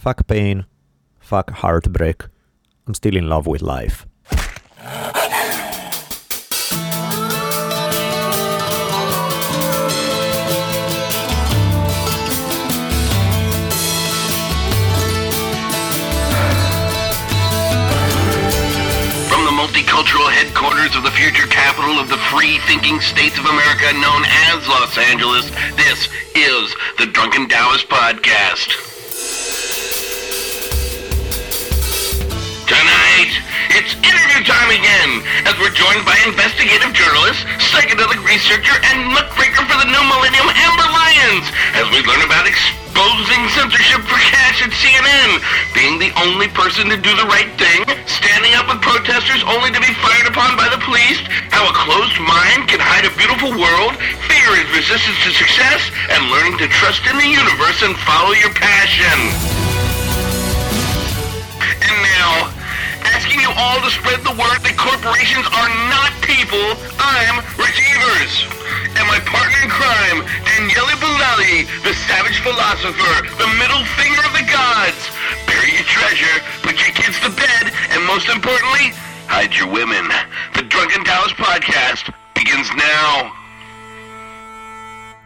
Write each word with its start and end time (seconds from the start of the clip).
Fuck 0.00 0.26
pain. 0.26 0.64
Fuck 1.18 1.50
heartbreak. 1.50 2.24
I'm 2.86 2.94
still 2.94 3.14
in 3.14 3.28
love 3.28 3.46
with 3.46 3.60
life. 3.60 4.06
From 4.30 4.38
the 19.44 19.52
multicultural 19.52 20.30
headquarters 20.32 20.96
of 20.96 21.02
the 21.02 21.10
future 21.10 21.46
capital 21.48 21.98
of 21.98 22.08
the 22.08 22.16
free 22.32 22.56
thinking 22.66 23.02
states 23.02 23.36
of 23.36 23.44
America 23.44 23.92
known 24.00 24.24
as 24.48 24.66
Los 24.66 24.96
Angeles, 24.96 25.50
this 25.76 26.08
is 26.34 26.74
the 26.96 27.04
Drunken 27.12 27.50
Taoist 27.50 27.86
Podcast. 27.90 28.89
It's 33.70 33.94
interview 34.02 34.42
time 34.42 34.70
again, 34.74 35.22
as 35.46 35.54
we're 35.62 35.74
joined 35.74 36.02
by 36.02 36.18
investigative 36.26 36.90
journalist, 36.90 37.46
psychedelic 37.70 38.18
researcher, 38.26 38.74
and 38.90 39.06
muckraker 39.14 39.62
for 39.62 39.78
the 39.78 39.86
new 39.86 40.04
millennium, 40.10 40.48
Amber 40.50 40.88
Lyons, 40.90 41.46
as 41.78 41.86
we 41.94 42.02
learn 42.02 42.22
about 42.26 42.50
exposing 42.50 43.42
censorship 43.54 44.02
for 44.10 44.18
cash 44.34 44.66
at 44.66 44.74
CNN, 44.74 45.38
being 45.70 46.02
the 46.02 46.10
only 46.26 46.50
person 46.50 46.90
to 46.90 46.98
do 46.98 47.14
the 47.14 47.28
right 47.30 47.50
thing, 47.54 47.86
standing 48.10 48.58
up 48.58 48.66
with 48.66 48.82
protesters 48.82 49.46
only 49.46 49.70
to 49.70 49.80
be 49.80 49.92
fired 50.02 50.26
upon 50.26 50.58
by 50.58 50.66
the 50.66 50.80
police, 50.82 51.22
how 51.54 51.62
a 51.70 51.74
closed 51.74 52.18
mind 52.18 52.66
can 52.66 52.82
hide 52.82 53.06
a 53.06 53.12
beautiful 53.14 53.54
world, 53.54 53.94
fear 54.26 54.50
is 54.58 54.66
resistance 54.74 55.18
to 55.22 55.30
success, 55.30 55.94
and 56.10 56.26
learning 56.34 56.58
to 56.58 56.66
trust 56.74 57.06
in 57.06 57.14
the 57.14 57.30
universe 57.30 57.86
and 57.86 57.94
follow 58.02 58.34
your 58.34 58.50
passion. 58.50 59.69
All 63.60 63.76
to 63.84 63.92
spread 63.92 64.24
the 64.24 64.32
word 64.40 64.64
that 64.64 64.72
corporations 64.80 65.44
are 65.44 65.70
not 65.92 66.16
people, 66.24 66.64
I'm 66.96 67.44
Rich 67.60 67.76
Evers. 67.92 68.48
And 68.96 69.04
my 69.04 69.20
partner 69.28 69.60
in 69.60 69.68
crime, 69.68 70.24
Daniele 70.48 70.96
Bolelli, 70.96 71.68
the 71.84 71.92
savage 72.08 72.40
philosopher, 72.40 73.16
the 73.36 73.50
middle 73.60 73.84
finger 74.00 74.24
of 74.24 74.32
the 74.32 74.48
gods. 74.48 75.12
Bury 75.44 75.76
your 75.76 75.84
treasure, 75.84 76.36
put 76.64 76.80
your 76.80 76.96
kids 76.96 77.20
to 77.20 77.28
bed, 77.36 77.68
and 77.92 78.00
most 78.08 78.32
importantly, 78.32 78.96
hide 79.28 79.52
your 79.52 79.68
women. 79.68 80.08
The 80.56 80.64
Drunken 80.64 81.04
Taoist 81.04 81.36
Podcast 81.36 82.08
begins 82.32 82.72
now. 82.72 83.39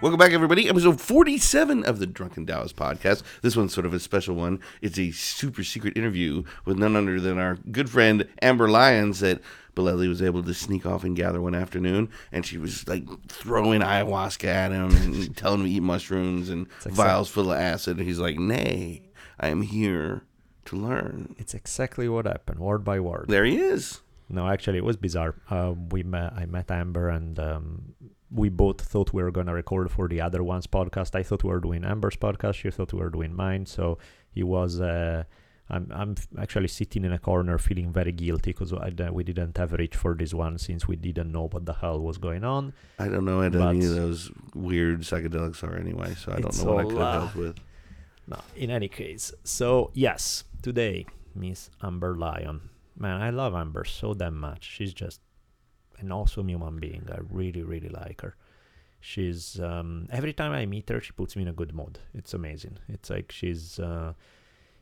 Welcome 0.04 0.18
back, 0.18 0.32
everybody. 0.32 0.68
Episode 0.68 1.00
47 1.00 1.82
of 1.82 1.98
the 1.98 2.06
Drunken 2.06 2.44
Taoist 2.44 2.76
podcast. 2.76 3.22
This 3.40 3.56
one's 3.56 3.72
sort 3.72 3.86
of 3.86 3.94
a 3.94 3.98
special 3.98 4.34
one. 4.34 4.60
It's 4.82 4.98
a 4.98 5.12
super 5.12 5.64
secret 5.64 5.96
interview 5.96 6.44
with 6.66 6.76
none 6.76 6.94
other 6.94 7.18
than 7.18 7.38
our 7.38 7.54
good 7.72 7.88
friend 7.88 8.28
Amber 8.42 8.68
Lyons 8.68 9.20
that 9.20 9.40
Bolelli 9.74 10.06
was 10.06 10.20
able 10.20 10.42
to 10.42 10.52
sneak 10.52 10.84
off 10.84 11.04
and 11.04 11.16
gather 11.16 11.40
one 11.40 11.54
afternoon. 11.54 12.10
And 12.30 12.44
she 12.44 12.58
was 12.58 12.86
like 12.86 13.04
throwing 13.28 13.80
ayahuasca 13.80 14.44
at 14.44 14.72
him 14.72 14.94
and 14.94 15.34
telling 15.38 15.60
him 15.60 15.66
to 15.68 15.72
eat 15.72 15.82
mushrooms 15.82 16.50
and 16.50 16.70
vials 16.82 17.30
full 17.30 17.50
of 17.50 17.58
acid. 17.58 17.96
And 17.96 18.06
he's 18.06 18.18
like, 18.18 18.38
Nay, 18.38 19.08
I 19.40 19.48
am 19.48 19.62
here 19.62 20.24
to 20.66 20.76
learn. 20.76 21.34
It's 21.38 21.54
exactly 21.54 22.10
what 22.10 22.26
happened, 22.26 22.60
word 22.60 22.84
by 22.84 23.00
word. 23.00 23.24
There 23.28 23.46
he 23.46 23.56
is. 23.56 24.02
No, 24.28 24.48
actually, 24.48 24.78
it 24.78 24.84
was 24.84 24.98
bizarre. 24.98 25.34
Uh, 25.48 25.72
we 25.90 26.02
met, 26.02 26.34
I 26.34 26.44
met 26.44 26.70
Amber, 26.70 27.08
and 27.08 27.38
um, 27.38 27.94
we 28.30 28.48
both 28.48 28.80
thought 28.80 29.12
we 29.12 29.22
were 29.22 29.30
gonna 29.30 29.54
record 29.54 29.90
for 29.90 30.08
the 30.08 30.20
other 30.20 30.42
one's 30.42 30.66
podcast. 30.66 31.14
I 31.14 31.22
thought 31.22 31.44
we 31.44 31.50
were 31.50 31.60
doing 31.60 31.84
Amber's 31.84 32.16
podcast. 32.16 32.54
She 32.54 32.70
thought 32.70 32.92
we 32.92 33.00
were 33.00 33.10
doing 33.10 33.34
mine. 33.34 33.66
So 33.66 33.98
he 34.30 34.42
was. 34.42 34.80
Uh, 34.80 35.24
I'm 35.70 35.90
I'm 35.94 36.14
actually 36.38 36.68
sitting 36.68 37.04
in 37.04 37.12
a 37.12 37.18
corner, 37.18 37.56
feeling 37.56 37.90
very 37.90 38.12
guilty 38.12 38.52
because 38.52 38.72
we 39.12 39.24
didn't 39.24 39.56
have 39.56 39.72
reach 39.72 39.96
for 39.96 40.14
this 40.14 40.34
one 40.34 40.58
since 40.58 40.86
we 40.86 40.96
didn't 40.96 41.32
know 41.32 41.48
what 41.48 41.64
the 41.64 41.72
hell 41.72 42.00
was 42.00 42.18
going 42.18 42.44
on. 42.44 42.74
I 42.98 43.08
don't 43.08 43.24
know 43.24 43.38
what 43.38 43.54
any 43.54 43.86
of 43.86 43.94
those 43.94 44.30
weird 44.54 45.00
psychedelics 45.00 45.62
are 45.62 45.76
anyway, 45.76 46.14
so 46.16 46.32
I 46.32 46.40
don't 46.40 46.56
know 46.58 46.72
what 46.72 46.84
I 46.84 46.88
could 46.88 46.98
have 46.98 47.00
uh, 47.00 47.20
helped 47.20 47.36
with. 47.36 47.56
No, 48.26 48.40
in 48.56 48.70
any 48.70 48.88
case, 48.88 49.32
so 49.42 49.90
yes, 49.94 50.44
today, 50.62 51.06
Miss 51.34 51.70
Amber 51.82 52.14
Lyon. 52.14 52.68
Man, 52.98 53.22
I 53.22 53.30
love 53.30 53.54
Amber 53.54 53.84
so 53.84 54.12
damn 54.12 54.38
much. 54.38 54.64
She's 54.64 54.92
just 54.92 55.20
an 56.04 56.12
awesome 56.12 56.48
human 56.48 56.78
being. 56.78 57.06
I 57.12 57.18
really, 57.30 57.62
really 57.62 57.88
like 57.88 58.20
her. 58.22 58.34
She's 59.00 59.60
um, 59.60 60.08
every 60.10 60.32
time 60.32 60.52
I 60.52 60.64
meet 60.66 60.88
her, 60.88 61.00
she 61.00 61.12
puts 61.12 61.36
me 61.36 61.42
in 61.42 61.48
a 61.48 61.52
good 61.52 61.74
mood. 61.74 61.98
It's 62.14 62.32
amazing. 62.34 62.78
It's 62.88 63.10
like 63.10 63.30
she's. 63.32 63.78
Uh, 63.78 64.14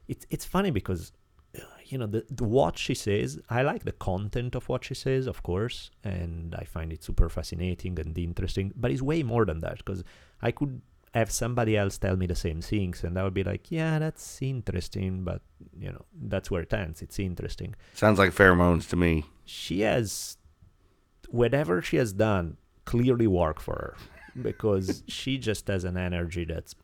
it's 0.08 0.26
it's 0.30 0.44
funny 0.44 0.70
because 0.70 1.12
uh, 1.56 1.60
you 1.86 1.98
know 1.98 2.06
the, 2.06 2.24
the 2.30 2.44
what 2.44 2.78
she 2.78 2.94
says. 2.94 3.40
I 3.50 3.62
like 3.62 3.82
the 3.84 3.92
content 3.92 4.54
of 4.54 4.68
what 4.68 4.84
she 4.84 4.94
says, 4.94 5.26
of 5.26 5.42
course, 5.42 5.90
and 6.04 6.54
I 6.54 6.64
find 6.64 6.92
it 6.92 7.02
super 7.02 7.28
fascinating 7.28 7.98
and 7.98 8.16
interesting. 8.16 8.72
But 8.76 8.90
it's 8.92 9.02
way 9.02 9.22
more 9.24 9.44
than 9.44 9.60
that 9.60 9.78
because 9.78 10.04
I 10.40 10.52
could 10.52 10.82
have 11.14 11.30
somebody 11.30 11.76
else 11.76 11.98
tell 11.98 12.16
me 12.16 12.26
the 12.26 12.34
same 12.36 12.60
things, 12.62 13.02
and 13.04 13.18
I 13.18 13.24
would 13.24 13.34
be 13.34 13.44
like, 13.44 13.70
yeah, 13.70 13.98
that's 13.98 14.40
interesting, 14.40 15.24
but 15.24 15.42
you 15.78 15.90
know 15.90 16.04
that's 16.28 16.48
where 16.50 16.62
it 16.62 16.72
ends. 16.72 17.02
It's 17.02 17.18
interesting 17.18 17.74
Sounds 17.94 18.18
like 18.20 18.30
pheromones 18.32 18.88
to 18.90 18.96
me. 18.96 19.24
she 19.44 19.80
has 19.80 20.36
whatever 21.32 21.82
she 21.82 21.96
has 21.96 22.12
done 22.12 22.56
clearly 22.84 23.26
work 23.26 23.60
for 23.60 23.74
her 23.74 23.96
because 24.40 25.02
she 25.08 25.38
just 25.38 25.66
has 25.66 25.84
an 25.84 25.96
energy 25.96 26.44
that's 26.44 26.74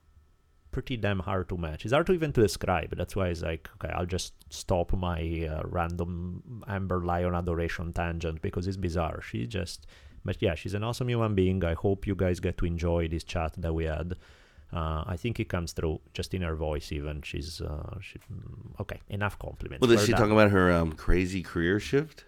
pretty 0.71 0.97
damn 0.97 1.21
hard 1.21 1.49
to 1.49 1.57
match. 1.57 1.85
It's 1.85 1.93
hard 1.93 2.07
to 2.07 2.13
even 2.13 2.33
to 2.33 2.43
describe. 2.43 2.97
That's 2.97 3.17
why 3.17 3.29
it's 3.29 3.43
like, 3.43 3.69
okay, 3.77 3.93
I'll 3.95 4.07
just 4.07 4.35
stop 4.51 4.93
my 4.93 5.49
uh, 5.51 5.63
random 5.65 6.65
Amber 6.67 7.01
Lyon 7.05 7.35
adoration 7.35 7.93
tangent 7.93 8.43
because 8.43 8.67
it's 8.67 8.77
bizarre. 8.77 9.21
She 9.23 9.47
just, 9.47 9.87
but 10.25 10.41
yeah, 10.41 10.55
she's 10.55 10.75
an 10.75 10.85
awesome 10.85 11.09
human 11.09 11.35
being. 11.35 11.65
I 11.65 11.75
hope 11.75 12.07
you 12.07 12.15
guys 12.15 12.41
get 12.41 12.59
to 12.59 12.67
enjoy 12.67 13.09
this 13.09 13.25
chat 13.25 13.55
that 13.59 13.73
we 13.73 13.85
had. 13.85 14.15
Uh, 14.71 15.03
I 15.07 15.17
think 15.17 15.41
it 15.41 15.49
comes 15.49 15.73
through 15.73 16.01
just 16.13 16.35
in 16.35 16.43
her 16.43 16.55
voice. 16.55 16.93
Even 16.93 17.23
she's, 17.23 17.63
uh, 17.63 17.99
she, 18.01 18.19
mm, 18.19 18.81
okay. 18.81 19.01
Enough 19.09 19.39
compliments. 19.39 19.81
Well, 19.81 19.91
is 19.91 20.05
she 20.05 20.13
done. 20.13 20.21
talking 20.21 20.33
about 20.35 20.51
her 20.51 20.71
um, 20.71 20.93
crazy 20.93 21.43
career 21.43 21.81
shift? 21.81 22.25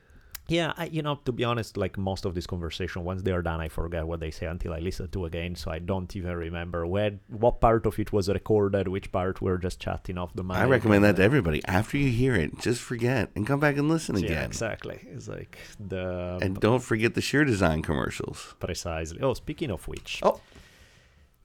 Yeah, 0.51 0.73
I, 0.77 0.87
you 0.87 1.03
know, 1.03 1.15
to 1.27 1.33
be 1.33 1.45
honest, 1.45 1.77
like 1.77 1.97
most 1.97 2.25
of 2.25 2.35
this 2.35 2.45
conversation, 2.45 3.05
once 3.05 3.23
they 3.23 3.31
are 3.31 3.41
done, 3.41 3.61
I 3.61 3.69
forget 3.69 4.05
what 4.05 4.19
they 4.19 4.33
say 4.33 4.47
until 4.47 4.73
I 4.73 4.81
listen 4.81 5.09
to 5.11 5.25
again. 5.27 5.55
So 5.55 5.71
I 5.71 5.79
don't 5.79 6.15
even 6.17 6.35
remember 6.35 6.85
where, 6.89 7.13
what 7.29 7.61
part 7.61 7.87
of 7.87 7.99
it 8.01 8.13
was 8.13 8.29
recorded, 8.29 8.89
which 8.89 9.13
part 9.13 9.41
we're 9.41 9.59
just 9.59 9.79
chatting 9.79 10.19
off 10.19 10.35
the 10.35 10.43
mic. 10.43 10.57
I 10.57 10.65
recommend 10.65 11.05
that 11.05 11.17
to 11.17 11.23
everybody. 11.23 11.63
After 11.67 11.97
you 11.99 12.11
hear 12.11 12.35
it, 12.35 12.59
just 12.59 12.81
forget 12.83 13.31
and 13.37 13.47
come 13.47 13.61
back 13.61 13.77
and 13.77 13.89
listen 13.89 14.17
uh, 14.17 14.19
again. 14.19 14.33
Yeah, 14.33 14.45
exactly. 14.45 14.99
It's 15.15 15.29
like 15.29 15.57
the 15.79 16.39
And 16.43 16.59
don't 16.59 16.83
forget 16.83 17.15
the 17.15 17.21
sheer 17.21 17.45
design 17.45 17.83
commercials. 17.83 18.57
precisely. 18.59 19.21
Oh, 19.23 19.35
speaking 19.35 19.71
of 19.71 19.87
which, 19.87 20.19
Oh. 20.25 20.41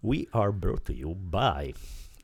we 0.02 0.28
are 0.34 0.52
brought 0.52 0.84
to 0.86 0.96
you 0.96 1.14
by 1.14 1.74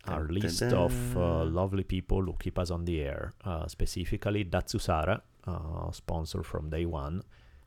our 0.07 0.27
list 0.29 0.63
of 0.63 1.15
uh, 1.15 1.43
lovely 1.45 1.83
people 1.83 2.23
who 2.23 2.33
keep 2.39 2.57
us 2.57 2.71
on 2.71 2.85
the 2.85 3.01
air, 3.01 3.33
uh, 3.45 3.67
specifically 3.67 4.43
Datsusara, 4.43 5.21
uh, 5.47 5.91
sponsor 5.91 6.43
from 6.43 6.69
day 6.69 6.85
one, 6.85 7.23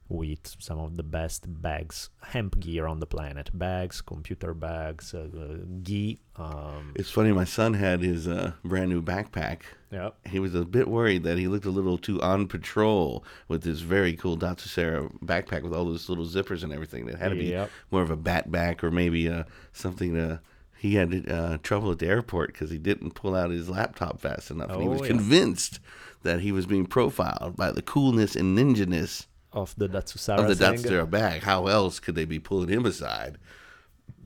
with 0.09 0.55
some 0.59 0.79
of 0.79 0.97
the 0.99 1.03
best 1.03 1.45
bags, 1.63 2.11
hemp 2.23 2.61
gear 2.61 2.87
on 2.87 3.01
the 3.01 3.07
planet. 3.07 3.51
Bags, 3.55 4.03
computer 4.03 4.53
bags, 4.53 5.15
uh, 5.15 5.29
uh, 5.37 5.57
gi. 5.83 6.21
Um, 6.37 6.93
It's 6.95 7.11
funny, 7.11 7.33
my 7.33 7.45
son 7.45 7.73
had 7.75 8.01
his 8.01 8.29
uh, 8.29 8.53
brand 8.65 8.91
new 8.91 9.01
backpack. 9.03 9.61
yeah. 9.91 10.11
He 10.27 10.39
was 10.41 10.55
a 10.55 10.65
bit 10.67 10.89
worried 10.89 11.23
that 11.23 11.39
he 11.39 11.49
looked 11.49 11.65
a 11.65 11.71
little 11.71 11.97
too 11.97 12.21
on 12.21 12.49
patrol 12.49 13.25
with 13.49 13.65
his 13.65 13.81
very 13.81 14.15
cool 14.15 14.37
Datsusara 14.37 15.11
backpack 15.25 15.63
with 15.63 15.73
all 15.73 15.87
those 15.87 16.09
little 16.11 16.27
zippers 16.27 16.63
and 16.63 16.73
everything. 16.73 17.07
That 17.07 17.19
had 17.19 17.31
to 17.31 17.37
be 17.37 17.47
Yep. 17.47 17.71
more 17.91 18.03
of 18.03 18.11
a 18.11 18.17
bat 18.17 18.51
back 18.53 18.85
or 18.85 18.91
maybe 18.91 19.29
uh, 19.29 19.45
something 19.73 20.15
to. 20.15 20.41
He 20.77 20.97
had 20.97 21.31
uh, 21.31 21.57
trouble 21.63 21.91
at 21.93 21.99
the 21.99 22.09
airport 22.09 22.53
because 22.53 22.69
he 22.71 22.77
didn't 22.77 23.13
pull 23.15 23.35
out 23.35 23.49
his 23.51 23.71
laptop 23.71 24.21
fast 24.21 24.51
enough. 24.51 24.69
and 24.71 24.83
he 24.83 24.87
Oh, 24.87 24.91
was 24.91 25.01
yeah. 25.01 25.07
convinced 25.07 25.81
that 26.25 26.41
he 26.41 26.51
was 26.53 26.67
being 26.67 26.85
profiled 26.87 27.57
by 27.57 27.71
the 27.71 27.83
coolness 27.83 28.35
and 28.35 28.59
ninja-ness 28.59 29.27
Of 29.53 29.75
the 29.77 29.89
Datsusara. 29.89 30.39
of 30.41 30.49
the 30.49 30.57
thing. 30.57 30.75
Datsusara 30.83 31.09
bag. 31.09 31.43
How 31.43 31.69
else 31.69 32.01
could 32.01 32.17
they 32.17 32.25
be 32.25 32.41
pulling 32.41 32.69
him 32.69 32.85
aside? 32.85 33.39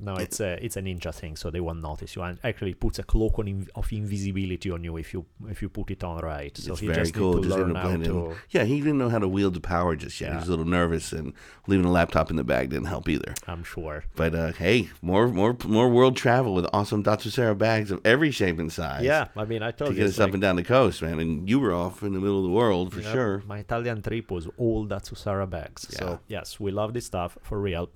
No, 0.01 0.15
it's 0.15 0.39
a 0.39 0.65
it's 0.65 0.77
a 0.77 0.81
ninja 0.81 1.13
thing, 1.13 1.35
so 1.35 1.51
they 1.51 1.59
won't 1.61 1.83
notice 1.83 2.15
you. 2.15 2.23
And 2.23 2.39
actually, 2.45 2.75
puts 2.75 3.01
a 3.01 3.03
cloak 3.03 3.39
on 3.41 3.47
inv- 3.47 3.69
of 3.75 3.93
invisibility 3.93 4.71
on 4.71 4.85
you 4.85 4.97
if 4.97 5.13
you 5.13 5.27
if 5.49 5.61
you 5.61 5.69
put 5.69 5.91
it 5.91 6.05
on 6.05 6.19
right. 6.19 6.57
So 6.57 6.73
it's 6.73 6.81
he 6.81 6.87
very 6.87 7.01
just 7.01 7.15
cool. 7.15 7.35
need 7.35 7.43
to 7.43 7.49
Just 7.49 7.59
learn 7.59 7.75
how 7.75 7.97
to. 7.97 8.37
Yeah, 8.51 8.63
he 8.65 8.79
didn't 8.79 8.99
know 8.99 9.09
how 9.09 9.19
to 9.19 9.27
wield 9.27 9.55
the 9.55 9.61
power 9.61 9.97
just 9.97 10.21
yet. 10.21 10.31
He 10.31 10.37
was 10.37 10.47
a 10.47 10.51
little 10.51 10.65
nervous, 10.65 11.13
and 11.13 11.33
leaving 11.67 11.85
a 11.85 11.91
laptop 11.91 12.31
in 12.31 12.37
the 12.37 12.45
bag 12.45 12.71
didn't 12.71 12.87
help 12.87 13.09
either. 13.09 13.35
I'm 13.49 13.65
sure. 13.65 14.05
But 14.15 14.35
uh, 14.37 14.53
hey, 14.53 14.91
more 15.03 15.27
more 15.29 15.57
more 15.67 15.89
world 15.89 16.17
travel 16.17 16.55
with 16.55 16.67
awesome 16.73 17.03
Datsusara 17.03 17.59
bags 17.59 17.91
of 17.91 18.01
every 18.05 18.31
shape 18.31 18.61
and 18.61 18.73
size. 18.73 19.03
Yeah, 19.03 19.29
I 19.37 19.45
mean, 19.47 19.65
I 19.65 19.73
told 19.73 19.91
to 19.91 19.95
you 19.95 20.03
get 20.03 20.07
it's 20.11 20.21
us 20.21 20.25
up 20.25 20.33
and 20.33 20.41
down 20.41 20.55
the 20.55 20.63
coast, 20.65 21.03
man. 21.03 21.19
And 21.19 21.49
you 21.51 21.59
were 21.59 21.75
off 21.75 22.05
in 22.05 22.13
the 22.13 22.21
middle 22.21 22.39
of 22.39 22.45
the 22.45 22.51
world 22.51 22.93
for 22.93 23.01
you 23.01 23.05
know, 23.07 23.13
sure. 23.13 23.43
My 23.49 23.59
Italian 23.59 24.01
trip 24.01 24.31
was 24.31 24.49
all 24.59 24.87
Datsusara 24.87 25.51
bags. 25.51 25.89
Yeah. 25.91 25.99
So 25.99 26.21
yes, 26.29 26.61
we 26.61 26.71
love 26.71 26.95
this 26.95 27.07
stuff 27.07 27.37
for 27.43 27.61
real. 27.61 27.91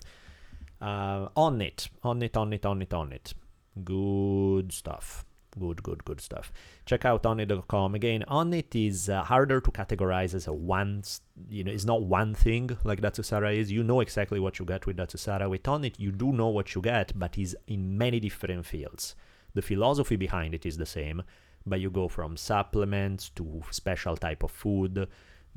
Uh, 0.83 1.29
on 1.37 1.61
it, 1.63 1.89
on 2.03 2.23
it, 2.23 2.37
on 2.37 2.53
it, 2.53 2.67
on 2.67 2.83
it, 2.83 2.93
on 2.93 3.13
it. 3.13 3.35
Good 3.85 4.73
stuff. 4.73 5.25
good, 5.59 5.83
good, 5.83 6.03
good 6.05 6.21
stuff. 6.21 6.51
Check 6.87 7.05
out 7.05 7.23
onnit.com 7.25 7.95
again. 7.95 8.25
Onnit 8.29 8.75
is 8.89 9.09
uh, 9.11 9.23
harder 9.23 9.61
to 9.61 9.71
categorize 9.71 10.35
as 10.35 10.47
a 10.49 10.53
one. 10.53 11.03
You 11.49 11.63
know, 11.65 11.71
it's 11.73 11.85
not 11.85 12.03
one 12.05 12.35
thing 12.35 12.77
like 12.85 13.01
Datsusara 13.03 13.55
is. 13.55 13.71
You 13.71 13.83
know 13.85 14.01
exactly 14.01 14.41
what 14.41 14.59
you 14.59 14.65
get 14.65 14.87
with 14.87 14.97
Datsusara. 14.97 15.49
With 15.51 15.63
Onnit, 15.65 15.97
you 15.99 16.11
do 16.11 16.33
know 16.33 16.49
what 16.49 16.75
you 16.75 16.81
get, 16.83 17.13
but 17.19 17.37
is 17.39 17.57
in 17.67 17.97
many 17.99 18.19
different 18.19 18.65
fields. 18.67 19.15
The 19.55 19.63
philosophy 19.63 20.17
behind 20.17 20.55
it 20.55 20.65
is 20.65 20.79
the 20.79 20.87
same, 20.87 21.23
but 21.67 21.81
you 21.81 21.91
go 21.91 22.09
from 22.09 22.37
supplements 22.39 23.29
to 23.37 23.63
special 23.71 24.17
type 24.17 24.43
of 24.43 24.51
food. 24.51 25.07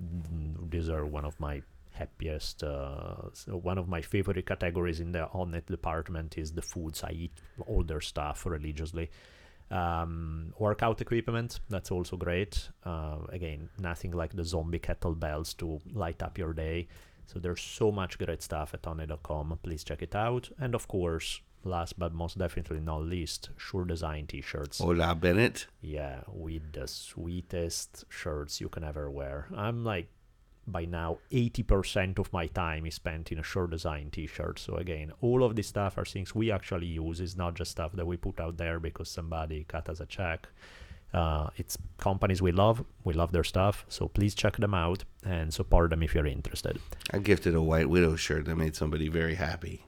Mm, 0.02 0.70
These 0.72 0.90
are 0.90 1.06
one 1.06 1.26
of 1.26 1.40
my 1.40 1.62
happiest 1.96 2.64
uh, 2.64 3.16
so 3.34 3.58
one 3.58 3.78
of 3.78 3.88
my 3.88 4.02
favorite 4.02 4.46
categories 4.46 5.00
in 5.00 5.12
the 5.12 5.28
Onnit 5.34 5.66
department 5.68 6.38
is 6.38 6.52
the 6.52 6.62
foods. 6.62 7.04
I 7.04 7.12
eat 7.12 7.34
all 7.68 7.84
their 7.84 8.02
stuff 8.02 8.46
religiously. 8.46 9.10
Um, 9.72 10.54
workout 10.60 11.02
equipment 11.02 11.60
that's 11.70 11.92
also 11.92 12.18
great. 12.18 12.70
Uh, 12.84 13.18
again 13.30 13.70
nothing 13.80 14.12
like 14.12 14.36
the 14.36 14.44
zombie 14.46 14.80
kettlebells 14.80 15.58
to 15.58 15.82
light 15.94 16.22
up 16.22 16.38
your 16.38 16.54
day. 16.54 16.88
So 17.26 17.40
there's 17.40 17.62
so 17.62 17.92
much 17.92 18.20
great 18.20 18.44
stuff 18.44 18.74
at 18.74 18.84
onnit.com 18.84 19.60
please 19.64 19.84
check 19.84 20.02
it 20.02 20.16
out. 20.16 20.50
And 20.60 20.76
of 20.76 20.88
course 20.88 21.42
last 21.66 21.98
but 21.98 22.14
most 22.14 22.38
definitely 22.38 22.80
not 22.80 23.02
least 23.02 23.50
sure 23.58 23.86
design 23.86 24.28
t-shirts. 24.28 24.78
Hola, 24.80 25.16
Bennett. 25.16 25.66
yeah, 25.82 26.22
with 26.28 26.72
the 26.74 26.88
sweetest 26.88 28.06
shirts 28.10 28.62
you 28.62 28.70
can 28.70 28.84
ever 28.84 29.10
wear. 29.10 29.48
I'm 29.56 29.84
like, 29.84 30.08
by 30.68 30.86
now, 30.86 31.20
80% 31.32 32.18
of 32.20 32.34
my 32.34 32.48
time 32.48 32.86
is 32.86 32.96
spent 32.96 33.32
in 33.32 33.40
a 33.40 33.44
shirt 33.44 33.70
design 33.72 34.10
t 34.12 34.26
shirt. 34.28 34.58
So, 34.60 34.76
again, 34.76 35.12
all 35.22 35.44
of 35.44 35.56
this 35.56 35.68
stuff 35.68 35.98
are 35.98 36.06
things 36.06 36.34
we 36.34 36.52
actually 36.52 36.88
use. 36.88 37.20
It's 37.20 37.36
not 37.38 37.54
just 37.56 37.72
stuff 37.72 37.92
that 37.94 38.08
we 38.08 38.18
put 38.18 38.40
out 38.40 38.58
there 38.58 38.80
because 38.80 39.10
somebody 39.10 39.64
cut 39.68 39.90
us 39.90 40.00
a 40.00 40.06
check. 40.06 40.48
Uh, 41.14 41.50
it's 41.58 41.78
companies 41.98 42.42
we 42.42 42.52
love. 42.52 42.84
We 43.04 43.14
love 43.14 43.32
their 43.32 43.44
stuff. 43.44 43.86
So, 43.90 44.08
please 44.08 44.34
check 44.36 44.58
them 44.58 44.74
out 44.74 45.04
and 45.24 45.54
support 45.54 45.92
them 45.92 46.02
if 46.04 46.16
you're 46.16 46.26
interested. 46.26 46.80
I 47.14 47.20
gifted 47.20 47.54
a 47.56 47.62
White 47.62 47.90
Widow 47.90 48.16
shirt 48.16 48.46
that 48.46 48.56
made 48.56 48.76
somebody 48.76 49.08
very 49.08 49.36
happy 49.36 49.86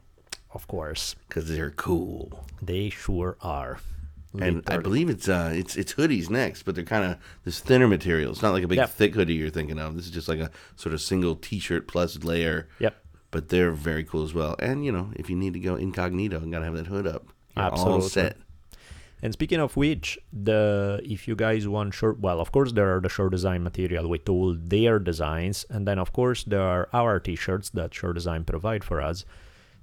Of 0.54 0.68
course, 0.68 1.16
because 1.28 1.50
they're 1.50 1.72
cool. 1.72 2.46
they 2.62 2.90
sure 2.90 3.36
are. 3.42 3.80
And 4.42 4.64
I 4.68 4.78
believe 4.78 5.10
it's 5.10 5.28
uh 5.30 5.52
it's 5.54 5.76
it's 5.76 5.94
hoodies 5.94 6.30
next, 6.30 6.64
but 6.64 6.76
they're 6.76 6.84
kind 6.84 7.06
of 7.12 7.18
this 7.46 7.60
thinner 7.60 7.88
material. 7.88 8.32
It's 8.32 8.42
not 8.42 8.54
like 8.54 8.64
a 8.64 8.68
big 8.68 8.78
Yep. 8.78 8.90
thick 8.90 9.14
hoodie 9.16 9.36
you're 9.36 9.50
thinking 9.50 9.80
of. 9.80 9.96
This 9.96 10.06
is 10.06 10.12
just 10.12 10.28
like 10.28 10.40
a 10.40 10.52
sort 10.76 10.94
of 10.94 11.02
single 11.02 11.36
T-shirt 11.36 11.88
plus 11.88 12.24
layer. 12.24 12.68
Yep. 12.80 12.96
But 13.32 13.50
they're 13.50 13.72
very 13.72 14.04
cool 14.04 14.24
as 14.24 14.34
well. 14.34 14.56
And 14.60 14.86
you 14.86 14.92
know, 14.92 15.12
if 15.16 15.30
you 15.30 15.36
need 15.36 15.54
to 15.54 15.60
go 15.60 15.76
incognito 15.76 16.38
and 16.38 16.52
gotta 16.52 16.66
have 16.66 16.76
that 16.76 16.88
hood 16.88 17.08
up, 17.08 17.28
you're 17.56 17.66
all 17.66 18.02
set. 18.02 18.38
And 19.22 19.34
speaking 19.34 19.60
of 19.60 19.76
which, 19.76 20.20
the 20.32 21.02
if 21.04 21.28
you 21.28 21.36
guys 21.36 21.68
want 21.68 21.94
short, 21.96 22.20
well, 22.20 22.40
of 22.40 22.52
course 22.52 22.72
there 22.74 22.96
are 22.96 23.02
the 23.02 23.10
short 23.10 23.32
design 23.32 23.64
material 23.64 24.08
with 24.08 24.30
all 24.30 24.54
their 24.56 25.00
designs, 25.00 25.66
and 25.70 25.88
then 25.88 25.98
of 25.98 26.14
course 26.14 26.44
there 26.44 26.62
are 26.62 26.88
our 26.94 27.20
t-shirts 27.20 27.70
that 27.72 27.94
short 27.96 28.14
design 28.16 28.44
provide 28.44 28.84
for 28.84 29.02
us. 29.02 29.26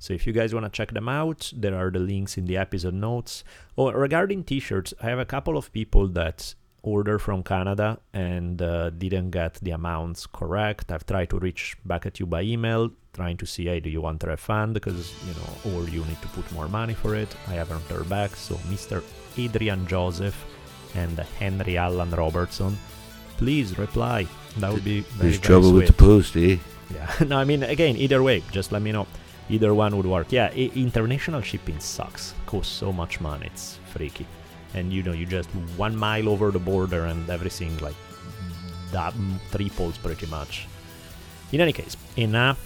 So 0.04 0.12
if 0.12 0.26
you 0.26 0.34
guys 0.34 0.52
want 0.52 0.66
to 0.66 0.70
check 0.70 0.92
them 0.92 1.08
out, 1.08 1.50
there 1.56 1.74
are 1.74 1.90
the 1.90 1.98
links 1.98 2.36
in 2.36 2.44
the 2.44 2.58
episode 2.58 2.92
notes. 2.92 3.42
Oh, 3.78 3.90
regarding 3.90 4.44
t-shirts, 4.44 4.92
I 5.00 5.06
have 5.06 5.18
a 5.18 5.24
couple 5.24 5.56
of 5.56 5.72
people 5.72 6.08
that 6.08 6.54
order 6.82 7.18
from 7.18 7.42
Canada 7.42 7.98
and 8.12 8.60
uh, 8.60 8.90
didn't 8.90 9.30
get 9.30 9.54
the 9.62 9.70
amounts 9.70 10.26
correct. 10.26 10.92
I've 10.92 11.06
tried 11.06 11.30
to 11.30 11.38
reach 11.38 11.78
back 11.86 12.04
at 12.04 12.20
you 12.20 12.26
by 12.26 12.42
email, 12.42 12.90
trying 13.14 13.38
to 13.38 13.46
see, 13.46 13.64
hey, 13.64 13.80
do 13.80 13.88
you 13.88 14.02
want 14.02 14.22
a 14.24 14.26
refund? 14.26 14.74
Because, 14.74 15.14
you 15.26 15.32
know, 15.38 15.72
or 15.72 15.88
you 15.88 16.04
need 16.04 16.20
to 16.20 16.28
put 16.28 16.52
more 16.52 16.68
money 16.68 16.92
for 16.92 17.14
it. 17.14 17.34
I 17.48 17.54
haven't 17.54 17.80
heard 17.88 18.06
back. 18.10 18.36
So, 18.36 18.56
Mr. 18.68 19.02
Adrian 19.38 19.86
Joseph 19.86 20.36
and 20.94 21.18
Henry 21.40 21.78
Allan 21.78 22.10
Robertson, 22.10 22.76
please 23.38 23.78
reply. 23.78 24.26
That 24.58 24.70
would 24.70 24.84
be 24.84 25.00
very, 25.00 25.30
There's 25.30 25.36
very 25.38 25.46
trouble 25.46 25.72
with 25.72 25.86
the 25.86 25.94
post, 25.94 26.36
eh? 26.36 26.58
Yeah. 26.92 27.10
no, 27.26 27.38
I 27.38 27.44
mean, 27.44 27.62
again, 27.62 27.96
either 27.96 28.22
way, 28.22 28.42
just 28.52 28.70
let 28.70 28.82
me 28.82 28.92
know. 28.92 29.06
Either 29.50 29.74
one 29.74 29.96
would 29.96 30.06
work. 30.06 30.32
Yeah, 30.32 30.50
I- 30.52 30.70
international 30.74 31.42
shipping 31.42 31.78
sucks. 31.80 32.34
Costs 32.46 32.72
so 32.72 32.92
much 32.92 33.20
money. 33.20 33.46
It's 33.46 33.78
freaky. 33.92 34.26
And 34.74 34.92
you 34.92 35.02
know, 35.02 35.12
you 35.12 35.26
just 35.26 35.48
one 35.76 35.96
mile 35.96 36.28
over 36.28 36.50
the 36.50 36.58
border 36.58 37.04
and 37.04 37.28
everything 37.30 37.76
like 37.78 37.94
that 38.92 39.12
mm, 39.14 39.38
triples 39.50 39.98
pretty 39.98 40.26
much. 40.26 40.66
In 41.52 41.60
any 41.60 41.72
case, 41.72 41.96
enough 42.16 42.58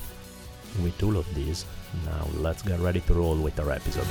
with 0.82 1.02
all 1.02 1.16
of 1.16 1.26
this. 1.34 1.64
Now 2.04 2.26
let's 2.34 2.62
get 2.62 2.78
ready 2.80 3.00
to 3.00 3.14
roll 3.14 3.36
with 3.36 3.58
our 3.60 3.70
episode. 3.72 4.06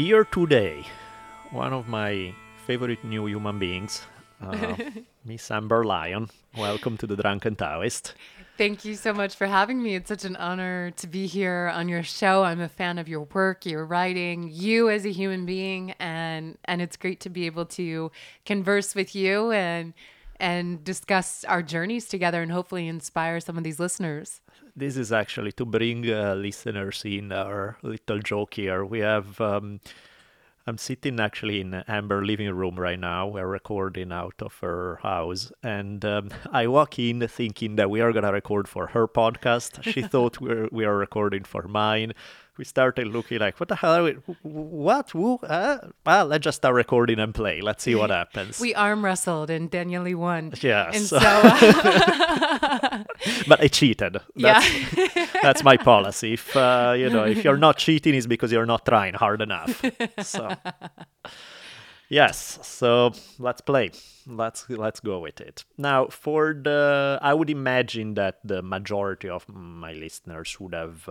Here 0.00 0.24
today, 0.24 0.86
one 1.50 1.74
of 1.74 1.86
my 1.86 2.32
favorite 2.66 3.04
new 3.04 3.26
human 3.26 3.58
beings, 3.58 4.00
uh, 4.40 4.74
Miss 5.26 5.50
Amber 5.50 5.84
Lyon. 5.84 6.30
Welcome 6.56 6.96
to 6.96 7.06
the 7.06 7.16
Drunken 7.16 7.54
Taoist. 7.54 8.14
Thank 8.56 8.86
you 8.86 8.94
so 8.94 9.12
much 9.12 9.34
for 9.34 9.46
having 9.46 9.82
me. 9.82 9.96
It's 9.96 10.08
such 10.08 10.24
an 10.24 10.36
honor 10.36 10.90
to 10.92 11.06
be 11.06 11.26
here 11.26 11.70
on 11.74 11.90
your 11.90 12.02
show. 12.02 12.44
I'm 12.44 12.62
a 12.62 12.68
fan 12.70 12.96
of 12.96 13.08
your 13.08 13.24
work, 13.34 13.66
your 13.66 13.84
writing, 13.84 14.48
you 14.50 14.88
as 14.88 15.04
a 15.04 15.12
human 15.12 15.44
being, 15.44 15.90
and 15.98 16.56
and 16.64 16.80
it's 16.80 16.96
great 16.96 17.20
to 17.20 17.28
be 17.28 17.44
able 17.44 17.66
to 17.66 18.10
converse 18.46 18.94
with 18.94 19.14
you 19.14 19.52
and 19.52 19.92
and 20.36 20.82
discuss 20.82 21.44
our 21.44 21.62
journeys 21.62 22.08
together 22.08 22.40
and 22.40 22.50
hopefully 22.50 22.88
inspire 22.88 23.38
some 23.38 23.58
of 23.58 23.64
these 23.64 23.78
listeners. 23.78 24.40
This 24.76 24.96
is 24.96 25.12
actually 25.12 25.52
to 25.52 25.64
bring 25.64 26.10
uh, 26.10 26.34
listeners 26.34 27.02
in 27.04 27.32
our 27.32 27.76
little 27.82 28.18
joke 28.20 28.54
here. 28.54 28.84
We 28.84 29.00
have. 29.00 29.40
Um, 29.40 29.80
I'm 30.66 30.78
sitting 30.78 31.18
actually 31.18 31.60
in 31.60 31.74
Amber 31.88 32.24
living 32.24 32.52
room 32.54 32.76
right 32.78 32.98
now. 32.98 33.26
We're 33.26 33.46
recording 33.46 34.12
out 34.12 34.34
of 34.40 34.58
her 34.60 35.00
house, 35.02 35.50
and 35.62 36.04
um, 36.04 36.30
I 36.52 36.66
walk 36.68 36.98
in 36.98 37.26
thinking 37.26 37.76
that 37.76 37.90
we 37.90 38.00
are 38.00 38.12
gonna 38.12 38.32
record 38.32 38.68
for 38.68 38.88
her 38.88 39.08
podcast. 39.08 39.82
She 39.82 40.02
thought 40.12 40.40
we 40.40 40.68
we 40.70 40.84
are 40.84 40.96
recording 40.96 41.44
for 41.44 41.66
mine. 41.66 42.12
We 42.60 42.64
started 42.66 43.06
looking 43.06 43.38
like, 43.38 43.58
what 43.58 43.70
the 43.70 43.74
hell 43.76 43.94
are 43.94 44.02
we? 44.02 44.12
wh- 44.12 44.36
wh- 44.42 44.72
What? 44.84 45.10
Who? 45.12 45.38
Uh? 45.42 45.78
Well, 46.04 46.26
let's 46.26 46.44
just 46.44 46.58
start 46.58 46.74
recording 46.74 47.18
and 47.18 47.34
play. 47.34 47.62
Let's 47.62 47.82
see 47.82 47.94
what 47.94 48.10
happens. 48.10 48.60
We 48.60 48.74
arm 48.74 49.02
wrestled 49.02 49.48
and 49.48 49.70
Daniele 49.70 50.14
won. 50.18 50.52
Yes. 50.60 50.94
And 50.94 51.04
so 51.06 51.16
uh, 51.22 53.04
but 53.48 53.62
I 53.62 53.68
cheated. 53.68 54.18
yeah. 54.34 54.60
That's, 54.94 55.32
that's 55.42 55.64
my 55.64 55.78
policy. 55.78 56.34
If 56.34 56.54
uh, 56.54 56.94
you 56.98 57.08
know, 57.08 57.24
if 57.24 57.44
you're 57.44 57.56
not 57.56 57.78
cheating, 57.78 58.14
it's 58.14 58.26
because 58.26 58.52
you're 58.52 58.66
not 58.66 58.84
trying 58.84 59.14
hard 59.14 59.40
enough. 59.40 59.82
So, 60.20 60.52
yes. 62.10 62.58
So 62.60 63.12
let's 63.38 63.62
play. 63.62 63.92
Let's 64.26 64.68
let's 64.68 65.00
go 65.00 65.20
with 65.20 65.40
it. 65.40 65.64
Now, 65.78 66.08
for 66.08 66.52
the, 66.52 67.18
I 67.22 67.32
would 67.32 67.48
imagine 67.48 68.12
that 68.20 68.40
the 68.44 68.60
majority 68.60 69.30
of 69.30 69.48
my 69.48 69.94
listeners 69.94 70.60
would 70.60 70.74
have. 70.74 71.08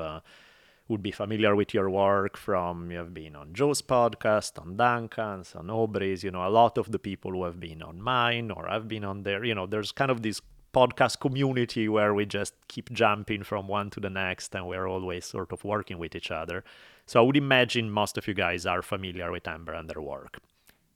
Would 0.90 1.04
be 1.04 1.12
familiar 1.12 1.56
with 1.56 1.74
your 1.74 1.90
work 1.90 2.36
from 2.36 2.90
you 2.90 2.98
have 2.98 3.14
been 3.14 3.36
on 3.36 3.54
Joe's 3.54 3.82
podcast, 3.82 4.60
on 4.60 4.76
Duncan's, 4.76 5.54
on 5.56 5.70
Aubrey's, 5.70 6.24
you 6.24 6.32
know, 6.32 6.46
a 6.46 6.50
lot 6.50 6.80
of 6.80 6.92
the 6.92 6.98
people 6.98 7.32
who 7.32 7.44
have 7.44 7.60
been 7.60 7.84
on 7.84 8.02
mine 8.02 8.50
or 8.50 8.68
I've 8.68 8.88
been 8.88 9.06
on 9.06 9.22
there, 9.22 9.46
you 9.46 9.54
know, 9.54 9.68
there's 9.68 9.92
kind 9.92 10.10
of 10.10 10.24
this 10.24 10.42
podcast 10.74 11.20
community 11.20 11.88
where 11.88 12.14
we 12.14 12.26
just 12.26 12.54
keep 12.68 12.92
jumping 12.92 13.44
from 13.44 13.68
one 13.68 13.92
to 13.92 14.00
the 14.00 14.10
next 14.10 14.56
and 14.56 14.68
we're 14.68 14.88
always 14.88 15.26
sort 15.26 15.52
of 15.52 15.64
working 15.64 16.00
with 16.00 16.16
each 16.16 16.32
other. 16.32 16.64
So 17.06 17.20
I 17.20 17.24
would 17.24 17.38
imagine 17.38 17.92
most 17.92 18.18
of 18.18 18.28
you 18.28 18.34
guys 18.34 18.66
are 18.66 18.82
familiar 18.82 19.32
with 19.32 19.48
Amber 19.48 19.74
and 19.74 19.90
their 19.90 20.02
work. 20.02 20.40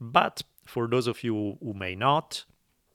But 0.02 0.42
for 0.66 0.88
those 0.88 1.08
of 1.08 1.24
you 1.24 1.58
who 1.62 1.74
may 1.74 1.96
not, 1.96 2.46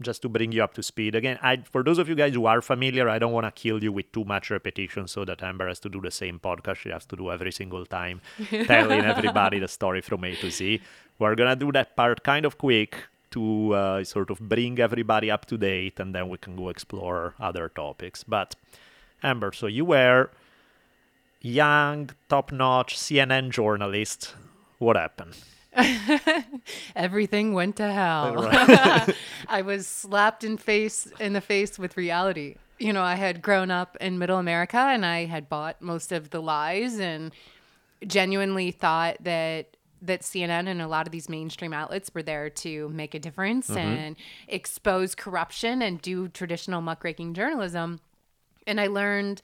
just 0.00 0.23
to 0.23 0.28
bring 0.28 0.52
you 0.52 0.62
up 0.62 0.75
to 0.75 0.83
speed 0.83 1.14
again, 1.14 1.38
I 1.43 1.59
for 1.59 1.83
those 1.83 1.99
of 1.99 2.09
you 2.09 2.14
guys 2.14 2.35
who 2.35 2.47
are 2.47 2.62
familiar, 2.62 3.09
I 3.09 3.19
don't 3.19 3.33
want 3.33 3.47
to 3.47 3.50
kill 3.50 3.83
you 3.83 3.93
with 3.93 4.12
too 4.12 4.25
much 4.25 4.50
repetition 4.50 5.09
so 5.09 5.25
that 5.25 5.43
Amber 5.43 5.67
has 5.69 5.81
to 5.81 5.88
do 5.88 6.00
the 6.00 6.11
same 6.11 6.38
podcast 6.38 6.76
she 6.76 6.90
has 6.90 7.05
to 7.07 7.17
do 7.17 7.31
every 7.31 7.52
single 7.52 7.85
time, 7.87 8.21
telling 8.67 9.00
everybody 9.05 9.59
the 9.59 9.69
story 9.69 10.00
from 10.00 10.25
A 10.25 10.35
to 10.37 10.50
Z. 10.50 10.81
We're 11.19 11.35
gonna 11.35 11.57
do 11.57 11.73
that 11.73 11.97
part 11.97 12.23
kind 12.23 12.47
of 12.47 12.59
quick 12.59 12.97
to 13.31 13.75
uh, 13.75 14.05
sort 14.05 14.31
of 14.31 14.38
bring 14.40 14.78
everybody 14.78 15.31
up 15.31 15.47
to 15.47 15.59
date, 15.59 15.99
and 16.00 16.14
then 16.14 16.28
we 16.28 16.38
can 16.38 16.57
go 16.57 16.69
explore 16.69 17.35
other 17.40 17.69
topics. 17.69 18.23
But 18.25 18.55
Amber, 19.23 19.52
so 19.52 19.67
you 19.67 19.85
were 19.85 20.31
young, 21.40 22.11
top-notch 22.28 22.97
CNN 22.97 23.50
journalist. 23.50 24.35
What 24.78 24.97
happened? 24.97 25.37
everything 26.96 27.52
went 27.54 27.76
to 27.76 27.90
hell. 27.92 28.48
I 29.48 29.62
was 29.62 29.87
slapped 29.87 30.44
in 30.44 30.56
face 30.56 31.06
in 31.20 31.32
the 31.32 31.40
face 31.40 31.78
with 31.78 31.96
reality. 31.96 32.56
You 32.78 32.92
know, 32.92 33.02
I 33.02 33.16
had 33.16 33.42
grown 33.42 33.70
up 33.70 33.96
in 34.00 34.18
middle 34.18 34.38
America 34.38 34.78
and 34.78 35.04
I 35.04 35.25
had 35.25 35.48
bought 35.48 35.80
most 35.82 36.12
of 36.12 36.30
the 36.30 36.40
lies 36.40 36.98
and 37.00 37.32
genuinely 38.06 38.70
thought 38.70 39.16
that 39.25 39.76
that 40.00 40.20
CNN 40.20 40.68
and 40.68 40.80
a 40.80 40.87
lot 40.87 41.08
of 41.08 41.10
these 41.10 41.28
mainstream 41.28 41.72
outlets 41.72 42.14
were 42.14 42.22
there 42.22 42.48
to 42.48 42.88
make 42.90 43.14
a 43.14 43.18
difference 43.18 43.66
Mm-hmm. 43.68 43.78
and 43.78 44.16
expose 44.46 45.16
corruption 45.16 45.82
and 45.82 46.00
do 46.00 46.28
traditional 46.28 46.80
muckraking 46.80 47.34
journalism. 47.34 47.98
And 48.64 48.80
I 48.80 48.87
learned 48.87 49.42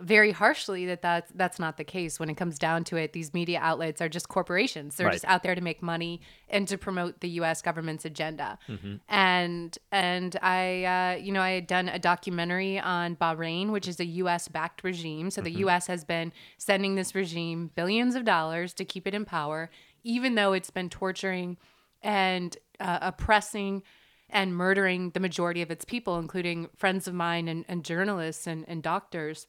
very 0.00 0.30
harshly 0.30 0.86
that 0.86 1.00
that's, 1.00 1.30
that's 1.34 1.58
not 1.58 1.78
the 1.78 1.84
case. 1.84 2.20
When 2.20 2.28
it 2.28 2.34
comes 2.36 2.58
down 2.58 2.84
to 2.84 2.96
it, 2.96 3.12
these 3.14 3.32
media 3.32 3.58
outlets 3.62 4.00
are 4.02 4.08
just 4.08 4.28
corporations. 4.28 4.96
They're 4.96 5.06
Right. 5.06 5.12
just 5.14 5.24
out 5.24 5.42
there 5.42 5.54
to 5.54 5.60
make 5.60 5.82
money 5.82 6.20
and 6.50 6.68
to 6.68 6.76
promote 6.76 7.20
the 7.20 7.28
U.S. 7.30 7.62
government's 7.62 8.04
agenda. 8.04 8.58
Mm-hmm. 8.68 8.96
And 9.08 9.78
and 9.90 10.36
I, 10.42 10.84
uh, 10.84 11.16
you 11.22 11.32
know, 11.32 11.40
I 11.40 11.50
had 11.52 11.66
done 11.66 11.88
a 11.88 11.98
documentary 11.98 12.78
on 12.78 13.16
Bahrain, 13.16 13.70
which 13.70 13.88
is 13.88 13.98
a 13.98 14.04
U.S. 14.04 14.48
backed 14.48 14.84
regime. 14.84 15.30
So 15.30 15.40
the 15.40 15.50
Mm-hmm. 15.50 15.60
U.S. 15.60 15.86
has 15.86 16.04
been 16.04 16.32
sending 16.58 16.94
this 16.96 17.14
regime 17.14 17.70
billions 17.74 18.14
of 18.14 18.24
dollars 18.24 18.74
to 18.74 18.84
keep 18.84 19.06
it 19.06 19.14
in 19.14 19.24
power, 19.24 19.70
even 20.04 20.34
though 20.34 20.52
it's 20.52 20.70
been 20.70 20.90
torturing 20.90 21.56
and 22.02 22.56
uh, 22.80 22.98
oppressing 23.00 23.82
and 24.28 24.54
murdering 24.54 25.10
the 25.10 25.20
majority 25.20 25.62
of 25.62 25.70
its 25.70 25.84
people, 25.84 26.18
including 26.18 26.68
friends 26.76 27.06
of 27.08 27.14
mine 27.14 27.48
and, 27.48 27.64
and 27.68 27.84
journalists 27.84 28.46
and, 28.46 28.64
and 28.68 28.82
doctors 28.82 29.46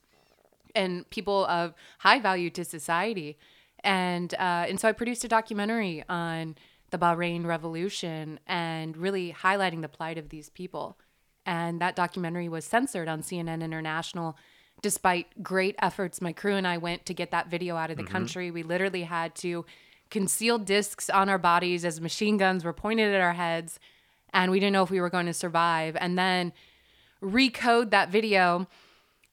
and 0.75 1.09
people 1.09 1.45
of 1.45 1.73
high 1.99 2.19
value 2.19 2.49
to 2.51 2.63
society. 2.63 3.37
And 3.83 4.33
uh, 4.33 4.65
and 4.67 4.79
so 4.79 4.87
I 4.87 4.91
produced 4.91 5.23
a 5.23 5.27
documentary 5.27 6.03
on 6.09 6.55
the 6.89 6.97
Bahrain 6.97 7.45
Revolution 7.45 8.39
and 8.47 8.95
really 8.95 9.33
highlighting 9.33 9.81
the 9.81 9.89
plight 9.89 10.17
of 10.17 10.29
these 10.29 10.49
people. 10.49 10.97
And 11.45 11.79
that 11.81 11.95
documentary 11.95 12.49
was 12.49 12.65
censored 12.65 13.07
on 13.07 13.21
CNN 13.21 13.61
International, 13.61 14.37
despite 14.81 15.41
great 15.41 15.75
efforts. 15.81 16.21
My 16.21 16.33
crew 16.33 16.55
and 16.55 16.67
I 16.67 16.77
went 16.77 17.05
to 17.05 17.13
get 17.13 17.31
that 17.31 17.49
video 17.49 17.75
out 17.75 17.89
of 17.91 17.97
the 17.97 18.03
country. 18.03 18.51
We 18.51 18.63
literally 18.63 19.03
had 19.03 19.33
to 19.35 19.65
conceal 20.09 20.57
discs 20.57 21.09
on 21.09 21.29
our 21.29 21.37
bodies 21.37 21.85
as 21.85 22.01
machine 22.01 22.37
guns 22.37 22.63
were 22.63 22.73
pointed 22.73 23.13
at 23.13 23.21
our 23.21 23.33
heads, 23.33 23.79
and 24.33 24.51
we 24.51 24.59
didn't 24.59 24.73
know 24.73 24.83
if 24.83 24.89
we 24.89 25.01
were 25.01 25.09
going 25.09 25.25
to 25.25 25.33
survive. 25.33 25.95
And 25.99 26.17
then 26.17 26.53
recode 27.21 27.91
that 27.91 28.09
video 28.09 28.67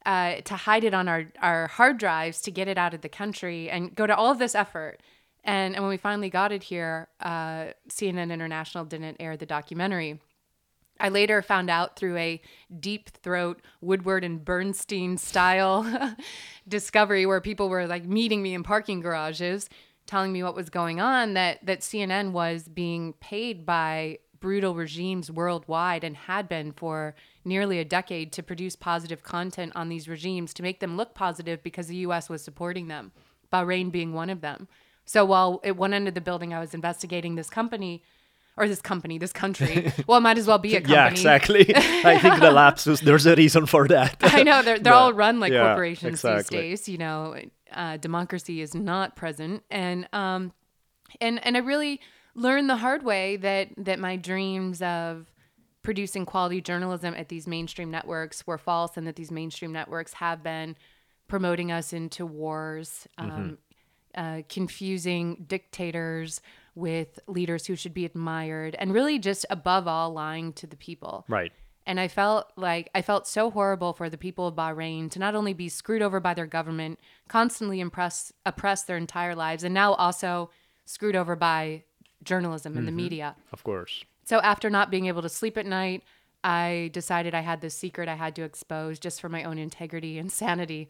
uh, 0.06 0.36
to 0.42 0.54
hide 0.54 0.84
it 0.84 0.94
on 0.94 1.08
our, 1.08 1.26
our 1.40 1.66
hard 1.68 1.98
drives 1.98 2.40
to 2.42 2.50
get 2.50 2.68
it 2.68 2.78
out 2.78 2.94
of 2.94 3.00
the 3.00 3.08
country 3.08 3.70
and 3.70 3.94
go 3.94 4.06
to 4.06 4.14
all 4.14 4.30
of 4.30 4.38
this 4.38 4.54
effort. 4.54 5.00
And, 5.44 5.74
and 5.74 5.82
when 5.82 5.90
we 5.90 5.96
finally 5.96 6.30
got 6.30 6.52
it 6.52 6.64
here, 6.64 7.08
uh, 7.20 7.66
CNN 7.88 8.32
International 8.32 8.84
didn't 8.84 9.16
air 9.20 9.36
the 9.36 9.46
documentary. 9.46 10.20
I 11.00 11.08
later 11.08 11.42
found 11.42 11.70
out 11.70 11.96
through 11.96 12.16
a 12.16 12.40
deep 12.78 13.10
throat 13.10 13.60
Woodward 13.80 14.24
and 14.24 14.44
Bernstein 14.44 15.18
style 15.18 16.14
discovery 16.68 17.26
where 17.26 17.40
people 17.40 17.68
were 17.68 17.86
like 17.86 18.04
meeting 18.04 18.42
me 18.42 18.54
in 18.54 18.62
parking 18.62 19.00
garages, 19.00 19.68
telling 20.06 20.32
me 20.32 20.42
what 20.42 20.54
was 20.54 20.70
going 20.70 21.00
on, 21.00 21.34
that 21.34 21.64
that 21.66 21.80
CNN 21.80 22.30
was 22.30 22.68
being 22.68 23.14
paid 23.14 23.66
by 23.66 24.18
brutal 24.44 24.74
regimes 24.74 25.30
worldwide 25.30 26.04
and 26.04 26.14
had 26.18 26.46
been 26.50 26.70
for 26.70 27.14
nearly 27.46 27.78
a 27.78 27.84
decade 27.98 28.30
to 28.30 28.42
produce 28.42 28.76
positive 28.76 29.22
content 29.22 29.72
on 29.74 29.88
these 29.88 30.06
regimes 30.06 30.52
to 30.52 30.62
make 30.62 30.80
them 30.80 30.98
look 30.98 31.14
positive 31.14 31.62
because 31.62 31.86
the 31.86 31.96
US 32.08 32.28
was 32.28 32.44
supporting 32.44 32.88
them, 32.88 33.10
Bahrain 33.50 33.90
being 33.90 34.12
one 34.12 34.28
of 34.28 34.42
them. 34.42 34.68
So 35.06 35.24
while 35.24 35.62
at 35.64 35.78
one 35.78 35.94
end 35.94 36.08
of 36.08 36.12
the 36.12 36.20
building 36.20 36.52
I 36.52 36.60
was 36.60 36.74
investigating 36.74 37.36
this 37.36 37.48
company 37.48 38.02
or 38.58 38.68
this 38.68 38.82
company, 38.82 39.16
this 39.16 39.32
country, 39.32 39.90
well, 40.06 40.18
it 40.18 40.20
might 40.20 40.36
as 40.36 40.46
well 40.46 40.58
be 40.58 40.76
a 40.76 40.80
company. 40.82 40.92
Yeah, 40.94 41.08
exactly. 41.08 41.64
I 41.74 42.18
think 42.18 42.38
the 42.38 42.50
lapsus. 42.52 43.00
There's 43.00 43.24
a 43.24 43.34
reason 43.34 43.64
for 43.64 43.88
that. 43.88 44.16
I 44.20 44.42
know 44.42 44.60
they're 44.60 44.78
they're 44.78 44.92
Yeah. 44.98 44.98
all 44.98 45.14
run 45.14 45.40
like 45.40 45.52
Yeah, 45.54 45.64
corporations 45.68 46.20
exactly. 46.22 46.58
these 46.68 46.80
days. 46.82 46.88
You 46.92 46.98
know, 46.98 47.36
uh, 47.72 47.96
democracy 47.96 48.60
is 48.60 48.74
not 48.74 49.16
present, 49.16 49.62
and 49.70 50.06
um, 50.12 50.52
and 51.18 51.40
and 51.46 51.56
I 51.56 51.60
really 51.60 51.98
learned 52.34 52.68
the 52.68 52.76
hard 52.76 53.02
way 53.04 53.36
that 53.36 53.68
that 53.76 53.98
my 53.98 54.16
dreams 54.16 54.82
of 54.82 55.30
producing 55.82 56.24
quality 56.24 56.60
journalism 56.60 57.14
at 57.14 57.28
these 57.28 57.46
mainstream 57.46 57.90
networks 57.90 58.46
were 58.46 58.58
false, 58.58 58.96
and 58.96 59.06
that 59.06 59.16
these 59.16 59.30
mainstream 59.30 59.72
networks 59.72 60.14
have 60.14 60.42
been 60.42 60.76
promoting 61.28 61.70
us 61.72 61.92
into 61.92 62.24
wars, 62.26 63.06
Mm-hmm. 63.18 63.30
um, 63.30 63.58
uh, 64.14 64.42
confusing 64.48 65.44
dictators 65.48 66.40
with 66.76 67.18
leaders 67.26 67.66
who 67.66 67.74
should 67.74 67.92
be 67.92 68.04
admired, 68.04 68.76
and 68.78 68.94
really 68.94 69.18
just 69.18 69.44
above 69.50 69.88
all 69.88 70.12
lying 70.12 70.52
to 70.52 70.66
the 70.66 70.76
people. 70.76 71.24
right. 71.28 71.52
And 71.86 72.00
I 72.00 72.08
felt 72.08 72.50
like 72.56 72.88
I 72.94 73.02
felt 73.02 73.26
so 73.26 73.50
horrible 73.50 73.92
for 73.92 74.08
the 74.08 74.16
people 74.16 74.46
of 74.46 74.54
Bahrain 74.54 75.10
to 75.10 75.18
not 75.18 75.34
only 75.34 75.52
be 75.52 75.68
screwed 75.68 76.00
over 76.00 76.18
by 76.18 76.32
their 76.32 76.46
government, 76.46 76.98
constantly 77.28 77.78
impress, 77.80 78.32
oppressed 78.46 78.86
their 78.86 78.96
entire 78.96 79.34
lives, 79.34 79.64
and 79.64 79.74
now 79.74 79.92
also 79.94 80.48
screwed 80.86 81.14
over 81.14 81.36
by 81.36 81.82
journalism 82.24 82.76
and 82.76 82.86
the 82.86 82.90
mm-hmm. 82.90 82.96
media. 82.96 83.36
Of 83.52 83.64
course. 83.64 84.04
So 84.24 84.40
after 84.40 84.70
not 84.70 84.90
being 84.90 85.06
able 85.06 85.22
to 85.22 85.28
sleep 85.28 85.56
at 85.56 85.66
night, 85.66 86.02
I 86.42 86.90
decided 86.92 87.34
I 87.34 87.40
had 87.40 87.60
this 87.60 87.74
secret 87.74 88.08
I 88.08 88.14
had 88.14 88.36
to 88.36 88.42
expose 88.42 88.98
just 88.98 89.20
for 89.20 89.28
my 89.28 89.44
own 89.44 89.58
integrity 89.58 90.18
and 90.18 90.30
sanity. 90.30 90.88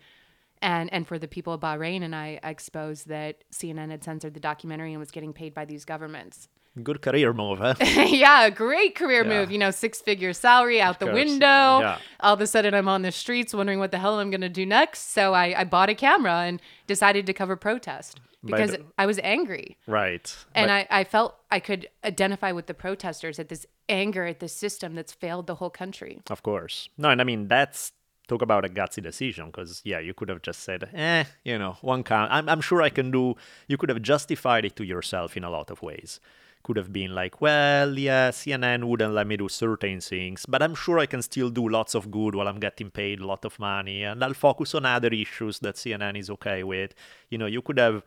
And, 0.62 0.90
and 0.92 1.06
for 1.06 1.18
the 1.18 1.28
people 1.28 1.52
of 1.52 1.60
Bahrain, 1.60 2.02
and 2.02 2.14
I, 2.14 2.40
I 2.42 2.48
exposed 2.48 3.08
that 3.08 3.44
CNN 3.52 3.90
had 3.90 4.02
censored 4.02 4.32
the 4.32 4.40
documentary 4.40 4.92
and 4.92 5.00
was 5.00 5.10
getting 5.10 5.34
paid 5.34 5.52
by 5.52 5.66
these 5.66 5.84
governments. 5.84 6.48
Good 6.82 7.02
career 7.02 7.32
move, 7.32 7.58
huh? 7.60 7.74
yeah, 7.80 8.46
a 8.46 8.50
great 8.50 8.94
career 8.96 9.22
Yeah. 9.24 9.40
move. 9.40 9.50
You 9.52 9.58
know, 9.58 9.70
six 9.70 10.00
figure 10.00 10.32
salary 10.32 10.80
out 10.80 10.98
the 10.98 11.06
window. 11.06 11.80
Yeah. 11.80 11.98
All 12.20 12.34
of 12.34 12.40
a 12.40 12.46
sudden, 12.48 12.74
I'm 12.74 12.88
on 12.88 13.02
the 13.02 13.12
streets 13.12 13.54
wondering 13.54 13.78
what 13.78 13.92
the 13.92 13.98
hell 13.98 14.18
I'm 14.18 14.30
going 14.30 14.40
to 14.40 14.48
do 14.48 14.66
next. 14.66 15.12
So 15.12 15.34
I, 15.34 15.60
I 15.60 15.64
bought 15.64 15.88
a 15.88 15.94
camera 15.94 16.32
and 16.42 16.60
decided 16.88 17.26
to 17.26 17.32
cover 17.32 17.54
protest 17.54 18.20
because 18.44 18.72
the- 18.72 18.82
I 18.98 19.06
was 19.06 19.20
angry. 19.22 19.76
right. 19.86 20.36
And 20.54 20.66
But- 20.68 20.88
I, 20.90 21.00
I 21.00 21.04
felt 21.04 21.36
I 21.50 21.60
could 21.60 21.88
identify 22.04 22.50
with 22.50 22.66
the 22.66 22.74
protesters 22.74 23.38
at 23.38 23.48
this 23.48 23.66
anger 23.88 24.24
at 24.24 24.40
this 24.40 24.52
system 24.52 24.94
that's 24.96 25.12
failed 25.12 25.46
the 25.46 25.54
whole 25.56 25.70
country. 25.70 26.22
Of 26.28 26.42
course. 26.42 26.88
No, 26.98 27.10
and 27.10 27.20
I 27.20 27.24
mean 27.24 27.46
that's 27.48 27.92
talk 28.26 28.42
about 28.42 28.64
a 28.64 28.68
gutsy 28.68 29.02
decision 29.02 29.46
because 29.46 29.80
yeah, 29.84 29.98
you 30.00 30.14
could 30.14 30.28
have 30.30 30.42
just 30.42 30.60
said, 30.64 30.88
eh, 30.94 31.24
you 31.44 31.56
know, 31.58 31.76
one 31.82 32.02
count. 32.02 32.32
I'm 32.32 32.48
I'm 32.48 32.60
sure 32.62 32.82
I 32.82 32.88
can 32.90 33.10
do. 33.12 33.36
You 33.68 33.76
could 33.76 33.90
have 33.90 34.02
justified 34.02 34.64
it 34.64 34.74
to 34.76 34.84
yourself 34.84 35.36
in 35.36 35.44
a 35.44 35.50
lot 35.50 35.70
of 35.70 35.80
ways. 35.82 36.18
Could 36.64 36.78
have 36.78 36.92
been 36.92 37.14
like, 37.14 37.40
well, 37.40 37.96
yeah, 37.96 38.30
CNN 38.30 38.84
wouldn't 38.84 39.14
let 39.14 39.26
me 39.26 39.36
do 39.36 39.48
certain 39.48 40.00
things, 40.00 40.46
but 40.48 40.62
I'm 40.62 40.74
sure 40.74 40.98
I 40.98 41.06
can 41.06 41.22
still 41.22 41.50
do 41.50 41.68
lots 41.68 41.94
of 41.94 42.10
good 42.10 42.34
while 42.34 42.48
I'm 42.48 42.58
getting 42.58 42.90
paid 42.90 43.20
a 43.20 43.26
lot 43.26 43.44
of 43.44 43.58
money, 43.58 44.02
and 44.02 44.24
I'll 44.24 44.34
focus 44.34 44.74
on 44.74 44.86
other 44.86 45.12
issues 45.12 45.58
that 45.58 45.76
CNN 45.76 46.18
is 46.18 46.30
okay 46.30 46.64
with. 46.64 46.94
You 47.28 47.38
know, 47.38 47.46
you 47.46 47.60
could 47.60 47.78
have 47.78 48.02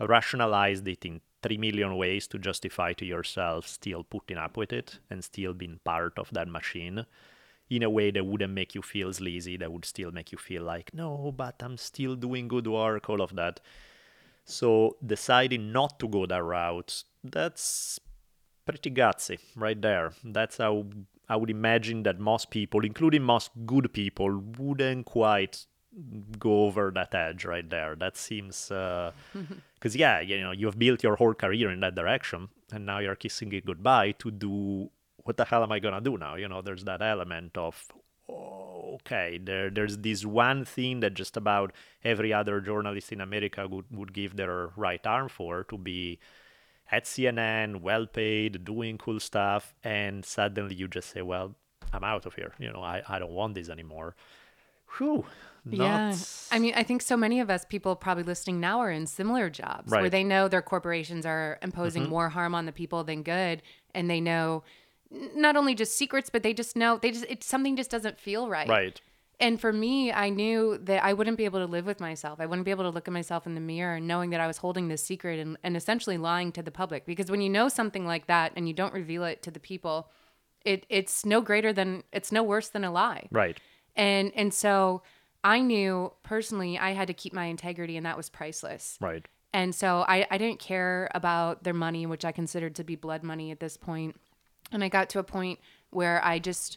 rationalized 0.00 0.88
it 0.88 1.04
in 1.04 1.20
three 1.42 1.58
million 1.58 1.96
ways 1.96 2.26
to 2.28 2.38
justify 2.38 2.92
to 2.94 3.04
yourself 3.04 3.66
still 3.68 4.02
putting 4.04 4.38
up 4.38 4.56
with 4.56 4.72
it 4.72 4.98
and 5.10 5.22
still 5.22 5.52
being 5.52 5.78
part 5.84 6.18
of 6.18 6.30
that 6.32 6.48
machine 6.48 7.06
in 7.70 7.82
a 7.82 7.90
way 7.90 8.10
that 8.10 8.24
wouldn't 8.24 8.54
make 8.54 8.74
you 8.74 8.80
feel 8.80 9.12
sleazy, 9.12 9.56
that 9.58 9.70
would 9.70 9.84
still 9.84 10.10
make 10.10 10.32
you 10.32 10.38
feel 10.38 10.62
like, 10.62 10.94
no, 10.94 11.32
but 11.36 11.56
I'm 11.60 11.76
still 11.76 12.16
doing 12.16 12.48
good 12.48 12.66
work, 12.66 13.10
all 13.10 13.20
of 13.20 13.36
that. 13.36 13.60
So 14.46 14.96
deciding 15.04 15.72
not 15.72 15.98
to 16.00 16.08
go 16.08 16.24
that 16.24 16.42
route, 16.42 17.04
that's 17.32 18.00
pretty 18.64 18.90
gutsy 18.90 19.38
right 19.56 19.80
there. 19.80 20.12
That's 20.24 20.58
how 20.58 20.86
I 21.28 21.36
would 21.36 21.50
imagine 21.50 22.02
that 22.04 22.18
most 22.18 22.50
people, 22.50 22.84
including 22.84 23.22
most 23.22 23.50
good 23.66 23.92
people, 23.92 24.42
wouldn't 24.58 25.06
quite 25.06 25.66
go 26.38 26.64
over 26.64 26.90
that 26.94 27.14
edge 27.14 27.44
right 27.44 27.68
there. 27.68 27.96
That 27.96 28.16
seems 28.16 28.70
uh, 28.70 29.12
because 29.74 29.96
yeah, 29.96 30.20
you 30.20 30.40
know, 30.40 30.52
you've 30.52 30.78
built 30.78 31.02
your 31.02 31.16
whole 31.16 31.34
career 31.34 31.70
in 31.70 31.80
that 31.80 31.94
direction, 31.94 32.48
and 32.72 32.86
now 32.86 32.98
you're 32.98 33.16
kissing 33.16 33.52
it 33.52 33.66
goodbye 33.66 34.12
to 34.18 34.30
do 34.30 34.90
what 35.28 35.36
the 35.36 35.44
hell 35.44 35.62
am 35.62 35.72
I 35.72 35.78
gonna 35.78 36.00
do 36.00 36.16
now? 36.16 36.36
You 36.36 36.48
know, 36.48 36.62
there's 36.62 36.84
that 36.84 37.02
element 37.02 37.58
of 37.58 37.92
oh, 38.30 38.94
okay, 38.94 39.38
there 39.42 39.68
there's 39.68 39.98
this 39.98 40.24
one 40.24 40.64
thing 40.64 41.00
that 41.00 41.12
just 41.14 41.36
about 41.36 41.72
every 42.02 42.32
other 42.32 42.60
journalist 42.60 43.12
in 43.12 43.20
America 43.20 43.68
would, 43.68 43.84
would 43.90 44.12
give 44.14 44.36
their 44.36 44.70
right 44.76 45.06
arm 45.06 45.28
for 45.28 45.64
to 45.64 45.76
be 45.76 46.18
at 46.90 47.04
CNN, 47.04 47.80
well 47.80 48.06
paid, 48.06 48.64
doing 48.64 48.98
cool 48.98 49.20
stuff, 49.20 49.74
and 49.84 50.24
suddenly 50.24 50.74
you 50.74 50.88
just 50.88 51.10
say, 51.10 51.22
Well, 51.22 51.54
I'm 51.92 52.04
out 52.04 52.26
of 52.26 52.34
here. 52.34 52.52
You 52.58 52.72
know, 52.72 52.82
I, 52.82 53.02
I 53.08 53.18
don't 53.18 53.32
want 53.32 53.54
this 53.54 53.68
anymore. 53.68 54.14
Whew. 54.96 55.24
Yeah. 55.70 56.14
I 56.50 56.58
mean, 56.58 56.72
I 56.76 56.82
think 56.82 57.02
so 57.02 57.16
many 57.16 57.40
of 57.40 57.50
us, 57.50 57.64
people 57.68 57.94
probably 57.94 58.22
listening 58.22 58.58
now, 58.60 58.80
are 58.80 58.90
in 58.90 59.06
similar 59.06 59.50
jobs 59.50 59.90
where 59.90 60.08
they 60.08 60.24
know 60.24 60.48
their 60.48 60.62
corporations 60.62 61.26
are 61.26 61.58
imposing 61.62 62.02
mm-hmm. 62.04 62.10
more 62.10 62.28
harm 62.30 62.54
on 62.54 62.64
the 62.64 62.72
people 62.72 63.04
than 63.04 63.22
good. 63.22 63.62
And 63.94 64.08
they 64.08 64.20
know 64.20 64.62
not 65.10 65.56
only 65.56 65.74
just 65.74 65.96
secrets, 65.96 66.30
but 66.30 66.42
they 66.42 66.54
just 66.54 66.76
know 66.76 66.98
they 66.98 67.10
just, 67.10 67.26
it's 67.28 67.46
something 67.46 67.76
just 67.76 67.90
doesn't 67.90 68.18
feel 68.18 68.48
right. 68.48 68.68
right. 68.68 69.00
And 69.40 69.60
for 69.60 69.72
me, 69.72 70.10
I 70.12 70.30
knew 70.30 70.78
that 70.82 71.04
I 71.04 71.12
wouldn't 71.12 71.36
be 71.36 71.44
able 71.44 71.60
to 71.60 71.66
live 71.66 71.86
with 71.86 72.00
myself. 72.00 72.40
I 72.40 72.46
wouldn't 72.46 72.64
be 72.64 72.72
able 72.72 72.84
to 72.84 72.90
look 72.90 73.06
at 73.06 73.14
myself 73.14 73.46
in 73.46 73.54
the 73.54 73.60
mirror 73.60 74.00
knowing 74.00 74.30
that 74.30 74.40
I 74.40 74.46
was 74.48 74.56
holding 74.58 74.88
this 74.88 75.02
secret 75.04 75.38
and, 75.38 75.56
and 75.62 75.76
essentially 75.76 76.18
lying 76.18 76.50
to 76.52 76.62
the 76.62 76.72
public. 76.72 77.06
Because 77.06 77.30
when 77.30 77.40
you 77.40 77.48
know 77.48 77.68
something 77.68 78.04
like 78.04 78.26
that 78.26 78.52
and 78.56 78.66
you 78.66 78.74
don't 78.74 78.92
reveal 78.92 79.22
it 79.24 79.42
to 79.42 79.50
the 79.52 79.60
people, 79.60 80.10
it, 80.64 80.86
it's 80.88 81.24
no 81.24 81.40
greater 81.40 81.72
than, 81.72 82.02
it's 82.12 82.32
no 82.32 82.42
worse 82.42 82.68
than 82.68 82.82
a 82.82 82.90
lie 82.90 83.28
Right. 83.30 83.58
and 83.94 84.32
and 84.34 84.52
so 84.52 85.02
i 85.44 85.60
knew 85.60 86.12
personally 86.24 86.76
i 86.76 86.90
had 86.90 87.06
to 87.06 87.14
keep 87.14 87.32
my 87.32 87.44
integrity 87.44 87.96
and 87.96 88.04
that 88.04 88.16
was 88.16 88.28
priceless 88.28 88.98
Right. 89.00 89.24
And 89.54 89.72
so 89.74 90.04
I, 90.06 90.26
I 90.30 90.36
didn't 90.36 90.58
care 90.58 91.08
about 91.14 91.64
their 91.64 91.72
money, 91.72 92.04
which 92.04 92.24
I 92.24 92.32
considered 92.32 92.74
to 92.74 92.84
be 92.84 92.96
blood 92.96 93.22
money 93.22 93.50
at 93.50 93.60
this 93.60 93.78
point. 93.78 94.20
And 94.70 94.84
I 94.84 94.88
got 94.90 95.08
to 95.10 95.20
a 95.20 95.22
point 95.24 95.58
where 95.88 96.22
I 96.22 96.38
just 96.38 96.76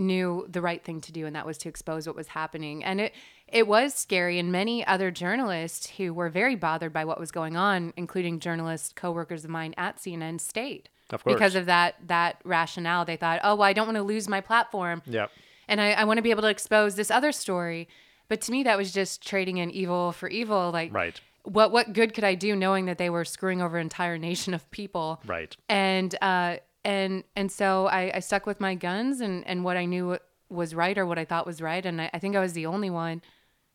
knew 0.00 0.46
the 0.48 0.60
right 0.62 0.82
thing 0.82 1.00
to 1.00 1.12
do 1.12 1.26
and 1.26 1.36
that 1.36 1.46
was 1.46 1.58
to 1.58 1.68
expose 1.68 2.06
what 2.06 2.16
was 2.16 2.28
happening 2.28 2.82
and 2.82 3.00
it 3.00 3.14
it 3.46 3.66
was 3.66 3.94
scary 3.94 4.38
and 4.38 4.50
many 4.50 4.84
other 4.86 5.10
journalists 5.10 5.90
who 5.96 6.14
were 6.14 6.28
very 6.28 6.54
bothered 6.54 6.92
by 6.92 7.04
what 7.04 7.20
was 7.20 7.30
going 7.30 7.56
on 7.56 7.92
including 7.96 8.40
journalist 8.40 8.96
coworkers 8.96 9.44
of 9.44 9.50
mine 9.50 9.74
at 9.76 9.96
CNN 9.98 10.40
stayed 10.40 10.88
Of 11.10 11.22
course. 11.22 11.34
because 11.34 11.54
of 11.54 11.66
that 11.66 11.96
that 12.06 12.40
rationale 12.44 13.04
they 13.04 13.16
thought 13.16 13.40
oh 13.44 13.54
well 13.54 13.64
I 13.68 13.72
don't 13.72 13.86
want 13.86 13.96
to 13.96 14.02
lose 14.02 14.28
my 14.28 14.40
platform 14.40 15.02
Yeah. 15.06 15.26
and 15.68 15.80
I, 15.80 15.92
I 15.92 16.04
want 16.04 16.18
to 16.18 16.22
be 16.22 16.30
able 16.30 16.42
to 16.42 16.48
expose 16.48 16.94
this 16.96 17.10
other 17.10 17.30
story 17.32 17.88
but 18.28 18.40
to 18.42 18.52
me 18.52 18.62
that 18.64 18.78
was 18.78 18.92
just 18.92 19.26
trading 19.26 19.58
in 19.58 19.70
evil 19.70 20.12
for 20.12 20.28
evil 20.28 20.70
like 20.72 20.92
Right. 20.94 21.20
what 21.44 21.70
what 21.72 21.92
good 21.92 22.14
could 22.14 22.24
I 22.24 22.34
do 22.34 22.54
knowing 22.56 22.86
that 22.86 22.98
they 22.98 23.10
were 23.10 23.24
screwing 23.24 23.60
over 23.60 23.76
an 23.76 23.82
entire 23.82 24.18
nation 24.18 24.54
of 24.54 24.70
people 24.70 25.20
Right. 25.26 25.56
and 25.68 26.14
uh 26.22 26.56
and 26.84 27.24
and 27.36 27.50
so 27.50 27.86
I, 27.86 28.10
I 28.16 28.20
stuck 28.20 28.46
with 28.46 28.60
my 28.60 28.74
guns 28.74 29.20
and 29.20 29.46
and 29.46 29.64
what 29.64 29.76
I 29.76 29.84
knew 29.84 30.18
was 30.48 30.74
right 30.74 30.96
or 30.98 31.06
what 31.06 31.18
I 31.18 31.24
thought 31.24 31.46
was 31.46 31.62
right. 31.62 31.84
And 31.84 32.02
I, 32.02 32.10
I 32.12 32.18
think 32.18 32.34
I 32.36 32.40
was 32.40 32.54
the 32.54 32.66
only 32.66 32.90
one 32.90 33.22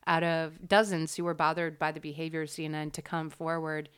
out 0.07 0.23
of 0.23 0.67
dozens 0.67 1.15
who 1.15 1.23
were 1.23 1.33
bothered 1.33 1.79
by 1.79 1.91
the 1.91 1.99
behavior 1.99 2.43
of 2.43 2.49
CNN 2.49 2.91
to 2.93 3.01
come 3.01 3.29
forward. 3.29 3.89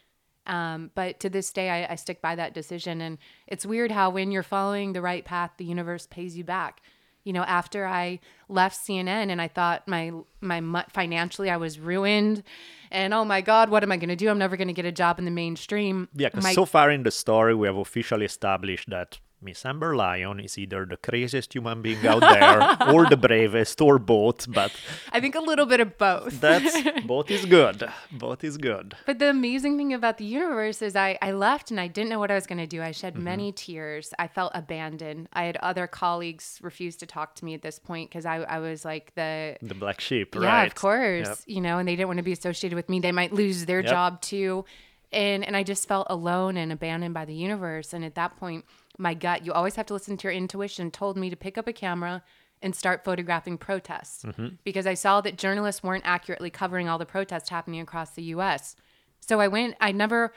Um, 0.46 0.92
but 0.96 1.20
to 1.22 1.30
this 1.30 1.52
day 1.52 1.70
I, 1.70 1.94
I 1.94 1.96
stick 1.96 2.22
by 2.22 2.36
that 2.36 2.54
decision. 2.54 3.02
And 3.02 3.18
it's 3.48 3.66
weird 3.66 3.92
how 3.92 4.10
when 4.10 4.32
you're 4.32 4.44
following 4.44 4.94
the 4.94 5.02
right 5.02 5.26
path 5.26 5.52
the 5.58 5.66
universe 5.66 6.08
pays 6.08 6.38
you 6.38 6.44
back 6.44 6.82
you 7.28 7.34
know 7.34 7.44
after 7.44 7.86
I 7.86 8.20
left 8.48 8.76
CNN 8.86 9.30
and 9.30 9.42
I 9.42 9.50
thought 9.50 9.88
my 9.88 10.12
my 10.42 10.86
financially 10.90 11.50
I 11.50 11.58
was 11.58 11.78
ruined 11.78 12.44
and 12.90 13.14
oh 13.14 13.26
my 13.26 13.42
god 13.42 13.70
what 13.70 13.84
am 13.84 13.92
I 13.92 13.98
going 13.98 14.10
to 14.10 14.16
do? 14.16 14.30
I'm 14.30 14.40
never 14.40 14.56
going 14.56 14.70
to 14.70 14.74
get 14.74 14.86
a 14.86 14.92
job 15.04 15.20
in 15.20 15.26
the 15.26 15.32
mainstream. 15.32 16.08
Yeah, 16.16 16.30
because 16.30 16.46
My- 16.46 16.54
so 16.54 16.66
far 16.66 16.90
in 16.90 17.04
the 17.04 17.12
story, 17.12 17.54
we 17.54 17.68
have 17.68 17.78
officially 17.78 18.26
established 18.26 18.90
that 18.90 19.20
Miss 19.40 19.64
Amber 19.66 19.96
Lyon 19.96 20.40
is 20.40 20.58
either 20.58 20.84
the 20.86 20.98
craziest 20.98 21.54
human 21.54 21.84
being 21.84 22.06
out 22.08 22.22
there 22.22 22.60
or 22.94 23.06
the 23.06 23.16
bravest 23.16 23.80
or 23.80 24.00
both, 24.00 24.52
but 24.52 24.72
I 25.12 25.20
think 25.20 25.36
a 25.36 25.40
little 25.40 25.68
bit 25.68 25.80
of 25.80 25.96
both. 25.98 26.42
that's 26.42 26.76
both 27.06 27.30
is 27.30 27.46
good. 27.46 27.88
Both 28.12 28.44
is 28.44 28.58
good. 28.58 28.96
But 29.06 29.20
the 29.20 29.30
amazing 29.30 29.78
thing 29.78 29.94
about 29.94 30.18
the 30.18 30.26
universe 30.26 30.82
is 30.82 30.96
I, 30.96 31.20
I 31.22 31.32
left 31.34 31.70
and 31.70 31.80
I 31.80 31.88
didn't 31.88 32.10
know 32.10 32.18
what 32.18 32.32
I 32.32 32.36
was 32.36 32.48
going 32.48 32.58
to 32.58 32.66
do. 32.68 32.82
I 32.82 32.92
shed 32.92 33.14
Mm-hmm. 33.14 33.24
many 33.24 33.52
tears. 33.52 34.12
I 34.18 34.28
felt 34.28 34.52
abandoned. 34.56 35.30
I 35.34 35.44
had 35.44 35.58
other 35.58 35.86
colleagues 35.86 36.58
refuse 36.64 36.96
to 36.98 37.06
talk 37.06 37.36
to 37.36 37.46
me 37.46 37.54
at 37.54 37.62
this 37.62 37.78
point 37.78 38.10
because 38.10 38.26
I, 38.26 38.38
I 38.38 38.58
was 38.58 38.84
like 38.86 39.14
the, 39.16 39.56
The 39.62 39.76
black 39.76 40.02
sheep, 40.02 40.34
yeah, 40.34 40.42
right? 40.48 40.66
of 40.68 40.74
course, 40.74 41.28
Yep. 41.28 41.38
you 41.46 41.62
know, 41.62 41.78
and 41.78 41.88
they 41.88 41.96
didn't 41.96 42.08
want 42.08 42.18
to 42.18 42.24
be 42.24 42.32
associated 42.32 42.76
with 42.76 42.90
me. 42.90 43.00
They 43.00 43.12
might 43.12 43.34
lose 43.34 43.66
their 43.68 43.82
Yep. 43.82 43.90
job 43.90 44.22
too. 44.22 44.66
And, 45.12 45.46
and 45.46 45.56
I 45.56 45.64
just 45.64 45.88
felt 45.88 46.08
alone 46.10 46.58
and 46.58 46.70
abandoned 46.72 47.14
by 47.14 47.24
the 47.24 47.34
universe. 47.34 47.94
And 47.94 48.04
at 48.04 48.16
that 48.16 48.36
point, 48.36 48.66
my 48.98 49.14
gut, 49.14 49.46
you 49.46 49.54
always 49.54 49.76
have 49.76 49.86
to 49.88 49.94
listen 49.94 50.18
to 50.18 50.24
your 50.28 50.34
intuition, 50.34 50.90
told 50.92 51.18
me 51.18 51.30
to 51.30 51.36
pick 51.36 51.58
up 51.58 51.68
a 51.68 51.74
camera 51.74 52.24
and 52.62 52.76
start 52.76 53.04
photographing 53.04 53.58
protests 53.58 54.24
Mm-hmm. 54.24 54.48
because 54.64 54.88
I 54.88 54.96
saw 54.96 55.22
that 55.22 55.38
journalists 55.38 55.84
weren't 55.84 56.06
accurately 56.08 56.50
covering 56.50 56.90
all 56.90 56.98
the 56.98 57.06
protests 57.06 57.50
happening 57.50 57.80
across 57.82 58.12
the 58.12 58.24
US. 58.36 58.76
So 59.20 59.40
I 59.40 59.48
went, 59.48 59.76
I 59.80 59.92
never, 59.92 60.34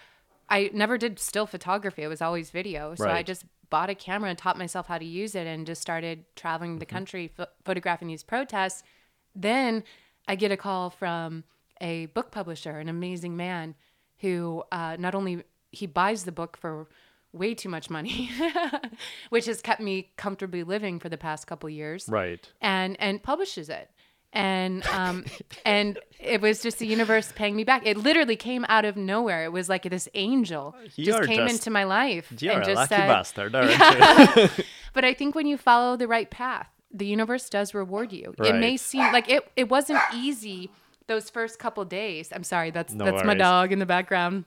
I 0.49 0.71
never 0.75 0.99
did 0.99 1.19
still 1.19 1.47
photography. 1.47 2.03
It 2.03 2.09
was 2.09 2.21
always 2.21 2.51
video. 2.51 2.95
So 2.95 3.05
I 3.15 3.23
just 3.23 3.45
bought 3.71 3.89
a 3.89 3.95
camera 3.95 4.29
and 4.29 4.39
taught 4.39 4.59
myself 4.59 4.87
how 4.89 4.99
to 4.99 5.05
use 5.05 5.35
it 5.35 5.47
and 5.47 5.65
just 5.67 5.81
started 5.81 6.25
traveling 6.37 6.79
the 6.79 6.87
country 6.87 7.29
ph- 7.35 7.49
photographing 7.65 8.09
these 8.09 8.23
protests. 8.25 8.83
Then 9.35 9.85
I 10.29 10.35
get 10.35 10.51
a 10.53 10.57
call 10.57 10.91
from 10.91 11.45
a 11.81 12.07
book 12.07 12.31
publisher, 12.33 12.79
an 12.79 12.89
amazing 12.89 13.37
man 13.37 13.75
who 14.19 14.63
uh, 14.73 14.97
not 14.99 15.15
only 15.15 15.45
he 15.71 15.87
buys 15.87 16.25
the 16.25 16.33
book 16.33 16.57
for 16.59 16.89
way 17.33 17.55
too 17.55 17.69
much 17.69 17.91
money, 17.91 18.31
which 19.31 19.47
has 19.47 19.61
kept 19.61 19.81
me 19.81 20.11
comfortably 20.17 20.63
living 20.63 20.99
for 20.99 21.09
the 21.09 21.19
past 21.19 21.47
couple 21.47 21.69
years. 21.71 22.07
Right. 22.09 22.49
and 22.61 22.97
and 23.01 23.23
publishes 23.23 23.69
it. 23.69 23.91
And 24.33 24.87
um 24.89 25.25
and 25.65 25.99
it 26.21 26.41
was 26.41 26.63
just 26.63 26.79
the 26.79 26.87
universe 26.87 27.33
paying 27.35 27.57
me 27.57 27.65
back. 27.65 27.83
It 27.85 27.97
literally 27.97 28.37
came 28.37 28.65
out 28.69 28.85
of 28.85 28.97
nowhere. 28.97 29.45
It 29.45 29.53
was 29.53 29.69
like 29.69 29.83
this 29.91 30.09
angel 30.15 30.75
You 30.95 31.05
just 31.05 31.29
came 31.29 31.39
just- 31.49 31.55
into 31.55 31.71
my 31.71 31.85
life 31.85 32.33
You're 32.39 32.55
and 32.55 32.63
a 32.63 32.67
just 32.67 32.77
lucky 32.77 32.95
said 32.95 33.09
bastard, 33.09 33.53
you? 33.55 34.65
but 34.93 35.05
i 35.05 35.15
think 35.15 35.35
when 35.35 35.47
you 35.47 35.57
follow 35.57 35.97
the 35.97 36.09
right 36.09 36.31
path 36.31 36.69
the 36.93 37.07
universe 37.07 37.49
does 37.49 37.73
reward 37.75 38.13
you. 38.13 38.35
It 38.39 38.57
may 38.57 38.77
seem 38.77 39.13
like 39.13 39.29
it 39.29 39.49
it 39.57 39.69
wasn't 39.69 40.01
easy 40.15 40.71
those 41.07 41.31
first 41.31 41.59
couple 41.59 41.85
days. 41.85 42.31
I'm 42.33 42.45
sorry 42.45 42.71
that's 42.71 42.93
No 42.95 43.05
that's 43.05 43.25
my 43.25 43.35
dog 43.35 43.73
in 43.73 43.79
the 43.79 43.87
background 43.87 44.45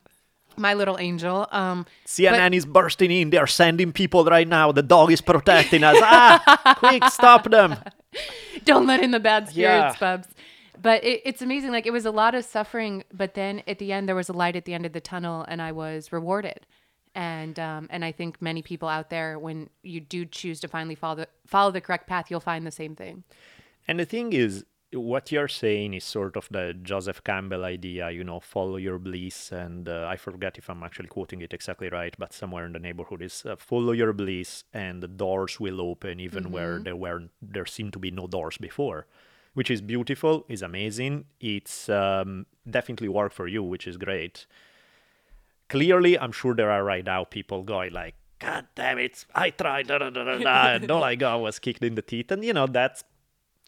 my 0.58 0.74
little 0.74 0.98
angel 1.00 1.48
um 1.52 1.86
CNN 2.06 2.54
is 2.54 2.66
bursting 2.66 3.12
in. 3.12 3.30
They're 3.30 3.48
sending 3.48 3.92
people 3.92 4.24
right 4.26 4.48
now. 4.48 4.72
The 4.72 4.84
dog 4.84 5.12
is 5.12 5.22
protecting 5.22 5.84
us. 5.84 5.98
Ah, 6.02 6.76
quick, 6.80 7.04
stop 7.06 7.50
them. 7.50 7.76
don't 8.66 8.86
let 8.88 9.02
in 9.02 9.12
the 9.12 9.20
bad 9.20 9.50
spirits, 9.50 9.96
Yeah. 9.96 10.00
Bubs. 10.00 10.28
But 10.82 11.04
it, 11.04 11.22
it's 11.26 11.42
amazing. 11.42 11.72
Like 11.72 11.86
it 11.86 11.94
was 11.94 12.06
a 12.06 12.12
lot 12.12 12.36
of 12.36 12.44
suffering, 12.44 13.04
but 13.13 13.36
then 13.36 13.63
at 13.68 13.80
the 13.80 13.92
end 13.94 14.08
there 14.08 14.16
was 14.16 14.28
a 14.30 14.34
light 14.34 14.56
at 14.56 14.66
the 14.66 14.74
end 14.74 14.86
of 14.86 14.92
the 14.94 15.00
tunnel, 15.02 15.46
and 15.48 15.62
I 15.62 15.72
was 15.72 16.12
rewarded. 16.12 16.66
And 17.16 17.60
um, 17.60 17.88
and 17.92 18.04
I 18.04 18.12
think 18.12 18.42
many 18.42 18.62
people 18.63 18.89
out 18.89 19.10
there, 19.10 19.38
when 19.38 19.70
you 19.84 20.00
do 20.00 20.26
choose 20.26 20.60
to 20.62 20.68
finally 20.68 20.96
follow 20.96 21.16
the 21.16 21.28
follow 21.46 21.72
the 21.72 21.80
correct 21.80 22.08
path, 22.08 22.30
you'll 22.32 22.39
find 22.39 22.66
the 22.66 22.72
same 22.72 22.96
thing. 22.96 23.24
And 23.88 24.00
the 24.00 24.06
thing 24.06 24.34
is, 24.34 24.66
what 24.94 25.32
you're 25.32 25.48
saying 25.48 25.94
is 25.94 26.04
sort 26.04 26.38
of 26.38 26.48
the 26.50 26.74
Joseph 26.82 27.24
Campbell 27.24 27.66
idea, 27.66 28.10
you 28.12 28.24
know, 28.24 28.40
follow 28.40 28.78
your 28.78 29.00
bliss. 29.00 29.52
And 29.52 29.90
uh, 29.90 30.08
I 30.10 30.16
forget 30.16 30.58
if 30.58 30.70
I'm 30.70 30.84
actually 30.84 31.08
quoting 31.08 31.42
it 31.42 31.54
exactly 31.54 31.90
right, 31.90 32.16
but 32.18 32.34
somewhere 32.34 32.66
in 32.66 32.74
the 32.74 32.80
neighborhood 32.80 33.22
is 33.22 33.44
uh, 33.46 33.56
follow 33.56 33.92
your 33.92 34.14
bliss 34.14 34.64
and 34.74 35.02
the 35.02 35.08
doors 35.08 35.60
will 35.60 35.82
open 35.82 36.20
even 36.20 36.52
where 36.52 36.80
there 36.80 36.96
were 36.96 37.24
there 37.42 37.66
seemed 37.66 37.94
to 37.94 38.00
be 38.00 38.12
no 38.12 38.28
doors 38.28 38.58
before, 38.58 39.08
which 39.54 39.72
is 39.72 39.82
beautiful, 39.82 40.46
is 40.48 40.62
amazing. 40.62 41.26
It's 41.40 41.90
um, 41.90 42.46
definitely 42.70 43.10
worked 43.10 43.36
for 43.36 43.48
you, 43.48 43.64
which 43.64 43.88
is 43.88 43.98
great. 43.98 44.46
Clearly, 45.70 46.20
I'm 46.20 46.32
sure 46.32 46.54
there 46.54 46.72
are 46.72 46.84
right 46.84 47.06
now 47.06 47.24
people 47.24 47.64
going 47.64 47.94
like, 47.94 48.16
God 48.40 48.68
damn 48.76 49.00
it, 49.00 49.26
I 49.34 49.52
tried, 49.52 49.88
da 49.88 49.98
da 49.98 50.10
da, 50.10 50.22
and 50.22 50.92
all 50.92 51.04
I 51.04 51.16
got 51.16 51.40
was 51.40 51.60
kicked 51.60 51.82
in 51.82 51.96
the 51.96 52.02
teeth. 52.02 52.30
And, 52.30 52.44
you 52.44 52.52
know, 52.52 52.68
that's 52.68 53.04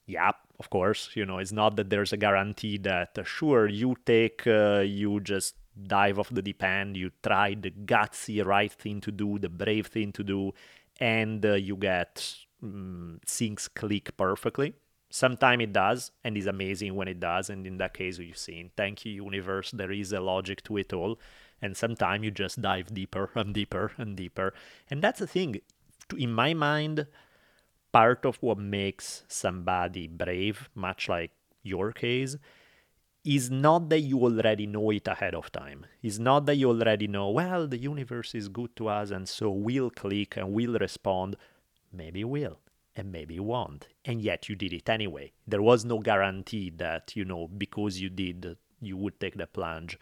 yeah, 0.05 0.31
of 0.59 0.69
course. 0.69 1.09
You 1.15 1.25
know, 1.25 1.39
it's 1.39 1.51
not 1.51 1.75
that 1.77 1.89
there's 1.89 2.13
a 2.13 2.17
guarantee 2.17 2.77
that 2.79 3.17
uh, 3.17 3.23
sure 3.23 3.67
you 3.67 3.95
take, 4.05 4.45
uh, 4.47 4.79
you 4.79 5.19
just 5.19 5.55
dive 5.87 6.19
off 6.19 6.29
the 6.29 6.41
deep 6.41 6.63
end, 6.63 6.95
you 6.95 7.11
try 7.21 7.53
the 7.53 7.71
gutsy 7.71 8.45
right 8.45 8.71
thing 8.71 9.01
to 9.01 9.11
do, 9.11 9.37
the 9.39 9.49
brave 9.49 9.87
thing 9.87 10.11
to 10.13 10.23
do, 10.23 10.53
and 10.99 11.45
uh, 11.45 11.53
you 11.53 11.75
get 11.75 12.35
mm, 12.63 13.21
things 13.25 13.67
click 13.67 14.15
perfectly. 14.15 14.73
Sometimes 15.09 15.63
it 15.63 15.73
does, 15.73 16.11
and 16.23 16.35
it's 16.35 16.47
amazing 16.47 16.95
when 16.95 17.07
it 17.07 17.19
does. 17.19 17.49
And 17.49 17.65
in 17.65 17.77
that 17.77 17.93
case, 17.93 18.19
you've 18.19 18.37
seen, 18.37 18.71
thank 18.75 19.05
you, 19.05 19.23
universe. 19.23 19.71
There 19.71 19.91
is 19.91 20.11
a 20.11 20.19
logic 20.19 20.63
to 20.63 20.77
it 20.77 20.91
all. 20.91 21.19
And 21.61 21.77
sometimes 21.77 22.25
you 22.25 22.31
just 22.31 22.61
dive 22.61 22.93
deeper 22.93 23.31
and 23.33 23.53
deeper 23.53 23.93
and 23.97 24.17
deeper. 24.17 24.53
And 24.89 25.01
that's 25.01 25.19
the 25.19 25.27
thing. 25.27 25.61
In 26.17 26.33
my 26.33 26.53
mind, 26.53 27.07
part 27.95 28.25
of 28.25 28.35
what 28.43 28.57
makes 28.57 29.23
somebody 29.29 30.05
brave, 30.05 30.69
much 30.75 31.07
like 31.07 31.31
your 31.63 31.93
case, 31.93 32.35
is 33.23 33.49
not 33.49 33.87
that 33.87 34.01
you 34.01 34.21
already 34.21 34.67
know 34.67 34.89
it 34.89 35.07
ahead 35.07 35.33
of 35.33 35.49
time. 35.49 35.85
It's 36.03 36.19
not 36.19 36.45
that 36.45 36.57
you 36.57 36.67
already 36.71 37.07
know, 37.07 37.29
well, 37.29 37.67
the 37.67 37.77
universe 37.77 38.35
is 38.35 38.49
good 38.49 38.75
to 38.75 38.89
us 38.89 39.11
and 39.11 39.29
so 39.29 39.49
we'll 39.49 39.89
click 39.91 40.35
and 40.35 40.51
we'll 40.51 40.77
respond. 40.77 41.37
Maybe 41.93 42.25
will, 42.25 42.59
and 42.97 43.13
maybe 43.13 43.39
won't. 43.39 43.87
And 44.03 44.21
yet 44.21 44.49
you 44.49 44.57
did 44.57 44.73
it 44.73 44.89
anyway. 44.89 45.31
There 45.47 45.61
was 45.61 45.85
no 45.85 45.99
guarantee 45.99 46.71
that, 46.71 47.15
you 47.15 47.23
know, 47.23 47.47
because 47.47 48.01
you 48.01 48.09
did, 48.09 48.57
you 48.81 48.97
would 48.97 49.21
take 49.21 49.37
the 49.37 49.47
plunge. 49.47 49.97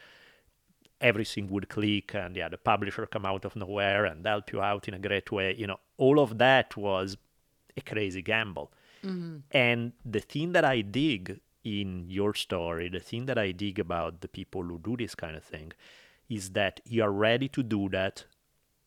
Everything 1.00 1.48
would 1.52 1.70
click 1.70 2.16
and 2.16 2.36
yeah, 2.36 2.50
the 2.50 2.58
publisher 2.58 3.06
come 3.06 3.28
out 3.28 3.46
of 3.46 3.56
nowhere 3.56 4.06
and 4.06 4.26
help 4.26 4.52
you 4.52 4.62
out 4.64 4.88
in 4.88 4.96
a 4.96 5.00
great 5.08 5.32
way. 5.32 5.54
You 5.56 5.68
know, 5.68 5.80
all 5.98 6.20
of 6.20 6.40
that 6.40 6.76
was 6.76 7.18
a 7.78 7.82
crazy 7.82 8.22
gamble. 8.22 8.72
And 9.52 9.94
the 10.06 10.20
thing 10.20 10.54
that 10.54 10.64
I 10.66 10.82
dig 10.82 11.40
in 11.64 12.06
your 12.10 12.34
story, 12.34 12.90
the 12.90 13.00
thing 13.00 13.26
that 13.26 13.38
I 13.38 13.52
dig 13.52 13.80
about 13.80 14.22
the 14.22 14.28
people 14.28 14.64
who 14.64 14.80
do 14.80 14.96
this 14.98 15.16
kind 15.16 15.36
of 15.36 15.44
thing, 15.44 15.74
is 16.30 16.52
that 16.52 16.80
you 16.86 17.04
are 17.04 17.12
ready 17.12 17.48
to 17.50 17.64
do 17.64 17.90
that, 17.90 18.26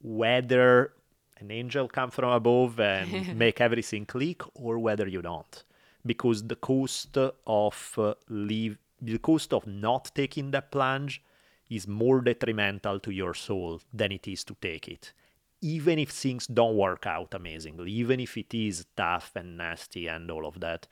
whether 0.01 0.93
an 1.39 1.51
angel 1.51 1.89
come 1.89 2.11
from 2.11 2.31
above 2.31 2.81
and 2.81 3.37
make 3.45 3.61
everything 3.61 4.07
click, 4.07 4.43
or 4.55 4.79
whether 4.79 5.07
you 5.07 5.23
don't, 5.23 5.65
because 6.05 6.45
the 6.45 6.57
cost 6.57 7.17
of 7.47 7.95
uh, 7.99 8.15
leave, 8.29 8.79
the 9.01 9.19
cost 9.19 9.53
of 9.53 9.67
not 9.67 10.11
taking 10.15 10.51
that 10.53 10.71
plunge, 10.71 11.23
is 11.69 11.87
more 11.87 12.21
detrimental 12.21 13.01
to 13.01 13.11
your 13.11 13.35
soul 13.35 13.81
than 13.93 14.13
it 14.13 14.27
is 14.29 14.45
to 14.45 14.57
take 14.61 14.89
it 14.89 15.13
even 15.75 15.99
if 15.99 16.11
things 16.11 16.47
don't 16.47 16.77
work 16.77 17.07
out 17.07 17.35
amazingly, 17.35 17.91
even 17.93 18.21
if 18.21 18.37
it 18.37 18.53
is 18.55 18.87
tough 18.97 19.33
and 19.35 19.57
nasty 19.57 20.07
and 20.09 20.31
all 20.31 20.47
of 20.47 20.61
that, 20.61 20.87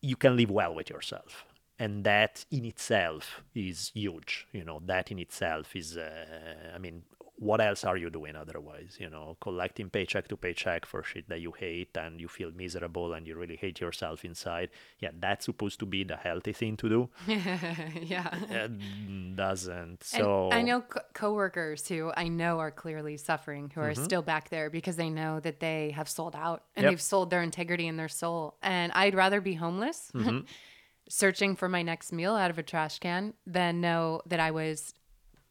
you 0.00 0.16
can 0.16 0.36
live 0.36 0.50
well 0.50 0.74
with 0.74 0.90
yourself. 0.90 1.44
and 1.78 2.04
that 2.04 2.44
in 2.50 2.64
itself 2.64 3.42
is 3.54 3.90
huge. 3.94 4.46
You 4.52 4.64
know, 4.64 4.80
that 4.86 5.10
in 5.10 5.18
itself 5.18 5.74
is, 5.74 5.96
uh, 5.96 6.70
I 6.74 6.78
mean, 6.78 7.02
what 7.44 7.60
else 7.60 7.84
are 7.84 7.98
you 7.98 8.08
doing 8.08 8.36
otherwise? 8.36 8.96
You 8.98 9.10
know, 9.10 9.36
collecting 9.38 9.90
paycheck 9.90 10.28
to 10.28 10.36
paycheck 10.36 10.86
for 10.86 11.02
shit 11.02 11.28
that 11.28 11.42
you 11.42 11.52
hate 11.52 11.94
and 11.94 12.18
you 12.18 12.26
feel 12.26 12.50
miserable 12.50 13.12
and 13.12 13.26
you 13.26 13.36
really 13.36 13.56
hate 13.56 13.82
yourself 13.82 14.24
inside. 14.24 14.70
Yeah, 14.98 15.10
that's 15.20 15.44
supposed 15.44 15.78
to 15.80 15.86
be 15.86 16.04
the 16.04 16.16
healthy 16.16 16.54
thing 16.54 16.78
to 16.78 16.88
do. 16.88 17.10
yeah. 17.26 18.34
It 18.48 19.36
doesn't. 19.36 19.78
And 19.78 20.02
So 20.02 20.50
I 20.52 20.62
know 20.62 20.80
co- 20.80 21.02
coworkers 21.12 21.86
who 21.86 22.12
I 22.16 22.28
know 22.28 22.60
are 22.60 22.70
clearly 22.70 23.18
suffering, 23.18 23.70
who 23.74 23.82
are 23.82 23.92
mm-hmm. 23.92 24.04
still 24.04 24.22
back 24.22 24.48
there 24.48 24.70
because 24.70 24.96
they 24.96 25.10
know 25.10 25.38
that 25.40 25.60
they 25.60 25.90
have 25.90 26.08
sold 26.08 26.34
out 26.34 26.62
and 26.74 26.84
Yep. 26.84 26.92
they've 26.92 27.02
sold 27.02 27.28
their 27.28 27.42
integrity 27.42 27.86
and 27.86 27.98
their 27.98 28.08
soul. 28.08 28.56
And 28.62 28.90
I'd 28.92 29.14
rather 29.14 29.42
be 29.42 29.54
homeless, 29.54 30.10
mm-hmm. 30.14 30.40
searching 31.10 31.56
for 31.56 31.68
my 31.68 31.82
next 31.82 32.10
meal 32.10 32.34
out 32.34 32.50
of 32.50 32.58
a 32.58 32.62
trash 32.62 32.98
can, 33.00 33.34
than 33.46 33.82
know 33.82 34.22
that 34.24 34.40
I 34.40 34.50
was 34.50 34.94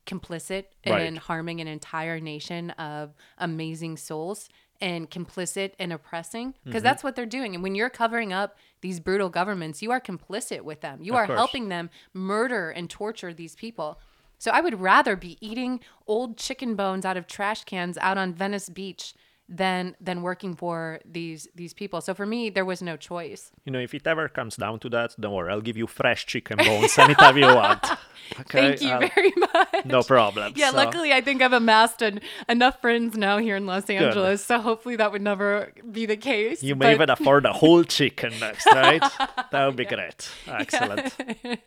complicit 0.06 0.66
Right. 0.86 1.02
in 1.08 1.16
harming 1.16 1.62
an 1.62 1.68
entire 1.68 2.20
nation 2.20 2.72
of 2.72 3.14
amazing 3.38 3.98
souls 3.98 4.50
and 4.82 5.10
complicit 5.10 5.72
in 5.80 5.92
oppressing 5.92 6.56
because 6.66 6.80
Mm-hmm. 6.80 6.84
that's 6.84 7.04
what 7.04 7.16
they're 7.16 7.26
doing 7.26 7.54
and 7.54 7.64
when 7.64 7.74
you're 7.76 7.90
covering 7.90 8.34
up 8.34 8.58
these 8.82 9.00
brutal 9.00 9.30
governments 9.30 9.82
you 9.82 9.92
are 9.92 10.02
complicit 10.02 10.62
with 10.62 10.82
them 10.82 11.00
you 11.02 11.14
Of 11.14 11.20
are 11.20 11.26
course. 11.28 11.38
helping 11.38 11.70
them 11.70 11.90
murder 12.14 12.70
and 12.70 12.90
torture 12.90 13.34
these 13.34 13.56
people 13.56 14.00
so 14.40 14.52
i 14.52 14.60
would 14.60 14.82
rather 14.82 15.16
be 15.16 15.38
eating 15.40 15.80
old 16.06 16.36
chicken 16.38 16.76
bones 16.76 17.06
out 17.06 17.16
of 17.16 17.28
trash 17.28 17.64
cans 17.64 17.98
out 18.00 18.18
on 18.18 18.34
venice 18.34 18.68
beach 18.68 19.14
than 19.50 19.96
than 20.00 20.22
working 20.22 20.56
for 20.56 21.00
these 21.06 21.48
these 21.54 21.74
people 21.74 22.00
so 22.00 22.14
for 22.14 22.26
me 22.26 22.50
there 22.50 22.64
was 22.66 22.82
no 22.82 22.96
choice 22.96 23.52
you 23.66 23.72
know, 23.72 23.80
if 23.80 23.94
it 23.94 24.06
ever 24.08 24.28
comes 24.30 24.56
down 24.58 24.80
to 24.80 24.90
that, 24.90 25.16
don't 25.20 25.34
worry, 25.34 25.52
I'll 25.52 25.62
give 25.62 25.78
you 25.78 25.88
fresh 25.88 26.26
chicken 26.26 26.58
bones 26.58 26.98
anytime 26.98 27.38
you 27.38 27.46
want. 27.46 27.84
Okay, 28.40 28.62
thank 28.78 28.82
you 28.82 28.90
I'll- 28.90 29.10
very 29.16 29.34
much 29.38 29.86
no 29.86 30.02
problem. 30.02 30.54
Yeah, 30.56 30.70
So- 30.72 30.78
luckily 30.78 31.12
I 31.12 31.20
think 31.22 31.42
I've 31.42 31.52
amassed 31.54 32.02
an, 32.02 32.22
enough 32.48 32.80
friends 32.82 33.18
now 33.18 33.38
here 33.38 33.58
in 33.58 33.66
Los 33.66 33.90
Angeles, 33.90 34.44
so 34.46 34.60
hopefully 34.60 34.96
that 34.96 35.12
would 35.12 35.22
never 35.22 35.74
be 35.92 36.06
the 36.06 36.16
case. 36.18 36.64
You 36.64 36.76
may 36.76 36.86
but- 36.86 36.94
even 36.94 37.10
afford 37.10 37.46
a 37.46 37.54
whole 37.54 37.84
chicken 37.84 38.32
next, 38.40 38.66
right? 38.72 39.04
that 39.52 39.66
would 39.66 39.76
be 39.76 39.86
great. 39.86 40.30
Excellent. 40.48 41.14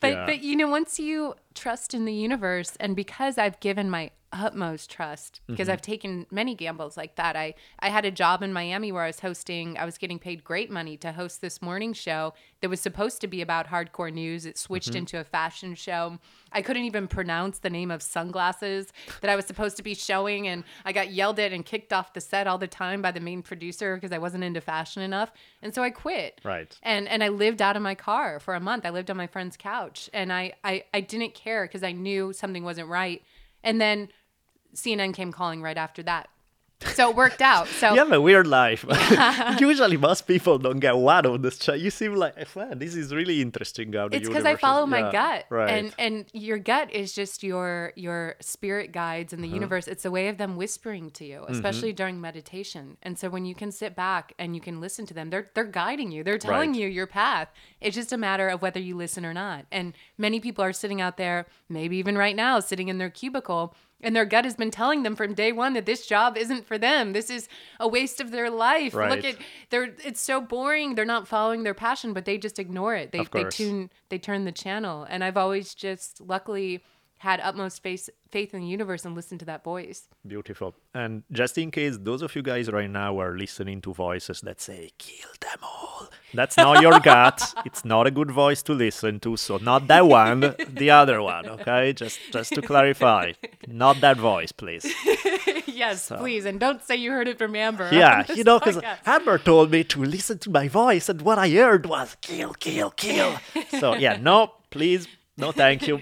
But 0.00 0.12
Yeah. 0.12 0.26
but 0.26 0.42
you 0.42 0.56
know, 0.56 0.68
once 0.68 0.98
you 0.98 1.34
trust 1.54 1.94
in 1.94 2.04
the 2.04 2.12
universe, 2.12 2.76
and 2.78 2.94
because 2.94 3.38
I've 3.38 3.58
given 3.60 3.88
my 3.88 4.10
utmost 4.44 4.90
trust, 4.90 5.40
Mm-hmm. 5.42 5.52
because 5.52 5.68
I've 5.68 5.82
taken 5.82 6.26
many 6.30 6.54
gambles 6.54 6.96
like 6.96 7.16
that. 7.16 7.36
I 7.36 7.54
I 7.78 7.88
had 7.90 8.04
a 8.04 8.10
job 8.10 8.42
in 8.42 8.52
Miami 8.52 8.92
where 8.92 9.02
I 9.04 9.06
was 9.08 9.20
hosting. 9.20 9.76
I 9.78 9.84
was 9.84 9.98
getting 9.98 10.18
paid 10.18 10.44
great 10.44 10.70
money 10.70 10.96
to 10.98 11.12
host 11.12 11.40
this 11.40 11.60
morning 11.62 11.92
show 11.92 12.34
that 12.60 12.68
was 12.70 12.80
supposed 12.80 13.20
to 13.20 13.26
be 13.26 13.40
about 13.42 13.68
hardcore 13.68 14.12
news. 14.12 14.46
It 14.46 14.58
switched 14.58 14.88
Mm-hmm. 14.90 14.98
into 14.98 15.20
a 15.20 15.24
fashion 15.24 15.74
show. 15.74 16.18
I 16.52 16.62
couldn't 16.62 16.84
even 16.84 17.06
pronounce 17.08 17.58
the 17.58 17.70
name 17.70 17.90
of 17.90 18.02
sunglasses 18.02 18.92
that 19.20 19.30
I 19.30 19.36
was 19.36 19.44
supposed 19.46 19.76
to 19.76 19.82
be 19.82 19.94
showing, 19.94 20.48
and 20.48 20.64
I 20.84 20.92
got 20.92 21.10
yelled 21.12 21.38
at 21.38 21.52
and 21.52 21.64
kicked 21.64 21.92
off 21.92 22.12
the 22.12 22.20
set 22.20 22.46
all 22.46 22.58
the 22.58 22.66
time 22.66 23.02
by 23.02 23.10
the 23.12 23.20
main 23.20 23.42
producer 23.42 23.96
because 23.96 24.12
I 24.12 24.18
wasn't 24.18 24.44
into 24.44 24.60
fashion 24.60 25.02
enough, 25.02 25.32
and 25.62 25.74
so 25.74 25.82
I 25.82 25.90
quit 25.90 26.40
Right. 26.44 26.76
and 26.82 27.08
and 27.08 27.22
I 27.22 27.28
lived 27.28 27.60
out 27.62 27.76
of 27.76 27.82
my 27.82 27.94
car 27.94 28.40
for 28.40 28.54
a 28.54 28.60
month. 28.60 28.84
I 28.86 28.90
lived 28.90 29.10
on 29.10 29.16
my 29.16 29.26
friend's 29.26 29.56
couch, 29.56 30.08
and 30.12 30.32
I 30.32 30.54
I, 30.64 30.84
I 30.94 31.00
didn't 31.00 31.34
care 31.34 31.64
because 31.66 31.82
I 31.82 31.92
knew 31.92 32.32
something 32.32 32.64
wasn't 32.64 32.88
right. 32.88 33.22
And 33.64 33.80
then 33.80 34.08
CNN 34.76 35.12
came 35.14 35.32
calling 35.32 35.60
right 35.62 35.76
after 35.78 36.02
that, 36.04 36.28
so 36.94 37.08
it 37.10 37.16
worked 37.16 37.40
out. 37.40 37.66
So 37.68 37.86
You 37.94 38.00
have 38.00 38.12
a 38.12 38.20
weird 38.20 38.46
life. 38.46 38.84
Usually, 39.60 39.96
most 39.96 40.26
people 40.26 40.58
don't 40.58 40.78
get 40.78 40.96
one 40.96 41.24
on 41.26 41.40
this. 41.42 41.58
Chat. 41.58 41.80
You 41.80 41.90
seem 41.90 42.14
like, 42.14 42.36
man, 42.54 42.78
this 42.78 42.94
is 42.94 43.14
really 43.14 43.40
interesting. 43.40 43.90
The 43.92 44.08
it's 44.12 44.28
because 44.28 44.44
I 44.44 44.56
follow 44.56 44.84
my 44.86 45.00
yeah, 45.00 45.12
gut, 45.12 45.44
Right. 45.48 45.70
and 45.70 45.94
and 45.98 46.26
your 46.32 46.58
gut 46.58 46.92
is 46.92 47.14
just 47.14 47.42
your 47.42 47.92
your 47.96 48.34
spirit 48.40 48.92
guides 48.92 49.32
in 49.32 49.40
the 49.40 49.48
Uh-huh. 49.48 49.54
universe. 49.54 49.88
It's 49.88 50.04
a 50.04 50.10
way 50.10 50.28
of 50.28 50.36
them 50.36 50.56
whispering 50.56 51.10
to 51.12 51.24
you, 51.24 51.44
especially 51.48 51.90
Mm-hmm. 51.90 51.96
during 51.96 52.20
meditation. 52.20 52.96
And 53.02 53.18
so 53.18 53.30
when 53.30 53.44
you 53.46 53.54
can 53.54 53.72
sit 53.72 53.96
back 53.96 54.34
and 54.38 54.54
you 54.54 54.60
can 54.60 54.80
listen 54.80 55.06
to 55.06 55.14
them, 55.14 55.30
they're 55.30 55.46
they're 55.54 55.64
guiding 55.64 56.12
you. 56.12 56.22
They're 56.22 56.38
telling 56.50 56.72
Right. 56.72 56.80
you 56.80 56.88
your 56.88 57.06
path. 57.06 57.48
It's 57.80 57.96
just 57.96 58.12
a 58.12 58.18
matter 58.18 58.48
of 58.48 58.60
whether 58.60 58.80
you 58.80 58.96
listen 58.96 59.24
or 59.24 59.32
not. 59.32 59.64
And 59.72 59.94
many 60.18 60.40
people 60.40 60.62
are 60.64 60.72
sitting 60.74 61.00
out 61.00 61.16
there, 61.16 61.46
maybe 61.70 61.96
even 61.96 62.18
right 62.18 62.36
now, 62.36 62.60
sitting 62.60 62.88
in 62.88 62.98
their 62.98 63.10
cubicle. 63.10 63.74
And 64.02 64.14
their 64.14 64.26
gut 64.26 64.44
has 64.44 64.54
been 64.54 64.70
telling 64.70 65.02
them 65.02 65.16
from 65.16 65.32
day 65.32 65.52
one 65.52 65.72
that 65.72 65.86
this 65.86 66.06
job 66.06 66.36
isn't 66.36 66.66
for 66.66 66.76
them. 66.76 67.12
This 67.14 67.30
is 67.30 67.48
a 67.80 67.88
waste 67.88 68.20
of 68.20 68.30
their 68.30 68.50
life. 68.50 68.92
Look 69.16 69.24
at 69.24 69.36
they're 69.70 69.94
it's 70.04 70.20
so 70.20 70.40
boring. 70.40 70.94
They're 70.94 71.04
not 71.04 71.26
following 71.26 71.62
their 71.62 71.74
passion, 71.74 72.12
but 72.12 72.26
they 72.26 72.36
just 72.36 72.58
ignore 72.58 72.94
it. 72.94 73.12
They 73.12 73.24
they 73.32 73.44
tune 73.44 73.90
they 74.10 74.18
turn 74.18 74.44
the 74.44 74.52
channel. 74.52 75.06
And 75.08 75.24
I've 75.24 75.38
always 75.38 75.74
just 75.74 76.20
luckily 76.20 76.82
had 77.18 77.40
utmost 77.40 77.82
faith 77.82 78.10
faith 78.30 78.52
in 78.52 78.60
the 78.60 78.66
universe 78.66 79.04
and 79.04 79.14
listened 79.14 79.40
to 79.40 79.46
that 79.46 79.64
voice. 79.64 80.08
Beautiful. 80.26 80.74
And 80.92 81.22
just 81.32 81.56
in 81.56 81.70
case 81.70 81.96
those 81.98 82.22
of 82.22 82.34
you 82.36 82.42
guys 82.42 82.70
right 82.70 82.90
now 82.90 83.18
are 83.18 83.36
listening 83.38 83.80
to 83.82 83.94
voices 83.94 84.40
that 84.42 84.60
say, 84.60 84.90
kill 84.98 85.30
them 85.40 85.58
all, 85.62 86.08
that's 86.34 86.56
not 86.56 86.82
your 86.82 87.00
gut. 87.12 87.54
It's 87.64 87.84
not 87.84 88.06
a 88.06 88.10
good 88.10 88.30
voice 88.30 88.62
to 88.64 88.72
listen 88.74 89.20
to. 89.20 89.36
So, 89.36 89.56
not 89.58 89.86
that 89.88 90.06
one, 90.06 90.40
the 90.68 90.90
other 90.90 91.22
one, 91.22 91.48
okay? 91.48 91.92
Just, 91.92 92.18
just 92.32 92.52
to 92.54 92.62
clarify, 92.62 93.32
not 93.66 94.00
that 94.00 94.18
voice, 94.18 94.52
please. 94.52 94.84
yes, 95.66 96.12
please. 96.14 96.44
And 96.44 96.60
don't 96.60 96.82
say 96.82 96.96
you 96.96 97.12
heard 97.12 97.28
it 97.28 97.38
from 97.38 97.54
Amber. 97.56 97.88
Yeah, 97.92 98.24
you 98.34 98.44
know, 98.44 98.58
because. 98.58 98.80
Amber 99.06 99.38
told 99.38 99.70
me 99.70 99.84
to 99.84 100.04
listen 100.04 100.38
to 100.40 100.50
my 100.50 100.68
voice, 100.68 101.08
and 101.08 101.22
what 101.22 101.38
I 101.38 101.48
heard 101.48 101.86
was 101.86 102.16
kill, 102.20 102.52
kill, 102.54 102.90
kill. 102.90 103.38
so, 103.80 103.94
yeah, 103.94 104.18
no, 104.20 104.52
please, 104.70 105.08
no, 105.36 105.52
thank 105.52 105.86
you. 105.86 106.00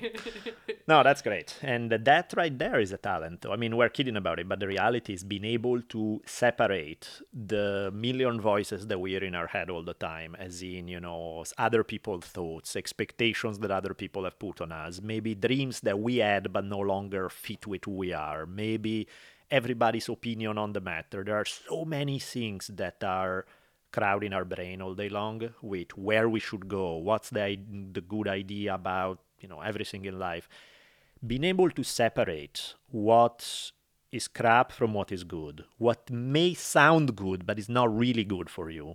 No, 0.86 1.02
that's 1.02 1.22
great. 1.22 1.58
And 1.62 1.90
that 1.90 2.34
right 2.36 2.56
there 2.56 2.78
is 2.78 2.92
a 2.92 2.98
talent. 2.98 3.46
I 3.50 3.56
mean, 3.56 3.76
we're 3.76 3.88
kidding 3.88 4.16
about 4.16 4.38
it, 4.38 4.48
but 4.48 4.60
the 4.60 4.66
reality 4.66 5.14
is 5.14 5.24
being 5.24 5.44
able 5.44 5.80
to 5.82 6.20
separate 6.26 7.08
the 7.32 7.90
million 7.94 8.40
voices 8.40 8.86
that 8.88 9.00
we 9.00 9.12
hear 9.12 9.24
in 9.24 9.34
our 9.34 9.46
head 9.46 9.70
all 9.70 9.82
the 9.82 9.94
time, 9.94 10.36
as 10.38 10.62
in, 10.62 10.88
you 10.88 11.00
know, 11.00 11.44
other 11.58 11.82
people's 11.82 12.26
thoughts, 12.26 12.76
expectations 12.76 13.58
that 13.60 13.70
other 13.70 13.94
people 13.94 14.24
have 14.24 14.38
put 14.38 14.60
on 14.60 14.72
us, 14.72 15.00
maybe 15.00 15.34
dreams 15.34 15.80
that 15.80 15.98
we 15.98 16.18
had 16.18 16.52
but 16.52 16.64
no 16.64 16.78
longer 16.78 17.28
fit 17.28 17.66
with 17.66 17.86
who 17.86 17.92
we 17.92 18.12
are, 18.12 18.46
maybe 18.46 19.08
everybody's 19.50 20.08
opinion 20.08 20.58
on 20.58 20.74
the 20.74 20.80
matter. 20.80 21.24
There 21.24 21.36
are 21.36 21.44
so 21.44 21.84
many 21.84 22.18
things 22.18 22.68
that 22.74 23.02
are 23.02 23.46
crowding 23.96 24.34
our 24.38 24.46
brain 24.54 24.82
all 24.82 24.94
day 25.02 25.10
long 25.20 25.38
with 25.62 25.90
where 25.96 26.28
we 26.34 26.40
should 26.40 26.66
go, 26.68 26.86
what's 27.08 27.30
the, 27.30 27.58
the 27.96 28.00
good 28.14 28.28
idea 28.40 28.74
about, 28.74 29.18
you 29.40 29.48
know, 29.48 29.60
everything 29.60 30.04
in 30.04 30.18
life 30.18 30.48
being 31.26 31.44
able 31.44 31.70
to 31.70 31.82
separate 31.82 32.74
what 32.90 33.72
is 34.12 34.28
crap 34.28 34.70
from 34.72 34.92
what 34.94 35.10
is 35.10 35.24
good, 35.24 35.64
what 35.78 36.10
may 36.10 36.54
sound 36.54 37.16
good 37.16 37.46
but 37.46 37.58
is 37.58 37.68
not 37.68 37.96
really 37.96 38.24
good 38.24 38.50
for 38.50 38.70
you, 38.70 38.94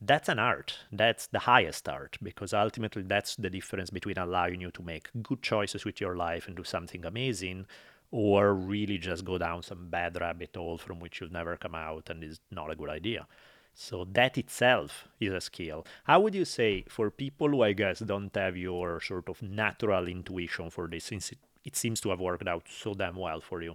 that's 0.00 0.28
an 0.28 0.38
art. 0.38 0.78
That's 0.90 1.26
the 1.26 1.40
highest 1.40 1.88
art 1.88 2.16
because 2.22 2.54
ultimately 2.54 3.02
that's 3.02 3.36
the 3.36 3.50
difference 3.50 3.90
between 3.90 4.16
allowing 4.16 4.60
you 4.60 4.70
to 4.70 4.82
make 4.82 5.10
good 5.22 5.42
choices 5.42 5.84
with 5.84 6.00
your 6.00 6.16
life 6.16 6.46
and 6.46 6.56
do 6.56 6.64
something 6.64 7.04
amazing 7.04 7.66
or 8.10 8.54
really 8.54 8.98
just 8.98 9.24
go 9.24 9.36
down 9.38 9.62
some 9.62 9.88
bad 9.88 10.18
rabbit 10.20 10.56
hole 10.56 10.78
from 10.78 11.00
which 11.00 11.20
you'll 11.20 11.32
never 11.32 11.56
come 11.56 11.74
out 11.74 12.08
and 12.10 12.24
is 12.24 12.40
not 12.50 12.70
a 12.70 12.76
good 12.76 12.88
idea. 12.88 13.26
So 13.80 14.06
that 14.12 14.36
itself 14.36 15.08
is 15.18 15.32
a 15.32 15.40
skill. 15.40 15.86
How 16.04 16.20
would 16.20 16.34
you 16.34 16.44
say 16.44 16.84
for 16.88 17.10
people 17.10 17.48
who 17.48 17.62
I 17.62 17.72
guess 17.72 18.00
don't 18.00 18.34
have 18.36 18.54
your 18.54 19.00
sort 19.00 19.26
of 19.30 19.40
natural 19.42 20.06
intuition 20.06 20.68
for 20.68 20.86
this, 20.86 21.04
since 21.04 21.32
it, 21.32 21.38
it 21.64 21.76
seems 21.76 21.98
to 22.02 22.10
have 22.10 22.20
worked 22.20 22.46
out 22.46 22.66
so 22.68 22.92
damn 22.92 23.16
well 23.16 23.40
for 23.40 23.62
you? 23.62 23.74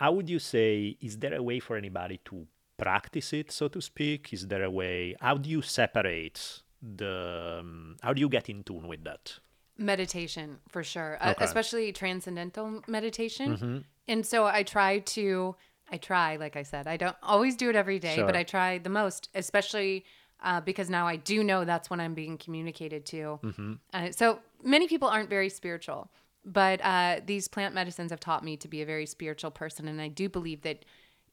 How 0.00 0.12
would 0.12 0.30
you 0.30 0.38
say 0.38 0.96
is 1.02 1.18
there 1.18 1.34
a 1.34 1.42
way 1.42 1.60
for 1.60 1.76
anybody 1.76 2.18
to 2.24 2.46
practice 2.78 3.34
it, 3.34 3.52
so 3.52 3.68
to 3.68 3.80
speak? 3.82 4.32
Is 4.32 4.46
there 4.46 4.64
a 4.64 4.70
way? 4.70 5.14
How 5.20 5.36
do 5.36 5.50
you 5.50 5.60
separate 5.60 6.62
the? 6.80 7.58
Um, 7.60 7.96
how 8.02 8.14
do 8.14 8.20
you 8.20 8.30
get 8.30 8.48
in 8.48 8.62
tune 8.62 8.88
with 8.88 9.04
that? 9.04 9.38
meditation 9.78 10.56
for 10.68 10.82
sure 10.82 11.18
uh, 11.20 11.34
especially 11.38 11.92
transcendental 11.92 12.82
meditation 12.88 13.48
Mm-hmm. 13.56 13.78
and 14.08 14.24
so 14.24 14.46
i 14.46 14.62
try 14.62 15.00
to 15.00 15.54
i 15.90 15.96
try 15.96 16.36
like 16.36 16.56
i 16.56 16.62
said 16.62 16.86
i 16.86 16.96
don't 16.96 17.16
always 17.22 17.56
do 17.56 17.70
it 17.70 17.76
every 17.76 17.98
day 17.98 18.16
but 18.26 18.34
i 18.36 18.42
try 18.42 18.78
the 18.78 18.88
most 18.90 19.28
especially 19.34 20.04
uh, 20.42 20.60
because 20.60 20.90
now 20.90 21.06
i 21.06 21.16
do 21.16 21.42
know 21.44 21.64
that's 21.64 21.88
when 21.90 22.00
i'm 22.00 22.14
being 22.14 22.36
communicated 22.38 23.06
to 23.06 23.38
Mm-hmm. 23.42 23.72
uh, 23.92 24.10
so 24.10 24.40
many 24.62 24.86
people 24.88 25.08
aren't 25.08 25.30
very 25.30 25.48
spiritual 25.48 26.10
but 26.44 26.80
uh, 26.84 27.20
these 27.26 27.48
plant 27.48 27.74
medicines 27.74 28.10
have 28.10 28.20
taught 28.20 28.44
me 28.44 28.56
to 28.58 28.68
be 28.68 28.80
a 28.82 28.86
very 28.86 29.06
spiritual 29.06 29.50
person 29.50 29.88
and 29.88 30.00
i 30.00 30.08
do 30.08 30.28
believe 30.28 30.62
that 30.62 30.84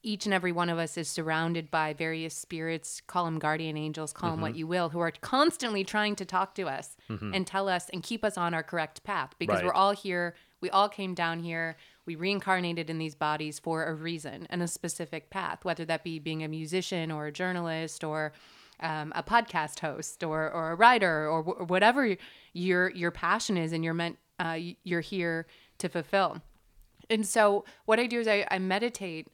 each 0.05 0.25
and 0.25 0.33
every 0.33 0.51
one 0.51 0.67
of 0.67 0.77
us 0.77 0.97
is 0.97 1.07
surrounded 1.07 1.71
by 1.71 1.93
various 1.93 2.33
spirits, 2.35 2.99
call 3.07 3.23
them 3.23 3.39
guardian 3.39 3.77
angels, 3.77 4.11
call 4.11 4.31
them 4.31 4.41
what 4.41 4.53
you 4.53 4.67
will, 4.67 4.89
who 4.89 4.99
are 4.99 5.11
constantly 5.21 5.85
trying 5.85 6.13
to 6.17 6.25
talk 6.25 6.53
to 6.55 6.63
us 6.63 6.97
and 7.07 7.47
tell 7.47 7.69
us 7.69 7.87
and 7.93 8.03
keep 8.03 8.25
us 8.25 8.37
on 8.37 8.53
our 8.53 8.63
correct 8.63 9.05
path 9.05 9.33
because 9.39 9.55
Right. 9.59 9.63
we're 9.65 9.71
all 9.73 9.93
here. 9.93 10.35
We 10.59 10.69
all 10.71 10.89
came 10.89 11.13
down 11.13 11.39
here. 11.39 11.77
We 12.05 12.15
reincarnated 12.15 12.89
in 12.89 12.97
these 12.97 13.15
bodies 13.15 13.59
for 13.59 13.85
a 13.85 13.93
reason 13.93 14.45
and 14.49 14.61
a 14.61 14.67
specific 14.67 15.29
path, 15.29 15.63
whether 15.63 15.85
that 15.85 16.03
be 16.03 16.19
being 16.19 16.43
a 16.43 16.47
musician 16.47 17.11
or 17.11 17.27
a 17.27 17.31
journalist 17.31 18.03
or 18.03 18.33
um, 18.79 19.13
a 19.15 19.23
podcast 19.23 19.79
host 19.79 20.23
or 20.23 20.51
or 20.51 20.71
a 20.71 20.75
writer 20.75 21.27
or 21.29 21.43
wh- 21.43 21.69
whatever 21.69 22.15
your 22.53 22.89
your 22.89 23.11
passion 23.11 23.55
is 23.57 23.71
and 23.71 23.83
you're 23.85 23.93
meant 23.93 24.17
uh, 24.39 24.57
you're 24.83 24.99
here 25.01 25.45
to 25.77 25.87
fulfill. 25.87 26.41
And 27.09 27.25
so 27.25 27.65
what 27.85 27.99
I 27.99 28.07
do 28.07 28.19
is 28.19 28.27
I, 28.27 28.45
I 28.49 28.59
meditate 28.59 29.27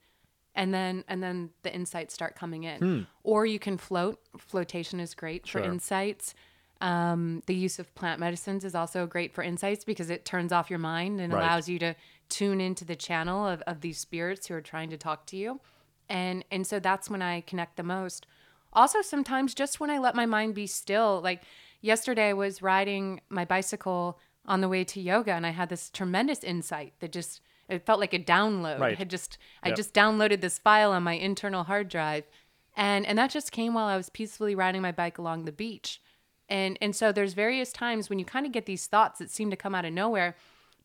and 0.56 0.74
then 0.74 1.04
and 1.08 1.24
then 1.24 1.52
the 1.64 1.74
insights 1.74 2.14
start 2.14 2.36
coming 2.36 2.64
in. 2.66 3.08
Or 3.24 3.46
you 3.46 3.60
can 3.60 3.78
float. 3.78 4.20
Flotation 4.38 5.00
is 5.00 5.14
great 5.16 5.48
for 5.48 5.60
insights. 5.60 6.36
Um, 6.82 7.44
the 7.46 7.54
use 7.56 7.78
of 7.80 7.94
plant 7.96 8.20
medicines 8.22 8.64
is 8.64 8.74
also 8.74 9.06
great 9.06 9.34
for 9.34 9.44
insights 9.44 9.84
because 9.84 10.10
it 10.10 10.24
turns 10.26 10.52
off 10.54 10.70
your 10.70 10.80
mind 10.80 11.20
and 11.20 11.34
Right. 11.34 11.44
allows 11.44 11.68
you 11.68 11.78
to 11.80 11.94
tune 12.30 12.62
into 12.62 12.86
the 12.86 12.96
channel 12.96 13.46
of, 13.48 13.62
of 13.64 13.82
these 13.82 13.98
spirits 13.98 14.48
who 14.48 14.54
are 14.54 14.62
trying 14.62 14.90
to 14.92 14.98
talk 14.98 15.26
to 15.28 15.38
you. 15.38 15.60
And 16.08 16.44
and 16.52 16.66
so 16.66 16.80
that's 16.80 17.10
when 17.10 17.22
I 17.22 17.42
connect 17.42 17.76
the 17.78 17.84
most. 17.84 18.26
Also 18.74 19.02
sometimes 19.02 19.54
just 19.54 19.80
when 19.80 19.90
I 19.90 19.98
let 20.00 20.16
my 20.16 20.26
mind 20.26 20.56
be 20.56 20.68
still. 20.68 21.22
Like 21.24 21.42
yesterday 21.82 22.30
I 22.30 22.34
was 22.34 22.62
riding 22.62 23.22
my 23.30 23.46
bicycle 23.46 24.20
on 24.46 24.62
the 24.62 24.70
way 24.70 24.84
to 24.84 25.02
yoga 25.02 25.34
and 25.34 25.46
I 25.46 25.52
had 25.52 25.70
this 25.70 25.90
tremendous 25.90 26.44
insight 26.44 26.94
that 27.00 27.12
just 27.12 27.42
it 27.68 27.86
felt 27.86 28.00
like 28.00 28.14
a 28.16 28.20
download. 28.20 28.80
Right. 28.80 28.94
I 28.94 28.98
had 28.98 29.10
just 29.10 29.38
I 29.64 29.70
Yep. 29.70 29.78
just 29.78 29.94
downloaded 29.94 30.42
this 30.42 30.58
file 30.58 30.92
on 30.92 31.04
my 31.04 31.14
internal 31.14 31.64
hard 31.66 31.90
drive. 31.90 32.26
And 32.76 33.06
and 33.06 33.18
that 33.18 33.30
just 33.32 33.52
came 33.52 33.74
while 33.74 33.88
I 33.88 33.98
was 33.98 34.10
peacefully 34.10 34.56
riding 34.56 34.82
my 34.82 34.92
bike 34.92 35.18
along 35.18 35.46
the 35.46 35.52
beach. 35.52 36.02
And 36.48 36.78
and 36.82 36.96
so 36.96 37.12
there's 37.12 37.34
various 37.34 37.72
times 37.72 38.10
when 38.10 38.18
you 38.18 38.26
kind 38.26 38.46
of 38.48 38.52
get 38.52 38.66
these 38.66 38.88
thoughts 38.88 39.20
that 39.20 39.30
seem 39.30 39.50
to 39.52 39.56
come 39.56 39.76
out 39.76 39.86
of 39.86 39.94
nowhere. 39.94 40.36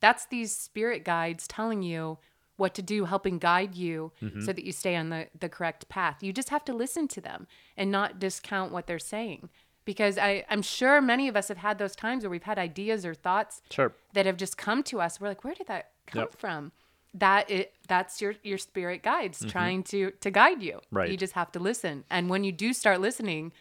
That's 0.00 0.26
these 0.26 0.54
spirit 0.56 1.04
guides 1.04 1.46
telling 1.48 1.82
you 1.82 2.18
what 2.56 2.74
to 2.74 2.82
do, 2.82 3.04
helping 3.06 3.38
guide 3.38 3.74
you 3.74 4.12
so 4.40 4.52
that 4.52 4.64
you 4.64 4.70
stay 4.72 4.94
on 4.94 5.08
the, 5.08 5.26
the 5.38 5.48
correct 5.48 5.88
path. 5.88 6.22
You 6.22 6.32
just 6.32 6.50
have 6.50 6.64
to 6.66 6.72
listen 6.72 7.08
to 7.08 7.20
them 7.20 7.46
and 7.76 7.90
not 7.90 8.20
discount 8.20 8.70
what 8.72 8.86
they're 8.86 8.98
saying. 9.00 9.48
Because 9.84 10.16
I, 10.18 10.44
I'm 10.48 10.62
sure 10.62 11.00
many 11.02 11.26
of 11.28 11.36
us 11.36 11.48
have 11.48 11.58
had 11.58 11.78
those 11.78 11.94
times 11.96 12.22
where 12.22 12.30
we've 12.30 12.44
had 12.44 12.58
ideas 12.58 13.04
or 13.04 13.12
thoughts 13.12 13.60
Sure. 13.70 13.92
that 14.14 14.24
have 14.24 14.36
just 14.36 14.56
come 14.56 14.82
to 14.84 15.00
us. 15.00 15.20
We're 15.20 15.28
like, 15.28 15.44
where 15.44 15.54
did 15.54 15.66
that 15.66 15.90
come 16.06 16.20
Yep. 16.20 16.36
from? 16.38 16.72
That 17.12 17.50
it 17.50 17.74
that's 17.86 18.20
your 18.20 18.34
your 18.42 18.58
spirit 18.58 19.02
guides 19.02 19.44
trying 19.46 19.82
to 19.84 20.10
to 20.20 20.30
guide 20.30 20.62
you. 20.62 20.74
Mm-hmm. 20.74 20.96
Right. 20.96 21.10
You 21.10 21.16
just 21.16 21.34
have 21.34 21.52
to 21.52 21.58
listen. 21.60 22.04
And 22.10 22.28
when 22.30 22.42
you 22.44 22.50
do 22.52 22.72
start 22.72 23.00
listening, 23.00 23.52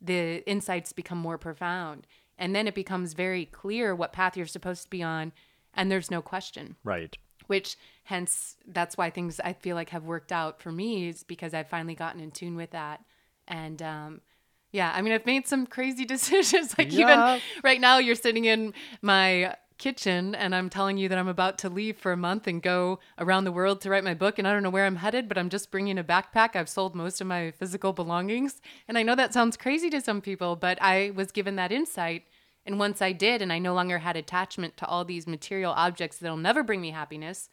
the 0.00 0.48
insights 0.48 0.92
become 0.92 1.18
more 1.18 1.38
profound. 1.38 2.06
And 2.38 2.54
then 2.54 2.66
it 2.68 2.74
becomes 2.74 3.14
very 3.14 3.46
clear 3.46 3.94
what 3.94 4.12
path 4.12 4.36
you're 4.36 4.46
supposed 4.46 4.84
to 4.84 4.90
be 4.90 5.02
on 5.02 5.32
and 5.76 5.90
there's 5.90 6.10
no 6.10 6.22
question 6.22 6.76
Right. 6.84 7.16
which 7.46 7.76
hence 8.04 8.56
that's 8.66 8.96
why 8.96 9.10
things 9.10 9.38
I 9.40 9.52
feel 9.52 9.76
like 9.76 9.90
have 9.90 10.04
worked 10.04 10.32
out 10.32 10.60
for 10.62 10.72
me 10.72 11.08
is 11.08 11.22
because 11.22 11.54
I've 11.54 11.68
finally 11.68 11.94
gotten 11.94 12.20
in 12.20 12.30
tune 12.30 12.56
with 12.56 12.70
that. 12.70 13.04
And 13.48 13.80
um, 13.82 14.20
yeah, 14.72 14.92
I 14.94 15.02
mean, 15.02 15.12
I've 15.12 15.26
made 15.26 15.46
some 15.46 15.66
crazy 15.66 16.04
decisions. 16.14 16.76
like 16.78 16.92
Yeah. 16.92 17.34
even 17.36 17.42
right 17.62 17.80
now, 17.80 17.98
you're 17.98 18.14
sitting 18.14 18.44
in 18.44 18.74
my 19.02 19.54
kitchen 19.78 20.34
and 20.34 20.54
I'm 20.54 20.70
telling 20.70 20.96
you 20.98 21.08
that 21.10 21.18
I'm 21.18 21.28
about 21.28 21.58
to 21.58 21.68
leave 21.68 21.98
for 21.98 22.10
a 22.12 22.16
month 22.16 22.46
and 22.46 22.62
go 22.62 22.98
around 23.18 23.44
the 23.44 23.52
world 23.52 23.80
to 23.82 23.90
write 23.90 24.04
my 24.04 24.14
book. 24.14 24.38
And 24.38 24.48
I 24.48 24.52
don't 24.52 24.62
know 24.62 24.70
where 24.70 24.86
I'm 24.86 24.96
headed, 24.96 25.28
but 25.28 25.36
I'm 25.36 25.50
just 25.50 25.70
bringing 25.70 25.98
a 25.98 26.04
backpack. 26.04 26.56
I've 26.56 26.68
sold 26.68 26.94
most 26.94 27.20
of 27.20 27.26
my 27.26 27.50
physical 27.50 27.92
belongings. 27.92 28.60
And 28.88 28.96
I 28.96 29.02
know 29.02 29.14
that 29.14 29.34
sounds 29.34 29.56
crazy 29.56 29.90
to 29.90 30.00
some 30.00 30.20
people, 30.20 30.56
but 30.56 30.78
I 30.80 31.12
was 31.14 31.30
given 31.30 31.56
that 31.56 31.72
insight. 31.72 32.24
And 32.66 32.78
once 32.78 33.00
I 33.00 33.12
did, 33.12 33.40
and 33.40 33.52
I 33.52 33.58
no 33.58 33.72
longer 33.74 33.98
had 33.98 34.16
attachment 34.16 34.76
to 34.78 34.86
all 34.86 35.04
these 35.04 35.26
material 35.26 35.72
objects 35.72 36.18
that'll 36.18 36.36
never 36.36 36.62
bring 36.62 36.80
me 36.80 36.90
happiness, 36.90 37.48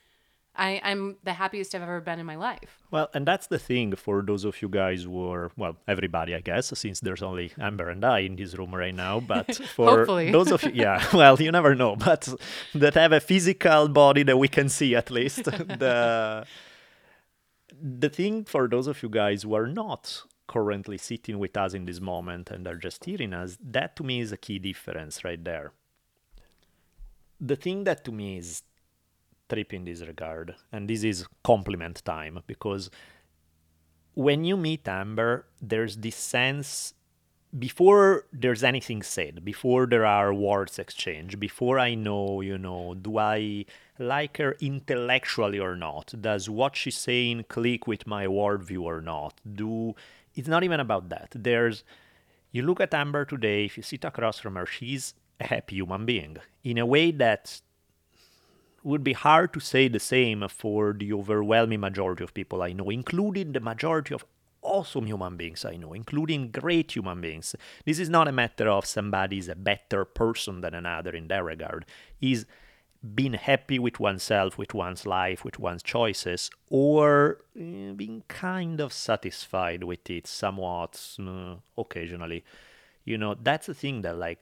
I, 0.55 0.81
I'm 0.83 1.17
the 1.23 1.33
happiest 1.33 1.73
I've 1.73 1.81
ever 1.81 1.99
been 2.01 2.19
in 2.19 2.25
my 2.25 2.35
life. 2.35 2.83
Well, 2.91 3.09
and 3.13 3.25
that's 3.25 3.47
the 3.47 3.57
thing 3.57 3.95
for 3.95 4.21
those 4.21 4.43
of 4.43 4.61
you 4.61 4.69
guys 4.69 5.03
who 5.03 5.27
are, 5.31 5.51
well, 5.57 5.77
everybody, 5.87 6.35
I 6.35 6.41
guess, 6.41 6.71
since 6.77 6.99
there's 6.99 7.23
only 7.23 7.51
Amber 7.59 7.89
and 7.89 8.05
I 8.05 8.19
in 8.19 8.35
this 8.35 8.55
room 8.55 8.73
right 8.73 8.93
now. 8.93 9.19
But 9.19 9.55
for 9.75 10.05
those 10.05 10.51
of 10.51 10.63
you, 10.63 10.71
yeah, 10.73 11.03
well, 11.13 11.41
you 11.41 11.51
never 11.51 11.73
know, 11.73 11.95
but 11.95 12.31
that 12.75 12.93
have 12.93 13.13
a 13.13 13.19
physical 13.19 13.87
body 13.87 14.23
that 14.23 14.37
we 14.37 14.47
can 14.47 14.69
see 14.69 14.95
at 14.95 15.09
least. 15.09 15.43
the 15.45 16.45
the 17.81 18.09
thing 18.09 18.45
for 18.45 18.67
those 18.67 18.85
of 18.87 19.01
you 19.01 19.09
guys 19.09 19.43
who 19.43 19.55
are 19.55 19.67
not 19.67 20.23
currently 20.53 20.99
sitting 20.99 21.39
with 21.39 21.57
us 21.57 21.73
in 21.73 21.85
this 21.85 21.99
moment 21.99 22.51
and 22.51 22.67
are 22.67 22.75
just 22.87 23.05
hearing 23.05 23.33
us, 23.33 23.57
that 23.59 23.95
to 23.95 24.03
me 24.03 24.19
is 24.19 24.31
a 24.31 24.37
key 24.37 24.59
difference 24.59 25.23
right 25.23 25.43
there. 25.43 25.73
The 27.41 27.55
thing 27.55 27.83
that 27.85 28.05
to 28.05 28.11
me 28.11 28.37
is 28.37 28.61
trip 29.49 29.73
in 29.73 29.85
this 29.85 30.01
regard, 30.01 30.55
and 30.71 30.87
this 30.87 31.03
is 31.03 31.25
compliment 31.43 32.05
time 32.05 32.39
because 32.45 32.91
when 34.13 34.43
you 34.43 34.55
meet 34.55 34.87
Amber, 34.87 35.47
there's 35.59 35.97
this 35.97 36.15
sense 36.15 36.93
before 37.57 38.25
there's 38.31 38.63
anything 38.63 39.03
said, 39.03 39.45
before 39.45 39.85
there 39.85 40.05
are 40.05 40.33
words 40.33 40.79
exchanged, 40.79 41.39
before 41.39 41.77
I 41.77 41.93
know, 41.93 42.41
you 42.41 42.57
know, 42.57 42.95
do 42.95 43.17
I 43.17 43.65
like 43.99 44.37
her 44.37 44.55
intellectually 44.59 45.59
or 45.59 45.75
not? 45.75 46.13
Does 46.19 46.49
what 46.49 46.75
she's 46.75 46.97
saying 46.97 47.45
click 47.49 47.85
with 47.85 48.07
my 48.07 48.25
worldview 48.25 48.81
or 48.81 49.01
not? 49.01 49.39
Do 49.61 49.95
it's 50.35 50.47
not 50.47 50.63
even 50.63 50.79
about 50.79 51.09
that. 51.09 51.31
There's 51.35 51.83
you 52.51 52.61
look 52.61 52.79
at 52.79 52.93
Amber 52.93 53.25
today, 53.25 53.65
if 53.65 53.77
you 53.77 53.83
sit 53.83 54.05
across 54.05 54.39
from 54.39 54.55
her, 54.55 54.65
she's 54.65 55.15
a 55.39 55.47
happy 55.47 55.75
human 55.77 56.05
being 56.05 56.37
in 56.63 56.77
a 56.77 56.85
way 56.85 57.11
that 57.11 57.61
would 58.83 59.03
be 59.03 59.13
hard 59.13 59.53
to 59.53 59.59
say 59.59 59.87
the 59.87 59.99
same 59.99 60.45
for 60.49 60.93
the 60.93 61.11
overwhelming 61.13 61.79
majority 61.79 62.23
of 62.23 62.33
people 62.33 62.61
I 62.61 62.73
know, 62.73 62.89
including 62.89 63.53
the 63.53 63.59
majority 63.59 64.13
of 64.13 64.25
awesome 64.61 65.05
human 65.05 65.35
beings 65.35 65.65
I 65.65 65.77
know, 65.77 65.93
including 65.93 66.51
great 66.51 66.95
human 66.95 67.21
beings. 67.21 67.55
This 67.85 67.99
is 67.99 68.09
not 68.09 68.27
a 68.27 68.31
matter 68.31 68.69
of 68.69 68.85
somebody 68.85 69.39
is 69.39 69.49
a 69.49 69.55
better 69.55 70.05
person 70.05 70.61
than 70.61 70.73
another 70.73 71.11
in 71.11 71.27
that 71.29 71.43
regard. 71.43 71.85
Is 72.21 72.45
being 73.03 73.33
happy 73.33 73.79
with 73.79 73.99
oneself, 73.99 74.57
with 74.57 74.73
one's 74.73 75.05
life, 75.05 75.43
with 75.43 75.59
one's 75.59 75.83
choices, 75.83 76.49
or 76.69 77.39
eh, 77.59 77.91
being 77.95 78.23
kind 78.27 78.79
of 78.79 78.93
satisfied 78.93 79.83
with 79.83 80.09
it 80.09 80.25
somewhat 80.27 81.17
uh, 81.19 81.55
occasionally. 81.77 82.43
You 83.03 83.17
know, 83.17 83.35
that's 83.35 83.67
the 83.67 83.73
thing 83.73 84.01
that, 84.03 84.17
like, 84.17 84.39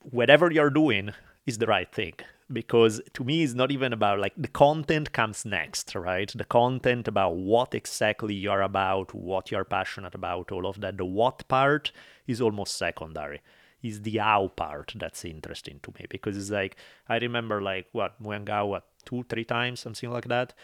whatever 0.00 0.50
you're 0.50 0.70
doing 0.70 1.12
is 1.46 1.58
the 1.58 1.66
right 1.66 1.92
thing 1.92 2.14
because 2.52 3.00
to 3.14 3.24
me 3.24 3.42
it's 3.42 3.54
not 3.54 3.70
even 3.70 3.92
about 3.92 4.18
like 4.18 4.34
the 4.36 4.48
content 4.48 5.12
comes 5.12 5.44
next 5.44 5.94
right 5.94 6.32
the 6.34 6.44
content 6.44 7.08
about 7.08 7.36
what 7.36 7.74
exactly 7.74 8.34
you're 8.34 8.62
about 8.62 9.14
what 9.14 9.50
you're 9.50 9.64
passionate 9.64 10.14
about 10.14 10.52
all 10.52 10.66
of 10.66 10.80
that 10.80 10.96
the 10.96 11.04
what 11.04 11.46
part 11.48 11.92
is 12.26 12.40
almost 12.40 12.76
secondary 12.76 13.40
is 13.82 14.02
the 14.02 14.16
how 14.18 14.48
part 14.48 14.92
that's 14.96 15.24
interesting 15.24 15.80
to 15.82 15.92
me 15.98 16.06
because 16.08 16.36
it's 16.36 16.50
like 16.50 16.76
i 17.08 17.16
remember 17.18 17.60
like 17.60 17.86
what 17.92 18.14
what 18.20 18.84
two 19.04 19.24
three 19.28 19.44
times 19.44 19.80
something 19.80 20.10
like 20.10 20.28
that 20.28 20.54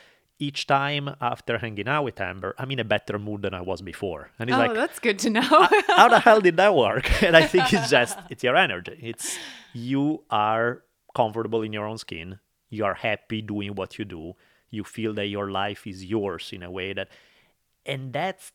each 0.41 0.69
time 0.69 1.11
after 1.21 1.59
hanging 1.59 1.89
out 1.89 2.05
with 2.05 2.21
amber 2.21 2.55
i'm 2.59 2.71
in 2.71 2.79
a 2.79 2.85
better 2.85 3.19
mood 3.19 3.43
than 3.43 3.55
i 3.55 3.61
was 3.61 3.83
before 3.83 4.31
and 4.39 4.49
it's 4.49 4.57
oh, 4.57 4.61
like 4.61 4.75
that's 4.75 4.99
good 5.01 5.19
to 5.19 5.31
know. 5.31 5.69
how 5.89 6.09
the 6.09 6.21
hell 6.21 6.41
did 6.41 6.57
that 6.57 6.75
work? 6.75 7.11
And 7.23 7.37
I 7.37 7.47
think 7.47 7.73
it's 7.73 7.91
just 7.99 8.19
it's 8.31 8.43
your 8.43 8.57
energy. 8.57 8.99
It's 9.03 9.39
you 9.73 10.23
are 10.31 10.83
comfortable 11.15 11.63
in 11.63 11.73
your 11.73 11.87
own 11.87 11.99
skin. 11.99 12.39
You 12.71 12.85
are 12.85 12.95
happy 12.95 13.43
doing 13.43 13.75
what 13.75 13.99
you 13.99 14.05
do. 14.05 14.35
You 14.71 14.85
feel 14.85 15.15
that 15.15 15.27
your 15.27 15.51
life 15.51 15.87
is 15.87 16.05
yours 16.05 16.51
in 16.53 16.63
a 16.63 16.71
way 16.71 16.93
that, 16.93 17.09
and 17.87 18.13
that's 18.13 18.53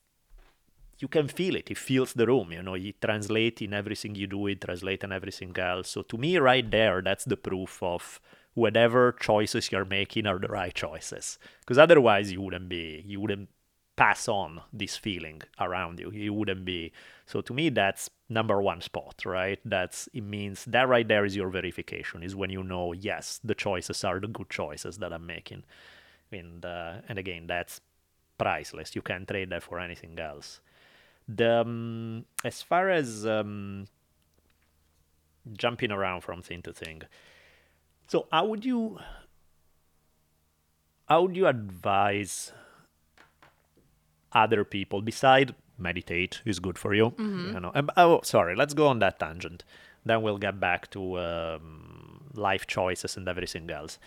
you 1.03 1.09
can 1.09 1.27
feel 1.27 1.55
it. 1.57 1.69
It 1.69 1.77
fills 1.77 2.13
the 2.13 2.25
room. 2.25 2.53
You 2.53 2.63
know, 2.63 2.75
it 2.75 3.01
translates 3.01 3.61
in 3.61 3.73
everything 3.73 4.15
you 4.15 4.27
do. 4.27 4.47
It 4.47 4.61
translates 4.61 5.03
in 5.03 5.11
everything 5.11 5.53
else. 5.57 5.89
So 5.89 6.01
to 6.03 6.17
me, 6.17 6.37
right 6.37 6.67
there, 6.77 7.01
that's 7.01 7.25
the 7.25 7.35
proof 7.35 7.83
of 7.83 8.21
whatever 8.53 9.11
choices 9.11 9.69
you're 9.69 9.83
making 9.99 10.25
are 10.27 10.39
the 10.39 10.47
right 10.47 10.73
choices. 10.73 11.37
Because 11.59 11.77
otherwise, 11.77 12.31
you 12.31 12.41
wouldn't 12.41 12.69
be. 12.69 13.03
You 13.05 13.19
wouldn't 13.19 13.49
pass 13.97 14.29
on 14.29 14.61
this 14.71 14.95
feeling 14.95 15.41
around 15.59 15.99
you. 15.99 16.09
You 16.11 16.33
wouldn't 16.33 16.63
be. 16.63 16.93
So 17.25 17.41
to 17.41 17.53
me, 17.53 17.67
that's 17.69 18.09
number 18.29 18.61
one 18.61 18.79
spot, 18.79 19.23
right? 19.25 19.59
That's 19.65 20.07
it 20.13 20.23
means 20.23 20.63
that 20.65 20.87
right 20.87 21.07
there 21.07 21.25
is 21.25 21.35
your 21.35 21.49
verification. 21.49 22.23
Is 22.23 22.33
when 22.33 22.49
you 22.49 22.63
know, 22.63 22.93
yes, 22.93 23.41
the 23.43 23.55
choices 23.55 24.05
are 24.05 24.21
the 24.21 24.27
good 24.27 24.49
choices 24.49 24.99
that 24.99 25.11
I'm 25.11 25.27
making, 25.27 25.63
and 26.31 26.63
uh, 26.63 26.93
and 27.09 27.19
again, 27.19 27.47
that's 27.47 27.81
priceless. 28.37 28.95
You 28.95 29.01
can't 29.01 29.27
trade 29.27 29.49
that 29.49 29.63
for 29.63 29.79
anything 29.79 30.17
else. 30.17 30.61
The 31.27 31.61
um, 31.61 32.25
as 32.43 32.61
far 32.61 32.89
as 32.89 33.25
um, 33.25 33.87
jumping 35.53 35.91
around 35.91 36.21
from 36.21 36.41
thing 36.41 36.61
to 36.63 36.73
thing. 36.73 37.03
So 38.07 38.27
how 38.31 38.45
would 38.45 38.65
you 38.65 38.99
how 41.07 41.23
would 41.23 41.35
you 41.35 41.47
advise 41.47 42.51
other 44.31 44.63
people 44.63 45.01
beside 45.01 45.55
meditate 45.77 46.41
is 46.45 46.59
good 46.59 46.77
for 46.77 46.93
you? 46.93 47.13
You 47.53 47.59
know 47.59 47.71
oh 47.97 48.21
sorry 48.23 48.55
let's 48.55 48.73
go 48.73 48.87
on 48.87 48.99
that 48.99 49.19
tangent. 49.19 49.63
Then 50.05 50.21
we'll 50.21 50.37
get 50.37 50.59
back 50.59 50.89
to 50.91 51.17
um, 51.19 52.25
life 52.33 52.67
choices 52.67 53.15
and 53.15 53.27
everything 53.27 53.69
else 53.71 53.97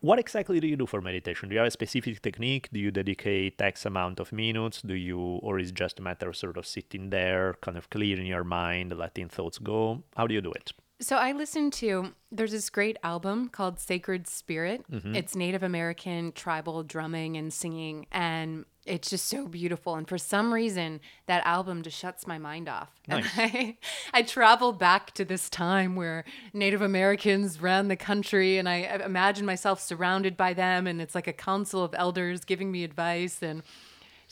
what 0.00 0.18
exactly 0.18 0.60
do 0.60 0.66
you 0.66 0.76
do 0.76 0.86
for 0.86 1.00
meditation? 1.00 1.48
Do 1.48 1.54
you 1.54 1.58
have 1.58 1.68
a 1.68 1.70
specific 1.70 2.22
technique? 2.22 2.68
Do 2.72 2.80
you 2.80 2.90
dedicate 2.90 3.60
X 3.60 3.84
amount 3.84 4.18
of 4.20 4.32
minutes? 4.32 4.82
Do 4.82 4.94
you, 4.94 5.18
or 5.18 5.58
is 5.58 5.70
it 5.70 5.74
just 5.74 5.98
a 5.98 6.02
matter 6.02 6.28
of 6.28 6.36
sort 6.36 6.56
of 6.56 6.66
sitting 6.66 7.10
there, 7.10 7.54
kind 7.60 7.76
of 7.76 7.90
clearing 7.90 8.26
your 8.26 8.44
mind, 8.44 8.96
letting 8.96 9.28
thoughts 9.28 9.58
go? 9.58 10.02
How 10.16 10.26
do 10.26 10.34
you 10.34 10.40
do 10.40 10.52
it? 10.52 10.72
So 11.00 11.16
I 11.16 11.32
listened 11.32 11.72
to 11.74 12.12
there's 12.30 12.52
this 12.52 12.68
great 12.68 12.98
album 13.02 13.48
called 13.48 13.80
Sacred 13.80 14.26
Spirit. 14.26 14.84
Mm-hmm. 14.90 15.14
It's 15.14 15.34
Native 15.34 15.62
American 15.62 16.32
tribal 16.32 16.82
drumming 16.82 17.36
and 17.38 17.52
singing 17.52 18.06
and 18.12 18.66
it's 18.86 19.10
just 19.10 19.26
so 19.26 19.46
beautiful 19.46 19.94
and 19.94 20.08
for 20.08 20.16
some 20.18 20.54
reason 20.54 21.00
that 21.26 21.46
album 21.46 21.82
just 21.82 21.98
shuts 21.98 22.26
my 22.26 22.38
mind 22.38 22.68
off. 22.68 22.90
And 23.08 23.20
Nice. 23.36 23.38
I, 23.38 23.76
I 24.14 24.22
travel 24.22 24.72
back 24.72 25.12
to 25.14 25.24
this 25.24 25.50
time 25.50 25.96
where 25.96 26.24
Native 26.54 26.80
Americans 26.82 27.60
ran 27.60 27.88
the 27.88 27.96
country 27.96 28.56
and 28.58 28.68
I, 28.68 28.84
I 28.84 29.04
imagine 29.04 29.44
myself 29.44 29.80
surrounded 29.80 30.36
by 30.36 30.54
them 30.54 30.86
and 30.86 31.00
it's 31.00 31.14
like 31.14 31.26
a 31.26 31.32
council 31.32 31.84
of 31.84 31.94
elders 31.94 32.44
giving 32.44 32.72
me 32.72 32.82
advice 32.82 33.42
and 33.42 33.62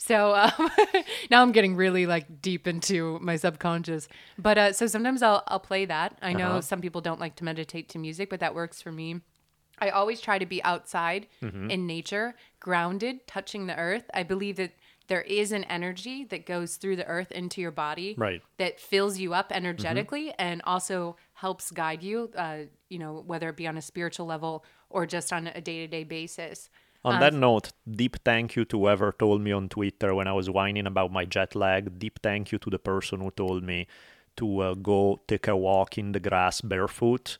so 0.01 0.33
um, 0.33 0.69
now 1.29 1.41
I'm 1.41 1.51
getting 1.51 1.75
really 1.75 2.05
like 2.05 2.41
deep 2.41 2.67
into 2.67 3.19
my 3.21 3.35
subconscious. 3.35 4.07
But 4.37 4.57
uh, 4.57 4.71
so 4.73 4.87
sometimes 4.87 5.21
I'll 5.21 5.43
I'll 5.47 5.59
play 5.59 5.83
that. 5.85 6.17
I 6.21 6.31
know 6.33 6.47
Uh-huh. 6.51 6.61
some 6.61 6.79
people 6.79 7.01
don't 7.01 7.19
like 7.19 7.35
to 7.35 7.43
meditate 7.43 7.89
to 7.89 7.99
music, 7.99 8.29
but 8.29 8.39
that 8.39 8.55
works 8.55 8.81
for 8.81 8.93
me. 8.93 9.19
I 9.81 9.89
always 9.89 10.19
try 10.21 10.37
to 10.39 10.45
be 10.45 10.63
outside 10.63 11.27
Mm-hmm. 11.41 11.69
in 11.71 11.87
nature, 11.87 12.35
grounded, 12.59 13.25
touching 13.27 13.67
the 13.67 13.77
earth. 13.77 14.09
I 14.13 14.23
believe 14.23 14.55
that 14.57 14.71
there 15.07 15.21
is 15.23 15.51
an 15.51 15.63
energy 15.65 16.23
that 16.25 16.45
goes 16.45 16.75
through 16.75 16.95
the 16.95 17.05
earth 17.07 17.31
into 17.31 17.61
your 17.61 17.71
body 17.71 18.13
Right. 18.17 18.41
that 18.57 18.79
fills 18.79 19.17
you 19.17 19.33
up 19.33 19.51
energetically 19.51 20.33
and 20.37 20.61
also 20.65 21.15
helps 21.33 21.71
guide 21.71 22.03
you, 22.03 22.29
uh, 22.37 22.59
you 22.89 22.99
know, 22.99 23.23
whether 23.25 23.49
it 23.49 23.55
be 23.57 23.65
on 23.67 23.77
a 23.77 23.81
spiritual 23.81 24.27
level 24.27 24.63
or 24.89 25.05
just 25.07 25.33
on 25.33 25.47
a 25.47 25.61
day 25.61 25.79
to 25.79 25.87
day 25.87 26.03
basis. 26.03 26.69
On 27.05 27.15
Um, 27.15 27.19
that 27.21 27.33
note, 27.33 27.71
deep 27.89 28.17
thank 28.25 28.55
you 28.55 28.65
to 28.65 28.77
whoever 28.77 29.11
told 29.13 29.41
me 29.41 29.51
on 29.51 29.69
Twitter 29.69 30.13
when 30.13 30.27
I 30.27 30.33
was 30.33 30.49
whining 30.49 30.85
about 30.85 31.11
my 31.11 31.25
jet 31.25 31.55
lag. 31.55 31.97
Deep 31.97 32.19
thank 32.21 32.51
you 32.51 32.59
to 32.59 32.69
the 32.69 32.77
person 32.79 33.21
who 33.21 33.31
told 33.31 33.63
me 33.63 33.87
to 34.35 34.59
uh, 34.59 34.73
go 34.75 35.21
take 35.27 35.47
a 35.47 35.55
walk 35.55 35.97
in 35.97 36.11
the 36.11 36.19
grass 36.19 36.61
barefoot. 36.61 37.37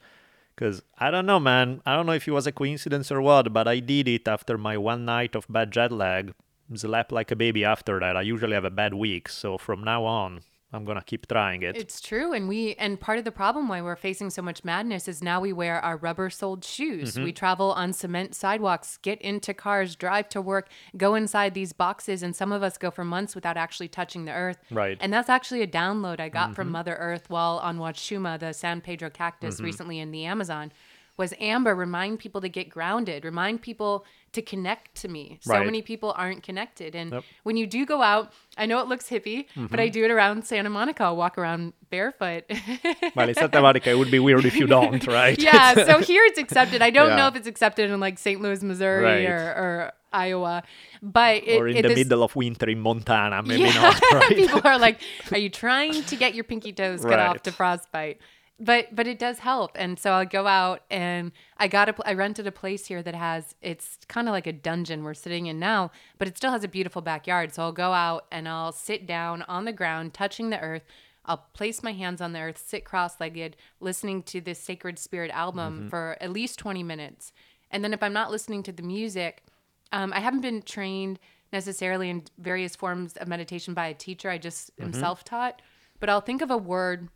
Because 0.59 0.81
I 0.97 1.09
don't 1.09 1.25
know, 1.25 1.39
man. 1.39 1.81
I 1.85 1.95
don't 1.95 2.05
know 2.05 2.11
if 2.11 2.27
it 2.27 2.31
was 2.31 2.45
a 2.45 2.51
coincidence 2.51 3.13
or 3.13 3.21
what, 3.21 3.53
but 3.53 3.65
I 3.65 3.79
did 3.79 4.09
it 4.09 4.27
after 4.27 4.57
my 4.57 4.75
one 4.75 5.05
night 5.05 5.33
of 5.33 5.47
bad 5.47 5.71
jet 5.71 5.89
lag. 5.89 6.33
Slept 6.75 7.13
like 7.13 7.31
a 7.31 7.35
baby 7.37 7.63
after 7.63 7.97
that. 8.01 8.17
I 8.17 8.23
usually 8.23 8.55
have 8.55 8.65
a 8.65 8.69
bad 8.69 8.93
week. 8.93 9.29
So 9.29 9.57
from 9.57 9.85
now 9.85 10.03
on, 10.03 10.41
I'm 10.71 10.85
going 10.85 10.99
to 10.99 11.03
keep 11.03 11.27
trying 11.27 11.63
it. 11.63 11.75
It's 11.75 11.99
true, 11.99 12.31
and 12.31 12.47
we 12.47 12.75
and 12.75 12.99
part 12.99 13.17
of 13.17 13.25
the 13.25 13.31
problem 13.31 13.67
why 13.67 13.81
we're 13.81 13.95
facing 13.95 14.29
so 14.29 14.43
much 14.43 14.63
madness 14.63 15.07
is 15.07 15.23
now 15.23 15.41
we 15.41 15.51
wear 15.51 15.81
our 15.81 15.97
rubber-soled 15.97 16.63
shoes. 16.63 17.13
Mm-hmm. 17.15 17.23
We 17.23 17.31
travel 17.33 17.71
on 17.71 17.91
cement 17.91 18.35
sidewalks, 18.35 18.97
get 19.01 19.19
into 19.19 19.55
cars, 19.55 19.95
drive 19.95 20.29
to 20.29 20.41
work, 20.41 20.69
go 20.95 21.15
inside 21.15 21.55
these 21.55 21.73
boxes, 21.73 22.21
and 22.21 22.35
some 22.35 22.51
of 22.51 22.61
us 22.61 22.77
go 22.77 22.91
for 22.91 23.03
months 23.03 23.33
without 23.33 23.57
actually 23.57 23.87
touching 23.87 24.25
the 24.25 24.31
earth. 24.31 24.59
Right. 24.69 24.95
And 25.01 25.11
that's 25.11 25.29
actually 25.29 25.63
a 25.63 25.67
download 25.67 26.19
I 26.19 26.29
got 26.29 26.39
Mm-hmm. 26.49 26.53
from 26.53 26.69
Mother 26.71 26.95
Earth 26.99 27.29
while 27.29 27.57
on 27.63 27.79
Wachuma, 27.79 28.39
the 28.39 28.53
San 28.53 28.79
Pedro 28.81 29.09
cactus, 29.09 29.55
Mm-hmm. 29.55 29.63
recently 29.65 29.99
in 29.99 30.11
the 30.11 30.25
Amazon. 30.25 30.71
Was 31.19 31.33
Amber 31.39 31.75
remind 31.75 32.17
people 32.19 32.39
to 32.41 32.47
get 32.49 32.69
grounded, 32.69 33.25
remind 33.25 33.61
people 33.61 34.05
to 34.31 34.41
connect 34.41 34.95
to 35.01 35.07
me. 35.09 35.37
So 35.41 35.51
Right. 35.53 35.65
many 35.65 35.81
people 35.81 36.13
aren't 36.15 36.43
connected. 36.43 36.95
And 36.95 37.11
Yep. 37.11 37.21
Mm-hmm. 37.23 37.29
when 37.43 37.57
you 37.57 37.67
do 37.67 37.85
go 37.85 38.01
out, 38.01 38.31
I 38.57 38.65
know 38.67 38.79
it 38.79 38.87
looks 38.87 39.09
hippie, 39.09 39.47
but 39.71 39.79
I 39.81 39.89
do 39.89 40.05
it 40.05 40.11
around 40.11 40.45
Santa 40.45 40.69
Monica. 40.69 41.03
I'll 41.03 41.17
walk 41.17 41.37
around 41.37 41.73
barefoot. 41.89 42.43
well, 43.15 43.27
in 43.27 43.35
Santa 43.35 43.59
Monica, 43.61 43.89
it 43.91 43.97
would 43.97 44.11
be 44.11 44.19
weird 44.19 44.45
if 44.45 44.55
you 44.55 44.65
don't, 44.77 45.05
right? 45.19 45.37
yeah, 45.37 45.73
so 45.89 45.99
here 45.99 46.23
it's 46.29 46.39
accepted. 46.39 46.81
I 46.81 46.89
don't 46.89 47.09
Yeah. 47.09 47.15
know 47.17 47.27
if 47.27 47.35
it's 47.35 47.47
accepted 47.47 47.89
in 47.91 47.99
like 47.99 48.17
St. 48.17 48.39
Louis, 48.41 48.63
Missouri 48.63 49.03
Right. 49.03 49.25
or, 49.29 49.41
or 49.63 49.91
Iowa, 50.13 50.63
but 51.03 51.43
it, 51.45 51.59
or 51.59 51.67
in 51.67 51.77
it- 51.77 51.81
the 51.83 51.89
this- 51.89 51.97
middle 51.97 52.23
of 52.23 52.33
winter 52.35 52.69
in 52.69 52.79
Montana, 52.79 53.43
maybe 53.43 53.63
yeah. 53.63 53.73
not, 53.73 54.01
right? 54.13 54.35
People 54.35 54.61
are 54.63 54.79
like, 54.79 54.97
"Are 55.33 55.37
you 55.37 55.49
trying 55.49 56.01
to 56.03 56.15
get 56.15 56.33
your 56.33 56.43
pinky 56.45 56.71
toes 56.73 57.03
cut 57.03 57.19
off 57.19 57.43
to 57.43 57.51
frostbite?" 57.51 58.17
But 58.59 58.93
but 58.93 59.07
it 59.07 59.17
does 59.19 59.39
help, 59.39 59.71
and 59.75 59.97
so 59.97 60.11
i'll 60.11 60.25
go 60.25 60.45
out 60.45 60.81
and 60.91 61.31
I 61.57 61.69
got 61.69 61.87
a 61.87 61.95
i 62.05 62.13
rented 62.13 62.45
a 62.45 62.51
place 62.51 62.87
here 62.87 63.01
that 63.01 63.15
has 63.15 63.55
it's 63.61 63.97
kind 64.09 64.27
of 64.27 64.33
like 64.33 64.47
a 64.47 64.51
dungeon 64.51 65.03
we're 65.03 65.13
sitting 65.13 65.45
in 65.45 65.59
now, 65.59 65.91
but 66.17 66.27
it 66.27 66.35
still 66.35 66.51
has 66.51 66.63
a 66.65 66.67
beautiful 66.67 67.01
backyard. 67.01 67.53
So 67.53 67.63
I'll 67.63 67.71
go 67.71 67.93
out 67.93 68.25
and 68.31 68.49
I'll 68.49 68.73
sit 68.73 69.07
down 69.07 69.43
on 69.43 69.63
the 69.63 69.71
ground, 69.71 70.13
touching 70.13 70.49
the 70.49 70.59
earth. 70.59 70.83
I'll 71.25 71.45
place 71.53 71.83
my 71.83 71.93
hands 71.93 72.21
on 72.21 72.33
the 72.33 72.39
earth, 72.39 72.63
sit 72.65 72.83
cross-legged, 72.83 73.55
listening 73.79 74.23
to 74.23 74.41
this 74.41 74.59
Sacred 74.59 74.97
Spirit 74.97 75.31
album 75.31 75.87
for 75.89 76.17
at 76.19 76.31
least 76.31 76.59
twenty 76.59 76.83
minutes, 76.83 77.31
and 77.71 77.81
then 77.83 77.93
if 77.93 78.03
I'm 78.03 78.13
not 78.13 78.31
listening 78.31 78.63
to 78.63 78.73
the 78.73 78.83
music, 78.83 79.43
um, 79.91 80.11
I 80.11 80.19
haven't 80.19 80.41
been 80.41 80.63
trained 80.63 81.19
necessarily 81.53 82.09
in 82.09 82.23
various 82.37 82.75
forms 82.75 83.15
of 83.17 83.27
meditation 83.27 83.73
by 83.73 83.87
a 83.87 83.93
teacher. 83.93 84.29
I 84.29 84.37
just 84.37 84.71
am 84.81 84.91
self 84.91 85.23
taught. 85.23 85.61
But 85.99 86.09
I'll 86.09 86.21
think 86.21 86.41
of 86.41 86.49
a 86.51 86.57
word 86.57 87.09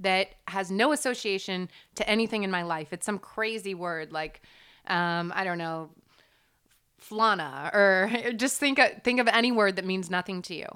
that 0.00 0.34
has 0.48 0.70
no 0.70 0.92
association 0.92 1.68
to 1.94 2.08
anything 2.08 2.42
in 2.42 2.50
my 2.50 2.62
life. 2.62 2.92
It's 2.92 3.06
some 3.06 3.18
crazy 3.18 3.74
word 3.74 4.12
like, 4.12 4.40
um, 4.86 5.32
I 5.34 5.44
don't 5.44 5.58
know, 5.58 5.90
flana, 7.00 7.72
or 7.74 8.32
just 8.36 8.58
think 8.58 8.78
of, 8.78 9.02
think 9.02 9.20
of 9.20 9.28
any 9.28 9.52
word 9.52 9.76
that 9.76 9.84
means 9.84 10.10
nothing 10.10 10.42
to 10.42 10.54
you. 10.54 10.66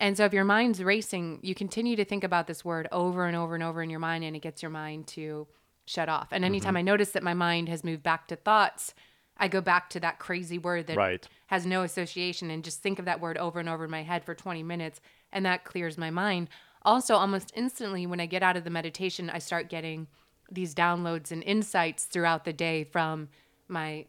And 0.00 0.16
so 0.16 0.24
if 0.24 0.32
your 0.32 0.44
mind's 0.44 0.82
racing, 0.82 1.38
you 1.42 1.54
continue 1.54 1.94
to 1.96 2.04
think 2.04 2.24
about 2.24 2.48
this 2.48 2.64
word 2.64 2.88
over 2.90 3.26
and 3.26 3.36
over 3.36 3.54
and 3.54 3.62
over 3.62 3.82
in 3.82 3.90
your 3.90 4.00
mind, 4.00 4.24
and 4.24 4.34
it 4.34 4.42
gets 4.42 4.62
your 4.62 4.70
mind 4.70 5.06
to 5.08 5.46
shut 5.84 6.08
off. 6.08 6.28
And 6.32 6.44
anytime 6.44 6.76
I 6.76 6.82
notice 6.82 7.10
that 7.10 7.22
my 7.22 7.34
mind 7.34 7.68
has 7.68 7.84
moved 7.84 8.02
back 8.02 8.26
to 8.28 8.36
thoughts, 8.36 8.94
I 9.36 9.48
go 9.48 9.60
back 9.60 9.90
to 9.90 10.00
that 10.00 10.18
crazy 10.18 10.58
word 10.58 10.88
that 10.88 10.96
Right. 10.96 11.26
has 11.46 11.66
no 11.66 11.82
association 11.82 12.50
and 12.50 12.64
just 12.64 12.82
think 12.82 12.98
of 12.98 13.04
that 13.04 13.20
word 13.20 13.38
over 13.38 13.60
and 13.60 13.68
over 13.68 13.84
in 13.84 13.90
my 13.90 14.02
head 14.02 14.24
for 14.24 14.34
20 14.34 14.62
minutes 14.62 15.00
and 15.32 15.46
that 15.46 15.64
clears 15.64 15.96
my 15.96 16.10
mind. 16.10 16.48
Also, 16.84 17.14
almost 17.14 17.52
instantly 17.54 18.06
when 18.06 18.20
I 18.20 18.26
get 18.26 18.42
out 18.42 18.56
of 18.56 18.64
the 18.64 18.70
meditation, 18.70 19.30
I 19.30 19.38
start 19.38 19.68
getting 19.68 20.08
these 20.50 20.74
downloads 20.74 21.30
and 21.30 21.42
insights 21.42 22.04
throughout 22.04 22.44
the 22.44 22.52
day 22.52 22.84
from 22.84 23.28
my 23.68 24.06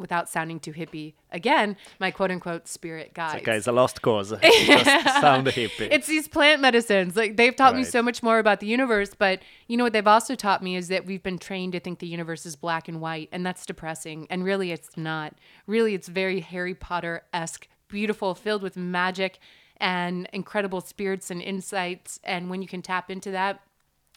without 0.00 0.28
sounding 0.28 0.58
too 0.58 0.72
hippie 0.72 1.12
again, 1.30 1.76
my 2.00 2.10
quote 2.10 2.30
unquote 2.30 2.66
spirit 2.66 3.12
guides. 3.14 3.42
Okay, 3.42 3.56
it's 3.56 3.66
a 3.66 3.72
lost 3.72 4.02
cause. 4.02 4.30
Just 4.42 5.20
sound 5.20 5.46
hippie. 5.46 5.88
It's 5.92 6.06
these 6.06 6.26
plant 6.26 6.60
medicines. 6.60 7.14
Like 7.14 7.36
they've 7.36 7.54
taught 7.54 7.76
me 7.76 7.84
so 7.84 8.02
much 8.02 8.22
more 8.22 8.38
about 8.38 8.60
the 8.60 8.66
universe, 8.66 9.10
but 9.16 9.40
you 9.68 9.76
know 9.76 9.84
what 9.84 9.92
they've 9.92 10.06
also 10.06 10.34
taught 10.34 10.62
me 10.62 10.74
is 10.74 10.88
that 10.88 11.06
we've 11.06 11.22
been 11.22 11.38
trained 11.38 11.72
to 11.74 11.80
think 11.80 11.98
the 11.98 12.06
universe 12.06 12.46
is 12.46 12.56
black 12.56 12.88
and 12.88 13.00
white, 13.00 13.28
and 13.30 13.44
that's 13.44 13.64
depressing. 13.66 14.26
And 14.30 14.42
really 14.42 14.72
it's 14.72 14.96
not. 14.96 15.34
Really 15.66 15.94
it's 15.94 16.08
very 16.08 16.40
Harry 16.40 16.74
Potter-esque, 16.74 17.68
beautiful, 17.88 18.34
filled 18.34 18.62
with 18.62 18.76
magic 18.76 19.38
and 19.80 20.28
incredible 20.32 20.80
spirits 20.80 21.30
and 21.30 21.40
insights. 21.42 22.20
And 22.22 22.50
when 22.50 22.62
you 22.62 22.68
can 22.68 22.82
tap 22.82 23.10
into 23.10 23.30
that, 23.32 23.60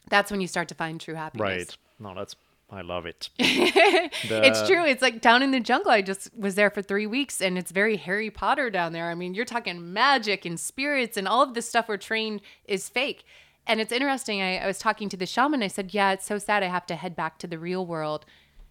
that's 0.09 0.29
when 0.29 0.41
you 0.41 0.47
start 0.47 0.67
to 0.67 0.75
find 0.75 0.99
true 0.99 1.15
happiness. 1.15 1.41
right. 1.45 1.77
No, 1.99 2.13
that's 2.13 2.35
I 2.69 2.81
love 2.81 3.05
it. 3.05 3.29
It's 3.39 4.67
true. 4.67 4.85
It's 4.85 5.01
like 5.01 5.21
down 5.21 5.43
in 5.43 5.51
the 5.51 5.59
jungle. 5.59 5.91
I 5.91 6.01
just 6.01 6.29
was 6.35 6.55
there 6.55 6.69
for 6.69 6.81
three 6.81 7.05
weeks 7.05 7.41
and 7.41 7.57
it's 7.57 7.71
very 7.71 7.97
Harry 7.97 8.29
Potter 8.29 8.69
down 8.69 8.93
there. 8.93 9.09
I 9.09 9.15
mean, 9.15 9.33
you're 9.35 9.45
talking 9.45 9.93
magic 9.93 10.45
and 10.45 10.59
spirits 10.59 11.17
and 11.17 11.27
all 11.27 11.43
of 11.43 11.53
this 11.53 11.69
stuff 11.69 11.87
we're 11.87 11.97
trained 11.97 12.41
is 12.65 12.89
fake. 12.89 13.25
And 13.67 13.79
it's 13.79 13.91
interesting. 13.91 14.41
I, 14.41 14.57
I 14.57 14.67
was 14.67 14.79
talking 14.79 15.07
to 15.09 15.17
the 15.17 15.25
shaman. 15.25 15.61
I 15.63 15.67
said, 15.67 15.93
Yeah, 15.93 16.11
it's 16.11 16.25
so 16.25 16.37
sad. 16.37 16.63
I 16.63 16.67
have 16.67 16.85
to 16.87 16.95
head 16.95 17.15
back 17.15 17.37
to 17.39 17.47
the 17.47 17.59
real 17.59 17.85
world. 17.85 18.25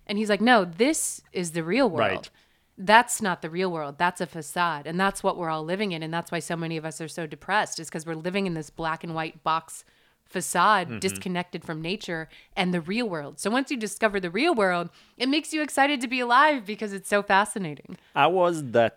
And 0.06 0.18
he's 0.18 0.28
like, 0.28 0.40
No, 0.40 0.64
this 0.64 1.22
is 1.32 1.52
the 1.52 1.64
real 1.64 1.88
world. 1.88 2.10
Right. 2.10 2.30
That's 2.84 3.22
not 3.22 3.42
the 3.42 3.50
real 3.50 3.70
world. 3.70 3.96
That's 3.98 4.20
a 4.20 4.26
facade. 4.26 4.86
And 4.86 4.98
that's 4.98 5.22
what 5.22 5.36
we're 5.38 5.50
all 5.50 5.64
living 5.64 5.92
in. 5.92 6.02
And 6.02 6.12
that's 6.12 6.30
why 6.32 6.40
so 6.40 6.56
many 6.56 6.76
of 6.76 6.84
us 6.84 7.00
are 7.00 7.08
so 7.08 7.26
depressed, 7.26 7.78
is 7.78 7.88
because 7.88 8.04
we're 8.06 8.14
living 8.28 8.46
in 8.46 8.54
this 8.54 8.70
black 8.70 9.04
and 9.04 9.14
white 9.14 9.42
box 9.44 9.84
facade 10.24 10.88
Mm-hmm. 10.88 10.98
disconnected 10.98 11.62
from 11.64 11.82
nature 11.82 12.22
and 12.56 12.72
the 12.72 12.80
real 12.80 13.06
world. 13.08 13.38
So 13.38 13.50
once 13.50 13.70
you 13.70 13.76
discover 13.76 14.18
the 14.18 14.30
real 14.30 14.54
world, 14.54 14.88
it 15.18 15.28
makes 15.28 15.52
you 15.52 15.60
excited 15.62 16.00
to 16.00 16.08
be 16.08 16.20
alive 16.20 16.64
because 16.64 16.92
it's 16.94 17.08
so 17.08 17.22
fascinating. 17.22 17.98
How 18.14 18.30
was 18.30 18.64
that 18.72 18.96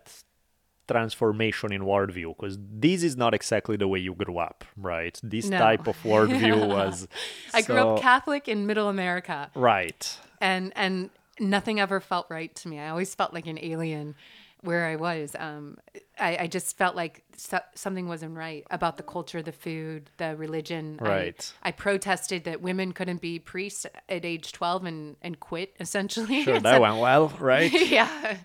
transformation 0.88 1.72
in 1.74 1.82
worldview? 1.82 2.36
Because 2.38 2.58
this 2.60 3.04
is 3.04 3.18
not 3.18 3.34
exactly 3.34 3.76
the 3.76 3.88
way 3.88 4.00
you 4.00 4.14
grew 4.14 4.38
up, 4.38 4.64
right? 4.78 5.20
This 5.24 5.50
No. 5.50 5.58
type 5.58 5.88
of 5.88 5.98
worldview 6.04 6.68
was. 6.78 7.08
I 7.54 7.62
grew 7.62 7.78
up 7.78 8.02
Catholic 8.02 8.48
in 8.48 8.66
middle 8.66 8.88
America 8.90 9.50
Right. 9.56 10.18
and 10.40 10.72
and 10.76 11.10
nothing 11.40 11.80
ever 11.80 12.00
felt 12.00 12.28
right 12.30 12.54
to 12.56 12.68
me. 12.68 12.80
I 12.80 12.90
always 12.90 13.14
felt 13.14 13.34
like 13.34 13.48
an 13.48 13.60
alien 13.62 14.16
where 14.62 14.86
I 14.86 14.96
was. 14.96 15.36
Um 15.38 15.78
I, 16.20 16.38
I 16.42 16.48
just 16.48 16.78
felt 16.78 16.96
like 16.96 17.24
so, 17.38 17.60
something 17.74 18.08
wasn't 18.08 18.36
right 18.36 18.66
about 18.72 18.98
the 18.98 19.04
culture, 19.04 19.42
the 19.42 19.52
food, 19.52 20.10
the 20.18 20.36
religion. 20.36 20.98
Right. 21.02 21.54
I, 21.64 21.72
protested 21.72 22.46
that 22.46 22.62
women 22.62 22.92
couldn't 22.92 23.22
be 23.22 23.40
priests 23.40 23.86
at 24.10 24.26
age 24.26 24.52
12 24.52 24.86
and, 24.86 25.16
and 25.22 25.40
quit, 25.40 25.76
essentially. 25.80 26.44
Sure, 26.44 26.60
that 26.60 26.64
said- 26.64 26.82
went 26.82 26.98
well, 26.98 27.30
right? 27.40 27.72
yeah. 27.90 28.38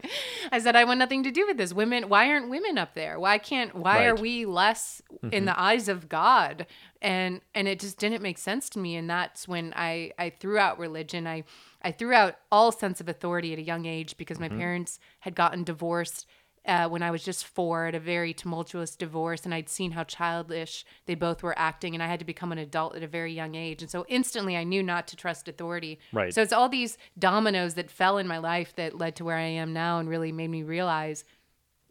I 0.53 0.59
said, 0.59 0.77
I 0.77 0.85
want 0.85 0.99
nothing 0.99 1.23
to 1.25 1.31
do 1.31 1.47
with 1.47 1.57
this. 1.57 1.73
Women, 1.73 2.09
why 2.09 2.29
aren't 2.29 2.51
women 2.51 2.79
up 2.79 2.95
there? 2.95 3.19
Why 3.19 3.39
can't, 3.39 3.75
why 3.75 4.07
are 4.07 4.17
we 4.17 4.45
less 4.47 5.03
in 5.23 5.45
the 5.45 5.53
mm-hmm. 5.53 5.61
eyes 5.61 5.89
of 5.89 6.09
God? 6.09 6.67
And, 7.03 7.41
and 7.55 7.67
it 7.67 7.81
just 7.81 7.99
didn't 7.99 8.23
make 8.23 8.39
sense 8.39 8.69
to 8.71 8.79
me. 8.79 8.97
And 8.97 9.09
that's 9.09 9.49
when 9.49 9.73
I, 9.75 10.13
I 10.19 10.31
threw 10.31 10.59
out 10.59 10.79
religion. 10.79 11.27
I, 11.27 11.45
I 11.83 11.93
threw 11.93 12.13
out 12.13 12.37
all 12.53 12.73
sense 12.73 13.01
of 13.01 13.09
authority 13.09 13.53
at 13.53 13.59
a 13.59 13.63
young 13.63 13.87
age 13.87 14.17
because 14.17 14.39
my 14.39 14.49
mm-hmm. 14.49 14.59
parents 14.59 14.99
had 15.21 15.35
gotten 15.35 15.65
divorced 15.65 16.27
uh, 16.67 16.89
when 16.89 17.03
I 17.03 17.11
was 17.11 17.25
just 17.25 17.47
four 17.47 17.87
at 17.87 17.95
a 17.95 18.01
very 18.01 18.35
tumultuous 18.35 18.95
divorce, 18.95 19.45
and 19.45 19.55
I'd 19.55 19.69
seen 19.69 19.93
how 19.93 20.05
childish 20.05 20.85
they 21.07 21.15
both 21.15 21.43
were 21.43 21.59
acting, 21.59 21.95
and 21.95 22.03
I 22.03 22.07
had 22.07 22.19
to 22.19 22.25
become 22.25 22.53
an 22.53 22.59
adult 22.59 22.95
at 22.97 23.03
a 23.03 23.09
very 23.09 23.33
young 23.33 23.55
age. 23.55 23.81
And 23.83 23.91
so 23.91 24.05
instantly 24.09 24.57
I 24.57 24.65
knew 24.65 24.83
not 24.83 25.09
to 25.09 25.17
trust 25.17 25.49
authority. 25.49 25.99
Right. 26.13 26.35
So 26.35 26.43
it's 26.43 26.53
all 26.53 26.69
these 26.69 26.99
dominoes 27.19 27.75
that 27.75 27.91
fell 27.91 28.19
in 28.19 28.27
my 28.27 28.39
life 28.39 28.75
that 28.77 28.99
led 28.99 29.17
to 29.17 29.25
where 29.25 29.37
I 29.37 29.43
am 29.43 29.73
now 29.73 29.99
and 29.99 30.09
really 30.09 30.33
made 30.33 30.51
me 30.51 30.63
realize 30.63 31.25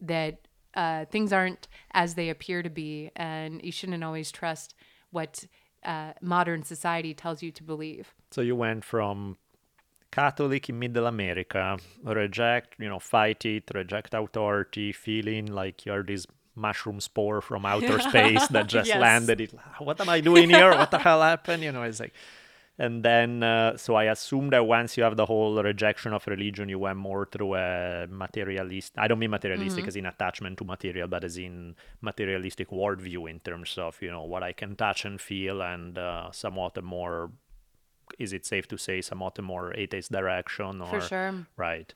that 0.00 0.46
uh, 0.74 1.04
things 1.06 1.32
aren't 1.32 1.66
as 1.92 2.14
they 2.14 2.28
appear 2.28 2.62
to 2.62 2.70
be, 2.70 3.10
and 3.16 3.60
you 3.64 3.72
shouldn't 3.72 4.04
always 4.04 4.30
trust 4.30 4.74
what 5.10 5.44
uh, 5.84 6.12
modern 6.20 6.62
society 6.62 7.12
tells 7.12 7.42
you 7.42 7.50
to 7.50 7.64
believe. 7.64 8.14
So 8.30 8.40
you 8.40 8.54
went 8.54 8.84
from 8.84 9.36
Catholic 10.10 10.68
in 10.68 10.78
Middle 10.78 11.06
America, 11.06 11.78
reject, 12.04 12.74
you 12.78 12.88
know, 12.88 12.98
fight 12.98 13.44
it, 13.46 13.70
reject 13.74 14.14
authority, 14.14 14.92
feeling 14.92 15.46
like 15.46 15.86
you're 15.86 16.02
this 16.02 16.26
mushroom 16.56 17.00
spore 17.00 17.40
from 17.40 17.64
outer 17.64 17.98
space 18.10 18.46
that 18.48 18.66
just 18.66 18.88
Yes. 18.88 19.00
landed. 19.00 19.40
It, 19.40 19.54
what 19.78 20.00
am 20.00 20.08
I 20.08 20.20
doing 20.20 20.50
here? 20.50 20.70
What 20.70 20.90
the 20.90 20.98
hell 20.98 21.22
happened? 21.22 21.62
You 21.62 21.72
know, 21.72 21.82
it's 21.84 22.00
like, 22.00 22.12
and 22.78 23.04
then 23.04 23.42
uh, 23.42 23.76
so 23.76 23.94
I 23.94 24.04
assume 24.04 24.50
that 24.50 24.66
once 24.66 24.96
you 24.96 25.02
have 25.04 25.16
the 25.16 25.26
whole 25.26 25.62
rejection 25.62 26.12
of 26.12 26.26
religion, 26.26 26.68
you 26.68 26.78
went 26.78 26.96
more 26.96 27.26
through 27.30 27.54
a 27.54 28.06
materialist. 28.08 28.94
I 28.96 29.06
don't 29.06 29.18
mean 29.18 29.30
materialistic 29.30 29.86
as 29.86 29.96
in 29.96 30.06
attachment 30.06 30.58
to 30.58 30.64
material, 30.64 31.06
but 31.06 31.22
as 31.22 31.36
in 31.36 31.76
materialistic 32.00 32.70
worldview 32.70 33.28
in 33.30 33.38
terms 33.40 33.76
of 33.78 34.00
you 34.00 34.10
know 34.10 34.24
what 34.24 34.42
I 34.42 34.52
can 34.52 34.76
touch 34.76 35.04
and 35.04 35.20
feel, 35.20 35.60
and 35.62 35.96
uh, 35.98 36.32
somewhat 36.32 36.78
a 36.78 36.82
more 36.82 37.30
is 38.18 38.32
it 38.32 38.44
safe 38.46 38.66
to 38.68 38.76
say 38.76 39.00
somewhat 39.00 39.38
a 39.38 39.42
more 39.42 39.74
atheist 39.76 40.10
direction 40.12 40.80
or 40.82 40.88
For 40.88 41.00
sure. 41.00 41.46
right 41.56 41.92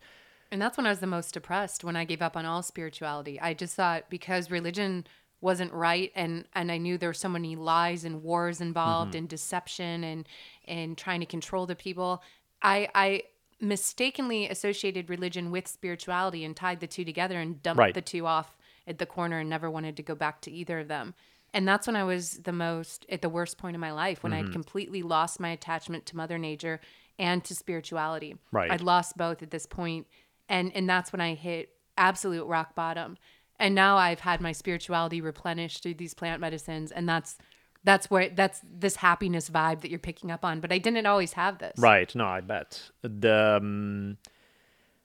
And 0.50 0.60
that's 0.62 0.76
when 0.76 0.86
I 0.86 0.90
was 0.90 1.00
the 1.00 1.06
most 1.06 1.34
depressed 1.34 1.82
when 1.84 1.96
I 1.96 2.04
gave 2.04 2.22
up 2.22 2.36
on 2.36 2.46
all 2.46 2.62
spirituality. 2.62 3.40
I 3.40 3.54
just 3.54 3.74
thought 3.74 4.04
because 4.08 4.50
religion 4.50 5.06
wasn't 5.40 5.72
right 5.72 6.10
and 6.14 6.46
and 6.54 6.70
I 6.72 6.78
knew 6.78 6.96
there 6.96 7.08
were 7.10 7.14
so 7.14 7.28
many 7.28 7.56
lies 7.56 8.04
and 8.04 8.22
wars 8.22 8.60
involved 8.60 9.10
mm-hmm. 9.10 9.18
and 9.18 9.28
deception 9.28 10.04
and 10.04 10.28
and 10.66 10.96
trying 10.96 11.20
to 11.20 11.26
control 11.26 11.66
the 11.66 11.74
people. 11.74 12.22
I 12.62 12.88
I 12.94 13.22
mistakenly 13.60 14.48
associated 14.48 15.08
religion 15.10 15.50
with 15.50 15.66
spirituality 15.68 16.44
and 16.44 16.56
tied 16.56 16.80
the 16.80 16.86
two 16.86 17.04
together 17.04 17.40
and 17.40 17.62
dumped 17.62 17.78
Right. 17.78 17.94
the 17.94 18.02
two 18.02 18.26
off 18.26 18.56
at 18.86 18.98
the 18.98 19.06
corner 19.06 19.38
and 19.40 19.48
never 19.48 19.70
wanted 19.70 19.96
to 19.96 20.02
go 20.02 20.14
back 20.14 20.40
to 20.42 20.50
either 20.50 20.80
of 20.80 20.88
them. 20.88 21.14
And 21.54 21.66
that's 21.66 21.86
when 21.86 21.96
I 21.96 22.04
was 22.04 22.38
the 22.38 22.52
most 22.52 23.06
at 23.08 23.22
the 23.22 23.28
worst 23.30 23.56
point 23.56 23.74
in 23.74 23.80
my 23.80 23.92
life 23.92 24.22
when 24.22 24.32
Mm-hmm. 24.32 24.46
I'd 24.48 24.52
completely 24.52 25.02
lost 25.02 25.40
my 25.40 25.50
attachment 25.50 26.04
to 26.06 26.16
mother 26.16 26.36
nature 26.36 26.80
and 27.18 27.42
to 27.44 27.54
spirituality. 27.54 28.36
Right. 28.52 28.70
I'd 28.70 28.80
lost 28.82 29.16
both 29.16 29.42
at 29.42 29.50
this 29.50 29.64
point 29.64 30.06
and 30.48 30.70
and 30.74 30.86
that's 30.88 31.12
when 31.12 31.20
I 31.22 31.34
hit 31.34 31.70
absolute 31.96 32.44
rock 32.46 32.74
bottom. 32.74 33.16
And 33.58 33.74
now 33.74 33.96
I've 33.96 34.20
had 34.20 34.40
my 34.40 34.50
spirituality 34.52 35.20
replenished 35.20 35.82
through 35.82 35.94
these 35.94 36.12
plant 36.12 36.40
medicines 36.40 36.90
and 36.90 37.08
that's 37.08 37.38
that's 37.84 38.10
where 38.10 38.30
that's 38.30 38.60
this 38.64 38.96
happiness 38.96 39.48
vibe 39.48 39.82
that 39.82 39.90
you're 39.90 39.98
picking 40.00 40.30
up 40.30 40.44
on, 40.44 40.58
but 40.60 40.72
I 40.72 40.78
didn't 40.78 41.06
always 41.06 41.34
have 41.34 41.58
this. 41.58 41.74
right 41.78 42.12
no 42.16 42.24
i 42.26 42.40
bet 42.40 42.90
the 43.02 43.58
um, 43.62 44.16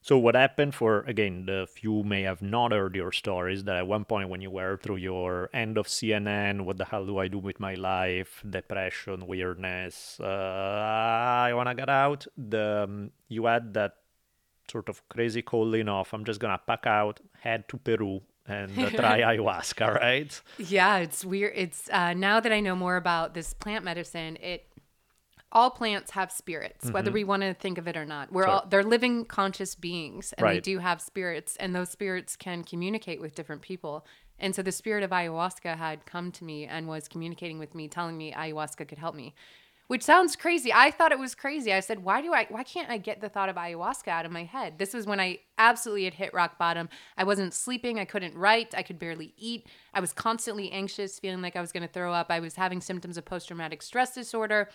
so 0.01 0.17
what 0.17 0.35
happened 0.35 0.73
for 0.73 1.01
again 1.01 1.45
the 1.45 1.67
few 1.71 2.03
may 2.03 2.21
have 2.23 2.41
not 2.41 2.71
heard 2.71 2.95
your 2.95 3.11
stories 3.11 3.63
that 3.65 3.75
at 3.75 3.87
one 3.87 4.05
point 4.05 4.29
when 4.29 4.41
you 4.41 4.49
were 4.49 4.77
through 4.77 4.95
your 4.97 5.49
end 5.53 5.77
of 5.77 5.87
cnn 5.87 6.61
what 6.61 6.77
the 6.77 6.85
hell 6.85 7.05
do 7.05 7.17
i 7.17 7.27
do 7.27 7.37
with 7.37 7.59
my 7.59 7.75
life? 7.75 8.43
Depression 8.49 9.27
weirdness 9.27 10.19
uh, 10.19 10.25
i 10.25 11.53
want 11.53 11.69
to 11.69 11.75
get 11.75 11.89
out. 11.89 12.25
The 12.37 12.83
um, 12.83 13.11
you 13.27 13.45
had 13.45 13.73
that 13.73 13.95
sort 14.69 14.87
of 14.87 15.07
crazy 15.09 15.41
calling 15.41 15.89
off 15.89 16.13
i'm 16.13 16.23
just 16.23 16.39
gonna 16.39 16.59
pack 16.65 16.85
out 16.85 17.19
head 17.41 17.67
to 17.69 17.77
peru 17.77 18.21
and 18.49 18.77
uh, 18.77 18.89
try 18.89 19.21
ayahuasca 19.37 19.95
right? 19.95 20.41
Yeah, 20.57 20.97
it's 20.97 21.23
weird. 21.23 21.53
It's 21.55 21.89
uh, 21.91 22.13
now 22.13 22.39
that 22.39 22.51
I 22.51 22.59
know 22.59 22.75
more 22.75 22.97
about 22.97 23.33
this 23.33 23.53
plant 23.53 23.85
medicine, 23.85 24.37
it 24.41 24.65
all 25.51 25.71
plants 25.71 26.11
have 26.11 26.31
spirits, 26.31 26.91
whether 26.91 27.11
we 27.11 27.23
want 27.23 27.41
to 27.41 27.53
think 27.53 27.77
of 27.77 27.87
it 27.87 27.97
or 27.97 28.05
not. 28.05 28.31
We're 28.31 28.43
Mm-hmm. 28.43 28.49
Sure. 28.49 28.55
all 28.61 28.67
they're 28.69 28.83
living 28.83 29.25
conscious 29.25 29.75
beings, 29.75 30.33
and 30.37 30.47
they 30.47 30.59
do 30.59 30.79
have 30.79 31.01
spirits, 31.01 31.55
and 31.57 31.75
those 31.75 31.89
spirits 31.89 32.35
can 32.35 32.63
communicate 32.63 33.19
with 33.19 33.35
different 33.35 33.61
people. 33.61 34.05
And 34.37 34.55
so 34.55 34.61
the 34.61 34.71
spirit 34.71 35.03
of 35.03 35.09
ayahuasca 35.09 35.77
had 35.77 36.05
come 36.05 36.31
to 36.33 36.43
me 36.45 36.65
and 36.65 36.87
was 36.87 37.07
communicating 37.07 37.59
with 37.59 37.75
me, 37.75 37.87
telling 37.87 38.17
me 38.17 38.31
ayahuasca 38.31 38.87
could 38.87 38.97
help 38.99 39.15
me. 39.15 39.33
Which 39.87 40.03
sounds 40.03 40.35
crazy. 40.35 40.71
I 40.71 40.91
thought 40.91 41.11
it 41.11 41.17
was 41.17 41.33
crazy. 41.33 41.73
I 41.73 41.79
said, 41.79 42.03
"Why 42.03 42.21
do 42.21 42.31
I? 42.31 42.45
Why 42.49 42.61
can't 42.63 42.91
I 42.91 42.99
get 42.99 43.21
the 43.21 43.27
thought 43.27 43.49
of 43.49 43.55
ayahuasca 43.55 44.07
out 44.07 44.23
of 44.27 44.31
my 44.31 44.43
head?" 44.43 44.77
This 44.77 44.93
was 44.93 45.07
when 45.07 45.19
I 45.19 45.39
absolutely 45.57 46.03
had 46.05 46.13
hit 46.13 46.31
rock 46.31 46.59
bottom. 46.59 46.89
I 47.17 47.23
wasn't 47.23 47.55
sleeping. 47.55 47.97
I 47.97 48.05
couldn't 48.05 48.35
write. 48.37 48.75
I 48.77 48.83
could 48.83 48.99
barely 48.99 49.33
eat. 49.35 49.65
I 49.91 49.99
was 49.99 50.13
constantly 50.13 50.71
anxious, 50.71 51.17
feeling 51.17 51.41
like 51.41 51.55
I 51.55 51.61
was 51.61 51.71
going 51.71 51.81
to 51.81 51.91
throw 51.91 52.13
up. 52.13 52.27
I 52.29 52.39
was 52.39 52.53
having 52.55 52.81
symptoms 52.81 53.17
of 53.17 53.25
post 53.25 53.47
traumatic 53.47 53.81
stress 53.81 54.13
disorder. 54.13 54.69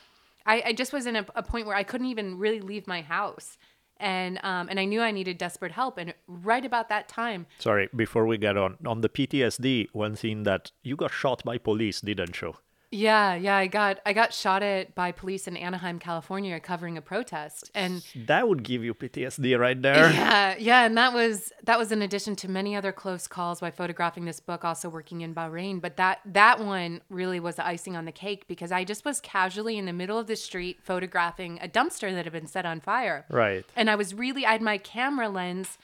I, 0.47 0.63
I 0.67 0.73
just 0.73 0.93
was 0.93 1.07
in 1.07 1.17
a, 1.17 1.27
a 1.35 1.43
point 1.43 1.67
where 1.67 1.77
I 1.77 1.83
couldn't 1.83 2.09
even 2.09 2.39
really 2.39 2.61
leave 2.61 2.87
my 2.87 3.03
house, 3.03 3.59
and 3.99 4.39
um, 4.43 4.69
and 4.69 4.79
I 4.79 4.85
knew 4.85 5.01
I 5.01 5.11
needed 5.11 5.39
desperate 5.39 5.73
help. 5.73 5.99
And 5.99 6.15
right 6.27 6.65
about 6.65 6.89
that 6.89 7.09
time, 7.09 7.47
sorry 7.59 7.89
before 7.95 8.27
we 8.27 8.39
get 8.39 8.57
on 8.57 8.77
on 8.87 9.01
the 9.01 9.09
ptsd 9.09 9.89
one 9.93 10.17
thing 10.17 10.43
that 10.43 10.73
you 10.83 10.97
got 10.97 11.11
shot 11.11 11.43
by 11.45 11.59
police 11.59 12.01
didn't 12.01 12.41
you 12.41 12.55
yeah, 12.95 13.35
yeah, 13.35 13.57
I 13.57 13.67
got 13.67 14.01
I 14.07 14.13
got 14.13 14.33
shot 14.33 14.63
at 14.63 14.95
by 14.95 15.13
police 15.13 15.49
in 15.49 15.57
Anaheim, 15.57 15.99
California, 15.99 16.59
covering 16.61 16.97
a 16.97 17.03
protest, 17.03 17.71
and 17.75 18.05
that 18.15 18.49
would 18.49 18.63
give 18.63 18.85
you 18.85 18.95
PTSD 18.95 19.59
right 19.59 19.81
there. 19.81 20.13
Yeah, 20.25 20.55
yeah, 20.59 20.87
and 20.87 20.97
that 20.97 21.13
was 21.13 21.53
that 21.65 21.79
was 21.79 21.91
in 21.91 22.03
addition 22.03 22.37
to 22.37 22.49
many 22.49 22.77
other 22.77 22.93
close 22.93 23.27
calls 23.27 23.61
while 23.61 23.73
photographing 23.73 24.25
this 24.25 24.39
book, 24.39 24.65
also 24.65 24.89
working 24.89 25.23
in 25.23 25.35
Bahrain. 25.35 25.81
But 25.81 25.97
that 25.97 26.21
that 26.27 26.61
one 26.61 27.03
really 27.09 27.41
was 27.41 27.57
the 27.57 27.67
icing 27.67 27.97
on 27.97 28.05
the 28.05 28.13
cake 28.13 28.47
because 28.47 28.71
I 28.71 28.85
just 28.85 29.05
was 29.05 29.21
casually 29.21 29.77
in 29.77 29.87
the 29.87 29.93
middle 29.93 30.19
of 30.19 30.27
the 30.27 30.37
street 30.37 30.79
photographing 30.83 31.59
a 31.61 31.69
dumpster 31.69 32.13
that 32.13 32.25
had 32.25 32.33
been 32.33 32.47
set 32.47 32.65
on 32.65 32.81
fire. 32.81 33.27
Right. 33.29 33.65
And 33.75 33.91
I 33.91 33.97
was 33.97 34.15
really 34.15 34.47
I 34.47 34.53
had 34.53 34.63
my 34.63 34.79
camera 34.79 35.29
lens 35.29 35.79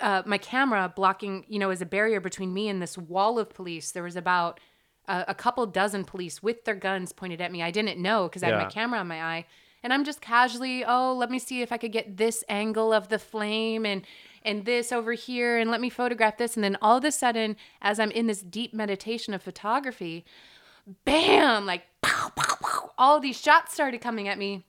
uh, 0.00 0.22
my 0.24 0.38
camera 0.38 0.92
blocking, 0.94 1.44
you 1.48 1.58
know, 1.58 1.70
as 1.70 1.82
a 1.82 1.86
barrier 1.86 2.20
between 2.20 2.54
me 2.54 2.68
and 2.68 2.80
this 2.80 2.96
wall 2.96 3.38
of 3.38 3.50
police. 3.50 3.90
There 3.90 4.04
was 4.04 4.16
about 4.16 4.60
a, 5.08 5.24
a 5.28 5.34
couple 5.34 5.66
dozen 5.66 6.04
police 6.04 6.42
with 6.42 6.64
their 6.64 6.74
guns 6.76 7.12
pointed 7.12 7.40
at 7.40 7.50
me. 7.50 7.62
I 7.62 7.70
didn't 7.70 7.98
know 8.00 8.28
because 8.28 8.42
I 8.42 8.46
had 8.46 8.56
Yeah. 8.56 8.64
my 8.64 8.70
camera 8.70 9.00
on 9.00 9.08
my 9.08 9.22
eye. 9.22 9.46
And 9.82 9.92
I'm 9.92 10.04
just 10.04 10.20
casually, 10.20 10.84
oh, 10.84 11.14
let 11.14 11.30
me 11.30 11.38
see 11.38 11.62
if 11.62 11.70
I 11.72 11.76
could 11.76 11.92
get 11.92 12.16
this 12.16 12.42
angle 12.48 12.92
of 12.92 13.08
the 13.08 13.18
flame 13.18 13.86
and 13.86 14.02
and 14.44 14.64
this 14.64 14.92
over 14.92 15.12
here 15.14 15.58
and 15.58 15.70
let 15.70 15.80
me 15.80 15.90
photograph 15.90 16.36
this. 16.38 16.56
And 16.56 16.62
then 16.64 16.76
all 16.80 16.96
of 16.98 17.04
a 17.04 17.10
sudden, 17.12 17.56
as 17.82 17.98
I'm 18.00 18.10
in 18.12 18.26
this 18.28 18.40
deep 18.40 18.72
meditation 18.72 19.34
of 19.34 19.42
photography, 19.42 20.24
bam, 21.04 21.66
like 21.66 21.82
pow, 22.02 22.30
pow, 22.34 22.56
pow, 22.60 22.90
all 22.98 23.20
these 23.20 23.40
shots 23.40 23.74
started 23.74 24.00
coming 24.00 24.28
at 24.28 24.38
me. 24.38 24.64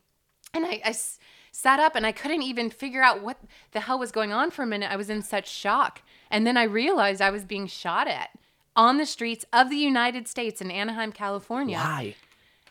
And 0.53 0.65
I, 0.65 0.81
I 0.83 0.89
s- 0.89 1.19
sat 1.51 1.79
up 1.79 1.95
and 1.95 2.05
I 2.05 2.11
couldn't 2.11 2.41
even 2.43 2.69
figure 2.69 3.01
out 3.03 3.21
what 3.21 3.37
the 3.71 3.81
hell 3.81 3.99
was 3.99 4.11
going 4.11 4.31
on 4.33 4.51
for 4.51 4.63
a 4.63 4.67
minute. 4.67 4.91
I 4.91 4.95
was 4.95 5.09
in 5.09 5.21
such 5.21 5.49
shock. 5.49 6.01
And 6.31 6.45
then 6.45 6.57
I 6.57 6.63
realized 6.63 7.21
I 7.21 7.31
was 7.31 7.43
being 7.45 7.67
shot 7.67 8.07
at 8.07 8.29
on 8.75 8.97
the 8.97 9.05
streets 9.05 9.45
of 9.53 9.69
the 9.69 9.75
United 9.75 10.27
States 10.27 10.61
in 10.61 10.71
Anaheim, 10.71 11.11
California. 11.11 11.77
Why? 11.77 12.15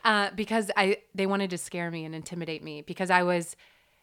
Uh, 0.03 0.29
because 0.35 0.71
I 0.77 0.97
they 1.13 1.25
wanted 1.25 1.49
to 1.49 1.57
scare 1.57 1.91
me 1.91 2.05
and 2.05 2.15
intimidate 2.15 2.63
me 2.63 2.81
because 2.81 3.09
I 3.09 3.23
was 3.23 3.55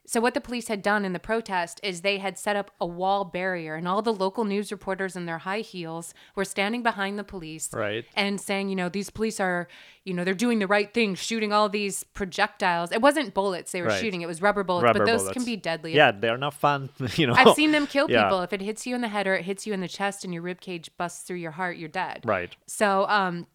so 0.06 0.20
what 0.20 0.34
the 0.34 0.40
police 0.40 0.68
had 0.68 0.82
done 0.82 1.04
in 1.04 1.12
the 1.12 1.18
protest 1.18 1.80
is 1.82 2.00
they 2.02 2.18
had 2.18 2.38
set 2.38 2.54
up 2.56 2.70
a 2.80 2.86
wall 2.86 3.24
barrier 3.24 3.74
and 3.74 3.88
all 3.88 4.02
the 4.02 4.12
local 4.12 4.44
news 4.44 4.70
reporters 4.70 5.16
in 5.16 5.26
their 5.26 5.38
high 5.38 5.60
heels 5.60 6.14
were 6.34 6.44
standing 6.44 6.82
behind 6.82 7.18
the 7.18 7.24
police 7.24 7.68
Right. 7.72 8.04
and 8.14 8.40
saying 8.40 8.68
you 8.68 8.76
know 8.76 8.88
these 8.88 9.10
police 9.10 9.40
are 9.40 9.68
you 10.04 10.14
know 10.14 10.22
they're 10.24 10.34
doing 10.34 10.58
the 10.60 10.66
right 10.66 10.92
thing 10.94 11.14
shooting 11.16 11.52
all 11.52 11.68
these 11.68 12.04
projectiles 12.04 12.92
it 12.92 13.00
wasn't 13.02 13.34
bullets 13.34 13.72
they 13.72 13.82
were 13.82 13.88
Right. 13.88 14.00
shooting 14.00 14.22
it 14.22 14.26
was 14.26 14.40
rubber 14.40 14.62
bullets 14.64 14.84
Rubber 14.84 15.00
but 15.00 15.06
those 15.06 15.20
bullets. 15.22 15.32
can 15.34 15.44
be 15.44 15.56
deadly 15.56 15.94
Yeah, 15.94 16.12
they're 16.12 16.38
not 16.38 16.54
fun. 16.54 16.90
You 17.16 17.26
know. 17.28 17.34
I've 17.34 17.54
seen 17.54 17.72
them 17.72 17.86
kill 17.86 18.10
Yeah. 18.10 18.24
people. 18.24 18.42
If 18.42 18.52
it 18.52 18.60
hits 18.60 18.86
you 18.86 18.94
in 18.94 19.00
the 19.00 19.08
head 19.08 19.26
or 19.26 19.34
it 19.34 19.44
hits 19.44 19.66
you 19.66 19.72
in 19.72 19.80
the 19.80 19.88
chest 19.88 20.22
and 20.24 20.32
your 20.34 20.42
rib 20.42 20.60
cage 20.60 20.90
busts 20.98 21.22
through 21.22 21.38
your 21.38 21.52
heart, 21.52 21.76
you're 21.78 21.88
dead. 21.88 22.20
Right. 22.24 22.54
So, 22.66 23.06
um, 23.08 23.46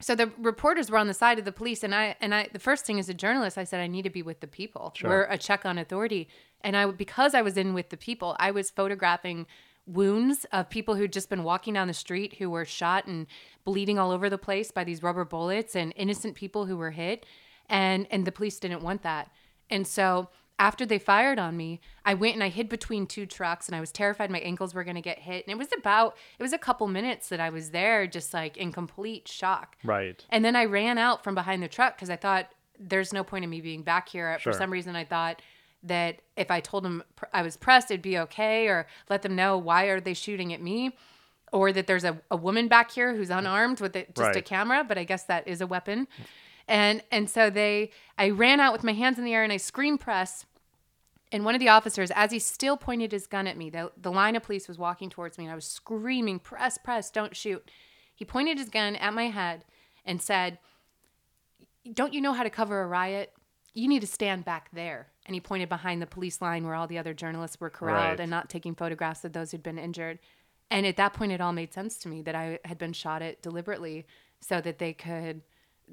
so 0.00 0.14
the 0.14 0.32
reporters 0.38 0.90
were 0.90 0.98
on 0.98 1.06
the 1.06 1.14
side 1.14 1.38
of 1.38 1.44
the 1.44 1.52
police, 1.52 1.82
and 1.82 1.94
I 1.94 2.16
and 2.20 2.34
I 2.34 2.48
the 2.52 2.58
first 2.58 2.86
thing 2.86 2.98
as 2.98 3.08
a 3.08 3.14
journalist, 3.14 3.58
I 3.58 3.64
said 3.64 3.80
I 3.80 3.86
need 3.86 4.02
to 4.02 4.10
be 4.10 4.22
with 4.22 4.40
the 4.40 4.46
people. 4.46 4.92
We're 5.08 5.24
a 5.24 5.38
check 5.38 5.64
on 5.66 5.78
authority, 5.78 6.28
and 6.62 6.76
I 6.76 6.86
because 6.90 7.34
I 7.34 7.42
was 7.42 7.56
in 7.56 7.74
with 7.74 7.90
the 7.90 7.96
people, 7.96 8.36
I 8.38 8.50
was 8.50 8.70
photographing 8.70 9.46
wounds 9.86 10.46
of 10.52 10.70
people 10.70 10.94
who'd 10.94 11.12
just 11.12 11.28
been 11.28 11.42
walking 11.42 11.74
down 11.74 11.88
the 11.88 11.94
street 11.94 12.36
who 12.38 12.48
were 12.48 12.64
shot 12.64 13.06
and 13.06 13.26
bleeding 13.64 13.98
all 13.98 14.10
over 14.10 14.30
the 14.30 14.38
place 14.38 14.70
by 14.70 14.84
these 14.84 15.02
rubber 15.02 15.24
bullets 15.24 15.74
and 15.74 15.92
innocent 15.96 16.34
people 16.34 16.66
who 16.66 16.76
were 16.76 16.92
hit. 16.92 17.26
And 17.68 18.06
and 18.10 18.24
the 18.24 18.32
police 18.32 18.58
didn't 18.58 18.82
want 18.82 19.02
that. 19.02 19.30
And 19.68 19.86
so 19.86 20.28
after 20.60 20.86
they 20.86 20.98
fired 20.98 21.38
on 21.38 21.56
me 21.56 21.80
i 22.04 22.14
went 22.14 22.34
and 22.34 22.44
i 22.44 22.48
hid 22.48 22.68
between 22.68 23.06
two 23.06 23.26
trucks 23.26 23.66
and 23.66 23.74
i 23.74 23.80
was 23.80 23.90
terrified 23.90 24.30
my 24.30 24.38
ankles 24.40 24.74
were 24.74 24.84
going 24.84 24.94
to 24.94 25.00
get 25.00 25.18
hit 25.18 25.44
and 25.44 25.52
it 25.52 25.58
was 25.58 25.72
about 25.76 26.16
it 26.38 26.42
was 26.42 26.52
a 26.52 26.58
couple 26.58 26.86
minutes 26.86 27.28
that 27.30 27.40
i 27.40 27.50
was 27.50 27.70
there 27.70 28.06
just 28.06 28.32
like 28.32 28.56
in 28.56 28.70
complete 28.70 29.26
shock 29.26 29.76
Right. 29.82 30.24
and 30.30 30.44
then 30.44 30.54
I 30.54 30.66
ran 30.66 30.98
out 30.98 31.24
from 31.24 31.34
behind 31.34 31.62
the 31.62 31.68
truck 31.68 31.96
because 31.96 32.10
I 32.10 32.16
thought 32.16 32.46
there's 32.78 33.12
no 33.12 33.24
point 33.24 33.44
in 33.44 33.50
me 33.50 33.60
being 33.60 33.82
back 33.82 34.08
here. 34.08 34.38
Sure. 34.38 34.52
For 34.52 34.58
some 34.58 34.70
reason, 34.70 34.96
I 34.96 35.04
thought 35.04 35.42
that 35.82 36.20
if 36.36 36.50
I 36.50 36.60
told 36.60 36.82
them 36.84 37.02
pr- 37.16 37.26
I 37.32 37.42
was 37.42 37.56
pressed, 37.56 37.90
it'd 37.90 38.00
be 38.02 38.18
okay, 38.18 38.68
or 38.68 38.86
let 39.10 39.20
them 39.22 39.36
know 39.36 39.58
why 39.58 39.84
are 39.84 40.00
they 40.00 40.14
shooting 40.14 40.52
at 40.54 40.62
me, 40.62 40.96
or 41.52 41.72
that 41.72 41.86
there's 41.86 42.04
a, 42.04 42.20
a 42.30 42.36
woman 42.36 42.68
back 42.68 42.90
here 42.90 43.14
who's 43.14 43.28
unarmed 43.30 43.80
with 43.80 43.94
it, 43.96 44.14
just 44.14 44.34
a 44.36 44.40
camera. 44.42 44.82
But 44.82 44.96
I 44.96 45.04
guess 45.04 45.24
that 45.24 45.46
is 45.46 45.60
a 45.60 45.66
weapon. 45.66 46.08
And 46.68 47.02
and 47.10 47.28
so 47.28 47.50
they, 47.50 47.90
I 48.16 48.30
ran 48.30 48.60
out 48.60 48.72
with 48.72 48.84
my 48.84 48.92
hands 48.94 49.18
in 49.18 49.24
the 49.24 49.34
air 49.34 49.42
and 49.44 49.52
I 49.52 49.58
scream 49.58 49.98
press. 49.98 50.46
And 51.32 51.44
one 51.44 51.54
of 51.54 51.60
the 51.60 51.68
officers, 51.68 52.10
as 52.10 52.32
he 52.32 52.38
still 52.40 52.76
pointed 52.76 53.12
his 53.12 53.26
gun 53.26 53.46
at 53.46 53.56
me, 53.56 53.70
the, 53.70 53.92
the 53.96 54.10
line 54.10 54.34
of 54.34 54.42
police 54.42 54.66
was 54.66 54.78
walking 54.78 55.10
towards 55.10 55.38
me, 55.38 55.44
and 55.44 55.52
I 55.52 55.54
was 55.54 55.64
screaming, 55.66 56.40
Press, 56.40 56.76
press, 56.78 57.10
don't 57.10 57.36
shoot. 57.36 57.70
He 58.14 58.24
pointed 58.24 58.58
his 58.58 58.68
gun 58.68 58.96
at 58.96 59.14
my 59.14 59.28
head 59.28 59.64
and 60.04 60.20
said, 60.20 60.58
Don't 61.92 62.12
you 62.12 62.20
know 62.20 62.32
how 62.32 62.42
to 62.42 62.50
cover 62.50 62.82
a 62.82 62.86
riot? 62.86 63.32
You 63.74 63.86
need 63.88 64.00
to 64.00 64.06
stand 64.06 64.44
back 64.44 64.68
there. 64.72 65.08
And 65.26 65.34
he 65.34 65.40
pointed 65.40 65.68
behind 65.68 66.02
the 66.02 66.06
police 66.06 66.42
line 66.42 66.64
where 66.64 66.74
all 66.74 66.88
the 66.88 66.98
other 66.98 67.14
journalists 67.14 67.60
were 67.60 67.70
corralled 67.70 68.18
Right. 68.18 68.20
and 68.20 68.30
not 68.30 68.50
taking 68.50 68.74
photographs 68.74 69.24
of 69.24 69.32
those 69.32 69.52
who'd 69.52 69.62
been 69.62 69.78
injured. 69.78 70.18
And 70.70 70.84
at 70.86 70.96
that 70.96 71.12
point, 71.12 71.32
it 71.32 71.40
all 71.40 71.52
made 71.52 71.72
sense 71.72 71.96
to 71.98 72.08
me 72.08 72.22
that 72.22 72.34
I 72.34 72.58
had 72.64 72.78
been 72.78 72.92
shot 72.92 73.22
at 73.22 73.40
deliberately 73.42 74.06
so 74.40 74.60
that 74.60 74.78
they 74.78 74.92
could, 74.92 75.42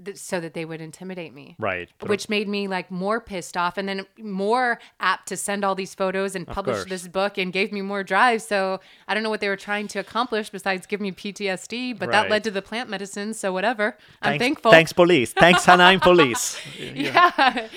th- 0.06 0.18
so 0.18 0.40
that 0.40 0.54
they 0.54 0.66
would 0.66 0.82
intimidate 0.82 1.34
me 1.34 1.56
Right. 1.60 1.90
Which 2.06 2.30
made 2.30 2.48
me 2.48 2.68
like 2.68 2.90
more 2.92 3.20
pissed 3.22 3.56
off 3.58 3.78
and 3.78 3.88
then 3.90 4.06
more 4.18 4.80
apt 5.00 5.28
to 5.30 5.38
send 5.38 5.64
all 5.64 5.76
these 5.76 5.94
photos 5.96 6.36
and 6.36 6.46
publish 6.48 6.88
this 6.90 7.08
book 7.08 7.38
and 7.38 7.52
gave 7.54 7.72
me 7.72 7.82
more 7.82 8.04
drive 8.04 8.42
so 8.42 8.80
i 9.08 9.14
don't 9.14 9.24
know 9.24 9.30
what 9.30 9.42
they 9.42 9.50
were 9.50 9.56
trying 9.58 9.88
to 9.90 10.00
accomplish 10.00 10.50
besides 10.50 10.86
give 10.86 11.02
me 11.02 11.12
ptsd 11.12 11.98
but 11.98 12.12
that 12.12 12.30
led 12.30 12.44
to 12.44 12.52
the 12.52 12.62
plant 12.62 12.90
medicine 12.90 13.34
so 13.34 13.52
whatever 13.52 13.98
i'm 14.22 14.32
thanks, 14.32 14.44
thankful 14.44 14.72
Thanks, 14.72 14.94
police. 14.94 15.34
Thanks, 15.34 15.68
Anaheim 15.68 16.00
police. 16.00 16.60
yeah 16.80 17.68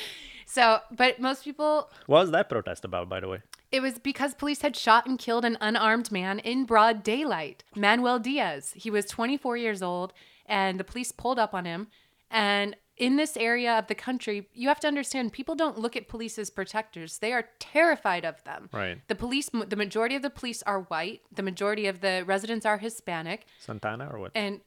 so 0.46 0.78
but 0.90 1.20
most 1.20 1.44
people 1.44 1.88
What 2.06 2.20
was 2.22 2.30
that 2.32 2.48
protest 2.48 2.84
about, 2.84 3.08
by 3.08 3.20
the 3.20 3.28
way? 3.28 3.40
it 3.72 3.80
was 3.80 3.98
because 4.00 4.34
police 4.34 4.62
had 4.62 4.76
shot 4.76 5.06
and 5.06 5.16
killed 5.18 5.44
an 5.44 5.56
unarmed 5.60 6.10
man 6.10 6.40
in 6.40 6.64
broad 6.64 7.04
daylight, 7.04 7.62
Manuel 7.76 8.18
Diaz. 8.18 8.72
He 8.74 8.90
was 8.90 9.04
24 9.06 9.56
years 9.56 9.80
old, 9.80 10.12
and 10.44 10.80
the 10.80 10.82
police 10.82 11.12
pulled 11.12 11.38
up 11.38 11.54
on 11.54 11.66
him. 11.66 11.86
And 12.30 12.76
in 12.96 13.16
this 13.16 13.36
area 13.36 13.78
of 13.78 13.86
the 13.86 13.94
country, 13.94 14.48
you 14.52 14.68
have 14.68 14.78
to 14.80 14.86
understand 14.86 15.32
people 15.32 15.54
don't 15.54 15.78
look 15.78 15.96
at 15.96 16.06
police 16.06 16.38
as 16.38 16.50
protectors. 16.50 17.18
They 17.18 17.32
are 17.32 17.48
terrified 17.58 18.24
of 18.26 18.44
them. 18.44 18.68
Right. 18.72 18.98
The 19.08 19.14
police, 19.14 19.48
the 19.48 19.76
majority 19.76 20.16
of 20.16 20.22
the 20.22 20.30
police 20.30 20.62
are 20.64 20.82
white, 20.82 21.22
the 21.34 21.42
majority 21.42 21.86
of 21.86 22.02
the 22.02 22.22
residents 22.26 22.66
are 22.66 22.78
Hispanic. 22.78 23.46
Santa 23.58 23.88
Ana 23.88 24.10
or 24.12 24.18
what? 24.18 24.32
And, 24.34 24.60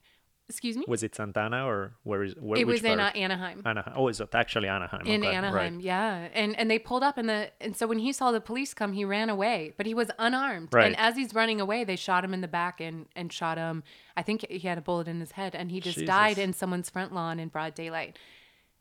excuse 0.49 0.75
me? 0.77 0.83
was 0.87 1.03
it 1.03 1.15
Santa 1.15 1.39
Ana 1.41 1.65
or 1.65 1.93
where 2.03 2.23
is 2.23 2.33
where? 2.39 2.59
it 2.59 2.67
was 2.67 2.83
in 2.83 2.99
uh. 2.99 3.11
Anaheim. 3.15 3.61
Anaheim. 3.65 3.93
Oh, 3.95 4.07
is 4.07 4.19
it 4.19 4.33
actually 4.33 4.67
Anaheim? 4.67 5.05
in 5.05 5.23
Okay, 5.23 5.35
Anaheim, 5.35 5.75
Right. 5.75 5.83
yeah. 5.83 6.27
And 6.33 6.57
and 6.57 6.69
they 6.69 6.79
pulled 6.79 7.03
up 7.03 7.17
and 7.17 7.27
the 7.29 7.51
and 7.61 7.75
so 7.75 7.87
when 7.87 7.99
he 7.99 8.11
saw 8.13 8.31
the 8.31 8.41
police 8.41 8.73
come, 8.73 8.93
he 8.93 9.05
ran 9.05 9.29
away, 9.29 9.73
but 9.77 9.85
he 9.85 9.93
was 9.93 10.09
unarmed. 10.19 10.69
Right. 10.73 10.87
And 10.87 10.97
as 10.97 11.15
he's 11.15 11.33
running 11.33 11.59
away, 11.61 11.83
they 11.83 11.95
shot 11.95 12.23
him 12.23 12.33
in 12.33 12.41
the 12.41 12.47
back 12.47 12.79
and 12.81 13.07
and 13.15 13.31
shot 13.31 13.57
him. 13.57 13.83
I 14.17 14.21
think 14.21 14.45
he 14.49 14.67
had 14.67 14.77
a 14.77 14.81
bullet 14.81 15.07
in 15.07 15.19
his 15.19 15.31
head 15.31 15.55
and 15.55 15.71
he 15.71 15.79
just 15.79 16.05
died 16.05 16.37
in 16.37 16.53
someone's 16.53 16.89
front 16.89 17.13
lawn 17.13 17.39
in 17.39 17.47
broad 17.49 17.73
daylight. 17.75 18.17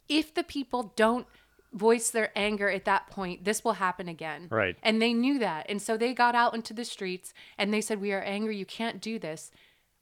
If 0.08 0.34
the 0.34 0.42
people 0.44 0.92
don't 0.96 1.26
voice 1.72 2.10
their 2.10 2.30
anger 2.36 2.68
at 2.68 2.84
that 2.84 3.06
point, 3.08 3.44
this 3.44 3.64
will 3.64 3.74
happen 3.74 4.06
again. 4.08 4.46
Right. 4.50 4.76
And 4.82 5.00
they 5.00 5.14
knew 5.14 5.38
that. 5.38 5.64
And 5.70 5.80
so 5.80 5.96
they 5.96 6.12
got 6.12 6.34
out 6.34 6.54
into 6.54 6.74
the 6.74 6.84
streets 6.84 7.32
and 7.56 7.72
they 7.72 7.80
said, 7.80 8.00
We 8.00 8.12
are 8.12 8.20
angry. 8.20 8.56
You 8.58 8.66
can't 8.66 9.00
do 9.00 9.18
this. 9.18 9.50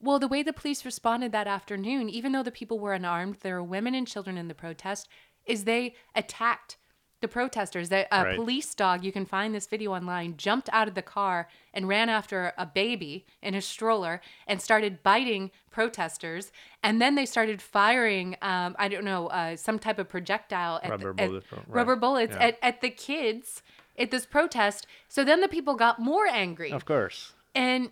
Well, 0.03 0.19
the 0.19 0.29
way 0.29 0.43
the 0.43 0.53
police 0.53 0.85
responded 0.85 1.33
that 1.33 1.47
afternoon, 1.47 2.09
even 2.09 2.33
though 2.33 2.43
the 2.43 2.51
people 2.51 2.79
were 2.79 2.95
unarmed, 2.95 3.37
there 3.41 3.57
were 3.57 3.63
women 3.63 3.95
and 3.95 4.07
children 4.07 4.39
in 4.39 4.49
the 4.49 4.55
protest, 4.55 5.09
is 5.45 5.65
they 5.65 5.95
attacked 6.15 6.77
the 7.21 7.29
protesters. 7.29 7.91
The, 7.91 8.07
a 8.11 8.25
Right. 8.25 8.37
police 8.37 8.75
dog, 8.75 9.05
you 9.05 9.13
can 9.13 9.27
find 9.27 9.55
this 9.55 9.67
video 9.67 9.93
online, 9.95 10.39
jumped 10.39 10.71
out 10.73 10.89
of 10.89 10.95
the 10.95 11.03
car 11.03 11.49
and 11.75 11.87
ran 11.87 12.09
after 12.09 12.55
a 12.57 12.65
baby 12.65 13.27
in 13.43 13.55
a 13.55 13.61
stroller 13.61 14.23
and 14.47 14.63
started 14.63 15.03
biting 15.03 15.51
protesters. 15.71 16.51
And 16.83 16.99
then 16.99 17.17
they 17.17 17.27
started 17.27 17.61
firing, 17.61 18.37
um, 18.41 18.75
I 18.79 18.89
don't 18.89 19.05
know, 19.05 19.27
uh, 19.27 19.57
some 19.57 19.79
type 19.79 19.99
of 19.99 20.09
projectile 20.09 20.81
at 20.83 20.89
Rubber 20.91 21.13
the, 21.13 21.23
at- 21.25 21.31
right. 21.33 21.43
rubber 21.69 21.97
bullets 21.97 22.35
Yeah. 22.35 22.47
at, 22.47 22.59
at 22.63 22.81
the 22.81 22.89
kids 22.89 23.63
at 23.99 24.11
this 24.11 24.25
protest. 24.25 24.87
So 25.09 25.23
then 25.23 25.43
the 25.43 25.49
people 25.49 25.75
got 25.75 25.99
more 25.99 26.27
angry. 26.27 26.73
Of 26.73 26.87
course. 26.87 27.35
And 27.55 27.91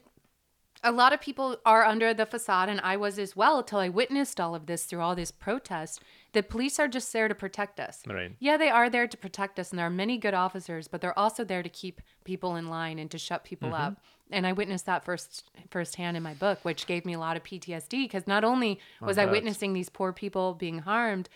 a 0.84 0.92
lot 0.92 1.12
of 1.12 1.20
people 1.20 1.56
are 1.64 1.84
under 1.84 2.14
the 2.14 2.26
facade, 2.26 2.68
and 2.68 2.80
I 2.82 2.96
was 2.96 3.18
as 3.18 3.34
well, 3.34 3.62
till 3.62 3.78
I 3.78 3.88
witnessed 3.88 4.40
all 4.40 4.54
of 4.54 4.66
this 4.66 4.84
through 4.84 5.00
all 5.00 5.14
this 5.14 5.30
protest. 5.30 6.02
The 6.32 6.42
police 6.42 6.78
are 6.78 6.88
just 6.88 7.12
there 7.12 7.28
to 7.28 7.34
protect 7.34 7.80
us. 7.80 8.02
Right. 8.06 8.32
Yeah, 8.38 8.56
they 8.56 8.68
are 8.68 8.88
there 8.88 9.06
to 9.08 9.16
protect 9.16 9.58
us, 9.58 9.70
and 9.70 9.78
there 9.78 9.86
are 9.86 9.90
many 9.90 10.18
good 10.18 10.34
officers, 10.34 10.86
but 10.86 11.00
they're 11.00 11.18
also 11.18 11.42
there 11.44 11.62
to 11.62 11.68
keep 11.68 12.00
people 12.24 12.56
in 12.56 12.68
line 12.68 12.98
and 12.98 13.10
to 13.10 13.18
shut 13.18 13.44
people 13.44 13.70
Mm-hmm. 13.70 13.82
up. 13.82 14.00
And 14.30 14.46
I 14.46 14.52
witnessed 14.52 14.84
that 14.86 15.06
first 15.06 15.44
firsthand 15.70 16.16
in 16.16 16.22
my 16.22 16.34
book, 16.34 16.58
which 16.62 16.86
gave 16.86 17.06
me 17.06 17.14
a 17.14 17.18
lot 17.18 17.38
of 17.38 17.42
PTSD 17.44 18.04
because 18.04 18.26
not 18.26 18.44
only 18.44 18.78
was 19.00 19.16
I 19.16 19.24
witnessing 19.24 19.72
these 19.72 19.88
poor 19.88 20.12
people 20.12 20.52
being 20.52 20.80
harmed, 20.80 21.30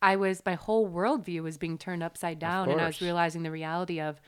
I 0.00 0.16
was 0.16 0.42
my 0.46 0.54
whole 0.54 0.88
worldview 0.88 1.42
was 1.42 1.58
being 1.58 1.76
turned 1.76 2.02
upside 2.02 2.38
down, 2.38 2.70
and 2.70 2.80
I 2.80 2.86
was 2.86 3.02
realizing 3.02 3.42
the 3.42 3.50
reality 3.50 4.00
of 4.00 4.18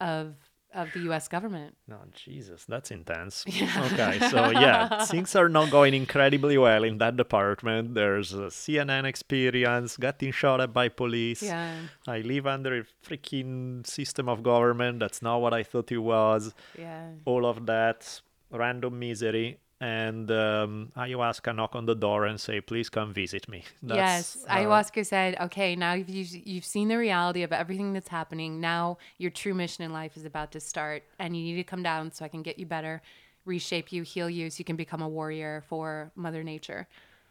of 0.00 0.34
of 0.74 0.92
the 0.92 1.00
U.S. 1.00 1.28
government. 1.28 1.76
No, 1.86 1.96
Jesus, 2.14 2.64
that's 2.66 2.90
intense. 2.90 3.44
Okay, 3.78 4.18
so 4.30 4.50
yeah, 4.50 5.04
things 5.06 5.34
are 5.34 5.48
not 5.48 5.70
going 5.70 5.94
incredibly 5.94 6.58
well 6.58 6.84
in 6.84 6.98
that 6.98 7.16
department. 7.16 7.94
There's 7.94 8.32
a 8.32 8.48
CNN 8.50 9.04
experience, 9.04 9.96
getting 9.96 10.32
shot 10.32 10.60
at 10.60 10.72
by 10.72 10.88
police. 10.88 11.42
Yeah. 11.42 11.74
I 12.06 12.20
live 12.20 12.46
under 12.46 12.78
a 12.80 12.84
freaking 13.06 13.86
system 13.86 14.28
of 14.28 14.42
government. 14.42 15.00
That's 15.00 15.22
not 15.22 15.38
what 15.38 15.54
I 15.54 15.62
thought 15.62 15.90
it 15.92 15.98
was. 15.98 16.54
Yeah. 16.78 17.10
All 17.24 17.46
of 17.46 17.66
that 17.66 18.20
random 18.50 18.98
misery. 18.98 19.58
And 19.80 20.28
um, 20.32 20.90
ayahuasca 20.96 21.54
knock 21.54 21.76
on 21.76 21.86
the 21.86 21.94
door 21.94 22.24
and 22.24 22.40
say, 22.40 22.60
please 22.60 22.88
come 22.88 23.12
visit 23.12 23.48
me. 23.48 23.62
yes, 23.82 24.36
uh, 24.48 24.54
ayahuasca 24.54 25.06
said, 25.06 25.36
"Okay, 25.40 25.76
now 25.76 25.92
you've 25.92 26.08
you've 26.08 26.64
seen 26.64 26.88
the 26.88 26.98
reality 26.98 27.44
of 27.44 27.52
everything 27.52 27.92
that's 27.92 28.08
happening. 28.08 28.60
Now 28.60 28.98
your 29.18 29.30
true 29.30 29.54
mission 29.54 29.84
in 29.84 29.92
life 29.92 30.16
is 30.16 30.24
about 30.24 30.50
to 30.52 30.60
start, 30.60 31.04
and 31.20 31.36
you 31.36 31.44
need 31.44 31.56
to 31.56 31.64
come 31.64 31.84
down 31.84 32.10
so 32.10 32.24
I 32.24 32.28
can 32.28 32.42
get 32.42 32.58
you 32.58 32.66
better, 32.66 33.00
reshape 33.44 33.92
you, 33.92 34.02
heal 34.02 34.28
you, 34.28 34.50
so 34.50 34.58
you 34.58 34.64
can 34.64 34.74
become 34.74 35.00
a 35.00 35.08
warrior 35.08 35.62
for 35.68 36.10
Mother 36.16 36.42
Nature." 36.42 36.88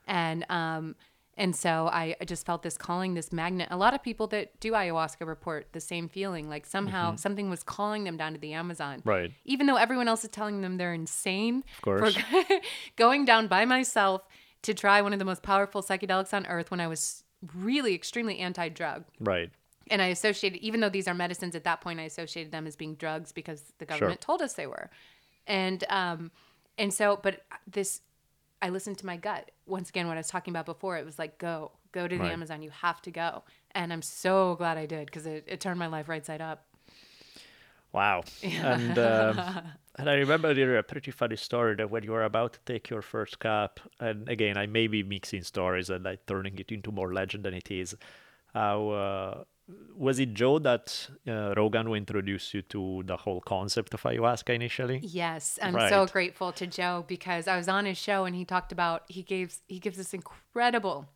And 0.07 0.45
um, 0.49 0.95
and 1.37 1.55
so 1.55 1.87
I 1.87 2.15
just 2.25 2.45
felt 2.47 2.63
this 2.63 2.77
calling, 2.77 3.13
this 3.13 3.31
magnet. 3.31 3.67
A 3.69 3.77
lot 3.77 3.93
of 3.93 4.01
people 4.01 4.25
that 4.27 4.59
do 4.59 4.71
ayahuasca 4.71 5.25
report 5.27 5.67
the 5.71 5.79
same 5.79 6.09
feeling, 6.09 6.49
like 6.49 6.65
somehow 6.65 7.15
something 7.15 7.49
was 7.49 7.61
calling 7.61 8.05
them 8.05 8.17
down 8.17 8.33
to 8.33 8.39
the 8.39 8.53
Amazon. 8.53 8.99
Mm-hmm. 8.99 9.09
Right. 9.09 9.33
Even 9.45 9.67
though 9.67 9.75
everyone 9.75 10.07
else 10.07 10.23
is 10.23 10.31
telling 10.31 10.61
them 10.61 10.77
they're 10.77 10.95
insane. 10.95 11.63
Of 11.77 11.81
course. 11.83 12.17
going 12.95 13.23
down 13.23 13.47
by 13.47 13.65
myself 13.65 14.27
to 14.63 14.73
try 14.73 14.99
one 15.01 15.13
of 15.13 15.19
the 15.19 15.25
most 15.25 15.43
powerful 15.43 15.83
psychedelics 15.83 16.33
on 16.33 16.47
earth 16.47 16.71
when 16.71 16.79
I 16.79 16.87
was 16.87 17.23
really 17.55 17.93
extremely 17.93 18.39
anti 18.39 18.69
drug. 18.69 19.05
Right. 19.19 19.51
And 19.91 20.01
I 20.01 20.07
associated, 20.07 20.59
even 20.59 20.79
though 20.79 20.89
these 20.89 21.07
are 21.07 21.13
medicines 21.13 21.55
at 21.55 21.63
that 21.65 21.81
point, 21.81 21.99
I 21.99 22.03
associated 22.03 22.51
them 22.51 22.65
as 22.65 22.75
being 22.75 22.95
drugs 22.95 23.31
because 23.31 23.63
the 23.77 23.85
government 23.85 24.21
told 24.21 24.41
us 24.41 24.53
they 24.53 24.67
were. 24.67 24.89
And, 25.45 25.83
um, 25.89 26.31
and 26.79 26.91
so, 26.93 27.19
but 27.21 27.45
this, 27.67 28.01
I 28.61 28.69
listened 28.69 28.97
to 28.99 29.05
my 29.05 29.17
gut. 29.17 29.51
Once 29.65 29.89
again, 29.89 30.07
what 30.07 30.15
I 30.17 30.19
was 30.19 30.27
talking 30.27 30.51
about 30.51 30.65
before, 30.65 30.97
it 30.97 31.05
was 31.05 31.19
like, 31.19 31.37
go, 31.37 31.71
go 31.91 32.07
to 32.07 32.17
the 32.17 32.23
Right. 32.23 32.31
Amazon. 32.31 32.61
You 32.61 32.71
have 32.71 33.01
to 33.03 33.11
go. 33.11 33.43
And 33.71 33.93
I'm 33.93 34.01
so 34.01 34.55
glad 34.55 34.77
I 34.77 34.85
did 34.85 35.05
because 35.05 35.25
it, 35.27 35.43
it 35.47 35.59
turned 35.59 35.79
my 35.79 35.87
life 35.87 36.09
right 36.09 36.25
side 36.25 36.41
up. 36.41 36.65
Wow. 37.93 38.23
And 38.43 38.97
um, 38.99 39.39
and 39.97 40.09
I 40.09 40.15
remember 40.15 40.53
there 40.53 40.77
a 40.77 40.83
pretty 40.83 41.11
funny 41.11 41.35
story 41.35 41.75
that 41.75 41.89
when 41.89 42.03
you 42.03 42.11
were 42.11 42.23
about 42.23 42.53
to 42.53 42.59
take 42.65 42.89
your 42.89 43.01
first 43.01 43.39
cup, 43.39 43.79
and 43.99 44.27
again 44.29 44.57
I 44.57 44.67
may 44.67 44.87
be 44.87 45.03
mixing 45.03 45.43
stories 45.43 45.89
and 45.89 46.03
like 46.05 46.25
turning 46.25 46.57
it 46.59 46.71
into 46.71 46.91
more 46.91 47.13
legend 47.13 47.45
than 47.45 47.53
it 47.53 47.71
is. 47.71 47.95
How 48.53 48.89
uh, 48.89 49.43
was 49.95 50.19
it 50.19 50.33
Joe 50.33 50.59
that 50.59 51.09
uh, 51.27 51.53
Rogan 51.57 51.87
who 51.87 51.95
introduced 51.95 52.53
you 52.53 52.61
to 52.63 53.03
the 53.05 53.17
whole 53.17 53.41
concept 53.41 53.93
of 53.93 54.01
ayahuasca 54.03 54.53
initially? 54.53 54.99
Yes, 55.03 55.59
I'm 55.61 55.73
so 55.89 56.05
grateful 56.05 56.51
to 56.53 56.67
Joe 56.67 57.03
because 57.07 57.47
I 57.47 57.57
was 57.57 57.67
on 57.67 57.85
his 57.85 57.97
show 57.97 58.25
and 58.25 58.35
he 58.35 58.45
talked 58.45 58.71
about 58.71 59.03
he 59.07 59.23
gives 59.23 59.61
he 59.67 59.79
gives 59.79 59.97
this 59.97 60.13
incredible 60.13 61.07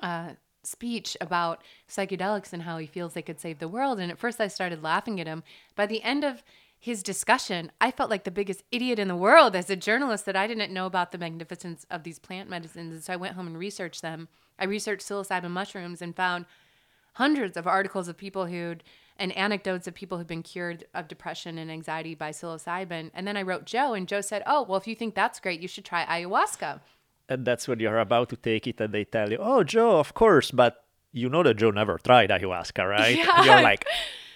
uh, 0.00 0.32
speech 0.62 1.16
about 1.20 1.62
psychedelics 1.88 2.52
and 2.52 2.62
how 2.62 2.78
he 2.78 2.86
feels 2.86 3.12
they 3.12 3.22
could 3.22 3.40
save 3.40 3.58
the 3.58 3.68
world. 3.68 4.00
And 4.00 4.10
at 4.10 4.18
first, 4.18 4.40
I 4.40 4.48
started 4.48 4.82
laughing 4.82 5.20
at 5.20 5.26
him. 5.26 5.42
By 5.74 5.86
the 5.86 6.02
end 6.02 6.24
of 6.24 6.42
his 6.78 7.02
discussion, 7.02 7.72
I 7.80 7.90
felt 7.90 8.10
like 8.10 8.24
the 8.24 8.30
biggest 8.30 8.62
idiot 8.70 8.98
in 8.98 9.08
the 9.08 9.16
world 9.16 9.56
as 9.56 9.70
a 9.70 9.76
journalist 9.76 10.26
that 10.26 10.36
I 10.36 10.46
didn't 10.46 10.72
know 10.72 10.86
about 10.86 11.12
the 11.12 11.18
magnificence 11.18 11.86
of 11.90 12.04
these 12.04 12.18
plant 12.18 12.48
medicines. 12.48 12.94
And 12.94 13.02
so 13.02 13.12
I 13.12 13.16
went 13.16 13.34
home 13.34 13.46
and 13.46 13.58
researched 13.58 14.02
them. 14.02 14.28
I 14.58 14.64
researched 14.64 15.06
psilocybin 15.06 15.50
mushrooms 15.50 16.00
and 16.00 16.14
found 16.14 16.46
hundreds 17.16 17.56
of 17.56 17.66
articles 17.66 18.08
of 18.08 18.16
people 18.16 18.46
who'd 18.46 18.84
and 19.18 19.32
anecdotes 19.36 19.86
of 19.88 19.94
people 19.94 20.18
who've 20.18 20.26
been 20.26 20.42
cured 20.42 20.84
of 20.94 21.08
depression 21.08 21.56
and 21.56 21.70
anxiety 21.70 22.14
by 22.14 22.30
psilocybin. 22.30 23.10
And 23.14 23.26
then 23.26 23.36
I 23.36 23.42
wrote 23.42 23.64
Joe, 23.64 23.94
and 23.94 24.06
Joe 24.06 24.20
said, 24.20 24.42
Oh, 24.46 24.62
well, 24.62 24.76
if 24.76 24.86
you 24.86 24.94
think 24.94 25.14
that's 25.14 25.40
great, 25.40 25.60
you 25.60 25.68
should 25.68 25.86
try 25.86 26.04
ayahuasca. 26.04 26.80
And 27.28 27.46
that's 27.46 27.66
when 27.66 27.80
you're 27.80 27.98
about 27.98 28.28
to 28.28 28.36
take 28.36 28.66
it, 28.66 28.80
and 28.80 28.92
they 28.92 29.04
tell 29.04 29.32
you, 29.32 29.38
"Oh, 29.40 29.64
Joe, 29.64 29.98
of 29.98 30.14
course," 30.14 30.52
but 30.52 30.84
you 31.10 31.28
know 31.28 31.42
that 31.42 31.54
Joe 31.54 31.72
never 31.72 31.98
tried 31.98 32.30
ayahuasca, 32.30 32.88
right? 32.88 33.16
Yeah. 33.16 33.42
You're 33.44 33.62
like, 33.62 33.84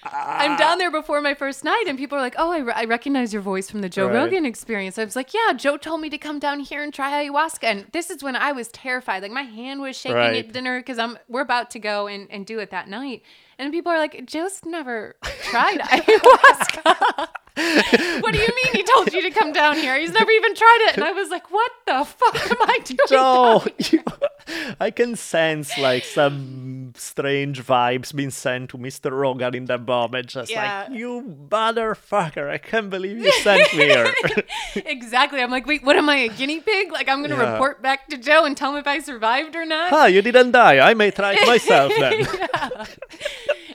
I'm 0.03 0.57
down 0.57 0.79
there 0.79 0.91
before 0.91 1.21
my 1.21 1.35
first 1.35 1.63
night, 1.65 1.85
and 1.87 1.99
people 1.99 2.17
are 2.17 2.21
like, 2.23 2.35
"Oh, 2.39 2.51
I, 2.51 2.59
re- 2.59 2.73
I 2.75 2.85
recognize 2.85 3.33
your 3.33 3.43
voice 3.43 3.71
from 3.71 3.81
the 3.83 3.89
Joe 3.89 4.07
Right. 4.07 4.15
Rogan 4.15 4.47
experience." 4.47 4.99
I 4.99 5.05
was 5.05 5.15
like, 5.17 5.35
"Yeah, 5.35 5.53
Joe 5.55 5.77
told 5.77 6.01
me 6.01 6.09
to 6.11 6.19
come 6.19 6.39
down 6.39 6.61
here 6.61 6.83
and 6.83 6.93
try 6.93 7.11
ayahuasca," 7.27 7.65
and 7.65 7.87
this 7.93 8.09
is 8.11 8.23
when 8.23 8.35
I 8.37 8.53
was 8.53 8.69
terrified. 8.69 9.23
Like 9.23 9.33
my 9.33 9.43
hand 9.43 9.81
was 9.83 9.97
shaking 9.97 10.17
Right. 10.17 10.45
at 10.45 10.53
dinner 10.53 10.81
because 10.81 10.99
I'm 10.99 11.19
we're 11.29 11.43
about 11.43 11.71
to 11.73 11.79
go 11.79 12.07
and, 12.07 12.31
and 12.31 12.47
do 12.47 12.59
it 12.61 12.71
that 12.71 12.89
night, 12.89 13.23
and 13.59 13.71
people 13.73 13.93
are 13.93 13.99
like, 13.99 14.25
"Joe's 14.27 14.65
never 14.65 15.17
tried 15.43 15.79
ayahuasca." 15.81 17.29
what 18.21 18.33
do 18.33 18.39
you 18.39 18.49
mean 18.49 18.73
he 18.73 18.83
told 18.83 19.13
you 19.13 19.23
to 19.23 19.31
come 19.31 19.53
down 19.53 19.77
here? 19.77 19.99
He's 19.99 20.13
never 20.13 20.31
even 20.31 20.55
tried 20.55 20.79
it, 20.89 20.95
and 20.97 21.05
I 21.05 21.13
was 21.13 21.31
like, 21.31 21.51
"What 21.51 21.71
the 21.87 22.05
fuck 22.05 22.51
am 22.51 22.57
I 22.63 22.79
doing?" 22.85 22.99
Joe, 23.09 23.63
down 23.65 23.75
here?" 23.79 24.03
you, 24.49 24.75
I 24.81 24.91
can 24.91 25.17
sense 25.17 25.77
like 25.79 26.05
some 26.05 26.93
strange 26.97 27.63
vibes 27.63 28.15
being 28.15 28.31
sent 28.31 28.71
to 28.71 28.79
Mr. 28.79 29.11
Rogan 29.11 29.55
in 29.55 29.65
that 29.67 29.87
moment. 29.87 30.29
Just 30.29 30.51
Yeah. 30.51 30.87
like, 30.89 30.99
you 30.99 31.23
motherfucker, 31.49 32.49
I 32.51 32.59
can't 32.59 32.91
believe 32.91 33.19
you 33.19 33.33
sent 33.43 33.73
me 33.75 33.85
here. 33.85 34.13
exactly. 34.77 35.41
I'm 35.41 35.51
like, 35.51 35.67
wait, 35.67 35.83
what 35.85 35.97
am 35.97 36.09
I, 36.09 36.17
a 36.17 36.29
guinea 36.29 36.61
pig? 36.61 36.93
Like, 36.93 37.09
I'm 37.09 37.19
going 37.19 37.31
to 37.31 37.37
Yeah. 37.37 37.53
report 37.53 37.83
back 37.83 38.09
to 38.09 38.17
Joe 38.19 38.45
and 38.45 38.57
tell 38.57 38.73
him 38.73 38.79
if 38.79 38.87
I 38.87 38.99
survived 39.01 39.55
or 39.57 39.65
not? 39.67 39.93
ah, 39.93 40.07
you 40.07 40.23
didn't 40.23 40.53
die. 40.53 40.79
I 40.79 40.95
may 40.95 41.11
try 41.11 41.35
it 41.39 41.47
myself 41.47 41.93
then. 41.99 42.27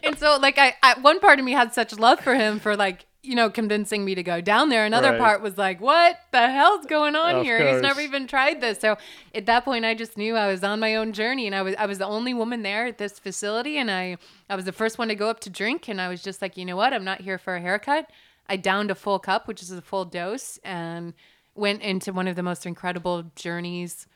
And 0.03 0.19
so, 0.19 0.37
like, 0.37 0.59
I, 0.59 0.75
I, 0.83 0.99
one 0.99 1.19
part 1.19 1.39
of 1.39 1.45
me 1.45 1.53
had 1.53 1.73
such 1.73 1.97
love 1.97 2.19
for 2.19 2.35
him 2.35 2.59
for, 2.59 2.75
like, 2.77 3.05
you 3.25 3.35
know, 3.35 3.49
convincing 3.49 4.05
me 4.05 4.15
to 4.15 4.23
go 4.23 4.39
down 4.41 4.69
there. 4.69 4.85
Another 4.85 5.11
Right. 5.11 5.19
part 5.19 5.41
was 5.41 5.57
like, 5.57 5.81
what 5.81 6.19
the 6.31 6.49
hell's 6.49 6.85
going 6.85 7.15
on 7.15 7.37
Of 7.37 7.43
here? 7.43 7.57
He's 7.59 7.71
course. 7.73 7.81
never 7.81 8.01
even 8.01 8.27
tried 8.27 8.61
this. 8.61 8.79
So 8.79 8.97
at 9.33 9.45
that 9.47 9.65
point, 9.65 9.83
I 9.85 9.93
just 9.95 10.17
knew 10.17 10.35
I 10.35 10.47
was 10.47 10.63
on 10.63 10.79
my 10.79 10.95
own 10.95 11.11
journey, 11.13 11.45
and 11.47 11.55
I 11.55 11.61
was 11.61 11.75
I 11.77 11.85
was 11.85 11.97
the 11.97 12.05
only 12.05 12.33
woman 12.33 12.61
there 12.61 12.85
at 12.85 12.97
this 12.97 13.19
facility, 13.19 13.77
and 13.77 13.89
I 13.91 14.17
I 14.49 14.55
was 14.55 14.65
the 14.65 14.71
first 14.71 14.97
one 14.97 15.07
to 15.09 15.15
go 15.15 15.29
up 15.29 15.39
to 15.41 15.49
drink, 15.49 15.87
and 15.87 15.99
I 15.99 16.07
was 16.07 16.21
just 16.21 16.41
like, 16.41 16.55
you 16.57 16.65
know 16.65 16.75
what? 16.75 16.93
I'm 16.93 17.03
not 17.03 17.21
here 17.21 17.37
for 17.37 17.55
a 17.55 17.61
haircut. 17.61 18.09
I 18.47 18.57
downed 18.57 18.91
a 18.91 18.95
full 18.95 19.17
cup, 19.19 19.47
which 19.47 19.61
is 19.63 19.71
a 19.71 19.81
full 19.81 20.05
dose, 20.05 20.59
and 20.63 21.13
went 21.55 21.81
into 21.81 22.13
one 22.13 22.27
of 22.27 22.35
the 22.35 22.43
most 22.43 22.65
incredible 22.65 23.23
journeys 23.35 24.07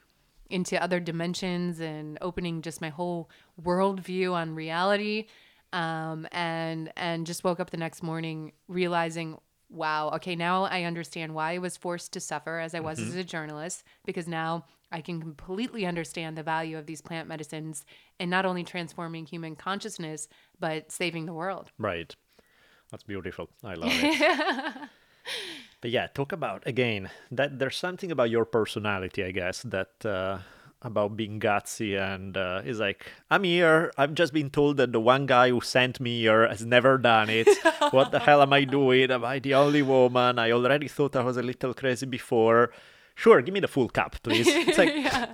into 0.51 0.81
other 0.81 0.99
dimensions 0.99 1.79
and 1.79 2.17
opening 2.21 2.61
just 2.61 2.81
my 2.81 2.89
whole 2.89 3.29
worldview 3.63 4.33
on 4.33 4.55
reality. 4.55 5.27
Um, 5.71 6.27
and 6.31 6.91
and 6.97 7.27
just 7.27 7.43
woke 7.43 7.59
up 7.59 7.69
the 7.69 7.77
next 7.77 8.01
morning 8.01 8.53
realizing, 8.67 9.37
wow, 9.69 10.09
okay, 10.15 10.35
now 10.35 10.63
I 10.63 10.83
understand 10.83 11.33
why 11.35 11.53
I 11.53 11.57
was 11.59 11.77
forced 11.77 12.11
to 12.13 12.19
suffer 12.19 12.59
as 12.59 12.73
I 12.73 12.79
was 12.79 12.99
as 12.99 13.15
a 13.15 13.23
journalist 13.23 13.83
because 14.05 14.27
now 14.27 14.65
I 14.91 15.01
can 15.01 15.21
completely 15.21 15.85
understand 15.85 16.37
the 16.37 16.43
value 16.43 16.77
of 16.77 16.87
these 16.87 17.01
plant 17.01 17.27
medicines 17.27 17.85
and 18.19 18.31
not 18.31 18.45
only 18.45 18.63
transforming 18.63 19.25
human 19.25 19.55
consciousness 19.55 20.27
but 20.59 20.91
saving 20.91 21.25
the 21.27 21.33
world. 21.33 21.71
Right. 21.77 22.15
That's 22.89 23.03
beautiful. 23.03 23.49
I 23.63 23.75
love 23.75 23.91
it. 23.93 24.89
but 25.81 25.91
yeah, 25.91 26.07
talk 26.07 26.31
about 26.31 26.65
again 26.65 27.09
that 27.31 27.59
there's 27.59 27.77
something 27.77 28.11
about 28.11 28.31
your 28.31 28.45
personality, 28.45 29.23
I 29.23 29.31
guess, 29.31 29.61
that 29.63 30.03
uh, 30.03 30.39
about 30.81 31.17
being 31.17 31.39
gutsy 31.39 31.99
and 31.99 32.37
uh, 32.37 32.61
is 32.65 32.79
like 32.79 33.05
I'm 33.29 33.43
here. 33.43 33.91
I've 33.97 34.13
just 34.13 34.33
been 34.33 34.49
told 34.49 34.77
that 34.77 34.91
the 34.91 34.99
one 34.99 35.25
guy 35.25 35.49
who 35.49 35.61
sent 35.61 35.99
me 35.99 36.21
here 36.21 36.47
has 36.47 36.65
never 36.65 36.97
done 36.97 37.29
it. 37.29 37.47
what 37.91 38.11
the 38.11 38.19
hell 38.19 38.41
am 38.41 38.53
I 38.53 38.63
doing? 38.63 39.11
Am 39.11 39.25
I 39.25 39.39
the 39.39 39.55
only 39.55 39.81
woman? 39.81 40.39
I 40.39 40.51
already 40.51 40.87
thought 40.87 41.15
I 41.15 41.23
was 41.23 41.37
a 41.37 41.43
little 41.43 41.73
crazy 41.73 42.05
before. 42.05 42.71
Sure, 43.15 43.41
give 43.41 43.53
me 43.53 43.59
the 43.59 43.67
full 43.67 43.89
cup, 43.89 44.15
please. 44.23 44.47
It's 44.47 44.77
like 44.77 44.93
yeah. 44.95 45.33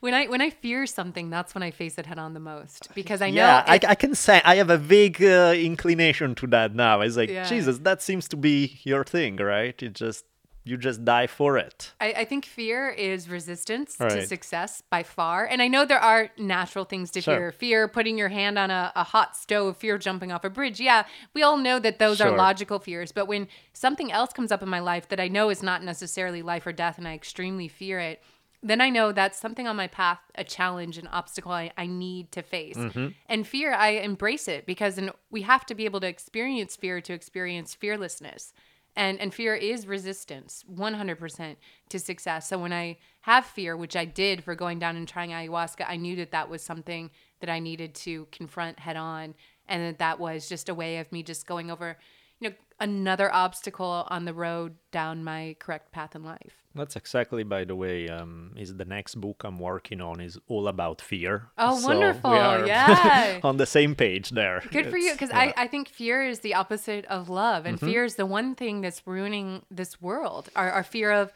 When 0.00 0.12
I 0.12 0.26
when 0.26 0.40
I 0.42 0.50
fear 0.50 0.86
something, 0.86 1.30
that's 1.30 1.54
when 1.54 1.62
I 1.62 1.70
face 1.70 1.96
it 1.98 2.06
head 2.06 2.18
on 2.18 2.34
the 2.34 2.40
most 2.40 2.88
because 2.94 3.22
I 3.22 3.30
know 3.30 3.36
yeah, 3.36 3.64
I, 3.66 3.80
I 3.88 3.94
can 3.94 4.14
say 4.14 4.40
I 4.44 4.56
have 4.56 4.68
a 4.70 4.76
vague 4.76 5.22
uh, 5.22 5.54
inclination 5.56 6.34
to 6.36 6.46
that 6.48 6.74
now. 6.74 7.00
It's 7.00 7.16
like 7.16 7.30
Yeah. 7.30 7.44
Jesus, 7.44 7.78
that 7.80 8.02
seems 8.02 8.28
to 8.28 8.36
be 8.36 8.80
your 8.84 9.04
thing, 9.04 9.36
right? 9.36 9.82
it 9.82 9.94
just 9.94 10.24
you 10.64 10.78
just 10.78 11.04
die 11.04 11.26
for 11.26 11.58
it. 11.58 11.92
I, 12.00 12.12
I 12.18 12.24
think 12.24 12.46
fear 12.46 12.88
is 12.88 13.28
resistance 13.28 13.96
to 13.98 14.26
success 14.26 14.82
by 14.88 15.02
far. 15.02 15.44
And 15.44 15.60
I 15.60 15.68
know 15.68 15.84
there 15.84 15.98
are 15.98 16.30
natural 16.38 16.86
things 16.86 17.10
to 17.12 17.20
Sure. 17.20 17.36
fear. 17.36 17.52
Fear 17.52 17.88
putting 17.88 18.16
your 18.16 18.30
hand 18.30 18.58
on 18.58 18.70
a, 18.70 18.90
a 18.96 19.04
hot 19.04 19.36
stove, 19.36 19.76
fear 19.76 19.98
jumping 19.98 20.32
off 20.32 20.42
a 20.42 20.50
bridge. 20.50 20.80
Yeah, 20.80 21.04
we 21.34 21.42
all 21.42 21.58
know 21.58 21.78
that 21.78 21.98
those 21.98 22.20
are 22.20 22.34
logical 22.34 22.78
fears. 22.78 23.12
But 23.12 23.28
when 23.28 23.46
something 23.74 24.10
else 24.10 24.32
comes 24.32 24.50
up 24.50 24.62
in 24.62 24.68
my 24.70 24.80
life 24.80 25.08
that 25.08 25.20
I 25.20 25.28
know 25.28 25.50
is 25.50 25.62
not 25.62 25.82
necessarily 25.82 26.40
life 26.40 26.66
or 26.66 26.72
death 26.72 26.96
and 26.96 27.06
I 27.06 27.14
extremely 27.14 27.68
fear 27.68 28.00
it, 28.00 28.22
then 28.62 28.80
I 28.80 28.88
know 28.88 29.12
that's 29.12 29.38
something 29.38 29.68
on 29.68 29.76
my 29.76 29.86
path, 29.88 30.20
a 30.34 30.44
challenge, 30.44 30.96
an 30.96 31.06
obstacle 31.08 31.52
I, 31.52 31.70
I 31.76 31.86
need 31.86 32.32
to 32.32 32.40
face. 32.40 32.78
Mm-hmm. 32.78 33.08
And 33.28 33.46
fear, 33.46 33.74
I 33.74 33.90
embrace 33.90 34.48
it 34.48 34.64
because 34.64 34.96
in, 34.96 35.10
we 35.30 35.42
have 35.42 35.66
to 35.66 35.74
be 35.74 35.84
able 35.84 36.00
to 36.00 36.06
experience 36.06 36.74
fear 36.74 37.02
to 37.02 37.12
experience 37.12 37.74
fearlessness. 37.74 38.54
And, 38.96 39.20
and 39.20 39.34
fear 39.34 39.54
is 39.54 39.86
resistance 39.86 40.64
100% 40.72 41.56
to 41.88 41.98
success. 41.98 42.48
So 42.48 42.58
when 42.58 42.72
I 42.72 42.98
have 43.22 43.44
fear, 43.44 43.76
which 43.76 43.96
I 43.96 44.04
did 44.04 44.44
for 44.44 44.54
going 44.54 44.78
down 44.78 44.96
and 44.96 45.08
trying 45.08 45.30
ayahuasca, 45.30 45.84
I 45.88 45.96
knew 45.96 46.16
that 46.16 46.30
that 46.30 46.48
was 46.48 46.62
something 46.62 47.10
that 47.40 47.50
I 47.50 47.58
needed 47.58 47.94
to 47.96 48.28
confront 48.30 48.78
head 48.78 48.96
on. 48.96 49.34
And 49.68 49.82
that 49.82 49.98
that 49.98 50.20
was 50.20 50.48
just 50.48 50.68
a 50.68 50.74
way 50.74 50.98
of 50.98 51.10
me 51.10 51.22
just 51.22 51.46
going 51.46 51.70
over, 51.70 51.96
you 52.38 52.50
know, 52.50 52.54
another 52.78 53.32
obstacle 53.32 54.06
on 54.08 54.26
the 54.26 54.34
road 54.34 54.76
down 54.92 55.24
my 55.24 55.56
correct 55.58 55.90
path 55.90 56.14
in 56.14 56.22
life. 56.22 56.63
That's 56.74 56.96
exactly, 56.96 57.44
by 57.44 57.64
the 57.64 57.76
way, 57.76 58.08
um, 58.08 58.52
is 58.56 58.74
the 58.76 58.84
next 58.84 59.14
book 59.16 59.42
I'm 59.44 59.58
working 59.58 60.00
on 60.00 60.20
is 60.20 60.38
all 60.48 60.66
about 60.66 61.00
fear. 61.00 61.48
Oh, 61.56 61.78
So 61.78 61.86
wonderful. 61.88 62.30
we 62.32 62.36
are 62.36 62.66
Yeah. 62.74 63.40
on 63.44 63.56
the 63.58 63.66
same 63.66 63.94
page 63.94 64.30
there. 64.30 64.60
Good 64.72 64.90
for 64.90 64.96
you, 64.96 65.12
because 65.12 65.30
yeah. 65.30 65.46
Mm-hmm. 65.50 65.60
I, 65.60 65.64
I 65.64 65.66
think 65.68 65.88
fear 65.88 66.22
is 66.26 66.40
the 66.40 66.54
opposite 66.54 67.04
of 67.06 67.28
love, 67.28 67.64
and 67.66 67.78
fear 67.78 68.04
is 68.04 68.16
the 68.16 68.26
one 68.26 68.54
thing 68.56 68.80
that's 68.80 69.02
ruining 69.06 69.62
this 69.70 70.00
world. 70.02 70.48
Our, 70.56 70.70
our 70.70 70.82
fear 70.82 71.12
of 71.12 71.32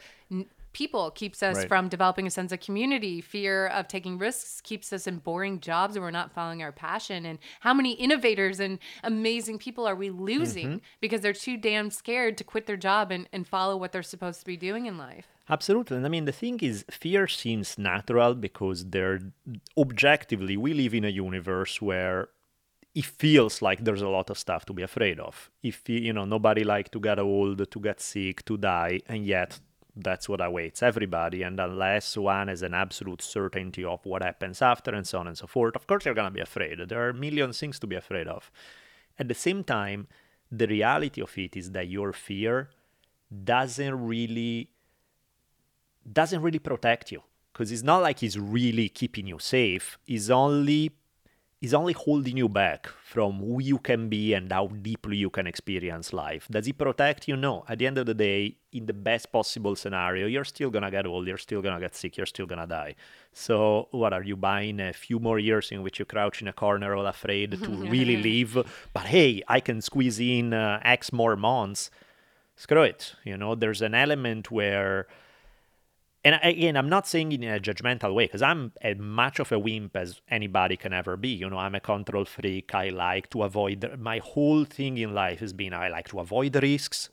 people 0.81 1.05
keeps 1.21 1.39
us 1.49 1.57
Right. 1.57 1.67
from 1.71 1.83
developing 1.95 2.25
a 2.25 2.33
sense 2.39 2.51
of 2.55 2.59
community. 2.67 3.15
Fear 3.35 3.55
of 3.77 3.83
taking 3.95 4.13
risks 4.27 4.51
keeps 4.69 4.87
us 4.97 5.03
in 5.11 5.15
boring 5.27 5.55
jobs 5.69 5.91
and 5.95 6.01
we're 6.05 6.19
not 6.21 6.29
following 6.37 6.61
our 6.65 6.71
passion. 6.87 7.19
And 7.29 7.37
how 7.65 7.73
many 7.79 7.91
innovators 8.05 8.57
and 8.65 8.73
amazing 9.13 9.57
people 9.65 9.83
are 9.89 9.97
we 10.03 10.09
losing 10.09 10.67
Mm-hmm. 10.69 10.77
because 11.03 11.21
they're 11.23 11.41
too 11.47 11.57
damn 11.69 11.89
scared 12.01 12.33
to 12.39 12.43
quit 12.51 12.65
their 12.69 12.81
job 12.89 13.05
and, 13.15 13.23
and 13.33 13.41
follow 13.55 13.75
what 13.81 13.89
they're 13.91 14.11
supposed 14.15 14.39
to 14.43 14.45
be 14.53 14.57
doing 14.67 14.83
in 14.91 14.95
life? 15.09 15.27
Absolutely. 15.55 15.95
And 15.97 16.05
I 16.05 16.09
mean, 16.15 16.25
the 16.31 16.37
thing 16.43 16.57
is, 16.69 16.75
fear 17.03 17.23
seems 17.43 17.67
natural 17.91 18.31
because 18.47 18.79
they're 18.93 19.19
objectively, 19.77 20.55
we 20.65 20.71
live 20.81 20.93
in 20.99 21.05
a 21.05 21.09
universe 21.27 21.73
where 21.89 22.19
it 22.95 23.05
feels 23.05 23.55
like 23.61 23.79
there's 23.83 24.01
a 24.01 24.13
lot 24.17 24.29
of 24.29 24.37
stuff 24.45 24.61
to 24.67 24.73
be 24.79 24.83
afraid 24.83 25.19
of. 25.19 25.49
If 25.71 25.77
you 25.89 25.99
you 26.07 26.13
know, 26.13 26.25
nobody 26.25 26.63
like 26.63 26.87
to 26.91 26.99
get 26.99 27.19
old, 27.19 27.57
to 27.73 27.79
get 27.87 27.97
sick, 28.01 28.37
to 28.45 28.57
die, 28.57 28.95
and 29.07 29.25
yet 29.25 29.59
that's 30.03 30.27
what 30.29 30.41
awaits 30.41 30.81
everybody. 30.83 31.43
And 31.43 31.59
unless 31.59 32.17
one 32.17 32.47
has 32.47 32.61
an 32.61 32.73
absolute 32.73 33.21
certainty 33.21 33.83
of 33.83 34.05
what 34.05 34.23
happens 34.23 34.61
after, 34.61 34.91
and 34.91 35.05
so 35.05 35.19
on 35.19 35.27
and 35.27 35.37
so 35.37 35.47
forth, 35.47 35.75
of 35.75 35.87
course 35.87 36.05
you're 36.05 36.13
gonna 36.13 36.31
be 36.31 36.39
afraid. 36.39 36.79
There 36.87 37.05
are 37.05 37.09
a 37.09 37.13
million 37.13 37.53
things 37.53 37.79
to 37.79 37.87
be 37.87 37.95
afraid 37.95 38.27
of. 38.27 38.51
At 39.17 39.27
the 39.27 39.33
same 39.33 39.63
time, 39.63 40.07
the 40.51 40.67
reality 40.67 41.21
of 41.21 41.37
it 41.37 41.55
is 41.55 41.71
that 41.71 41.87
your 41.87 42.13
fear 42.13 42.69
doesn't 43.43 44.07
really 44.07 44.71
doesn't 46.11 46.41
really 46.41 46.59
protect 46.59 47.11
you 47.11 47.21
because 47.53 47.71
it's 47.71 47.83
not 47.83 48.01
like 48.01 48.23
it's 48.23 48.37
really 48.37 48.89
keeping 48.89 49.27
you 49.27 49.37
safe 49.37 49.99
It's 50.07 50.29
only 50.29 50.91
he's 51.59 51.73
only 51.73 51.93
holding 51.93 52.37
you 52.37 52.47
back 52.47 52.87
from 52.87 53.39
who 53.39 53.61
you 53.61 53.77
can 53.77 54.07
be 54.07 54.33
and 54.33 54.51
how 54.51 54.67
deeply 54.67 55.17
you 55.17 55.29
can 55.29 55.45
experience 55.45 56.13
life. 56.13 56.47
Does 56.49 56.65
he 56.65 56.73
protect 56.73 57.27
you? 57.27 57.35
No. 57.35 57.65
At 57.67 57.79
the 57.79 57.87
end 57.87 57.97
of 57.97 58.05
the 58.05 58.13
day 58.13 58.55
in 58.71 58.85
the 58.85 58.93
best 58.93 59.31
possible 59.31 59.75
scenario 59.75 60.27
you're 60.27 60.45
still 60.45 60.69
gonna 60.69 60.91
get 60.91 61.05
old 61.05 61.27
you're 61.27 61.37
still 61.37 61.61
gonna 61.61 61.79
get 61.79 61.95
sick 61.95 62.15
you're 62.17 62.25
still 62.25 62.45
gonna 62.45 62.67
die. 62.67 62.95
So 63.33 63.87
what 63.91 64.13
are 64.13 64.23
you 64.23 64.37
buying 64.37 64.79
a 64.79 64.93
few 64.93 65.19
more 65.19 65.39
years 65.39 65.71
in 65.71 65.83
which 65.83 65.99
you 65.99 66.05
crouch 66.05 66.41
in 66.41 66.47
a 66.47 66.53
corner 66.53 66.95
all 66.95 67.07
afraid 67.07 67.51
to 67.51 67.69
really 67.95 68.17
live? 68.17 68.89
But 68.93 69.05
hey 69.05 69.43
i 69.47 69.59
can 69.59 69.81
squeeze 69.81 70.19
in 70.19 70.53
uh, 70.53 70.79
x 70.83 71.11
more 71.11 71.35
months. 71.35 71.91
Screw 72.55 72.83
it. 72.83 73.15
You 73.23 73.37
know 73.37 73.55
there's 73.55 73.81
an 73.81 73.95
element 73.95 74.51
where 74.51 75.07
and 76.23 76.39
again, 76.43 76.75
I'm 76.75 76.89
not 76.89 77.07
saying 77.07 77.31
in 77.31 77.43
a 77.43 77.59
judgmental 77.59 78.13
way 78.13 78.25
because 78.25 78.41
I'm 78.41 78.73
as 78.81 78.97
much 78.97 79.39
of 79.39 79.51
a 79.51 79.59
wimp 79.59 79.95
as 79.95 80.19
anybody 80.29 80.75
can 80.75 80.91
ever 80.91 81.15
be. 81.15 81.29
You 81.29 81.49
know, 81.49 81.57
I'm 81.57 81.75
a 81.75 81.79
control 81.79 82.25
freak. 82.25 82.75
I 82.75 82.89
like 82.89 83.29
to 83.29 83.43
avoid. 83.43 83.97
My 83.97 84.17
whole 84.17 84.65
thing 84.65 84.97
in 84.97 85.13
life 85.13 85.39
has 85.39 85.53
been 85.53 85.73
I 85.73 85.87
like 85.87 86.09
to 86.09 86.19
avoid 86.19 86.61
risks. 86.61 87.09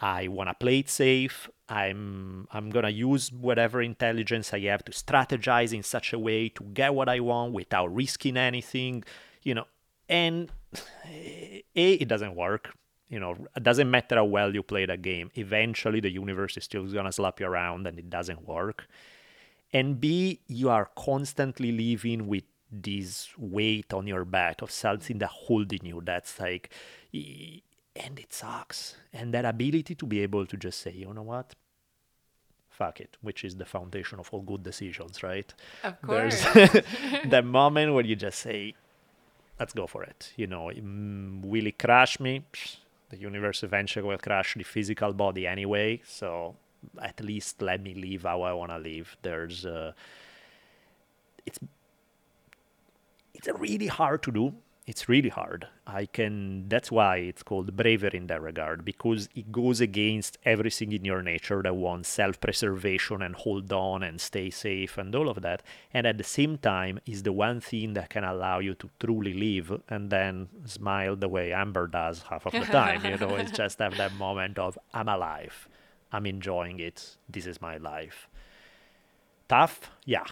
I 0.00 0.28
want 0.28 0.48
to 0.50 0.54
play 0.54 0.80
it 0.80 0.88
safe. 0.88 1.48
I'm 1.68 2.48
I'm 2.50 2.70
gonna 2.70 2.90
use 2.90 3.30
whatever 3.30 3.80
intelligence 3.80 4.52
I 4.52 4.60
have 4.60 4.84
to 4.86 4.92
strategize 4.92 5.72
in 5.72 5.82
such 5.82 6.12
a 6.12 6.18
way 6.18 6.48
to 6.50 6.64
get 6.64 6.94
what 6.94 7.08
I 7.08 7.20
want 7.20 7.52
without 7.52 7.94
risking 7.94 8.36
anything. 8.36 9.04
You 9.42 9.54
know, 9.54 9.66
and 10.08 10.50
eh, 11.04 11.60
a 11.76 11.92
it 11.94 12.08
doesn't 12.08 12.34
work 12.34 12.74
you 13.08 13.18
know 13.18 13.36
it 13.56 13.62
doesn't 13.62 13.90
matter 13.90 14.16
how 14.16 14.24
well 14.24 14.54
you 14.54 14.62
play 14.62 14.84
that 14.86 15.02
game 15.02 15.30
eventually 15.34 16.00
the 16.00 16.10
universe 16.10 16.56
is 16.56 16.64
still 16.64 16.84
gonna 16.86 17.12
slap 17.12 17.40
you 17.40 17.46
around 17.46 17.86
and 17.86 17.98
it 17.98 18.10
doesn't 18.10 18.46
work. 18.46 18.86
And 19.72 20.00
b 20.00 20.40
you 20.46 20.70
are 20.70 20.90
constantly 20.96 21.72
living 21.72 22.26
with 22.26 22.44
this 22.70 23.28
weight 23.38 23.92
on 23.92 24.06
your 24.06 24.24
back 24.24 24.62
of 24.62 24.70
something 24.70 25.18
that 25.18 25.30
holding 25.30 25.84
you 25.84 26.02
that's 26.04 26.38
like 26.38 26.70
and 27.12 28.18
it 28.18 28.32
sucks. 28.32 28.94
And 29.12 29.34
that 29.34 29.44
ability 29.44 29.94
to 29.96 30.06
be 30.06 30.20
able 30.20 30.46
to 30.46 30.56
just 30.56 30.80
say 30.80 30.92
you 30.92 31.12
know 31.12 31.22
what? 31.22 31.54
Fuck 32.70 33.00
it 33.00 33.16
which 33.20 33.44
is 33.44 33.56
the 33.56 33.64
foundation 33.64 34.18
of 34.20 34.28
all 34.32 34.42
good 34.42 34.62
decisions 34.62 35.22
right? 35.22 35.52
Of 35.82 36.00
course. 36.02 36.44
there's 36.54 36.72
that 37.26 37.44
moment 37.44 37.94
where 37.94 38.04
you 38.04 38.16
just 38.16 38.38
say 38.38 38.74
let's 39.58 39.72
go 39.72 39.86
for 39.86 40.02
it 40.04 40.32
you 40.36 40.46
know? 40.46 40.70
Mm, 40.74 41.42
will 41.44 41.66
it 41.66 41.78
crash 41.78 42.20
me 42.20 42.44
Psh, 42.52 42.76
the 43.10 43.16
universe 43.16 43.62
eventually 43.62 44.06
will 44.06 44.18
crash 44.18 44.54
the 44.54 44.64
physical 44.64 45.12
body 45.12 45.46
anyway 45.46 46.00
so 46.04 46.56
at 47.00 47.20
least 47.20 47.62
let 47.62 47.82
me 47.82 47.94
live 47.94 48.22
how 48.22 48.42
i 48.42 48.52
want 48.52 48.70
to 48.70 48.78
live. 48.78 49.16
There's 49.22 49.66
uh, 49.66 49.92
it's 51.46 51.58
it's 53.34 53.48
really 53.58 53.86
hard 53.86 54.22
to 54.24 54.32
do 54.32 54.54
it's 54.88 55.06
really 55.06 55.28
hard. 55.28 55.68
I 55.86 56.06
can 56.06 56.66
that's 56.66 56.90
why 56.90 57.18
it's 57.18 57.42
called 57.42 57.76
bravery 57.76 58.16
in 58.16 58.26
that 58.28 58.40
regard 58.40 58.86
because 58.86 59.28
it 59.34 59.52
goes 59.52 59.82
against 59.82 60.38
everything 60.46 60.92
in 60.92 61.04
your 61.04 61.20
nature 61.20 61.60
that 61.62 61.76
wants 61.76 62.08
self-preservation 62.08 63.20
and 63.20 63.34
hold 63.34 63.70
on 63.70 64.02
and 64.02 64.18
stay 64.18 64.48
safe 64.48 64.96
and 64.96 65.14
all 65.14 65.28
of 65.28 65.42
that. 65.42 65.62
And 65.92 66.06
at 66.06 66.16
the 66.16 66.24
same 66.24 66.56
time 66.56 67.00
is 67.04 67.22
the 67.22 67.34
one 67.34 67.60
thing 67.60 67.92
that 67.94 68.08
can 68.08 68.24
allow 68.24 68.60
you 68.60 68.74
to 68.76 68.88
truly 68.98 69.34
live 69.34 69.82
and 69.90 70.08
then 70.08 70.48
smile 70.64 71.16
the 71.16 71.28
way 71.28 71.52
amber 71.52 71.86
does 71.86 72.22
half 72.22 72.46
of 72.46 72.52
the 72.52 72.60
time 72.80 73.04
you 73.04 73.18
know? 73.18 73.36
It's 73.36 73.52
just 73.52 73.80
have 73.80 73.98
that 73.98 74.14
moment 74.14 74.58
of 74.58 74.78
i'm 74.94 75.08
alive. 75.08 75.68
I'm 76.10 76.24
enjoying 76.24 76.80
it. 76.80 77.18
This 77.28 77.46
is 77.46 77.60
my 77.60 77.76
life. 77.76 78.26
Tough? 79.48 79.90
Yeah 80.06 80.24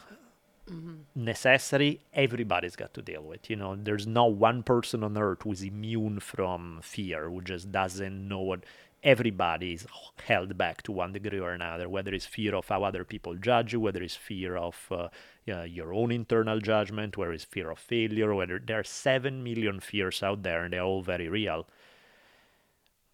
necessary 1.14 2.00
everybody's 2.12 2.76
got 2.76 2.92
to 2.94 3.02
deal 3.02 3.22
with 3.22 3.48
you 3.48 3.56
know? 3.56 3.76
There's 3.76 4.06
not 4.06 4.32
one 4.34 4.62
person 4.62 5.04
on 5.04 5.16
earth 5.16 5.42
who's 5.42 5.62
immune 5.62 6.20
from 6.20 6.80
fear 6.82 7.28
who 7.28 7.40
just 7.40 7.70
doesn't 7.70 8.28
know 8.28 8.40
what 8.40 8.64
everybody 9.04 9.74
is 9.74 9.86
held 10.24 10.56
back 10.58 10.82
to 10.82 10.90
one 10.90 11.12
degree 11.12 11.38
or 11.38 11.52
another 11.52 11.88
whether 11.88 12.12
it's 12.12 12.26
fear 12.26 12.54
of 12.54 12.66
how 12.68 12.82
other 12.82 13.04
people 13.04 13.34
judge 13.36 13.72
you 13.72 13.80
whether 13.80 14.02
it's 14.02 14.16
fear 14.16 14.56
of 14.56 14.86
uh, 14.90 15.08
yeah, 15.44 15.62
your 15.64 15.92
own 15.94 16.10
internal 16.10 16.58
judgment 16.58 17.16
whether 17.16 17.32
it's 17.32 17.44
fear 17.44 17.70
of 17.70 17.78
failure 17.78 18.34
whether 18.34 18.58
there 18.58 18.80
are 18.80 18.84
7 18.84 19.44
million 19.44 19.78
fears 19.78 20.22
out 20.22 20.42
there 20.42 20.64
and 20.64 20.72
they're 20.72 20.82
all 20.82 21.02
very 21.02 21.28
real 21.28 21.66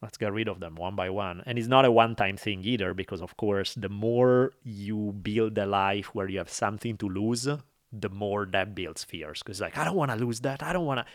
let's 0.02 0.18
get 0.18 0.32
rid 0.32 0.48
of 0.48 0.60
them 0.60 0.74
one 0.74 0.96
by 0.96 1.08
one. 1.08 1.42
And 1.46 1.58
it's 1.58 1.68
not 1.68 1.84
a 1.84 1.90
one 1.90 2.16
time 2.16 2.36
thing 2.36 2.62
either, 2.64 2.92
because 2.92 3.22
of 3.22 3.36
course, 3.36 3.74
the 3.74 3.88
more 3.88 4.52
you 4.64 5.12
build 5.22 5.56
a 5.56 5.66
life 5.66 6.14
where 6.14 6.28
you 6.28 6.38
have 6.38 6.50
something 6.50 6.96
to 6.98 7.08
lose, 7.08 7.48
the 7.92 8.08
more 8.10 8.46
that 8.46 8.74
builds 8.74 9.04
fears. 9.04 9.42
Because, 9.42 9.60
like, 9.60 9.78
I 9.78 9.84
don't 9.84 9.96
want 9.96 10.10
to 10.10 10.16
lose 10.16 10.40
that. 10.40 10.62
I 10.62 10.72
don't 10.72 10.86
want 10.86 11.00
to. 11.00 11.06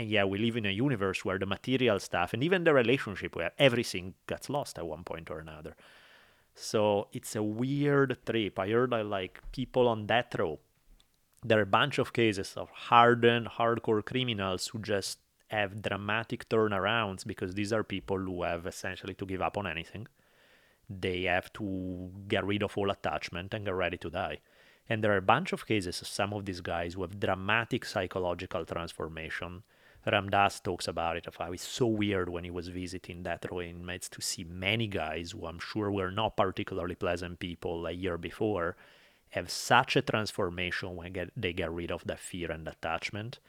And 0.00 0.10
yeah, 0.10 0.24
we 0.24 0.38
live 0.38 0.56
in 0.56 0.66
a 0.66 0.70
universe 0.70 1.24
where 1.24 1.38
the 1.38 1.46
material 1.46 1.98
stuff 1.98 2.34
and 2.34 2.44
even 2.44 2.64
the 2.64 2.74
relationship 2.74 3.34
where 3.34 3.52
everything 3.58 4.14
gets 4.26 4.50
lost 4.50 4.78
at 4.78 4.86
one 4.86 5.04
point 5.04 5.30
or 5.30 5.38
another. 5.38 5.74
So 6.54 7.08
it's 7.12 7.34
a 7.34 7.42
weird 7.42 8.18
trip. 8.26 8.58
I 8.58 8.68
heard 8.68 8.90
like, 8.90 9.40
people 9.52 9.88
on 9.88 10.06
death 10.06 10.34
row, 10.38 10.58
there 11.42 11.58
are 11.58 11.62
a 11.62 11.66
bunch 11.66 11.98
of 11.98 12.12
cases 12.12 12.54
of 12.56 12.68
hardened, 12.70 13.48
hardcore 13.58 14.04
criminals 14.04 14.68
who 14.68 14.80
just 14.80 15.18
have 15.48 15.82
dramatic 15.82 16.48
turnarounds 16.48 17.26
because 17.26 17.54
these 17.54 17.72
are 17.72 17.84
people 17.84 18.18
who 18.18 18.42
have 18.42 18.66
essentially 18.66 19.14
to 19.14 19.26
give 19.26 19.42
up 19.42 19.56
on 19.56 19.66
anything. 19.66 20.06
They 20.88 21.22
have 21.22 21.52
to 21.54 22.10
get 22.28 22.44
rid 22.44 22.62
of 22.62 22.76
all 22.76 22.90
attachment 22.90 23.54
and 23.54 23.64
get 23.64 23.74
ready 23.74 23.96
to 23.98 24.10
die. 24.10 24.38
And 24.88 25.02
there 25.02 25.12
are 25.12 25.18
a 25.18 25.22
bunch 25.22 25.52
of 25.52 25.66
cases 25.66 26.00
of 26.00 26.08
some 26.08 26.32
of 26.32 26.44
these 26.44 26.60
guys 26.60 26.94
who 26.94 27.02
have 27.02 27.18
dramatic 27.18 27.84
psychological 27.84 28.64
transformation. 28.64 29.62
Ram 30.10 30.30
Dass 30.30 30.60
talks 30.60 30.86
about 30.86 31.16
it 31.16 31.26
of 31.26 31.34
how 31.36 31.50
it's 31.50 31.66
so 31.66 31.86
weird 31.86 32.28
when 32.28 32.44
he 32.44 32.50
was 32.50 32.68
visiting 32.68 33.24
that 33.24 33.44
row 33.50 33.60
inmates 33.60 34.08
to 34.10 34.20
see 34.20 34.44
many 34.44 34.86
guys 34.86 35.32
who 35.32 35.46
I'm 35.46 35.58
sure 35.58 35.90
were 35.90 36.12
not 36.12 36.36
particularly 36.36 36.94
pleasant 36.94 37.40
people 37.40 37.86
a 37.86 37.90
year 37.90 38.16
before 38.16 38.76
have 39.30 39.50
such 39.50 39.96
a 39.96 40.02
transformation 40.02 40.94
when 40.94 41.12
get, 41.12 41.30
they 41.36 41.52
get 41.52 41.72
rid 41.72 41.90
of 41.90 42.04
that 42.04 42.20
fear 42.20 42.52
and 42.52 42.68
attachment 42.68 43.40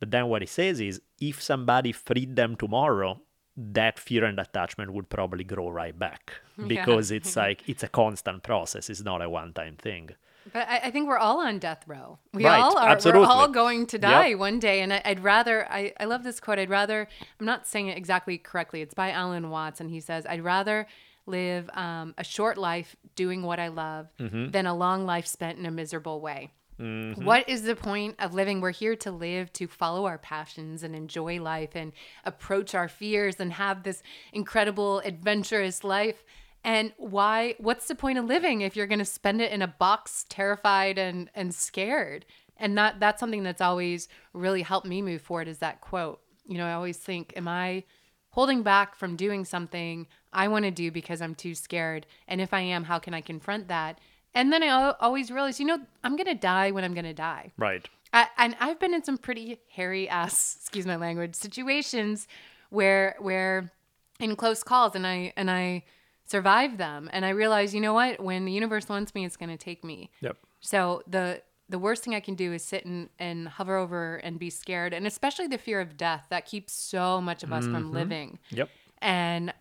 but 0.00 0.10
then 0.10 0.26
what 0.26 0.42
he 0.42 0.46
says 0.46 0.80
is 0.80 1.00
if 1.20 1.40
somebody 1.40 1.92
freed 1.92 2.34
them 2.36 2.56
tomorrow, 2.56 3.20
that 3.56 3.98
fear 3.98 4.24
and 4.24 4.38
attachment 4.40 4.92
would 4.92 5.08
probably 5.08 5.44
grow 5.44 5.68
right 5.70 5.96
back 5.98 6.32
because 6.66 7.10
it's 7.10 7.36
like 7.36 7.68
it's 7.68 7.82
a 7.82 7.88
constant 7.88 8.42
process. 8.42 8.88
It's 8.90 9.02
not 9.04 9.22
a 9.22 9.28
one-time 9.30 9.76
thing. 9.76 10.10
But 10.54 10.66
I, 10.68 10.76
I 10.84 10.90
think 10.90 11.06
we're 11.06 11.18
all 11.18 11.40
on 11.40 11.58
death 11.58 11.84
row. 11.86 12.18
We 12.32 12.44
Right, 12.46 12.58
all 12.60 12.78
are. 12.78 12.88
absolutely. 12.88 13.20
We're 13.26 13.32
all 13.32 13.48
going 13.48 13.86
to 13.88 13.96
Yep. 13.98 14.02
die 14.02 14.34
one 14.34 14.58
day. 14.58 14.80
And 14.80 14.92
I, 14.94 15.02
I'd 15.04 15.20
rather, 15.22 15.70
I, 15.70 15.92
I 16.00 16.06
love 16.06 16.22
this 16.24 16.40
quote. 16.40 16.58
I'd 16.58 16.70
rather, 16.70 17.06
I'm 17.38 17.46
not 17.46 17.66
saying 17.66 17.88
it 17.88 17.98
exactly 17.98 18.38
correctly. 18.38 18.80
It's 18.80 18.94
by 18.94 19.10
Alan 19.10 19.50
Watts. 19.50 19.80
And 19.82 19.90
he 19.90 20.00
says, 20.00 20.24
I'd 20.26 20.42
rather 20.42 20.86
live 21.26 21.68
um, 21.74 22.14
a 22.16 22.24
short 22.24 22.56
life 22.56 22.96
doing 23.16 23.42
what 23.42 23.60
I 23.60 23.68
love 23.68 24.08
Mm-hmm. 24.18 24.50
than 24.52 24.64
a 24.66 24.74
long 24.74 25.04
life 25.04 25.26
spent 25.26 25.58
in 25.58 25.66
a 25.66 25.70
miserable 25.70 26.20
way. 26.22 26.50
Mm-hmm. 26.80 27.24
What 27.24 27.48
is 27.48 27.64
the 27.64 27.76
point 27.76 28.16
of 28.18 28.32
living? 28.32 28.60
We're 28.60 28.70
here 28.70 28.96
to 28.96 29.10
live, 29.10 29.52
to 29.54 29.66
follow 29.66 30.06
our 30.06 30.16
passions 30.16 30.82
and 30.82 30.96
enjoy 30.96 31.40
life 31.40 31.70
and 31.74 31.92
approach 32.24 32.74
our 32.74 32.88
fears 32.88 33.36
and 33.38 33.52
have 33.52 33.82
this 33.82 34.02
incredible, 34.32 35.00
adventurous 35.00 35.84
life. 35.84 36.24
And 36.64 36.92
why? 36.96 37.54
What's 37.58 37.88
the 37.88 37.94
point 37.94 38.18
of 38.18 38.24
living 38.24 38.62
if 38.62 38.76
you're 38.76 38.86
going 38.86 38.98
to 38.98 39.04
spend 39.04 39.40
it 39.40 39.52
in 39.52 39.62
a 39.62 39.68
box, 39.68 40.24
terrified 40.28 40.98
and 40.98 41.30
and 41.34 41.54
scared? 41.54 42.24
And 42.56 42.76
that 42.78 43.00
that's 43.00 43.20
something 43.20 43.42
that's 43.42 43.62
always 43.62 44.08
really 44.32 44.62
helped 44.62 44.86
me 44.86 45.02
move 45.02 45.22
forward. 45.22 45.48
Is 45.48 45.58
that 45.58 45.80
quote? 45.80 46.20
You 46.46 46.58
know, 46.58 46.66
I 46.66 46.72
always 46.72 46.98
think, 46.98 47.32
am 47.36 47.48
I 47.48 47.84
holding 48.30 48.62
back 48.62 48.94
from 48.94 49.16
doing 49.16 49.44
something 49.44 50.06
I 50.32 50.48
want 50.48 50.64
to 50.64 50.70
do 50.70 50.90
because 50.90 51.20
I'm 51.20 51.34
too 51.34 51.54
scared? 51.54 52.06
And 52.28 52.40
if 52.40 52.52
I 52.52 52.60
am, 52.60 52.84
how 52.84 52.98
can 52.98 53.14
I 53.14 53.20
confront 53.20 53.68
that? 53.68 53.98
And 54.34 54.52
then 54.52 54.62
I 54.62 54.94
always 55.00 55.30
realize, 55.30 55.58
you 55.58 55.66
know, 55.66 55.78
I'm 56.04 56.16
going 56.16 56.26
to 56.26 56.34
die 56.34 56.70
when 56.70 56.84
I'm 56.84 56.94
going 56.94 57.04
to 57.04 57.14
die. 57.14 57.52
Right. 57.58 57.88
I, 58.12 58.26
and 58.38 58.56
I've 58.60 58.78
been 58.78 58.94
in 58.94 59.04
some 59.04 59.18
pretty 59.18 59.60
hairy 59.70 60.08
ass, 60.08 60.56
excuse 60.60 60.86
my 60.86 60.96
language, 60.96 61.34
situations 61.34 62.28
where 62.70 63.16
where 63.18 63.72
in 64.20 64.36
close 64.36 64.62
calls 64.62 64.94
and 64.94 65.06
I 65.06 65.32
and 65.36 65.50
I 65.50 65.84
survive 66.26 66.78
them 66.78 67.10
and 67.12 67.24
I 67.24 67.30
realize, 67.30 67.74
you 67.74 67.80
know 67.80 67.94
what, 67.94 68.20
when 68.20 68.44
the 68.44 68.52
universe 68.52 68.88
wants 68.88 69.14
me, 69.14 69.24
it's 69.24 69.36
going 69.36 69.50
to 69.50 69.56
take 69.56 69.84
me. 69.84 70.10
Yep. 70.20 70.36
So 70.60 71.02
the 71.06 71.42
the 71.68 71.78
worst 71.78 72.02
thing 72.02 72.14
I 72.14 72.20
can 72.20 72.34
do 72.34 72.52
is 72.52 72.64
sit 72.64 72.84
and, 72.84 73.08
and 73.18 73.48
hover 73.48 73.76
over 73.76 74.16
and 74.16 74.38
be 74.38 74.50
scared, 74.50 74.92
and 74.92 75.06
especially 75.06 75.46
the 75.46 75.58
fear 75.58 75.80
of 75.80 75.96
death 75.96 76.26
that 76.30 76.44
keeps 76.44 76.72
so 76.72 77.20
much 77.20 77.42
of 77.44 77.52
us 77.52 77.64
from 77.64 77.84
mm-hmm. 77.84 77.94
living. 77.94 78.38
Yep. 78.50 78.68
And 78.98 79.54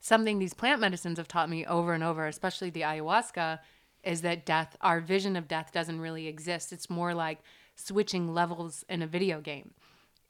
something 0.00 0.38
these 0.38 0.52
plant 0.52 0.80
medicines 0.80 1.18
have 1.18 1.28
taught 1.28 1.48
me 1.48 1.64
over 1.64 1.94
and 1.94 2.02
over, 2.02 2.26
especially 2.26 2.70
the 2.70 2.82
ayahuasca, 2.82 3.60
is 4.04 4.22
that 4.22 4.46
death, 4.46 4.76
our 4.80 5.00
vision 5.00 5.36
of 5.36 5.48
death 5.48 5.72
doesn't 5.72 6.00
really 6.00 6.26
exist. 6.26 6.72
It's 6.72 6.90
more 6.90 7.14
like 7.14 7.40
switching 7.76 8.32
levels 8.32 8.84
in 8.88 9.02
a 9.02 9.06
video 9.06 9.40
game. 9.40 9.72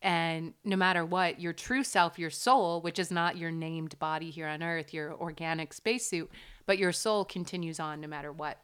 And 0.02 0.52
no 0.64 0.76
matter 0.76 1.04
what, 1.04 1.40
your 1.40 1.54
true 1.54 1.82
self, 1.82 2.18
your 2.18 2.30
soul, 2.30 2.82
which 2.82 2.98
is 2.98 3.10
not 3.10 3.38
your 3.38 3.50
named 3.50 3.98
body 3.98 4.30
here 4.30 4.46
on 4.46 4.62
earth, 4.62 4.92
your 4.92 5.14
organic 5.14 5.72
spacesuit, 5.72 6.30
but 6.66 6.78
your 6.78 6.92
soul 6.92 7.24
continues 7.24 7.80
on 7.80 8.02
no 8.02 8.08
matter 8.08 8.30
what. 8.30 8.58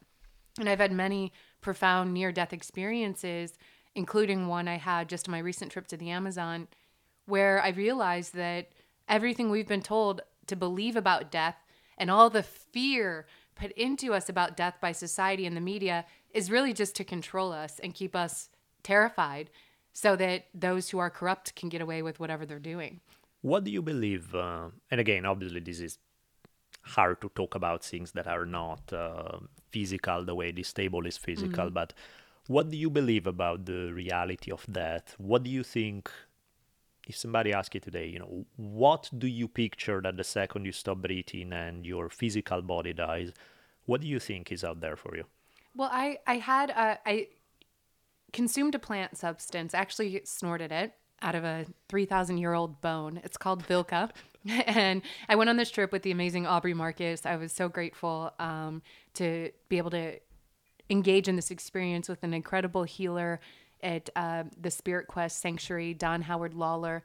And 0.58 0.68
I've 0.68 0.80
had 0.80 0.92
many 0.92 1.32
profound 1.62 2.12
near 2.12 2.30
death 2.30 2.52
experiences, 2.52 3.54
including 3.94 4.48
one 4.48 4.68
I 4.68 4.76
had 4.76 5.08
just 5.08 5.28
on 5.28 5.32
my 5.32 5.38
recent 5.38 5.72
trip 5.72 5.86
to 5.88 5.96
the 5.96 6.10
Amazon, 6.10 6.68
where 7.24 7.62
I 7.62 7.70
realized 7.70 8.34
that 8.34 8.68
everything 9.08 9.50
we've 9.50 9.68
been 9.68 9.82
told 9.82 10.20
to 10.46 10.56
believe 10.56 10.96
about 10.96 11.30
death 11.30 11.56
and 11.96 12.10
all 12.10 12.28
the 12.28 12.42
fear 12.42 13.26
put 13.54 13.72
into 13.72 14.12
us 14.12 14.28
about 14.28 14.56
death 14.56 14.76
by 14.80 14.92
society 14.92 15.46
and 15.46 15.56
the 15.56 15.60
media 15.60 16.04
is 16.32 16.50
really 16.50 16.72
just 16.72 16.94
to 16.96 17.04
control 17.04 17.52
us 17.52 17.78
and 17.80 17.94
keep 17.94 18.16
us 18.16 18.48
terrified 18.82 19.50
so 19.92 20.16
that 20.16 20.46
those 20.54 20.90
who 20.90 20.98
are 20.98 21.10
corrupt 21.10 21.54
can 21.56 21.68
get 21.68 21.80
away 21.80 22.02
with 22.02 22.20
whatever 22.20 22.46
they're 22.46 22.58
doing. 22.58 23.00
What 23.42 23.64
do 23.64 23.70
you 23.70 23.82
believe? 23.82 24.34
Uh, 24.34 24.68
and 24.90 25.00
again, 25.00 25.24
obviously, 25.26 25.60
this 25.60 25.80
is 25.80 25.98
hard 26.82 27.20
to 27.20 27.28
talk 27.30 27.54
about 27.54 27.84
things 27.84 28.12
that 28.12 28.26
are 28.26 28.46
not 28.46 28.92
uh, 28.92 29.38
physical 29.70 30.24
the 30.24 30.34
way 30.34 30.52
this 30.52 30.72
table 30.72 31.06
is 31.06 31.16
physical. 31.16 31.66
Mm-hmm. 31.66 31.74
But 31.74 31.92
what 32.46 32.70
do 32.70 32.76
you 32.76 32.90
believe 32.90 33.26
about 33.26 33.66
the 33.66 33.92
reality 33.92 34.50
of 34.50 34.64
death? 34.70 35.14
What 35.18 35.42
do 35.42 35.50
you 35.50 35.62
think? 35.62 36.10
If 37.10 37.16
somebody 37.16 37.52
asks 37.52 37.74
you 37.74 37.80
today, 37.80 38.06
you 38.06 38.20
know, 38.20 38.46
what 38.56 39.10
do 39.16 39.26
you 39.26 39.48
picture 39.48 40.00
that 40.00 40.16
the 40.16 40.22
second 40.24 40.64
you 40.64 40.70
stop 40.70 40.98
breathing 40.98 41.52
and 41.52 41.84
your 41.84 42.08
physical 42.08 42.62
body 42.62 42.92
dies? 42.92 43.32
What 43.86 44.00
do 44.00 44.06
you 44.06 44.20
think 44.20 44.52
is 44.52 44.62
out 44.62 44.80
there 44.80 44.96
for 44.96 45.16
you? 45.16 45.24
Well, 45.74 45.90
I 45.92 46.18
I 46.24 46.36
had 46.36 46.70
a, 46.70 46.98
I 47.04 47.28
consumed 48.32 48.76
a 48.76 48.78
plant 48.78 49.18
substance. 49.18 49.74
Actually, 49.74 50.22
snorted 50.24 50.70
it 50.70 50.94
out 51.20 51.34
of 51.34 51.42
a 51.42 51.66
three 51.88 52.06
thousand 52.06 52.38
year 52.38 52.54
old 52.54 52.80
bone. 52.80 53.20
It's 53.24 53.36
called 53.36 53.66
Vilca, 53.66 54.10
and 54.66 55.02
I 55.28 55.34
went 55.34 55.50
on 55.50 55.56
this 55.56 55.70
trip 55.70 55.90
with 55.90 56.02
the 56.02 56.12
amazing 56.12 56.46
Aubrey 56.46 56.74
Marcus. 56.74 57.26
I 57.26 57.36
was 57.36 57.52
so 57.52 57.68
grateful 57.68 58.32
um, 58.38 58.82
to 59.14 59.50
be 59.68 59.78
able 59.78 59.90
to 59.90 60.20
engage 60.88 61.26
in 61.26 61.34
this 61.34 61.50
experience 61.50 62.08
with 62.08 62.22
an 62.22 62.34
incredible 62.34 62.84
healer 62.84 63.40
at 63.82 64.10
uh, 64.16 64.44
the 64.60 64.70
Spirit 64.70 65.06
Quest 65.06 65.40
Sanctuary, 65.40 65.94
Don 65.94 66.22
Howard 66.22 66.54
Lawler, 66.54 67.02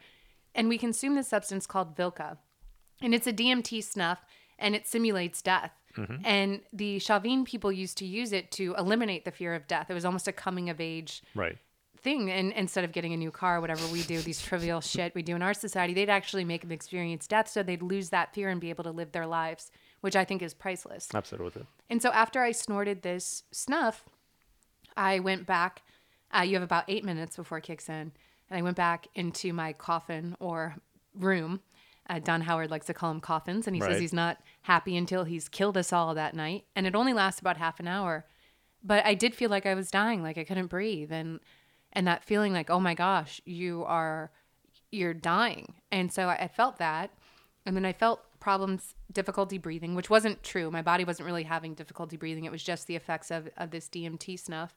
and 0.54 0.70
we 0.70 0.78
consume 0.78 1.16
this 1.16 1.28
substance 1.28 1.68
called 1.68 1.96
Vilca, 1.98 2.38
and 3.02 3.14
it's 3.14 3.28
a 3.28 3.34
DMT 3.34 3.84
snuff, 3.84 4.26
and 4.60 4.74
it 4.76 4.88
simulates 4.88 5.42
death. 5.42 5.72
And 6.26 6.60
the 6.74 6.98
Chavin 6.98 7.46
people 7.46 7.72
used 7.72 7.98
to 8.00 8.06
use 8.06 8.34
it 8.34 8.52
to 8.52 8.76
eliminate 8.78 9.24
the 9.24 9.32
fear 9.32 9.56
of 9.56 9.66
death. 9.66 9.90
It 9.90 9.94
was 9.94 10.04
almost 10.04 10.28
a 10.28 10.34
coming 10.34 10.70
of 10.70 10.82
age 10.82 11.22
Right. 11.34 11.58
thing. 11.98 12.30
And 12.30 12.52
instead 12.52 12.84
of 12.84 12.92
getting 12.92 13.14
a 13.14 13.18
new 13.18 13.32
car, 13.32 13.62
whatever 13.62 13.88
we 13.88 14.04
do, 14.04 14.20
these 14.22 14.42
trivial 14.42 14.82
shit 14.92 15.16
we 15.16 15.22
do 15.24 15.38
in 15.38 15.42
our 15.42 15.54
society, 15.54 15.94
they'd 15.94 16.10
actually 16.10 16.44
make 16.44 16.60
them 16.64 16.74
experience 16.74 17.28
death 17.28 17.48
so 17.48 17.64
they'd 17.64 17.82
lose 17.82 18.10
that 18.10 18.34
fear 18.34 18.50
and 18.50 18.60
be 18.60 18.70
able 18.72 18.84
to 18.84 18.92
live 18.92 19.14
their 19.14 19.26
lives, 19.26 19.72
which 20.02 20.18
I 20.18 20.26
think 20.26 20.42
is 20.42 20.54
priceless. 20.54 21.08
Absolutely. 21.14 21.64
And 21.90 22.02
so 22.02 22.10
after 22.12 22.42
I 22.42 22.52
snorted 22.52 23.02
this 23.02 23.44
snuff, 23.54 24.04
I 24.98 25.20
went 25.22 25.46
back. 25.46 25.82
Uh, 26.38 26.42
you 26.42 26.54
have 26.56 26.64
about 26.64 26.86
eight 26.88 27.06
minutes 27.06 27.36
before 27.36 27.58
it 27.60 27.64
kicks 27.64 27.88
in. 27.90 28.12
And 28.50 28.60
I 28.60 28.62
went 28.62 28.76
back 28.78 29.08
into 29.16 29.54
my 29.54 29.74
coffin 29.74 30.36
or 30.40 30.76
room. 31.14 31.62
Uh, 32.08 32.20
Don 32.20 32.42
Howard 32.42 32.70
likes 32.70 32.86
to 32.88 32.94
call 32.94 33.10
them 33.12 33.22
coffins. 33.22 33.66
And 33.68 33.76
he 33.76 33.82
Right. 33.82 33.92
says 33.92 34.00
he's 34.02 34.14
not 34.14 34.38
happy 34.64 34.96
until 34.98 35.24
he's 35.24 35.50
killed 35.50 35.78
us 35.78 35.92
all 35.92 36.14
that 36.14 36.36
night. 36.36 36.66
And 36.76 36.86
it 36.86 36.96
only 36.96 37.14
lasts 37.14 37.40
about 37.42 37.58
half 37.58 37.80
an 37.80 37.88
hour. 37.88 38.26
But 38.84 39.04
I 39.06 39.16
did 39.16 39.34
feel 39.34 39.50
like 39.50 39.66
I 39.66 39.74
was 39.74 39.90
dying, 39.90 40.22
like 40.22 40.38
I 40.38 40.44
couldn't 40.44 40.68
breathe. 40.68 41.12
And 41.12 41.40
and 41.94 42.06
that 42.08 42.24
feeling 42.26 42.52
like, 42.54 42.70
oh 42.70 42.80
my 42.80 42.94
gosh, 42.94 43.42
you 43.46 43.84
are 43.86 44.30
you're 44.92 45.14
dying. 45.14 45.76
And 45.92 46.12
so 46.12 46.28
I, 46.28 46.36
I 46.36 46.48
felt 46.48 46.78
that. 46.78 47.12
And 47.66 47.76
then 47.76 47.86
I 47.86 47.94
felt 47.94 48.22
problems, 48.40 48.94
difficulty 49.12 49.58
breathing, 49.58 49.96
which 49.96 50.10
wasn't 50.10 50.44
true. 50.44 50.70
My 50.70 50.84
body 50.84 51.04
wasn't 51.04 51.26
really 51.26 51.44
having 51.44 51.74
difficulty 51.74 52.16
breathing. 52.18 52.46
It 52.46 52.52
was 52.52 52.62
just 52.64 52.86
the 52.86 52.96
effects 52.96 53.32
of, 53.32 53.50
of 53.58 53.72
this 53.72 53.90
DMT 53.90 54.38
snuff. 54.40 54.76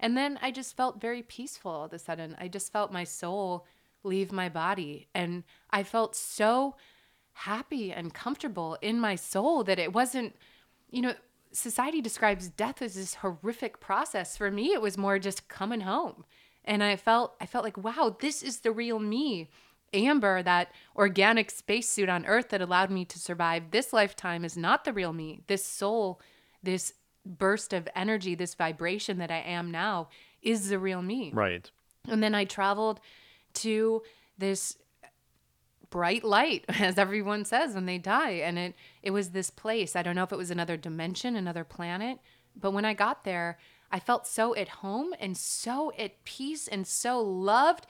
And 0.00 0.16
then 0.16 0.38
I 0.42 0.50
just 0.50 0.76
felt 0.76 1.00
very 1.00 1.22
peaceful 1.22 1.70
all 1.70 1.84
of 1.84 1.92
a 1.92 1.98
sudden. 1.98 2.36
I 2.38 2.48
just 2.48 2.72
felt 2.72 2.92
my 2.92 3.04
soul 3.04 3.66
leave 4.02 4.32
my 4.32 4.48
body. 4.48 5.08
And 5.14 5.44
I 5.70 5.82
felt 5.82 6.14
so 6.14 6.76
happy 7.32 7.92
and 7.92 8.14
comfortable 8.14 8.78
in 8.80 9.00
my 9.00 9.16
soul 9.16 9.64
that 9.64 9.78
it 9.78 9.92
wasn't, 9.92 10.36
you 10.90 11.02
know, 11.02 11.14
society 11.52 12.00
describes 12.00 12.48
death 12.48 12.82
as 12.82 12.94
this 12.94 13.16
horrific 13.16 13.80
process. 13.80 14.36
For 14.36 14.50
me, 14.50 14.72
it 14.72 14.82
was 14.82 14.98
more 14.98 15.18
just 15.18 15.48
coming 15.48 15.80
home. 15.80 16.24
And 16.64 16.82
I 16.82 16.96
felt 16.96 17.34
I 17.40 17.46
felt 17.46 17.64
like, 17.64 17.76
wow, 17.76 18.16
this 18.20 18.42
is 18.42 18.60
the 18.60 18.72
real 18.72 18.98
me. 18.98 19.50
Amber, 19.92 20.42
that 20.42 20.72
organic 20.96 21.50
spacesuit 21.50 22.08
on 22.08 22.26
Earth 22.26 22.48
that 22.48 22.60
allowed 22.60 22.90
me 22.90 23.04
to 23.04 23.18
survive 23.18 23.70
this 23.70 23.92
lifetime 23.92 24.44
is 24.44 24.56
not 24.56 24.84
the 24.84 24.92
real 24.92 25.12
me. 25.12 25.40
This 25.46 25.64
soul, 25.64 26.20
this 26.62 26.94
burst 27.24 27.72
of 27.72 27.88
energy, 27.94 28.34
this 28.34 28.54
vibration 28.54 29.18
that 29.18 29.30
I 29.30 29.40
am 29.40 29.70
now 29.70 30.08
is 30.42 30.68
the 30.68 30.78
real 30.78 31.02
me. 31.02 31.30
Right. 31.32 31.70
And 32.08 32.22
then 32.22 32.34
I 32.34 32.44
traveled 32.44 33.00
to 33.54 34.02
this 34.36 34.76
bright 35.90 36.24
light, 36.24 36.64
as 36.68 36.98
everyone 36.98 37.44
says 37.44 37.74
when 37.74 37.86
they 37.86 37.98
die. 37.98 38.32
And 38.32 38.58
it, 38.58 38.74
it 39.02 39.10
was 39.10 39.30
this 39.30 39.50
place. 39.50 39.96
I 39.96 40.02
don't 40.02 40.16
know 40.16 40.24
if 40.24 40.32
it 40.32 40.38
was 40.38 40.50
another 40.50 40.76
dimension, 40.76 41.36
another 41.36 41.64
planet. 41.64 42.18
But 42.56 42.72
when 42.72 42.84
I 42.84 42.94
got 42.94 43.24
there, 43.24 43.58
I 43.90 44.00
felt 44.00 44.26
so 44.26 44.54
at 44.56 44.68
home 44.68 45.14
and 45.20 45.36
so 45.36 45.92
at 45.98 46.24
peace 46.24 46.68
and 46.68 46.86
so 46.86 47.20
loved 47.20 47.86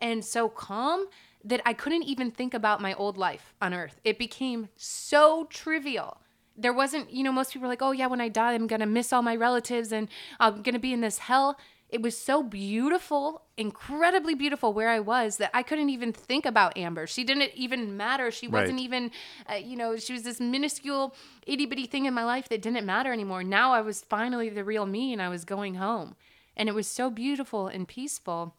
and 0.00 0.24
so 0.24 0.48
calm 0.48 1.06
that 1.44 1.60
I 1.64 1.72
couldn't 1.72 2.04
even 2.04 2.30
think 2.30 2.54
about 2.54 2.80
my 2.80 2.94
old 2.94 3.16
life 3.16 3.54
on 3.60 3.74
earth. 3.74 4.00
It 4.04 4.18
became 4.18 4.68
so 4.76 5.46
trivial. 5.50 6.20
There 6.60 6.72
wasn't, 6.72 7.12
you 7.12 7.22
know, 7.22 7.32
most 7.32 7.52
people 7.52 7.66
are 7.66 7.70
like, 7.70 7.82
oh, 7.82 7.92
yeah, 7.92 8.08
when 8.08 8.20
I 8.20 8.28
die, 8.28 8.52
I'm 8.52 8.66
going 8.66 8.80
to 8.80 8.86
miss 8.86 9.12
all 9.12 9.22
my 9.22 9.36
relatives 9.36 9.92
and 9.92 10.08
I'm 10.40 10.62
going 10.62 10.74
to 10.74 10.80
be 10.80 10.92
in 10.92 11.00
this 11.00 11.18
hell. 11.18 11.56
It 11.88 12.02
was 12.02 12.18
so 12.18 12.42
beautiful, 12.42 13.42
incredibly 13.56 14.34
beautiful 14.34 14.74
where 14.74 14.90
I 14.90 15.00
was 15.00 15.38
that 15.38 15.50
I 15.54 15.62
couldn't 15.62 15.88
even 15.88 16.12
think 16.12 16.44
about 16.44 16.76
Amber. 16.76 17.06
She 17.06 17.24
didn't 17.24 17.52
even 17.54 17.96
matter. 17.96 18.30
She 18.30 18.46
wasn't 18.46 18.80
even, 18.80 19.10
uh, 19.50 19.54
you 19.54 19.74
know, 19.74 19.96
she 19.96 20.12
was 20.12 20.22
this 20.22 20.38
minuscule 20.38 21.14
itty 21.46 21.64
bitty 21.64 21.86
thing 21.86 22.04
in 22.04 22.12
my 22.12 22.24
life 22.24 22.50
that 22.50 22.60
didn't 22.60 22.84
matter 22.84 23.10
anymore. 23.10 23.42
Now 23.42 23.72
I 23.72 23.80
was 23.80 24.02
finally 24.02 24.50
the 24.50 24.64
real 24.64 24.84
me 24.84 25.14
and 25.14 25.22
I 25.22 25.30
was 25.30 25.46
going 25.46 25.76
home. 25.76 26.14
And 26.58 26.68
it 26.68 26.74
was 26.74 26.86
so 26.88 27.08
beautiful 27.08 27.68
and 27.68 27.88
peaceful 27.88 28.54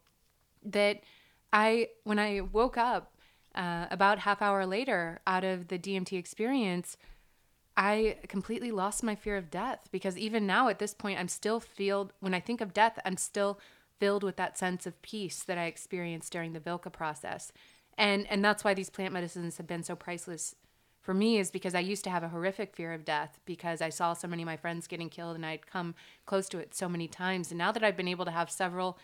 that 0.64 1.02
I, 1.54 1.90
when 2.06 2.18
I 2.18 2.42
woke 2.42 2.78
up 2.78 3.14
uh, 3.54 3.86
about 3.92 4.20
half 4.20 4.42
hour 4.42 4.66
later 4.66 5.20
out 5.28 5.44
of 5.44 5.68
the 5.68 5.78
DMT 5.78 6.18
experience, 6.18 6.98
I 7.80 8.18
completely 8.28 8.72
lost 8.72 9.04
my 9.04 9.16
fear 9.16 9.38
of 9.38 9.50
death 9.50 9.88
because 9.90 10.18
even 10.18 10.46
now 10.46 10.68
at 10.68 10.80
this 10.80 10.94
point, 10.94 11.18
I'm 11.18 11.30
still 11.30 11.62
filled, 11.62 12.12
when 12.20 12.34
I 12.34 12.42
think 12.42 12.60
of 12.60 12.74
death, 12.74 13.00
I'm 13.06 13.16
still 13.16 13.58
filled 14.02 14.22
with 14.22 14.36
that 14.36 14.58
sense 14.58 14.86
of 14.86 15.02
peace 15.02 15.44
that 15.44 15.58
I 15.58 15.64
experienced 15.64 16.34
during 16.34 16.52
the 16.52 16.60
Vilca 16.60 16.92
process. 16.92 17.54
And, 17.98 18.28
and 18.30 18.44
that's 18.44 18.66
why 18.66 18.74
these 18.74 18.90
plant 18.90 19.14
medicines 19.14 19.56
have 19.56 19.66
been 19.66 19.84
so 19.84 19.96
priceless 19.96 20.56
for 21.00 21.14
me 21.14 21.38
is 21.38 21.52
because 21.52 21.74
I 21.74 21.80
used 21.80 22.04
to 22.04 22.10
have 22.10 22.22
a 22.22 22.28
horrific 22.28 22.76
fear 22.76 22.92
of 22.92 23.06
death 23.06 23.40
because 23.46 23.82
I 23.82 23.88
saw 23.88 24.12
so 24.12 24.28
many 24.28 24.44
of 24.44 24.48
my 24.48 24.58
friends 24.58 24.86
getting 24.86 25.10
killed 25.10 25.38
and 25.38 25.46
I'd 25.46 25.66
come 25.66 25.96
close 26.26 26.50
to 26.50 26.60
it 26.60 26.76
so 26.76 26.90
many 26.90 27.08
times. 27.08 27.50
And 27.50 27.58
now 27.58 27.72
that 27.72 27.82
I've 27.82 27.96
been 27.96 28.10
able 28.10 28.26
to 28.26 28.32
have 28.32 28.52
several 28.52 28.98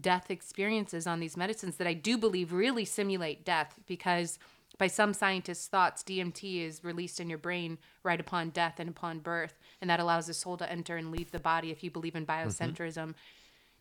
death 0.00 0.30
experiences 0.30 1.08
on 1.08 1.18
these 1.18 1.36
medicines 1.36 1.76
that 1.78 1.88
I 1.88 1.94
do 1.94 2.16
believe 2.16 2.52
really 2.52 2.84
simulate 2.84 3.44
death 3.44 3.80
because 3.84 4.38
by 4.78 4.86
some 4.88 5.14
scientists' 5.14 5.68
thoughts, 5.68 6.02
DMT 6.02 6.66
is 6.66 6.84
released 6.84 7.20
in 7.20 7.28
your 7.30 7.38
brain 7.38 7.78
right 8.02 8.20
upon 8.20 8.50
death 8.50 8.74
and 8.78 8.88
upon 8.88 9.20
birth, 9.20 9.58
and 9.80 9.88
that 9.88 10.00
allows 10.00 10.26
the 10.26 10.34
soul 10.34 10.56
to 10.58 10.70
enter 10.70 10.96
and 10.96 11.10
leave 11.10 11.30
the 11.30 11.38
body 11.38 11.70
if 11.70 11.82
you 11.82 11.90
believe 11.90 12.14
in 12.14 12.26
biocentrism. 12.26 13.14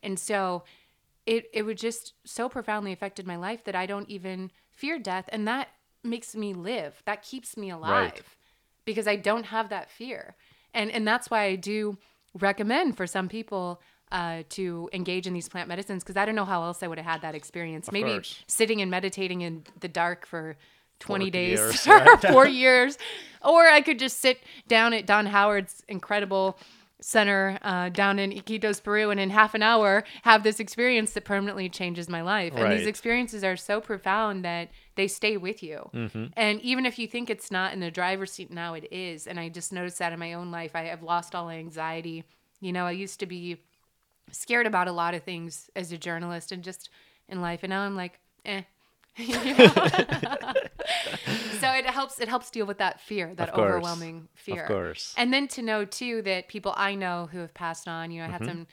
And 0.02 0.20
so 0.20 0.64
it 1.26 1.50
it 1.54 1.64
would 1.64 1.78
just 1.78 2.14
so 2.24 2.48
profoundly 2.48 2.94
affected 2.94 3.28
my 3.28 3.36
life 3.36 3.64
that 3.66 3.76
I 3.76 3.86
don't 3.86 4.10
even 4.10 4.52
fear 4.72 5.00
death, 5.00 5.26
and 5.30 5.48
that 5.48 5.70
makes 6.04 6.36
me 6.36 6.54
live. 6.54 7.02
That 7.06 7.24
keeps 7.24 7.58
me 7.58 7.70
alive 7.70 8.38
because 8.86 9.08
I 9.08 9.16
don't 9.16 9.48
have 9.48 9.70
that 9.70 9.90
fear. 9.90 10.36
And 10.74 10.92
and 10.92 11.08
that's 11.08 11.30
why 11.30 11.44
I 11.44 11.56
do 11.56 11.98
recommend 12.40 12.96
for 12.98 13.08
some 13.08 13.28
people 13.28 13.82
uh, 14.12 14.44
to 14.50 14.90
engage 14.94 15.26
in 15.26 15.34
these 15.34 15.50
plant 15.50 15.68
medicines 15.68 16.04
because 16.04 16.18
I 16.18 16.26
don't 16.26 16.36
know 16.36 16.46
how 16.46 16.64
else 16.64 16.84
I 16.84 16.88
would 16.88 16.98
have 16.98 17.08
had 17.08 17.22
that 17.24 17.36
experience. 17.36 17.92
Maybe 17.92 18.12
course. 18.12 18.44
sitting 18.48 18.82
and 18.82 18.92
meditating 18.92 19.42
in 19.42 19.64
the 19.80 19.88
dark 19.88 20.26
for 20.26 20.58
20 21.00 21.26
40 21.26 21.32
days 21.32 21.60
years, 21.60 21.88
or 21.88 22.18
four 22.18 22.48
years. 22.48 22.98
Or 23.44 23.68
I 23.68 23.82
could 23.82 24.00
just 24.00 24.20
sit 24.20 24.40
down 24.68 24.94
at 24.94 25.06
Don 25.06 25.28
Howard's 25.28 25.84
incredible 25.88 26.58
center 27.02 27.60
uh, 27.62 27.90
down 27.90 28.18
in 28.18 28.32
Iquitos, 28.32 28.82
Peru, 28.82 29.12
and 29.12 29.20
in 29.20 29.30
half 29.30 29.54
an 29.54 29.62
hour 29.62 30.04
have 30.24 30.42
this 30.42 30.60
experience 30.60 31.12
that 31.14 31.26
permanently 31.26 31.70
changes 31.70 32.10
my 32.10 32.22
life. 32.22 32.54
And 32.56 32.64
these 32.80 32.88
experiences 32.88 33.44
are 33.44 33.56
so 33.56 33.80
profound 33.80 34.44
that 34.46 34.70
they 34.96 35.08
stay 35.08 35.38
with 35.38 35.62
you. 35.62 35.90
And 36.36 36.60
even 36.62 36.86
if 36.88 36.98
you 36.98 37.06
think 37.08 37.30
it's 37.30 37.52
not 37.52 37.74
in 37.74 37.80
the 37.82 37.92
driver's 37.92 38.32
seat 38.32 38.50
now, 38.50 38.74
it 38.74 38.88
is. 38.92 39.28
And 39.28 39.40
I 39.40 39.50
just 39.50 39.72
noticed 39.72 40.00
that 40.00 40.14
in 40.14 40.20
my 40.20 40.34
own 40.34 40.50
life. 40.50 40.72
I 40.74 40.84
have 40.86 41.04
lost 41.04 41.36
all 41.36 41.50
anxiety. 41.52 42.24
You 42.62 42.74
know, 42.74 42.86
I 42.88 42.92
used 42.92 43.20
to 43.20 43.28
be 43.28 43.62
scared 44.32 44.66
about 44.66 44.88
a 44.88 44.92
lot 44.92 45.14
of 45.14 45.22
things 45.22 45.70
as 45.76 45.92
a 45.92 45.98
journalist 46.00 46.52
and 46.52 46.64
just 46.64 46.90
in 47.28 47.42
life. 47.42 47.60
And 47.62 47.70
now 47.70 47.82
I'm 47.82 47.96
like, 47.96 48.20
eh. 48.46 48.62
So 51.66 51.72
it 51.72 51.86
helps 51.86 52.20
it 52.20 52.28
helps 52.28 52.52
deal 52.52 52.66
with 52.66 52.78
that 52.78 53.00
fear, 53.00 53.34
that 53.36 53.54
course. 53.54 53.66
overwhelming 53.66 54.28
fear. 54.34 54.64
Of 54.64 54.68
course. 54.68 55.14
And 55.18 55.34
then 55.34 55.48
to 55.50 55.62
know 55.62 55.86
too 55.86 56.22
that 56.24 56.48
people 56.48 56.74
I 56.78 56.96
know 56.96 57.28
who 57.32 57.40
have 57.40 57.54
passed 57.54 57.88
on, 57.88 58.12
you 58.12 58.22
know, 58.22 58.28
I 58.28 58.32
had 58.32 58.46
some 58.46 58.68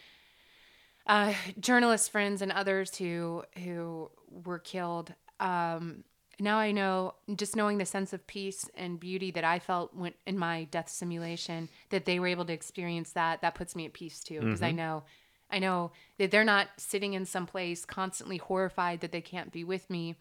uh, 1.07 1.35
journalist 1.59 2.11
friends 2.11 2.43
and 2.43 2.53
others 2.53 2.97
who 2.97 3.45
who 3.63 4.11
were 4.29 4.59
killed. 4.59 5.15
Um, 5.41 6.05
now 6.41 6.59
I 6.59 6.73
know, 6.73 7.15
just 7.37 7.57
knowing 7.57 7.79
the 7.79 7.87
sense 7.87 8.13
of 8.13 8.27
peace 8.27 8.69
and 8.75 8.99
beauty 8.99 9.31
that 9.33 9.45
I 9.45 9.59
felt 9.59 9.95
when 9.95 10.13
in 10.27 10.39
my 10.39 10.65
death 10.65 10.89
simulation, 10.89 11.69
that 11.91 12.05
they 12.05 12.19
were 12.19 12.27
able 12.27 12.45
to 12.47 12.53
experience 12.53 13.13
that. 13.13 13.43
That 13.43 13.55
puts 13.55 13.77
me 13.77 13.87
at 13.87 13.93
peace 13.93 14.21
too, 14.21 14.41
because 14.41 14.63
I 14.63 14.73
know, 14.73 15.05
I 15.53 15.59
know 15.59 15.93
that 16.19 16.31
they're 16.31 16.45
not 16.45 16.69
sitting 16.79 17.13
in 17.13 17.27
some 17.27 17.47
place 17.47 17.85
constantly 17.85 18.39
horrified 18.39 19.01
that 19.01 19.13
they 19.13 19.21
can't 19.21 19.53
be 19.53 19.65
with 19.65 19.91
me. 19.91 20.17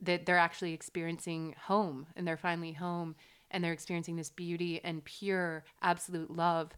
That 0.00 0.26
they're 0.26 0.38
actually 0.38 0.72
experiencing 0.72 1.54
home 1.64 2.06
and 2.16 2.26
they're 2.26 2.38
finally 2.38 2.72
home 2.72 3.16
and 3.50 3.62
they're 3.62 3.72
experiencing 3.72 4.16
this 4.16 4.30
beauty 4.30 4.80
and 4.82 5.04
pure 5.04 5.64
absolute 5.82 6.30
love 6.30 6.70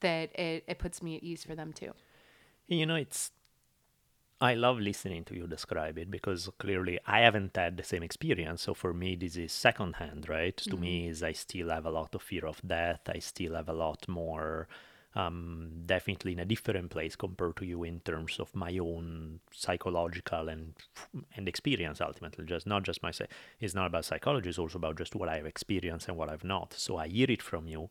that 0.00 0.38
it, 0.38 0.64
it 0.68 0.78
puts 0.78 1.02
me 1.02 1.16
at 1.16 1.22
ease 1.22 1.44
for 1.44 1.54
them 1.56 1.72
too 1.72 1.92
You 2.68 2.86
know, 2.86 2.96
it's. 2.96 3.32
I 4.40 4.54
love 4.54 4.78
listening 4.78 5.24
to 5.24 5.34
you 5.34 5.48
describe 5.48 5.98
it 5.98 6.10
because 6.10 6.48
clearly 6.58 7.00
I 7.06 7.20
haven't 7.20 7.56
had 7.56 7.76
the 7.76 7.82
same 7.82 8.04
experience. 8.04 8.62
So 8.62 8.74
for 8.74 8.94
me, 8.94 9.16
this 9.16 9.36
is 9.36 9.52
secondhand, 9.52 10.28
right? 10.28 10.56
To 10.58 10.76
me, 10.76 11.02
mm-hmm. 11.02 11.10
is 11.10 11.22
I 11.24 11.32
still 11.32 11.70
have 11.70 11.86
a 11.86 11.90
lot 11.90 12.14
of 12.14 12.22
fear 12.22 12.46
of 12.46 12.60
death. 12.64 13.00
I 13.08 13.18
still 13.18 13.54
have 13.54 13.68
a 13.68 13.72
lot 13.72 14.06
more, 14.08 14.68
um, 15.14 15.70
definitely 15.86 16.32
in 16.32 16.38
a 16.38 16.44
different 16.44 16.90
place 16.90 17.16
compared 17.16 17.56
to 17.56 17.64
you 17.64 17.82
in 17.84 18.00
terms 18.00 18.38
of 18.38 18.54
my 18.54 18.76
own 18.78 19.40
psychological 19.50 20.48
and 20.48 20.74
and 21.36 21.48
experience. 21.48 22.00
Ultimately, 22.00 22.44
just 22.44 22.66
not 22.66 22.82
just 22.82 23.02
my. 23.02 23.12
It's 23.60 23.74
not 23.74 23.86
about 23.86 24.04
psychology. 24.04 24.50
It's 24.50 24.58
also 24.58 24.78
about 24.78 24.96
just 24.98 25.14
what 25.14 25.28
I've 25.28 25.46
experienced 25.46 26.08
and 26.08 26.16
what 26.16 26.30
I've 26.30 26.44
not. 26.44 26.74
So 26.74 26.96
I 26.96 27.08
hear 27.08 27.30
it 27.30 27.42
from 27.42 27.66
you, 27.68 27.90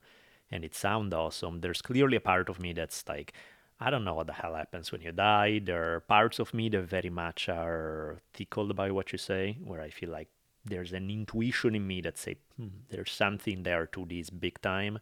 and 0.52 0.64
it 0.64 0.76
sounds 0.76 1.14
awesome. 1.14 1.62
There's 1.62 1.82
clearly 1.82 2.18
a 2.18 2.22
part 2.22 2.50
of 2.50 2.60
me 2.60 2.74
that's 2.74 3.04
like, 3.08 3.34
I 3.80 3.90
don't 3.90 4.06
know 4.06 4.14
what 4.16 4.28
the 4.28 4.34
hell 4.34 4.56
happens 4.56 4.92
when 4.92 5.02
you 5.02 5.12
die. 5.12 5.60
There 5.64 5.96
are 5.96 6.00
parts 6.02 6.40
of 6.40 6.54
me 6.54 6.70
that 6.70 6.84
very 6.84 7.10
much 7.10 7.50
are 7.50 8.22
tickled 8.34 8.76
by 8.76 8.92
what 8.92 9.12
you 9.12 9.18
say, 9.18 9.58
where 9.64 9.82
I 9.82 9.90
feel 9.90 10.10
like 10.10 10.30
there's 10.66 10.94
an 10.94 11.10
intuition 11.10 11.76
in 11.76 11.88
me 11.88 12.02
that 12.02 12.18
say 12.18 12.38
hmm, 12.58 12.68
there's 12.90 13.12
something 13.12 13.64
there 13.64 13.86
to 13.88 14.06
this 14.06 14.30
big 14.30 14.62
time. 14.62 15.00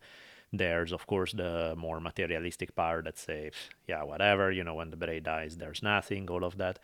There's 0.57 0.91
of 0.91 1.07
course 1.07 1.33
the 1.33 1.73
more 1.77 1.99
materialistic 1.99 2.75
part 2.75 3.05
that 3.05 3.17
say, 3.17 3.51
yeah, 3.87 4.03
whatever, 4.03 4.51
you 4.51 4.63
know, 4.63 4.75
when 4.75 4.89
the 4.89 4.97
brain 4.97 5.23
dies, 5.23 5.57
there's 5.57 5.83
nothing, 5.83 6.29
all 6.29 6.43
of 6.43 6.57
that. 6.57 6.79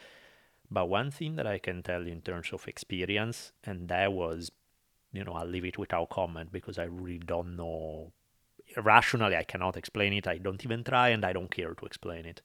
But 0.69 0.89
one 0.89 1.11
thing 1.11 1.35
that 1.35 1.47
I 1.47 1.59
can 1.59 1.83
tell 1.83 2.05
you 2.05 2.13
in 2.13 2.21
terms 2.21 2.51
of 2.53 2.67
experience, 2.67 3.51
and 3.63 3.89
that 3.89 4.13
was, 4.13 4.51
you 5.11 5.23
know, 5.23 5.33
I'll 5.33 5.45
leave 5.45 5.65
it 5.65 5.77
without 5.77 6.09
comment 6.09 6.51
because 6.51 6.79
I 6.79 6.85
really 6.85 7.19
don't 7.19 7.55
know 7.57 8.13
rationally 8.77 9.35
i 9.35 9.43
cannot 9.43 9.77
explain 9.77 10.13
it. 10.13 10.27
I 10.27 10.37
don't 10.37 10.63
even 10.63 10.83
try 10.83 11.09
and 11.09 11.25
i 11.25 11.33
don't 11.33 11.51
care 11.51 11.73
to 11.73 11.85
explain 11.85 12.25
it. 12.25 12.41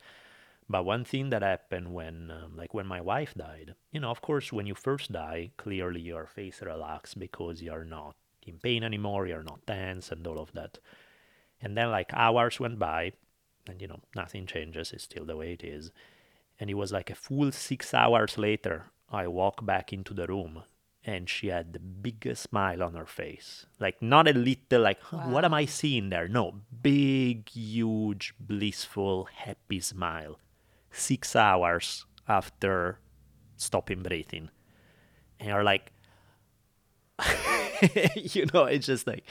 But 0.68 0.85
one 0.85 1.05
thing 1.05 1.31
that 1.31 1.43
happened 1.43 1.95
when 1.95 2.31
um, 2.31 2.57
like 2.57 2.74
when 2.74 2.87
my 2.87 3.01
wife 3.01 3.35
died 3.35 3.74
you 3.93 4.01
know 4.01 4.11
of 4.11 4.20
course 4.20 4.53
when 4.53 4.66
you 4.66 4.74
first 4.74 5.12
die 5.12 5.51
clearly 5.57 6.01
your 6.01 6.27
face 6.27 6.61
relaxes 6.61 7.14
because 7.14 7.62
you're 7.62 7.85
not 7.85 8.16
in 8.45 8.59
pain 8.59 8.83
anymore 8.83 9.27
you're 9.29 9.45
not 9.45 9.64
tense 9.66 10.11
and 10.11 10.27
all 10.27 10.41
of 10.41 10.53
that 10.53 10.79
and 11.61 11.76
then 11.76 11.90
like 11.90 12.11
hours 12.12 12.61
went 12.61 12.78
by 12.78 13.12
and 13.68 13.80
you 13.80 13.88
know 13.88 14.00
nothing 14.14 14.46
changes. 14.46 14.92
It's 14.92 15.04
still 15.04 15.24
the 15.24 15.36
way 15.36 15.52
it 15.52 15.64
is. 15.64 15.90
And 16.59 16.70
it 16.70 16.74
was 16.74 16.92
like 16.92 17.11
a 17.11 17.14
full 17.14 17.52
six 17.52 17.92
hours 17.92 18.38
later 18.38 18.86
i 19.11 19.26
walk 19.26 19.64
back 19.64 19.92
into 19.92 20.12
the 20.12 20.26
room 20.26 20.62
and 21.04 21.28
she 21.30 21.46
had 21.46 21.72
the 21.72 21.78
biggest 21.78 22.42
smile 22.42 22.82
on 22.82 22.94
her 22.94 23.07
face. 23.07 23.66
Like 23.78 24.02
not 24.02 24.26
a 24.26 24.32
little 24.32 24.80
like 24.80 25.00
"Huh, 25.00 25.28
what 25.28 25.44
am 25.44 25.54
i 25.54 25.64
seeing 25.64 26.11
there? 26.11 26.26
No 26.26 26.57
big 26.82 27.48
huge 27.48 28.34
blissful 28.40 29.28
happy 29.32 29.78
smile. 29.78 30.40
Six 30.90 31.36
hours 31.36 32.07
after 32.26 32.98
stopping 33.57 34.02
breathing. 34.02 34.50
And 35.38 35.50
you're 35.50 35.62
like 35.62 35.92
you 38.16 38.46
know 38.52 38.64
it's 38.64 38.86
just 38.86 39.07
like 39.07 39.24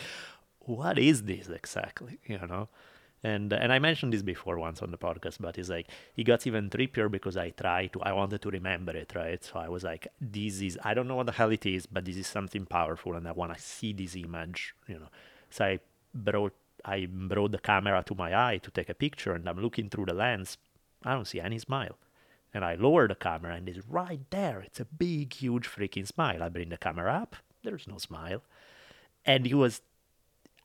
what 0.65 0.97
is 0.97 1.23
this 1.23 1.47
exactly 1.47 2.19
you 2.25 2.39
know 2.47 2.67
and 3.23 3.53
and 3.53 3.71
i 3.71 3.79
mentioned 3.79 4.13
this 4.13 4.21
before 4.21 4.57
once 4.57 4.81
on 4.81 4.91
the 4.91 4.97
podcast 4.97 5.37
but 5.39 5.57
it's 5.57 5.69
like 5.69 5.87
it 6.15 6.23
got 6.23 6.45
even 6.45 6.69
trippier 6.69 7.09
because 7.09 7.37
i 7.37 7.49
tried 7.51 7.91
to 7.93 8.01
i 8.01 8.11
wanted 8.11 8.41
to 8.41 8.49
remember 8.49 8.95
it 8.95 9.11
right 9.15 9.43
so 9.43 9.59
i 9.59 9.69
was 9.69 9.83
like 9.83 10.07
this 10.19 10.61
is 10.61 10.77
i 10.83 10.93
don't 10.93 11.07
know 11.07 11.15
what 11.15 11.25
the 11.25 11.31
hell 11.31 11.51
it 11.51 11.65
is 11.65 11.85
but 11.85 12.05
this 12.05 12.17
is 12.17 12.27
something 12.27 12.65
powerful 12.65 13.15
and 13.15 13.27
i 13.27 13.31
want 13.31 13.53
to 13.53 13.61
see 13.61 13.93
this 13.93 14.15
image 14.15 14.75
you 14.87 14.95
know 14.95 15.09
so 15.49 15.65
i 15.65 15.79
brought 16.13 16.53
i 16.83 17.05
brought 17.05 17.51
the 17.51 17.59
camera 17.59 18.03
to 18.05 18.15
my 18.15 18.35
eye 18.35 18.57
to 18.57 18.71
take 18.71 18.89
a 18.89 18.93
picture 18.93 19.33
and 19.33 19.47
i'm 19.47 19.61
looking 19.61 19.89
through 19.89 20.05
the 20.05 20.13
lens 20.13 20.57
i 21.03 21.13
don't 21.13 21.27
see 21.27 21.39
any 21.39 21.59
smile 21.59 21.97
and 22.55 22.63
I 22.63 22.75
lower 22.75 23.05
the 23.05 23.15
camera, 23.15 23.53
and 23.53 23.67
it's 23.67 23.85
right 23.85 24.21
there. 24.29 24.61
It's 24.61 24.79
a 24.79 24.85
big, 24.85 25.33
huge 25.33 25.67
freaking 25.67 26.07
smile. 26.07 26.41
I 26.41 26.47
bring 26.47 26.69
the 26.69 26.77
camera 26.77 27.13
up, 27.13 27.35
there's 27.63 27.85
no 27.85 27.97
smile. 27.97 28.43
And 29.25 29.45
it 29.45 29.55
was, 29.55 29.81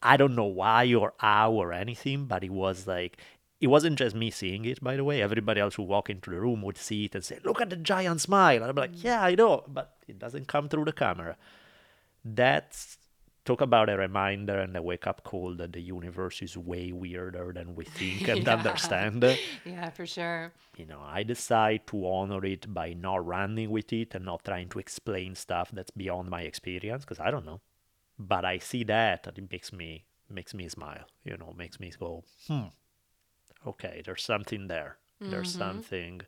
I 0.02 0.16
don't 0.16 0.34
know 0.34 0.44
why 0.46 0.92
or 0.94 1.12
how 1.18 1.52
or 1.52 1.72
anything, 1.72 2.24
but 2.26 2.42
it 2.42 2.50
was 2.50 2.86
like, 2.86 3.18
it 3.60 3.66
wasn't 3.66 3.98
just 3.98 4.16
me 4.16 4.30
seeing 4.30 4.64
it, 4.64 4.82
by 4.82 4.96
the 4.96 5.04
way. 5.04 5.20
Everybody 5.20 5.60
else 5.60 5.74
who 5.74 5.82
walked 5.82 6.08
into 6.10 6.30
the 6.30 6.40
room 6.40 6.62
would 6.62 6.78
see 6.78 7.04
it 7.04 7.14
and 7.14 7.22
say, 7.24 7.38
Look 7.44 7.60
at 7.60 7.68
the 7.70 7.76
giant 7.76 8.20
smile. 8.22 8.62
And 8.62 8.70
I'm 8.70 8.76
like, 8.76 8.92
mm. 8.92 9.04
Yeah, 9.04 9.22
I 9.22 9.34
know, 9.34 9.64
but 9.68 9.96
it 10.08 10.18
doesn't 10.18 10.48
come 10.48 10.68
through 10.68 10.86
the 10.86 10.92
camera. 10.92 11.36
That's 12.24 12.98
talk 13.44 13.60
about 13.60 13.88
a 13.88 13.96
reminder 13.96 14.58
and 14.58 14.76
a 14.76 14.82
wake 14.82 15.06
up 15.06 15.24
call 15.24 15.54
that 15.54 15.72
the 15.72 15.80
universe 15.80 16.42
is 16.42 16.56
way 16.56 16.92
weirder 16.92 17.52
than 17.54 17.74
we 17.74 17.84
think 17.84 18.28
and 18.28 18.42
Yeah. 18.46 18.52
understand. 18.54 19.38
yeah 19.64 19.90
for 19.90 20.06
sure 20.06 20.52
you 20.76 20.86
know, 20.86 21.00
I 21.04 21.22
decide 21.24 21.86
to 21.88 22.06
honor 22.06 22.44
it 22.44 22.72
by 22.72 22.94
not 22.94 23.26
running 23.26 23.70
with 23.70 23.92
it 23.92 24.14
and 24.14 24.24
not 24.24 24.44
trying 24.44 24.68
to 24.70 24.78
explain 24.78 25.34
stuff 25.34 25.70
that's 25.72 25.90
beyond 25.90 26.30
my 26.30 26.42
experience 26.42 27.04
because 27.04 27.20
I 27.20 27.30
don't 27.30 27.44
know. 27.44 27.60
But 28.20 28.44
I 28.44 28.58
see 28.58 28.84
that 28.84 29.26
and 29.26 29.38
it 29.38 29.50
makes 29.50 29.72
me 29.72 30.04
makes 30.28 30.54
me 30.54 30.68
smile. 30.68 31.06
You 31.24 31.36
know, 31.38 31.52
makes 31.56 31.80
me 31.80 31.90
go, 31.98 32.24
hmm, 32.46 32.66
okay, 33.66 34.02
there's 34.04 34.22
something 34.22 34.68
there. 34.68 34.98
There's 35.30 35.48
something 35.58 36.22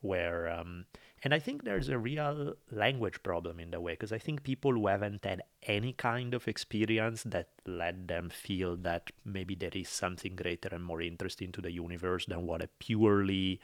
where, 0.00 0.48
um, 0.50 0.86
and 1.22 1.34
I 1.34 1.38
think 1.38 1.64
there's 1.64 1.88
a 1.88 1.98
real 1.98 2.54
language 2.70 3.22
problem 3.22 3.58
in 3.60 3.70
the 3.70 3.80
way 3.80 3.92
because 3.94 4.12
I 4.12 4.18
think 4.18 4.42
people 4.42 4.72
who 4.72 4.86
haven't 4.86 5.24
had 5.24 5.42
any 5.62 5.92
kind 5.94 6.34
of 6.34 6.46
experience 6.48 7.22
that 7.24 7.48
let 7.66 8.06
them 8.08 8.30
feel 8.30 8.76
that 8.78 9.10
maybe 9.24 9.54
there 9.54 9.72
is 9.74 9.88
something 9.88 10.36
greater 10.36 10.68
and 10.72 10.84
more 10.84 11.02
interesting 11.02 11.52
to 11.52 11.62
the 11.62 11.72
universe 11.72 12.26
than 12.26 12.46
what 12.46 12.62
a 12.62 12.68
purely 12.78 13.60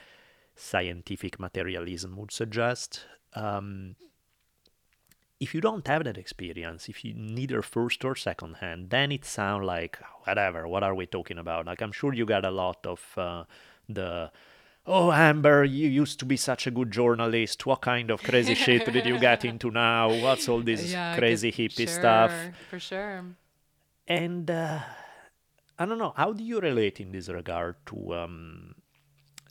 scientific 0.56 1.38
materialism 1.38 2.16
would 2.16 2.32
suggest. 2.32 3.06
Um, 3.34 3.96
if 5.40 5.54
you 5.54 5.60
don't 5.60 5.86
have 5.88 6.04
that 6.04 6.18
experience, 6.18 6.88
if 6.88 7.04
you 7.04 7.14
neither 7.14 7.62
first 7.62 8.04
or 8.04 8.14
second 8.14 8.56
hand, 8.56 8.90
then 8.90 9.10
it 9.10 9.24
sounds 9.24 9.64
like 9.64 9.98
whatever. 10.24 10.68
What 10.68 10.82
are 10.82 10.94
we 10.94 11.06
talking 11.06 11.38
about? 11.38 11.66
Like 11.66 11.80
I'm 11.82 11.92
sure 11.92 12.12
you 12.12 12.26
got 12.26 12.44
a 12.44 12.50
lot 12.50 12.86
of 12.86 13.00
uh, 13.16 13.44
the. 13.88 14.30
Oh, 14.86 15.12
Amber, 15.12 15.62
you 15.64 15.88
used 15.88 16.18
to 16.20 16.24
be 16.24 16.36
such 16.36 16.66
a 16.66 16.70
good 16.70 16.90
journalist. 16.90 17.66
What 17.66 17.82
kind 17.82 18.10
of 18.10 18.22
crazy 18.22 18.54
shit 18.54 18.84
did 18.86 19.06
you 19.06 19.18
get 19.18 19.44
into 19.44 19.70
now? 19.86 20.08
What's 20.22 20.48
all 20.48 20.62
this 20.62 20.92
Yeah, 20.92 21.14
crazy 21.16 21.52
hippie 21.52 21.88
stuff? 21.88 22.32
for 22.70 22.78
sure 22.80 23.24
And 24.08 24.50
uh, 24.50 24.80
I 25.78 25.86
don't 25.86 25.98
know, 25.98 26.12
how 26.16 26.32
do 26.32 26.42
you 26.44 26.60
relate 26.60 27.00
in 27.00 27.12
this 27.12 27.28
regard 27.28 27.76
to 27.86 28.14
um, 28.14 28.74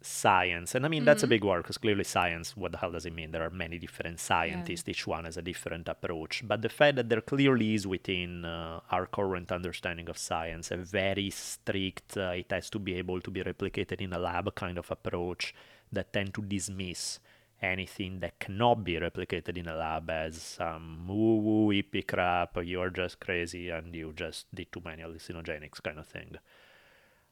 science? 0.02 0.76
And 0.76 0.86
I 0.86 0.90
mean, 0.90 1.06
that's 1.06 1.24
a 1.24 1.28
big 1.28 1.44
word 1.44 1.64
because 1.64 1.78
clearly 1.78 2.04
science, 2.04 2.56
what 2.56 2.72
the 2.72 2.78
hell 2.78 2.92
does 2.92 3.06
it 3.06 3.14
mean? 3.14 3.32
There 3.32 3.44
are 3.44 3.50
many 3.50 3.80
different 3.80 4.20
scientists, 4.20 4.88
each 4.88 5.08
one 5.08 5.26
has 5.26 5.38
a 5.38 5.42
different 5.42 5.88
approach. 5.88 6.44
But 6.46 6.62
the 6.62 6.70
fact 6.70 6.96
that 6.98 7.10
there 7.10 7.22
clearly 7.22 7.74
is 7.76 7.86
within 7.88 8.46
uh, 8.46 8.82
our 8.92 9.06
current 9.06 9.52
understanding 9.52 10.10
of 10.10 10.18
science 10.18 10.72
a 10.72 10.78
very 10.78 11.30
strict, 11.30 12.18
uh, 12.18 12.32
it 12.36 12.52
has 12.52 12.70
to 12.72 12.80
be 12.80 12.96
able 12.96 13.22
to 13.22 13.32
be 13.32 13.42
replicated 13.42 14.02
in 14.02 14.14
a 14.14 14.20
lab 14.20 14.54
kind 14.56 14.78
of 14.78 14.90
approach 14.92 15.54
that 15.92 16.14
tend 16.14 16.34
to 16.34 16.42
dismiss 16.42 17.20
anything 17.62 18.20
that 18.20 18.40
cannot 18.40 18.84
be 18.84 18.94
replicated 18.94 19.58
in 19.58 19.68
a 19.68 19.76
lab 19.76 20.10
as 20.10 20.42
some 20.42 21.08
woo 21.08 21.38
woo 21.38 21.74
hippie 21.74 22.08
crap, 22.08 22.58
you're 22.64 22.90
just 22.90 23.20
crazy 23.20 23.70
and 23.70 23.94
you 23.96 24.14
just 24.16 24.46
did 24.54 24.72
too 24.72 24.82
many 24.84 25.04
hallucinogenics 25.04 25.84
kind 25.84 26.00
of 26.00 26.08
thing. 26.08 26.38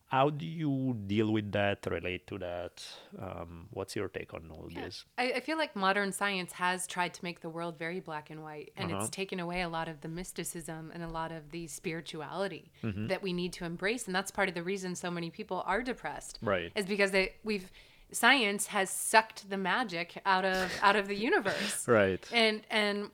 How 0.07 0.29
do 0.29 0.45
you 0.45 0.95
deal 1.05 1.31
with 1.33 1.51
that, 1.51 1.85
relate 1.91 2.27
to 2.27 2.37
that? 2.37 2.81
Um, 3.21 3.67
what's 3.71 3.93
your 3.93 4.07
take 4.07 4.33
on 4.33 4.49
all 4.49 4.69
this? 4.73 5.03
I, 5.17 5.33
I 5.33 5.39
feel 5.41 5.57
like 5.57 5.75
modern 5.75 6.13
science 6.13 6.53
has 6.53 6.87
tried 6.87 7.13
to 7.15 7.23
make 7.25 7.41
the 7.41 7.49
world 7.49 7.77
very 7.77 7.99
black 7.99 8.29
and 8.29 8.41
white, 8.41 8.71
and 8.77 8.89
Uh-huh. 8.91 9.01
it's 9.01 9.09
taken 9.09 9.39
away 9.41 9.61
a 9.63 9.69
lot 9.69 9.89
of 9.89 9.99
the 9.99 10.07
mysticism 10.07 10.91
and 10.93 11.03
a 11.03 11.09
lot 11.09 11.31
of 11.33 11.51
the 11.51 11.67
spirituality 11.67 12.71
Mm-hmm. 12.83 13.07
that 13.07 13.21
we 13.21 13.33
need 13.33 13.51
to 13.53 13.65
embrace. 13.65 14.05
And 14.07 14.15
that's 14.15 14.31
part 14.31 14.47
of 14.47 14.55
the 14.55 14.63
reason 14.63 14.95
so 14.95 15.11
many 15.11 15.29
people 15.29 15.61
are 15.65 15.81
depressed. 15.81 16.39
Right. 16.41 16.71
Is 16.75 16.85
because 16.85 17.11
they 17.11 17.33
we've 17.43 17.69
science 18.13 18.67
has 18.67 18.89
sucked 18.89 19.49
the 19.49 19.57
magic 19.57 20.21
out 20.25 20.45
of 20.45 20.71
out 20.81 20.95
of 20.95 21.07
the 21.09 21.15
universe. 21.15 21.85
Right. 21.99 22.23
And 22.31 22.61
and 22.69 23.11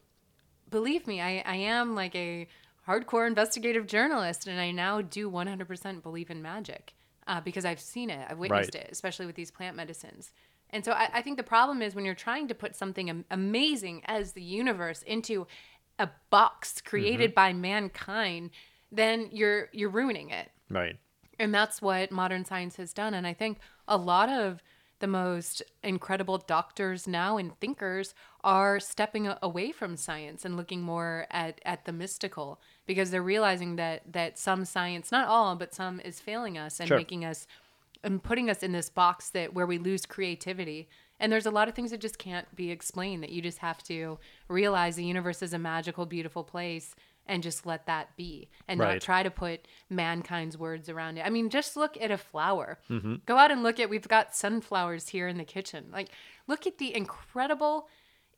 believe 0.69 1.07
me, 1.07 1.21
I, 1.21 1.41
I 1.45 1.55
am 1.55 1.95
like 1.95 2.15
a 2.15 2.47
hardcore 2.87 3.27
investigative 3.27 3.87
journalist, 3.87 4.47
and 4.47 4.59
I 4.59 4.71
now 4.71 5.01
do 5.01 5.29
100% 5.29 6.01
believe 6.03 6.29
in 6.29 6.41
magic 6.41 6.93
uh, 7.27 7.41
because 7.41 7.65
I've 7.65 7.79
seen 7.79 8.09
it, 8.09 8.25
I've 8.29 8.39
witnessed 8.39 8.75
Right. 8.75 8.83
it, 8.83 8.89
especially 8.91 9.25
with 9.25 9.35
these 9.35 9.51
plant 9.51 9.75
medicines. 9.75 10.31
And 10.69 10.83
so 10.83 10.91
I, 10.91 11.09
I 11.13 11.21
think 11.21 11.37
the 11.37 11.43
problem 11.43 11.81
is 11.81 11.95
when 11.95 12.03
you're 12.03 12.15
trying 12.15 12.47
to 12.47 12.55
put 12.55 12.75
something 12.75 13.09
am- 13.09 13.25
amazing 13.31 14.01
as 14.05 14.33
the 14.33 14.41
universe 14.41 15.01
into 15.03 15.47
a 15.99 16.09
box 16.29 16.81
created 16.81 17.35
by 17.35 17.53
mankind, 17.53 18.49
then 18.91 19.29
you're 19.31 19.69
you're 19.71 19.89
ruining 19.89 20.29
it 20.31 20.51
Right. 20.69 20.97
and 21.39 21.53
that's 21.53 21.81
what 21.81 22.11
modern 22.11 22.45
science 22.45 22.75
has 22.77 22.93
done 22.93 23.15
and 23.15 23.25
i 23.25 23.33
think 23.33 23.57
a 23.87 23.97
lot 23.97 24.29
of 24.29 24.61
the 24.99 25.07
most 25.07 25.63
incredible 25.83 26.37
doctors 26.37 27.07
now 27.07 27.37
and 27.37 27.59
thinkers 27.59 28.13
are 28.43 28.79
stepping 28.79 29.27
away 29.41 29.71
from 29.71 29.97
science 29.97 30.45
and 30.45 30.55
looking 30.55 30.81
more 30.81 31.25
at, 31.31 31.59
at 31.65 31.85
the 31.85 31.91
mystical 31.91 32.61
because 32.85 33.11
they're 33.11 33.21
realizing 33.23 33.75
that 33.77 34.01
that 34.11 34.37
some 34.37 34.65
science, 34.65 35.11
not 35.11 35.27
all, 35.27 35.55
but 35.55 35.73
some 35.73 35.99
is 36.01 36.19
failing 36.19 36.57
us 36.57 36.79
and 36.79 36.87
Sure. 36.87 36.97
making 36.97 37.23
us 37.25 37.47
and 38.03 38.21
putting 38.21 38.49
us 38.49 38.61
in 38.63 38.73
this 38.73 38.89
box 38.89 39.29
that 39.29 39.53
where 39.53 39.65
we 39.65 39.77
lose 39.77 40.05
creativity. 40.05 40.89
And 41.19 41.31
there's 41.31 41.45
a 41.45 41.51
lot 41.51 41.69
of 41.69 41.73
things 41.75 41.91
that 41.91 42.01
just 42.01 42.17
can't 42.17 42.53
be 42.53 42.69
explained 42.69 43.23
that 43.23 43.29
you 43.29 43.41
just 43.41 43.59
have 43.59 43.81
to 43.83 44.19
realize 44.49 44.97
the 44.97 45.05
universe 45.05 45.41
is 45.41 45.53
a 45.53 45.59
magical, 45.59 46.05
beautiful 46.05 46.43
place 46.43 46.95
and 47.25 47.41
just 47.41 47.65
let 47.65 47.85
that 47.85 48.13
be 48.17 48.49
and 48.67 48.77
Right. 48.81 48.95
not 48.95 49.01
try 49.01 49.23
to 49.23 49.31
put 49.31 49.65
mankind's 49.89 50.57
words 50.57 50.89
around 50.89 51.17
it. 51.17 51.25
I 51.25 51.29
mean, 51.29 51.49
just 51.49 51.77
look 51.77 51.95
at 52.01 52.11
a 52.11 52.17
flower. 52.17 52.79
Mm-hmm. 52.89 53.15
Go 53.25 53.37
out 53.37 53.51
and 53.51 53.63
look 53.63 53.79
at 53.79 53.89
we've 53.89 54.05
got 54.09 54.35
sunflowers 54.35 55.07
here 55.09 55.29
in 55.29 55.37
the 55.37 55.45
kitchen. 55.45 55.85
Like 55.89 56.09
look 56.47 56.67
at 56.67 56.79
the 56.79 56.93
incredible 56.93 57.87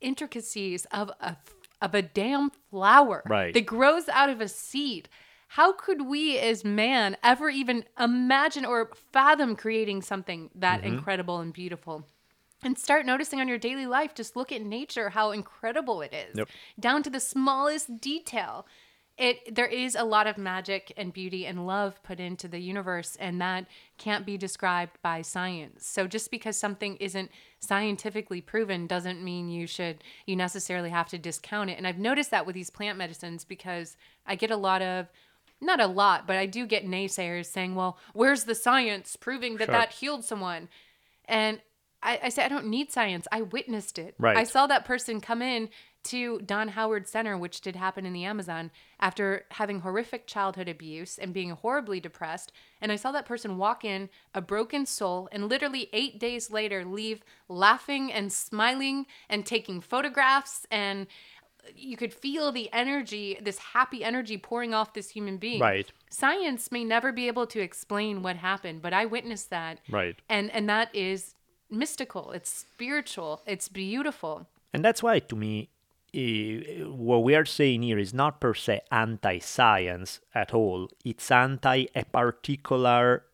intricacies 0.00 0.84
of 0.92 1.10
a 1.20 1.36
of 1.82 1.94
a 1.94 2.02
damn 2.02 2.50
flower 2.70 3.22
Right. 3.26 3.52
that 3.54 3.66
grows 3.66 4.08
out 4.08 4.30
of 4.30 4.40
a 4.40 4.48
seed. 4.48 5.08
How 5.48 5.72
could 5.72 6.02
we 6.02 6.38
as 6.38 6.64
man 6.64 7.16
ever 7.22 7.48
even 7.48 7.84
imagine 7.98 8.64
or 8.64 8.90
fathom 9.12 9.54
creating 9.56 10.02
something 10.02 10.50
that 10.54 10.80
Mm-hmm. 10.80 10.88
incredible 10.88 11.38
and 11.40 11.52
beautiful? 11.52 12.04
And 12.62 12.78
start 12.78 13.06
noticing 13.06 13.40
on 13.40 13.48
your 13.48 13.58
daily 13.58 13.86
life, 13.86 14.14
just 14.14 14.34
look 14.34 14.50
at 14.50 14.62
nature, 14.62 15.10
how 15.10 15.30
incredible 15.30 16.00
it 16.02 16.12
is, 16.14 16.36
Yep. 16.36 16.48
down 16.80 17.02
to 17.04 17.10
the 17.10 17.20
smallest 17.20 18.00
detail. 18.00 18.66
It 19.18 19.54
there 19.54 19.66
is 19.66 19.94
a 19.94 20.04
lot 20.04 20.26
of 20.26 20.36
magic 20.36 20.92
and 20.96 21.10
beauty 21.10 21.46
and 21.46 21.66
love 21.66 22.02
put 22.02 22.20
into 22.20 22.48
the 22.48 22.58
universe, 22.58 23.16
and 23.18 23.40
that 23.40 23.66
can't 23.96 24.26
be 24.26 24.36
described 24.36 24.98
by 25.02 25.22
science. 25.22 25.86
So 25.86 26.06
just 26.06 26.30
because 26.30 26.58
something 26.58 26.96
isn't 26.96 27.30
scientifically 27.60 28.42
proven 28.42 28.86
doesn't 28.86 29.24
mean 29.24 29.48
you 29.48 29.66
should 29.66 30.04
you 30.26 30.36
necessarily 30.36 30.90
have 30.90 31.08
to 31.08 31.18
discount 31.18 31.70
it. 31.70 31.78
And 31.78 31.86
I've 31.86 31.98
noticed 31.98 32.30
that 32.30 32.44
with 32.44 32.54
these 32.54 32.68
plant 32.68 32.98
medicines 32.98 33.44
because 33.44 33.96
I 34.26 34.34
get 34.34 34.50
a 34.50 34.56
lot 34.56 34.82
of 34.82 35.06
not 35.62 35.80
a 35.80 35.86
lot, 35.86 36.26
but 36.26 36.36
I 36.36 36.44
do 36.44 36.66
get 36.66 36.84
naysayers 36.84 37.46
saying, 37.46 37.74
"Well, 37.74 37.98
where's 38.12 38.44
the 38.44 38.54
science 38.54 39.16
proving 39.16 39.56
that 39.56 39.66
Sure. 39.66 39.72
that 39.72 39.92
healed 39.92 40.24
someone?" 40.24 40.68
And 41.24 41.62
I, 42.02 42.20
I 42.24 42.28
say 42.28 42.44
I 42.44 42.48
don't 42.48 42.66
need 42.66 42.92
science. 42.92 43.26
I 43.32 43.40
witnessed 43.40 43.98
it. 43.98 44.14
Right. 44.18 44.36
I 44.36 44.44
saw 44.44 44.66
that 44.66 44.84
person 44.84 45.22
come 45.22 45.40
in 45.40 45.70
to 46.06 46.40
Don 46.40 46.68
Howard 46.68 47.08
Center, 47.08 47.36
which 47.36 47.60
did 47.60 47.76
happen 47.76 48.06
in 48.06 48.12
the 48.12 48.24
Amazon, 48.24 48.70
after 48.98 49.44
having 49.52 49.80
horrific 49.80 50.26
childhood 50.26 50.68
abuse 50.68 51.18
and 51.18 51.32
being 51.32 51.50
horribly 51.50 52.00
depressed. 52.00 52.52
And 52.80 52.90
I 52.90 52.96
saw 52.96 53.12
that 53.12 53.26
person 53.26 53.58
walk 53.58 53.84
in 53.84 54.08
a 54.34 54.40
broken 54.40 54.86
soul 54.86 55.28
and 55.32 55.48
literally 55.48 55.88
eight 55.92 56.18
days 56.18 56.50
later 56.50 56.84
leave 56.84 57.22
laughing 57.48 58.12
and 58.12 58.32
smiling 58.32 59.06
and 59.28 59.44
taking 59.44 59.80
photographs 59.80 60.66
and 60.70 61.06
you 61.74 61.96
could 61.96 62.14
feel 62.14 62.52
the 62.52 62.72
energy, 62.72 63.38
this 63.42 63.58
happy 63.58 64.04
energy 64.04 64.38
pouring 64.38 64.72
off 64.72 64.94
this 64.94 65.10
human 65.10 65.36
being. 65.36 65.60
Right. 65.60 65.90
Science 66.10 66.70
may 66.70 66.84
never 66.84 67.12
be 67.12 67.26
able 67.26 67.46
to 67.48 67.60
explain 67.60 68.22
what 68.22 68.36
happened, 68.36 68.82
but 68.82 68.92
I 68.92 69.04
witnessed 69.04 69.50
that. 69.50 69.80
Right. 69.90 70.16
And 70.28 70.50
and 70.52 70.68
that 70.68 70.94
is 70.94 71.34
mystical. 71.70 72.32
It's 72.32 72.50
spiritual. 72.50 73.42
It's 73.46 73.68
beautiful. 73.68 74.46
And 74.72 74.84
that's 74.84 75.02
why, 75.02 75.18
to 75.18 75.36
me, 75.36 75.70
what 76.16 77.24
we 77.24 77.34
are 77.34 77.44
saying 77.44 77.82
here 77.82 77.98
is 77.98 78.14
not 78.14 78.40
per 78.40 78.54
se 78.54 78.80
anti 78.90 79.38
science 79.38 80.20
at 80.34 80.54
all. 80.54 80.88
It's 81.04 81.30
anti 81.30 81.86
a 81.94 82.04
particular. 82.04 83.24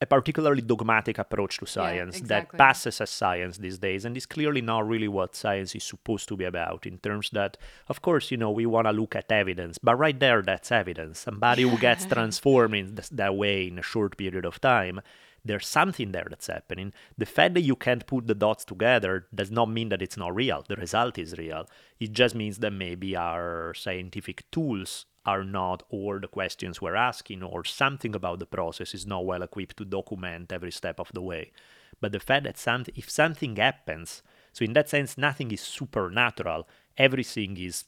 A 0.00 0.06
particularly 0.06 0.62
dogmatic 0.62 1.18
approach 1.18 1.58
to 1.58 1.66
science 1.66 2.20
that 2.20 2.44
exactly. 2.44 2.56
passes 2.56 3.00
as 3.00 3.10
science 3.10 3.58
these 3.58 3.78
days, 3.78 4.04
and 4.04 4.16
is 4.16 4.26
clearly 4.26 4.60
not 4.60 4.86
really 4.86 5.08
what 5.08 5.34
science 5.34 5.74
is 5.74 5.82
supposed 5.82 6.28
to 6.28 6.36
be 6.36 6.44
about. 6.44 6.86
In 6.86 6.98
terms 6.98 7.30
that, 7.30 7.56
of 7.88 8.00
course, 8.00 8.30
you 8.30 8.36
know, 8.36 8.52
we 8.52 8.64
want 8.64 8.86
to 8.86 8.92
look 8.92 9.16
at 9.16 9.32
evidence, 9.32 9.76
but 9.76 9.96
right 9.96 10.20
there, 10.20 10.40
that's 10.40 10.70
evidence. 10.70 11.18
Somebody 11.18 11.62
who 11.62 11.76
gets 11.78 12.06
transformed 12.14 12.76
in 12.76 12.94
th- 12.94 13.08
that 13.10 13.34
way 13.34 13.66
in 13.66 13.76
a 13.76 13.82
short 13.82 14.16
period 14.16 14.44
of 14.44 14.60
time, 14.60 15.00
there's 15.44 15.66
something 15.66 16.12
there 16.12 16.26
that's 16.28 16.48
happening. 16.48 16.92
The 17.16 17.26
fact 17.26 17.54
that 17.54 17.62
you 17.62 17.76
can't 17.76 18.06
put 18.06 18.26
the 18.26 18.34
dots 18.34 18.64
together 18.64 19.26
does 19.34 19.50
not 19.50 19.70
mean 19.70 19.88
that 19.88 20.02
it's 20.02 20.16
not 20.16 20.34
real. 20.34 20.64
The 20.66 20.76
result 20.76 21.18
is 21.18 21.38
real. 21.38 21.68
It 21.98 22.12
just 22.12 22.34
means 22.34 22.58
that 22.58 22.72
maybe 22.72 23.16
our 23.16 23.72
scientific 23.74 24.50
tools 24.50 25.06
are 25.24 25.44
not 25.44 25.82
all 25.90 26.18
the 26.18 26.28
questions 26.28 26.80
we're 26.80 26.96
asking, 26.96 27.42
or 27.42 27.62
something 27.64 28.14
about 28.14 28.38
the 28.38 28.46
process 28.46 28.94
is 28.94 29.06
not 29.06 29.26
well 29.26 29.42
equipped 29.42 29.76
to 29.76 29.84
document 29.84 30.52
every 30.52 30.72
step 30.72 30.98
of 30.98 31.10
the 31.12 31.20
way. 31.20 31.52
But 32.00 32.12
the 32.12 32.20
fact 32.20 32.44
that 32.44 32.88
if 32.94 33.10
something 33.10 33.56
happens, 33.56 34.22
so 34.52 34.64
in 34.64 34.72
that 34.72 34.88
sense, 34.88 35.18
nothing 35.18 35.50
is 35.50 35.60
supernatural. 35.60 36.66
Everything 36.96 37.56
is 37.58 37.84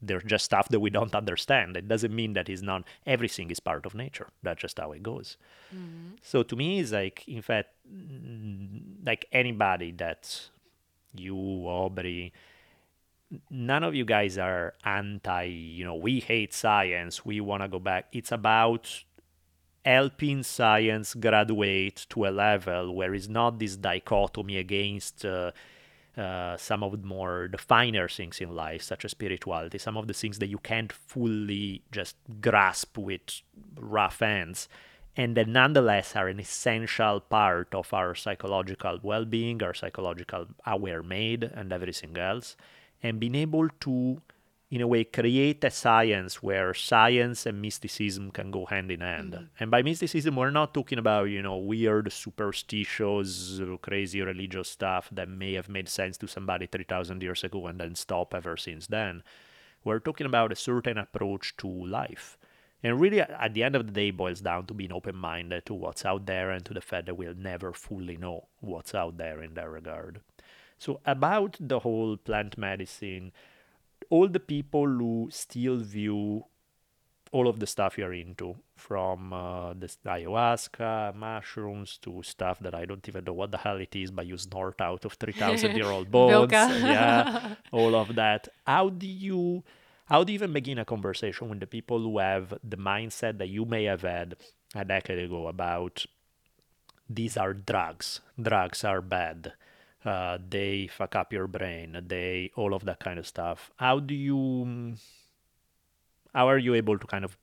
there's 0.00 0.22
just 0.24 0.44
stuff 0.44 0.68
that 0.68 0.80
we 0.80 0.90
don't 0.90 1.14
understand. 1.14 1.76
It 1.76 1.88
doesn't 1.88 2.14
mean 2.14 2.32
that 2.34 2.48
it's 2.48 2.62
not 2.62 2.84
everything 3.06 3.50
is 3.50 3.60
part 3.60 3.86
of 3.86 3.94
nature. 3.94 4.28
That's 4.42 4.60
just 4.60 4.78
how 4.78 4.92
it 4.92 5.02
goes. 5.02 5.36
So 6.22 6.42
to 6.42 6.56
me, 6.56 6.80
it's 6.80 6.92
like, 6.92 7.26
in 7.26 7.42
fact, 7.42 7.70
mm, 7.92 8.80
like 9.04 9.26
anybody 9.32 9.92
that 9.92 10.48
you, 11.14 11.36
Aubrey, 11.36 12.32
none 13.50 13.84
of 13.84 13.94
you 13.94 14.04
guys 14.04 14.38
are 14.38 14.74
anti, 14.84 15.44
you 15.44 15.84
know, 15.84 15.96
we 15.96 16.20
hate 16.20 16.54
science, 16.54 17.24
we 17.24 17.40
want 17.40 17.62
to 17.62 17.68
go 17.68 17.78
back. 17.78 18.06
It's 18.12 18.32
about 18.32 19.04
helping 19.84 20.42
science 20.42 21.14
graduate 21.14 22.06
to 22.10 22.26
a 22.26 22.30
level 22.30 22.94
where 22.94 23.14
it's 23.14 23.28
not 23.28 23.58
this 23.58 23.76
dichotomy 23.76 24.58
against 24.58 25.24
uh, 25.24 25.50
uh, 26.18 26.56
some 26.56 26.82
of 26.82 26.92
the 26.92 27.06
more 27.06 27.48
the 27.50 27.58
finer 27.58 28.08
things 28.08 28.40
in 28.40 28.54
life, 28.54 28.82
such 28.82 29.04
as 29.04 29.12
spirituality, 29.12 29.78
some 29.78 29.96
of 29.96 30.06
the 30.08 30.14
things 30.14 30.38
that 30.40 30.48
you 30.48 30.58
can't 30.58 30.92
fully 30.92 31.82
just 31.92 32.16
grasp 32.40 32.98
with 32.98 33.42
rough 33.76 34.18
hands, 34.20 34.68
and 35.16 35.36
that 35.36 35.48
nonetheless 35.48 36.16
are 36.16 36.28
an 36.28 36.40
essential 36.40 37.20
part 37.20 37.74
of 37.74 37.94
our 37.94 38.14
psychological 38.14 38.98
well-being, 39.02 39.62
our 39.62 39.74
psychological 39.74 40.46
aware 40.66 41.02
made, 41.02 41.44
and 41.44 41.72
everything 41.72 42.16
else, 42.18 42.56
and 43.02 43.20
being 43.20 43.34
able 43.34 43.68
to 43.80 44.20
in 44.70 44.82
a 44.82 44.86
way 44.86 45.02
create 45.04 45.64
a 45.64 45.70
science 45.70 46.42
where 46.42 46.74
science 46.74 47.46
and 47.46 47.60
mysticism 47.60 48.30
can 48.30 48.50
go 48.50 48.66
hand 48.66 48.90
in 48.90 49.00
hand. 49.00 49.32
Mm-hmm. 49.32 49.44
And 49.60 49.70
by 49.70 49.82
mysticism 49.82 50.36
we're 50.36 50.50
not 50.50 50.74
talking 50.74 50.98
about 50.98 51.24
you 51.24 51.42
know 51.42 51.56
weird 51.56 52.12
superstitious 52.12 53.60
crazy 53.80 54.20
religious 54.20 54.70
stuff 54.70 55.08
that 55.12 55.28
may 55.28 55.54
have 55.54 55.68
made 55.68 55.88
sense 55.88 56.18
to 56.18 56.26
somebody 56.26 56.66
3000 56.66 57.22
years 57.22 57.44
ago 57.44 57.66
and 57.66 57.80
then 57.80 57.94
stop 57.94 58.34
ever 58.34 58.56
since 58.56 58.86
then. 58.86 59.22
We're 59.84 60.00
talking 60.00 60.26
about 60.26 60.52
a 60.52 60.56
certain 60.56 60.98
approach 60.98 61.56
to 61.58 61.68
life. 61.68 62.36
And 62.82 63.00
really 63.00 63.20
at 63.20 63.30
at 63.30 63.54
the 63.54 63.62
end 63.62 63.74
of 63.74 63.86
the 63.86 63.92
day 63.92 64.10
boils 64.10 64.42
down 64.42 64.66
to 64.66 64.74
being 64.74 64.92
open-minded 64.92 65.64
to 65.66 65.74
what's 65.74 66.04
out 66.04 66.26
there 66.26 66.50
and 66.50 66.64
to 66.66 66.74
the 66.74 66.82
fact 66.82 67.06
that 67.06 67.16
we'll 67.16 67.34
never 67.34 67.72
fully 67.72 68.18
know 68.18 68.48
what's 68.60 68.94
out 68.94 69.16
there 69.16 69.42
in 69.42 69.54
that 69.54 69.70
regard. 69.70 70.20
So 70.78 71.00
about 71.06 71.56
the 71.58 71.80
whole 71.80 72.18
plant 72.18 72.58
medicine 72.58 73.32
all 74.10 74.28
the 74.28 74.40
people 74.40 74.86
who 74.86 75.28
still 75.30 75.78
view 75.78 76.44
all 77.30 77.46
of 77.48 77.60
the 77.60 77.66
stuff 77.66 77.98
you're 77.98 78.14
into, 78.14 78.56
from 78.76 79.32
uh, 79.32 79.74
the 79.74 79.88
ayahuasca, 80.06 81.14
mushrooms, 81.14 81.98
to 81.98 82.22
stuff 82.22 82.58
that 82.60 82.74
I 82.74 82.84
don't 82.86 83.06
even 83.08 83.24
know 83.24 83.34
what 83.34 83.50
the 83.50 83.58
hell 83.58 83.76
it 83.76 83.94
is, 83.94 84.10
but 84.10 84.26
you 84.26 84.38
snort 84.38 84.80
out 84.80 85.04
of 85.04 85.12
3,000 85.14 85.76
year 85.76 85.86
old 85.86 86.10
bones. 86.16 86.52
Yeah, 86.52 87.54
all 87.72 87.94
of 87.94 88.14
that. 88.14 88.48
How 88.66 88.88
do 88.88 89.06
you. 89.06 89.62
How 90.06 90.24
do 90.24 90.32
you 90.32 90.36
even 90.36 90.54
begin 90.54 90.78
a 90.78 90.86
conversation 90.86 91.50
with 91.50 91.60
the 91.60 91.66
people 91.66 92.00
who 92.00 92.16
have 92.16 92.54
the 92.64 92.78
mindset 92.78 93.36
that 93.36 93.50
you 93.50 93.66
may 93.66 93.84
have 93.84 94.00
had 94.00 94.36
a 94.74 94.82
decade 94.82 95.18
ago 95.18 95.48
about 95.48 96.06
these 97.10 97.36
are 97.36 97.52
drugs, 97.52 98.20
drugs 98.40 98.84
are 98.84 99.02
bad, 99.02 99.52
uh, 100.08 100.38
they 100.56 100.86
fuck 100.98 101.14
up 101.14 101.32
your 101.32 101.46
brain, 101.46 101.88
they 102.06 102.50
all 102.56 102.72
of 102.74 102.84
that 102.86 103.00
kind 103.00 103.18
of 103.18 103.26
stuff. 103.26 103.70
How 103.76 104.00
do 104.00 104.14
you 104.14 104.94
how 106.34 106.48
are 106.48 106.58
you 106.58 106.74
able 106.74 106.98
to 106.98 107.06
kind 107.06 107.24
of 107.24 107.36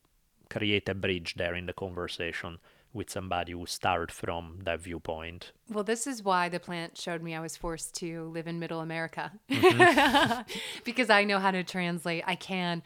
create 0.49 0.87
a 0.89 0.95
bridge 0.95 1.35
there 1.37 1.55
in 1.55 1.65
the 1.65 1.73
conversation 1.73 2.59
with 2.93 3.09
somebody 3.09 3.51
who 3.51 3.65
start 3.65 4.11
from 4.11 4.59
that 4.63 4.79
viewpoint? 4.81 5.51
Well, 5.69 5.83
this 5.83 6.07
is 6.07 6.23
why 6.23 6.49
the 6.49 6.59
plant 6.59 6.97
showed 6.97 7.21
me 7.21 7.35
I 7.35 7.41
was 7.41 7.57
forced 7.57 7.95
to 7.95 8.29
live 8.29 8.47
in 8.47 8.59
middle 8.59 8.79
America 8.81 9.31
Mm-hmm. 9.49 10.41
because 10.83 11.09
I 11.09 11.23
know 11.23 11.39
how 11.39 11.51
to 11.51 11.63
translate. 11.63 12.23
I 12.25 12.35
can 12.35 12.83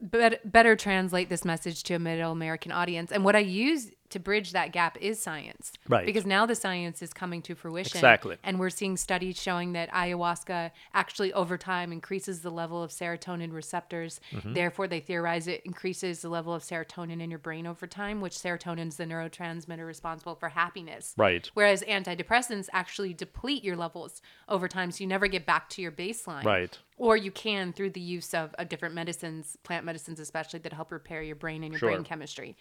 bet- 0.00 0.50
better 0.50 0.76
translate 0.76 1.28
this 1.28 1.44
message 1.44 1.82
to 1.84 1.94
a 1.94 1.98
middle 1.98 2.32
American 2.32 2.72
audience. 2.72 3.10
And 3.10 3.24
what 3.24 3.36
I 3.36 3.40
use 3.40 3.90
to 4.10 4.18
bridge 4.18 4.52
that 4.52 4.72
gap 4.72 4.96
is 5.00 5.20
science. 5.20 5.72
Right. 5.88 6.06
Because 6.06 6.26
now 6.26 6.46
the 6.46 6.54
science 6.54 7.02
is 7.02 7.12
coming 7.12 7.42
to 7.42 7.54
fruition. 7.54 7.96
Exactly. 7.98 8.36
And 8.42 8.58
we're 8.58 8.70
seeing 8.70 8.96
studies 8.96 9.40
showing 9.40 9.72
that 9.72 9.90
ayahuasca 9.90 10.70
actually 10.94 11.32
over 11.32 11.56
time 11.58 11.92
increases 11.92 12.40
the 12.40 12.50
level 12.50 12.82
of 12.82 12.90
serotonin 12.90 13.52
receptors. 13.52 14.20
Mm-hmm. 14.32 14.52
Therefore, 14.52 14.88
they 14.88 15.00
theorize 15.00 15.48
it 15.48 15.62
increases 15.64 16.20
the 16.20 16.28
level 16.28 16.54
of 16.54 16.62
serotonin 16.62 17.20
in 17.20 17.30
your 17.30 17.38
brain 17.38 17.66
over 17.66 17.86
time, 17.86 18.20
which 18.20 18.34
serotonin 18.34 18.88
is 18.88 18.96
the 18.96 19.04
neurotransmitter 19.04 19.86
responsible 19.86 20.34
for 20.34 20.48
happiness. 20.50 21.14
Right. 21.16 21.50
Whereas 21.54 21.82
antidepressants 21.82 22.68
actually 22.72 23.14
deplete 23.14 23.64
your 23.64 23.76
levels 23.76 24.22
over 24.48 24.68
time, 24.68 24.90
so 24.90 25.02
you 25.02 25.08
never 25.08 25.26
get 25.26 25.46
back 25.46 25.68
to 25.70 25.82
your 25.82 25.92
baseline. 25.92 26.44
Right. 26.44 26.78
Or 26.98 27.16
you 27.16 27.30
can 27.30 27.72
through 27.72 27.90
the 27.90 28.00
use 28.00 28.32
of, 28.32 28.54
of 28.58 28.68
different 28.68 28.94
medicines, 28.94 29.58
plant 29.62 29.84
medicines 29.84 30.20
especially, 30.20 30.60
that 30.60 30.72
help 30.72 30.92
repair 30.92 31.22
your 31.22 31.36
brain 31.36 31.62
and 31.62 31.72
your 31.72 31.78
Sure. 31.78 31.90
brain 31.90 32.04
chemistry. 32.04 32.56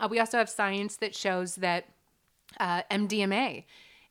Uh, 0.00 0.08
we 0.10 0.18
also 0.18 0.38
have 0.38 0.48
science 0.48 0.96
that 0.96 1.14
shows 1.14 1.56
that 1.56 1.84
uh, 2.58 2.82
MDMA 2.90 3.64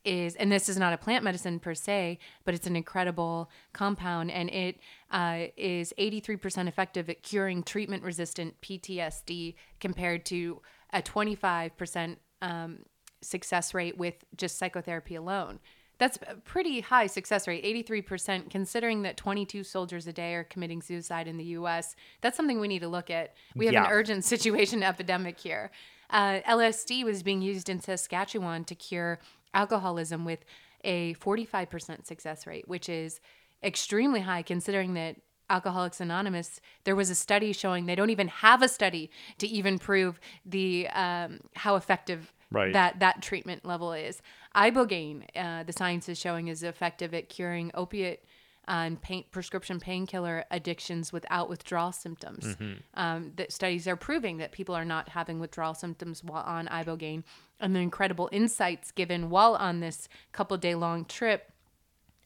is, 0.04 0.36
and 0.36 0.50
this 0.50 0.68
is 0.68 0.78
not 0.78 0.92
a 0.92 0.96
plant 0.96 1.24
medicine 1.24 1.58
per 1.58 1.74
se, 1.74 2.18
but 2.44 2.54
it's 2.54 2.66
an 2.66 2.76
incredible 2.76 3.50
compound, 3.72 4.30
and 4.30 4.48
it 4.50 4.78
uh, 5.10 5.46
is 5.56 5.92
83% 5.98 6.68
effective 6.68 7.10
at 7.10 7.22
curing 7.22 7.62
treatment 7.62 8.02
resistant 8.02 8.58
PTSD 8.62 9.54
compared 9.80 10.24
to 10.26 10.62
a 10.92 11.02
25% 11.02 12.16
um, 12.40 12.78
success 13.20 13.74
rate 13.74 13.98
with 13.98 14.14
just 14.36 14.58
psychotherapy 14.58 15.16
alone. 15.16 15.58
That's 16.00 16.18
a 16.26 16.36
pretty 16.36 16.80
high 16.80 17.06
success 17.06 17.46
rate, 17.46 17.62
83%, 17.62 18.50
considering 18.50 19.02
that 19.02 19.18
22 19.18 19.62
soldiers 19.62 20.06
a 20.06 20.14
day 20.14 20.34
are 20.34 20.44
committing 20.44 20.80
suicide 20.80 21.28
in 21.28 21.36
the 21.36 21.44
US. 21.44 21.94
That's 22.22 22.38
something 22.38 22.58
we 22.58 22.68
need 22.68 22.78
to 22.80 22.88
look 22.88 23.10
at. 23.10 23.34
We 23.54 23.66
have 23.66 23.74
an 23.74 23.90
urgent 23.90 24.24
situation 24.32 24.82
epidemic 24.82 25.38
here. 25.38 25.70
Uh, 26.08 26.40
LSD 26.48 27.04
was 27.04 27.22
being 27.22 27.42
used 27.42 27.68
in 27.68 27.80
Saskatchewan 27.80 28.64
to 28.64 28.74
cure 28.74 29.20
alcoholism 29.52 30.24
with 30.24 30.42
a 30.84 31.14
45% 31.16 32.06
success 32.06 32.46
rate, 32.46 32.66
which 32.66 32.88
is 32.88 33.20
extremely 33.62 34.20
high 34.20 34.42
considering 34.42 34.94
that 34.94 35.16
Alcoholics 35.50 36.00
Anonymous, 36.00 36.60
there 36.84 36.96
was 36.96 37.10
a 37.10 37.14
study 37.14 37.52
showing 37.52 37.84
they 37.84 37.96
don't 37.96 38.10
even 38.10 38.28
have 38.28 38.62
a 38.62 38.68
study 38.68 39.10
to 39.38 39.46
even 39.46 39.78
prove 39.78 40.18
the 40.46 40.88
um, 40.94 41.40
how 41.56 41.76
effective 41.76 42.32
Right. 42.52 42.72
that 42.72 42.98
that 42.98 43.22
treatment 43.22 43.64
level 43.64 43.92
is. 43.92 44.20
Ibogaine, 44.54 45.24
uh, 45.36 45.62
the 45.62 45.72
science 45.72 46.08
is 46.08 46.18
showing, 46.18 46.48
is 46.48 46.62
effective 46.62 47.14
at 47.14 47.28
curing 47.28 47.70
opiate 47.74 48.24
and 48.68 49.00
pain, 49.00 49.24
prescription 49.30 49.80
painkiller 49.80 50.44
addictions 50.50 51.12
without 51.12 51.48
withdrawal 51.48 51.92
symptoms. 51.92 52.56
Um, 52.94 53.32
that 53.36 53.52
studies 53.52 53.88
are 53.88 53.96
proving 53.96 54.38
that 54.38 54.52
people 54.52 54.74
are 54.74 54.84
not 54.84 55.08
having 55.10 55.40
withdrawal 55.40 55.74
symptoms 55.74 56.22
while 56.22 56.42
on 56.44 56.66
ibogaine, 56.68 57.24
and 57.58 57.74
the 57.74 57.80
incredible 57.80 58.28
insights 58.32 58.90
given 58.92 59.30
while 59.30 59.54
on 59.56 59.80
this 59.80 60.08
couple 60.32 60.56
day 60.56 60.74
long 60.74 61.04
trip 61.04 61.52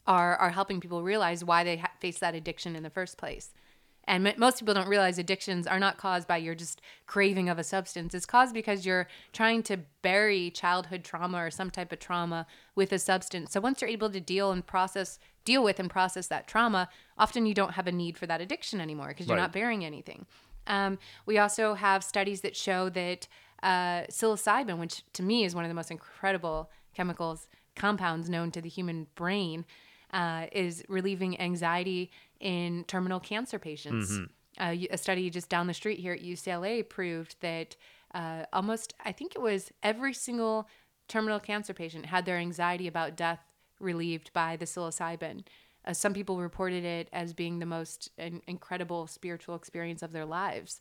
are 0.07 0.37
are 0.37 0.51
helping 0.51 0.81
people 0.81 1.03
realize 1.03 1.43
why 1.43 1.65
they 1.65 1.79
ha- 1.79 1.91
face 1.99 2.19
that 2.19 2.35
addiction 2.35 2.77
in 2.77 2.83
the 2.83 2.91
first 2.91 3.17
place. 3.17 3.55
And 4.07 4.27
m- 4.27 4.35
most 4.39 4.59
people 4.61 4.75
don't 4.75 4.89
realize 4.89 5.19
addictions 5.19 5.67
are 5.67 5.79
not 5.79 5.97
caused 5.97 6.29
by 6.29 6.37
your 6.37 6.55
just 6.55 6.81
craving 7.07 7.49
of 7.49 7.59
a 7.59 7.65
substance. 7.65 8.15
It's 8.15 8.27
caused 8.27 8.53
because 8.55 8.85
you're 8.85 9.09
trying 9.33 9.63
to 9.65 9.79
bury 10.03 10.51
childhood 10.51 11.05
trauma 11.05 11.39
or 11.39 11.51
some 11.51 11.71
type 11.71 11.91
of 11.93 11.99
trauma 11.99 12.47
with 12.75 12.93
a 12.93 12.99
substance. 12.99 13.53
So 13.53 13.61
once 13.61 13.81
you're 13.81 13.91
able 13.91 14.11
to 14.11 14.21
deal 14.21 14.53
and 14.53 14.67
process, 14.67 15.19
deal 15.45 15.63
with 15.65 15.81
and 15.81 15.89
process 15.91 16.27
that 16.29 16.47
trauma, 16.47 16.89
often 17.17 17.47
you 17.47 17.55
don't 17.55 17.73
have 17.73 17.87
a 17.87 17.93
need 17.93 18.19
for 18.19 18.27
that 18.27 18.41
addiction 18.41 18.81
anymore 18.81 19.09
because 19.09 19.27
you're 19.27 19.37
Right. 19.37 19.43
not 19.43 19.53
bearing 19.53 19.85
anything. 19.85 20.27
Um, 20.67 20.99
we 21.27 21.39
also 21.39 21.75
have 21.75 22.03
studies 22.05 22.41
that 22.43 22.57
show 22.57 22.89
that 22.91 23.27
uh, 23.63 24.05
psilocybin, 24.11 24.79
which 24.79 25.03
to 25.15 25.23
me 25.23 25.45
is 25.45 25.55
one 25.55 25.65
of 25.65 25.69
the 25.71 25.75
most 25.75 25.91
incredible 25.91 26.71
chemicals 26.95 27.49
compounds 27.75 28.29
known 28.29 28.51
to 28.51 28.61
the 28.61 28.69
human 28.69 29.07
brain, 29.15 29.65
uh, 30.13 30.47
is 30.53 30.85
relieving 30.89 31.41
anxiety 31.41 32.11
in 32.41 32.85
terminal 32.85 33.21
cancer 33.21 33.59
patients. 33.59 34.11
Uh, 34.57 34.71
y- 34.79 34.87
a 34.91 34.99
study 34.99 35.29
just 35.31 35.49
down 35.49 35.67
the 35.67 35.75
street 35.75 35.99
here 35.99 36.13
at 36.13 36.23
UCLA 36.23 36.89
proved 36.89 37.37
that 37.41 37.77
uh, 38.15 38.45
almost, 38.53 38.95
I 39.05 39.11
think 39.13 39.35
it 39.35 39.41
was 39.43 39.73
every 39.83 40.15
single 40.15 40.69
terminal 41.09 41.41
cancer 41.41 41.75
patient 41.75 42.07
had 42.07 42.25
their 42.25 42.37
anxiety 42.39 42.87
about 42.87 43.17
death 43.17 43.41
relieved 43.81 44.33
by 44.33 44.57
the 44.57 44.65
psilocybin. 44.65 45.45
Uh, 45.85 45.93
some 45.93 46.15
people 46.15 46.39
reported 46.41 46.85
it 46.85 47.09
as 47.13 47.33
being 47.35 47.59
the 47.59 47.67
most 47.67 48.11
in- 48.17 48.41
incredible 48.47 49.07
spiritual 49.07 49.55
experience 49.57 50.03
of 50.03 50.13
their 50.13 50.25
lives. 50.25 50.81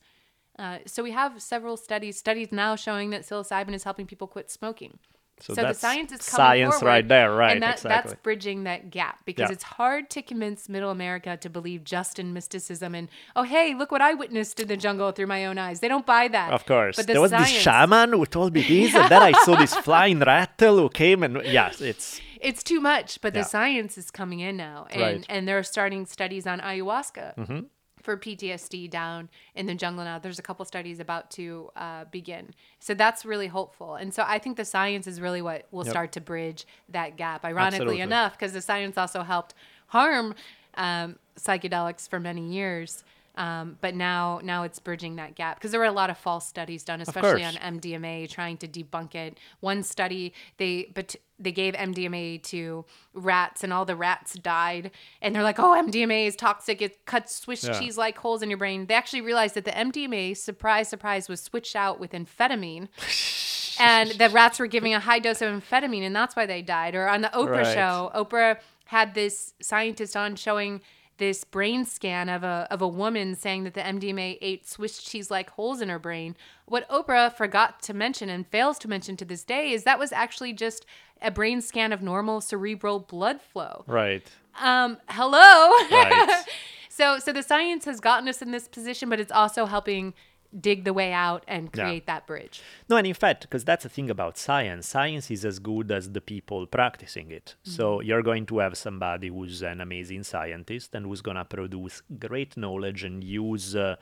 Uh, 0.59 0.77
so 0.85 1.01
we 1.01 1.11
have 1.11 1.41
several 1.41 1.75
studies, 1.75 2.17
studies 2.17 2.49
now 2.51 2.75
showing 2.75 3.09
that 3.09 3.23
psilocybin 3.23 3.73
is 3.73 3.83
helping 3.83 4.05
people 4.05 4.27
quit 4.27 4.51
smoking. 4.51 4.99
So 5.39 5.53
So, 5.55 5.61
the 5.63 5.73
science 5.73 6.11
is 6.11 6.21
coming 6.29 6.43
science 6.45 6.75
forward, 6.75 6.87
right 6.87 7.07
there, 7.07 7.33
right, 7.33 7.53
And 7.53 7.63
that, 7.63 7.75
exactly. 7.75 8.11
that's 8.11 8.21
bridging 8.21 8.63
that 8.63 8.91
gap 8.91 9.19
because 9.25 9.49
Yeah. 9.49 9.53
it's 9.53 9.63
hard 9.63 10.09
to 10.11 10.21
convince 10.21 10.69
Middle 10.69 10.91
America 10.91 11.35
to 11.37 11.49
believe 11.49 11.83
just 11.83 12.19
in 12.19 12.33
mysticism 12.33 12.93
and 12.95 13.09
oh 13.35 13.43
hey, 13.43 13.73
look 13.73 13.91
what 13.91 14.01
I 14.01 14.13
witnessed 14.13 14.59
in 14.59 14.67
the 14.67 14.77
jungle 14.77 15.11
through 15.11 15.27
my 15.27 15.45
own 15.45 15.57
eyes. 15.57 15.79
They 15.81 15.87
don't 15.89 16.05
buy 16.05 16.27
that. 16.29 16.53
Of 16.53 16.65
course. 16.65 16.95
but 16.95 17.07
the 17.07 17.13
there 17.13 17.21
was 17.21 17.31
science, 17.31 17.51
this 17.51 17.61
shaman 17.61 18.13
who 18.13 18.25
told 18.25 18.53
me 18.53 18.61
this, 18.61 18.93
and 18.95 19.09
then 19.09 19.21
I 19.21 19.31
saw 19.43 19.55
this 19.63 19.75
flying 19.75 20.19
rattle 20.19 20.77
who 20.77 20.89
came 20.89 21.23
and 21.23 21.41
yes, 21.45 21.81
it's 21.81 22.21
It's 22.39 22.61
too 22.63 22.81
much, 22.81 23.19
but 23.21 23.33
Yeah. 23.33 23.41
the 23.41 23.47
science 23.49 23.97
is 23.97 24.11
coming 24.11 24.39
in 24.41 24.55
now, 24.57 24.85
and 24.91 25.01
Right. 25.01 25.25
and 25.29 25.47
they're 25.47 25.63
starting 25.63 26.05
studies 26.05 26.45
on 26.45 26.59
ayahuasca. 26.59 27.35
Mm-hmm. 27.37 27.59
For 28.03 28.17
PTSD 28.17 28.89
down 28.89 29.29
in 29.55 29.65
the 29.65 29.73
jungle 29.73 30.03
now, 30.03 30.19
there's 30.19 30.37
a 30.37 30.43
couple 30.43 30.63
studies 30.65 30.99
about 30.99 31.31
to 31.31 31.71
uh, 31.75 32.05
begin. 32.11 32.53
So 32.79 32.93
that's 32.93 33.25
really 33.25 33.47
hopeful, 33.47 33.95
and 33.95 34.13
so 34.13 34.23
I 34.27 34.39
think 34.39 34.57
the 34.57 34.65
science 34.65 35.07
is 35.07 35.19
really 35.19 35.41
what 35.41 35.67
will 35.71 35.85
start 35.85 36.11
to 36.13 36.21
bridge 36.21 36.67
that 36.89 37.17
gap. 37.17 37.43
Ironically 37.45 37.77
Absolutely. 37.77 38.01
enough, 38.01 38.33
because 38.33 38.53
the 38.53 38.61
science 38.61 38.97
also 38.97 39.23
helped 39.23 39.55
harm 39.87 40.35
um, 40.75 41.17
psychedelics 41.39 42.07
for 42.07 42.19
many 42.19 42.53
years, 42.53 43.03
um, 43.35 43.77
but 43.81 43.95
now 43.95 44.39
now 44.43 44.63
it's 44.63 44.79
bridging 44.79 45.15
that 45.15 45.35
gap 45.35 45.57
because 45.57 45.71
there 45.71 45.79
were 45.79 45.85
a 45.87 45.91
lot 45.91 46.09
of 46.09 46.17
false 46.17 46.45
studies 46.47 46.83
done, 46.83 47.01
especially 47.01 47.43
on. 47.43 47.55
MDMA, 47.55 48.29
trying 48.29 48.57
to 48.57 48.67
debunk 48.67 49.15
it. 49.15 49.39
One 49.59 49.81
study 49.83 50.33
they 50.57 50.91
but 50.93 51.15
they 51.39 51.51
gave 51.51 51.73
MDMA 51.73 52.41
to 52.43 52.85
rats 53.13 53.63
and 53.63 53.73
all 53.73 53.85
the 53.85 53.95
rats 53.95 54.35
died, 54.35 54.91
and 55.21 55.35
they're 55.35 55.41
like, 55.43 55.59
"Oh, 55.59 55.73
MDMA 55.73 56.27
is 56.27 56.35
toxic. 56.35 56.81
It 56.81 57.05
cuts 57.05 57.35
Swiss 57.35 57.63
Yeah. 57.63 57.79
cheese 57.79 57.97
like 57.97 58.17
holes 58.19 58.41
in 58.43 58.49
your 58.49 58.57
brain." 58.57 58.85
They 58.85 58.93
actually 58.93 59.21
realized 59.21 59.55
that 59.55 59.65
the 59.65 59.71
MDMA, 59.77 60.35
surprise, 60.35 60.87
surprise, 60.87 61.27
was 61.27 61.41
switched 61.41 61.75
out 61.75 61.99
with 61.99 62.11
amphetamine. 62.11 62.87
and 63.79 64.11
the 64.11 64.29
rats 64.29 64.59
were 64.59 64.67
giving 64.67 64.93
a 64.93 64.99
high 64.99 65.19
dose 65.19 65.41
of 65.41 65.49
amphetamine, 65.51 66.03
and 66.03 66.15
that's 66.15 66.35
why 66.35 66.45
they 66.45 66.61
died. 66.61 66.93
Or 66.95 67.07
on 67.07 67.21
the 67.21 67.29
Oprah 67.29 67.63
Right. 67.63 67.73
show, 67.73 68.11
Oprah 68.13 68.57
had 68.85 69.15
this 69.15 69.53
scientist 69.61 70.15
on 70.15 70.35
showing 70.35 70.81
this 71.23 71.45
brain 71.45 71.85
scan 71.85 72.27
of 72.27 72.43
a 72.43 72.67
of 72.69 72.81
a 72.81 72.87
woman 72.87 73.33
saying 73.33 73.63
that 73.63 73.73
the 73.75 73.81
MDMA 73.81 74.37
ate 74.41 74.67
Swiss 74.67 75.01
cheese 75.01 75.31
like 75.31 75.51
holes 75.51 75.79
in 75.79 75.87
her 75.87 75.97
brain. 75.97 76.35
What 76.65 76.87
Oprah 76.89 77.33
forgot 77.33 77.81
to 77.83 77.93
mention 77.93 78.27
and 78.27 78.45
fails 78.45 78.77
to 78.79 78.89
mention 78.89 79.15
to 79.17 79.25
this 79.25 79.45
day 79.45 79.71
is 79.71 79.85
that 79.85 79.97
was 79.97 80.11
actually 80.11 80.51
just 80.51 80.85
a 81.21 81.31
brain 81.31 81.61
scan 81.61 81.93
of 81.93 82.01
normal 82.01 82.41
cerebral 82.41 82.99
blood 82.99 83.41
flow. 83.41 83.85
right. 83.87 84.29
Um, 84.61 84.97
hello. 85.07 85.71
Right. 85.89 86.43
so 86.89 87.19
so 87.19 87.31
the 87.31 87.41
science 87.41 87.85
has 87.85 88.01
gotten 88.01 88.27
us 88.27 88.41
in 88.41 88.51
this 88.51 88.67
position, 88.67 89.09
but 89.09 89.21
it's 89.21 89.31
also 89.31 89.65
helping 89.65 90.13
dig 90.59 90.83
the 90.83 90.93
way 90.93 91.11
out 91.13 91.43
and 91.47 91.69
Yeah. 91.73 91.83
create 91.85 92.05
that 92.05 92.27
bridge. 92.27 92.61
No, 92.89 92.97
and 92.97 93.07
in 93.07 93.13
fact, 93.13 93.41
because 93.41 93.63
that's 93.65 93.83
the 93.83 93.89
thing 93.89 94.09
about 94.09 94.37
science, 94.37 94.87
science 94.87 95.29
is 95.31 95.43
as 95.45 95.59
good 95.59 95.91
as 95.91 96.11
the 96.11 96.21
people 96.21 96.65
practicing 96.67 97.31
it. 97.31 97.55
So 97.63 98.01
you're 98.01 98.21
going 98.23 98.45
to 98.47 98.59
have 98.59 98.77
somebody 98.77 99.29
who's 99.29 99.61
an 99.61 99.81
amazing 99.81 100.23
scientist 100.23 100.93
and 100.95 101.05
who's 101.05 101.21
going 101.21 101.37
to 101.37 101.45
produce 101.45 102.01
great 102.19 102.55
knowledge 102.57 103.03
and 103.03 103.23
use 103.23 103.75
uh, 103.75 103.95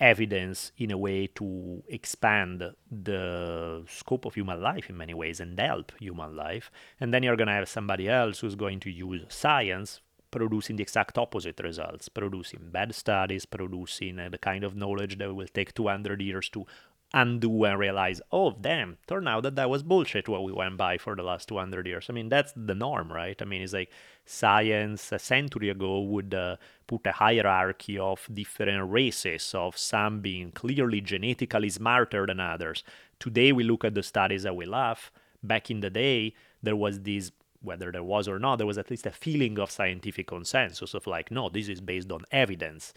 evidence 0.00 0.72
in 0.78 0.90
a 0.90 0.98
way 0.98 1.28
to 1.28 1.82
expand 1.88 2.72
the 2.90 3.84
scope 3.88 4.24
of 4.24 4.34
human 4.34 4.60
life 4.60 4.90
in 4.90 4.96
many 4.96 5.14
ways 5.14 5.38
and 5.40 5.58
help 5.60 5.92
human 6.00 6.34
life. 6.34 6.70
And 7.00 7.12
then 7.14 7.22
you're 7.22 7.36
going 7.36 7.46
to 7.48 7.52
have 7.54 7.68
somebody 7.68 8.08
else 8.08 8.40
who's 8.40 8.54
going 8.56 8.80
to 8.80 8.90
use 8.90 9.22
science 9.28 10.00
producing 10.32 10.76
the 10.76 10.82
exact 10.82 11.16
opposite 11.18 11.60
results, 11.60 12.08
producing 12.08 12.70
bad 12.72 12.92
studies, 12.94 13.46
producing 13.46 14.18
uh, 14.18 14.28
the 14.28 14.38
kind 14.38 14.64
of 14.64 14.74
knowledge 14.74 15.18
that 15.18 15.32
will 15.32 15.46
take 15.46 15.74
200 15.74 16.20
years 16.20 16.48
to 16.48 16.66
undo 17.14 17.64
and 17.64 17.78
realize, 17.78 18.20
oh, 18.32 18.56
damn, 18.60 18.96
turn 19.06 19.28
out 19.28 19.42
that 19.42 19.56
that 19.56 19.68
was 19.70 19.82
bullshit 19.82 20.28
what 20.28 20.42
we 20.42 20.52
went 20.52 20.76
by 20.76 20.96
for 20.98 21.14
the 21.14 21.22
last 21.22 21.48
200 21.48 21.86
years. 21.86 22.06
I 22.08 22.12
mean, 22.12 22.28
that's 22.28 22.52
the 22.56 22.74
norm, 22.74 23.12
right? 23.12 23.40
I 23.40 23.44
mean, 23.44 23.62
it's 23.62 23.72
like 23.72 23.90
science 24.24 25.12
a 25.12 25.18
century 25.18 25.68
ago 25.68 26.00
would 26.00 26.34
uh, 26.34 26.56
put 26.86 27.06
a 27.06 27.12
hierarchy 27.12 27.98
of 27.98 28.26
different 28.32 28.90
races, 28.90 29.54
of 29.54 29.76
some 29.76 30.20
being 30.20 30.52
clearly 30.52 31.00
genetically 31.00 31.70
smarter 31.70 32.26
than 32.26 32.40
others. 32.40 32.82
Today, 33.18 33.52
we 33.52 33.64
look 33.64 33.84
at 33.84 33.94
the 33.94 34.02
studies 34.02 34.44
and 34.44 34.56
we 34.56 34.64
laugh. 34.64 35.12
Back 35.44 35.70
in 35.70 35.80
the 35.80 35.90
day, 35.90 36.34
there 36.62 36.76
was 36.76 37.00
this 37.00 37.32
whether 37.62 37.90
there 37.92 38.04
was 38.04 38.28
or 38.28 38.38
not, 38.38 38.56
there 38.56 38.66
was 38.66 38.78
at 38.78 38.90
least 38.90 39.06
a 39.06 39.10
feeling 39.10 39.58
of 39.58 39.70
scientific 39.70 40.26
consensus 40.26 40.94
of 40.94 41.06
like, 41.06 41.30
no, 41.30 41.48
this 41.48 41.68
is 41.68 41.80
based 41.80 42.10
on 42.10 42.24
evidence. 42.30 42.92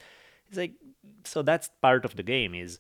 It's 0.48 0.58
like, 0.58 0.74
so 1.24 1.42
that's 1.42 1.70
part 1.82 2.06
of 2.06 2.16
the 2.16 2.24
game 2.24 2.54
is 2.54 2.80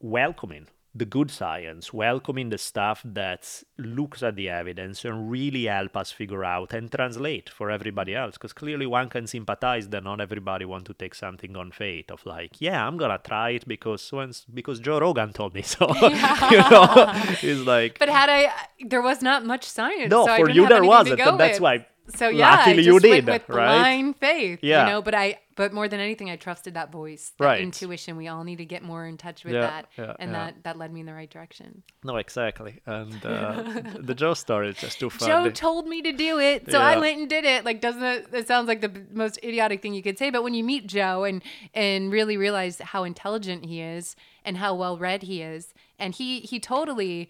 welcoming 0.00 0.66
the 0.94 1.04
good 1.04 1.30
science, 1.30 1.92
welcoming 1.92 2.48
the 2.50 2.58
stuff 2.58 3.00
that 3.04 3.62
looks 3.78 4.22
at 4.22 4.34
the 4.34 4.48
evidence 4.48 5.04
and 5.04 5.30
really 5.30 5.64
help 5.66 5.96
us 5.96 6.10
figure 6.10 6.44
out 6.44 6.72
and 6.72 6.90
translate 6.90 7.48
for 7.48 7.70
everybody 7.70 8.14
else. 8.14 8.34
Because 8.34 8.52
clearly 8.52 8.86
one 8.86 9.08
can 9.08 9.26
sympathize 9.26 9.88
that 9.90 10.02
not 10.02 10.20
everybody 10.20 10.64
want 10.64 10.86
to 10.86 10.94
take 10.94 11.14
something 11.14 11.56
on 11.56 11.70
faith 11.70 12.10
of 12.10 12.26
like, 12.26 12.60
yeah, 12.60 12.84
I'm 12.86 12.96
gonna 12.96 13.20
try 13.24 13.50
it 13.50 13.68
because 13.68 14.10
once 14.12 14.44
because 14.52 14.80
Joe 14.80 14.98
Rogan 14.98 15.32
told 15.32 15.54
me 15.54 15.62
so. 15.74 15.86
you 16.02 16.10
know, 16.10 17.12
it's 17.40 17.60
like 17.66 17.98
But 17.98 18.08
had 18.08 18.28
I, 18.28 18.52
there 18.84 19.02
was 19.02 19.22
not 19.22 19.44
much 19.44 19.64
science. 19.64 20.10
no, 20.10 20.26
so 20.26 20.32
I 20.32 20.40
for 20.40 20.50
you 20.50 20.66
there 20.66 20.82
wasn't, 20.84 21.20
and 21.20 21.38
that's 21.38 21.60
with. 21.60 21.62
why. 21.62 21.86
So 22.16 22.28
yeah, 22.28 22.50
luckily 22.50 22.72
I 22.72 22.76
just 22.76 22.86
you 22.86 22.92
went 22.94 23.02
did, 23.02 23.26
with 23.26 23.48
right? 23.48 23.66
blind 23.66 24.16
faith. 24.16 24.58
Yeah. 24.62 24.86
You 24.86 24.92
know, 24.92 25.02
but 25.02 25.14
I, 25.14 25.38
but 25.56 25.72
more 25.72 25.88
than 25.88 26.00
anything, 26.00 26.30
I 26.30 26.36
trusted 26.36 26.74
that 26.74 26.90
voice, 26.90 27.32
that 27.38 27.44
Right. 27.44 27.60
intuition. 27.60 28.16
We 28.16 28.28
all 28.28 28.44
need 28.44 28.56
to 28.56 28.64
get 28.64 28.82
more 28.82 29.04
in 29.06 29.16
touch 29.18 29.44
with 29.44 29.54
Yeah, 29.54 29.60
that, 29.60 29.86
yeah, 29.98 30.14
and 30.18 30.30
yeah. 30.32 30.46
that 30.46 30.64
that 30.64 30.78
led 30.78 30.92
me 30.92 31.00
in 31.00 31.06
the 31.06 31.12
right 31.14 31.28
direction. 31.28 31.82
No, 32.02 32.16
exactly. 32.16 32.80
And 32.86 33.24
uh, 33.24 33.62
the 33.98 34.14
Joe 34.14 34.34
story 34.34 34.68
is 34.70 34.76
just 34.76 34.98
too 35.00 35.10
funny. 35.10 35.30
Joe 35.32 35.50
told 35.50 35.86
me 35.86 36.00
to 36.02 36.12
do 36.12 36.38
it, 36.38 36.70
so 36.70 36.80
I 36.80 36.98
went 36.98 37.18
and 37.18 37.28
did 37.28 37.44
it. 37.44 37.64
Like, 37.64 37.80
doesn't 37.80 38.02
it? 38.02 38.28
It 38.32 38.46
sounds 38.48 38.68
like 38.68 38.80
the 38.80 38.92
most 39.12 39.38
idiotic 39.44 39.82
thing 39.82 39.92
you 39.94 40.02
could 40.02 40.18
say, 40.18 40.30
but 40.30 40.42
when 40.42 40.54
you 40.54 40.64
meet 40.64 40.86
Joe 40.86 41.24
and 41.24 41.42
and 41.74 42.10
really 42.10 42.36
realize 42.36 42.78
how 42.80 43.04
intelligent 43.04 43.66
he 43.66 43.80
is 43.82 44.16
and 44.44 44.56
how 44.56 44.74
well 44.74 44.96
read 44.96 45.22
he 45.24 45.42
is, 45.42 45.74
and 45.98 46.14
he 46.14 46.40
he 46.40 46.58
totally 46.58 47.28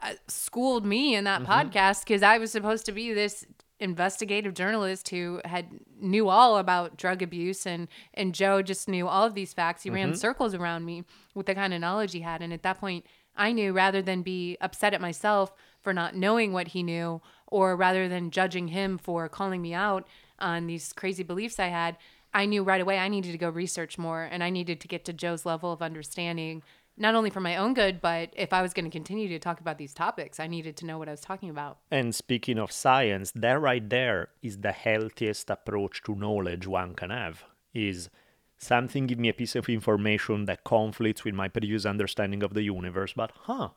uh, 0.00 0.12
schooled 0.28 0.84
me 0.86 1.14
in 1.16 1.24
that 1.24 1.42
Mm-hmm. 1.42 1.50
podcast 1.52 2.04
because 2.04 2.22
I 2.22 2.38
was 2.38 2.52
supposed 2.52 2.86
to 2.86 2.92
be 2.92 3.12
this 3.12 3.44
investigative 3.84 4.54
journalist 4.54 5.08
who 5.10 5.40
had 5.44 5.66
knew 6.00 6.28
all 6.28 6.58
about 6.58 6.96
drug 6.96 7.22
abuse 7.22 7.66
and 7.66 7.86
and 8.14 8.34
Joe 8.34 8.62
just 8.62 8.88
knew 8.88 9.06
all 9.06 9.24
of 9.24 9.34
these 9.34 9.52
facts. 9.52 9.82
He 9.82 9.88
Mm-hmm. 9.90 9.94
ran 9.94 10.14
circles 10.16 10.54
around 10.54 10.84
me 10.84 11.04
with 11.34 11.46
the 11.46 11.54
kind 11.54 11.72
of 11.74 11.80
knowledge 11.80 12.12
he 12.12 12.20
had 12.20 12.42
and 12.42 12.52
at 12.52 12.62
that 12.62 12.80
point 12.80 13.04
I 13.36 13.52
knew 13.52 13.72
rather 13.72 14.00
than 14.02 14.22
be 14.22 14.56
upset 14.60 14.94
at 14.94 15.00
myself 15.00 15.52
for 15.82 15.92
not 15.92 16.14
knowing 16.16 16.52
what 16.52 16.68
he 16.68 16.82
knew 16.82 17.20
or 17.46 17.76
rather 17.76 18.08
than 18.08 18.30
judging 18.30 18.68
him 18.68 18.96
for 18.98 19.28
calling 19.28 19.60
me 19.62 19.74
out 19.74 20.06
on 20.38 20.66
these 20.66 20.92
crazy 20.92 21.22
beliefs 21.22 21.58
I 21.58 21.66
had, 21.68 21.96
I 22.32 22.46
knew 22.46 22.62
right 22.64 22.80
away 22.80 22.98
I 22.98 23.08
needed 23.08 23.32
to 23.32 23.38
go 23.38 23.50
research 23.50 23.98
more 23.98 24.22
and 24.24 24.42
I 24.42 24.50
needed 24.50 24.80
to 24.80 24.88
get 24.88 25.04
to 25.04 25.12
Joe's 25.12 25.44
level 25.46 25.72
of 25.72 25.82
understanding 25.82 26.62
not 26.96 27.14
only 27.14 27.30
for 27.30 27.40
my 27.40 27.56
own 27.56 27.74
good, 27.74 28.00
but 28.00 28.30
if 28.36 28.52
I 28.52 28.62
was 28.62 28.72
going 28.72 28.84
to 28.84 28.90
continue 28.90 29.28
to 29.28 29.38
talk 29.38 29.60
about 29.60 29.78
these 29.78 29.94
topics, 29.94 30.38
I 30.38 30.46
needed 30.46 30.76
to 30.78 30.86
know 30.86 30.98
what 30.98 31.08
I 31.08 31.12
was 31.12 31.20
talking 31.20 31.50
about. 31.50 31.78
And 31.90 32.14
speaking 32.14 32.58
of 32.58 32.70
science, 32.70 33.32
that 33.34 33.60
right 33.60 33.88
there 33.88 34.28
is 34.42 34.58
the 34.58 34.72
healthiest 34.72 35.50
approach 35.50 36.02
to 36.04 36.14
knowledge 36.14 36.66
one 36.66 36.94
can 36.94 37.10
have. 37.10 37.44
Is 37.72 38.08
something 38.56 39.06
give 39.06 39.18
me 39.18 39.28
a 39.28 39.34
piece 39.34 39.56
of 39.56 39.68
information 39.68 40.44
that 40.44 40.64
conflicts 40.64 41.24
with 41.24 41.34
my 41.34 41.48
previous 41.48 41.84
understanding 41.84 42.42
of 42.42 42.54
the 42.54 42.62
universe, 42.62 43.12
but 43.14 43.32
huh, 43.42 43.70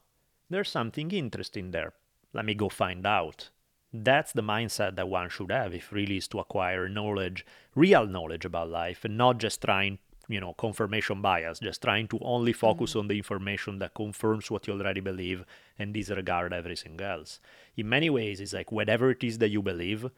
there's 0.49 0.69
something 0.69 1.11
interesting 1.11 1.71
there. 1.71 1.93
Let 2.33 2.45
me 2.45 2.53
go 2.53 2.69
find 2.69 3.05
out. 3.05 3.49
That's 3.91 4.33
the 4.33 4.43
mindset 4.43 4.95
that 4.95 5.09
one 5.09 5.29
should 5.29 5.51
have 5.51 5.73
if 5.73 5.91
really 5.91 6.17
is 6.17 6.27
to 6.29 6.39
acquire 6.39 6.87
knowledge, 6.87 7.45
real 7.73 8.05
knowledge 8.05 8.45
about 8.45 8.69
life, 8.69 9.03
and 9.03 9.17
not 9.17 9.39
just 9.39 9.61
trying, 9.61 9.97
you 10.27 10.39
know, 10.39 10.53
confirmation 10.53 11.21
bias, 11.21 11.59
just 11.59 11.81
trying 11.81 12.07
to 12.09 12.19
only 12.21 12.53
focus 12.53 12.93
mm. 12.93 12.99
on 12.99 13.07
the 13.07 13.17
information 13.17 13.79
that 13.79 13.93
confirms 13.93 14.51
what 14.51 14.67
you 14.67 14.73
already 14.73 14.99
believe 14.99 15.45
and 15.79 15.93
disregard 15.93 16.53
everything 16.53 16.99
else. 16.99 17.39
In 17.75 17.87
many 17.89 18.09
ways, 18.09 18.41
it's 18.41 18.53
like 18.53 18.71
whatever 18.71 19.11
it 19.11 19.23
is 19.23 19.37
that 19.37 19.49
you 19.49 19.61
believe, 19.61 20.09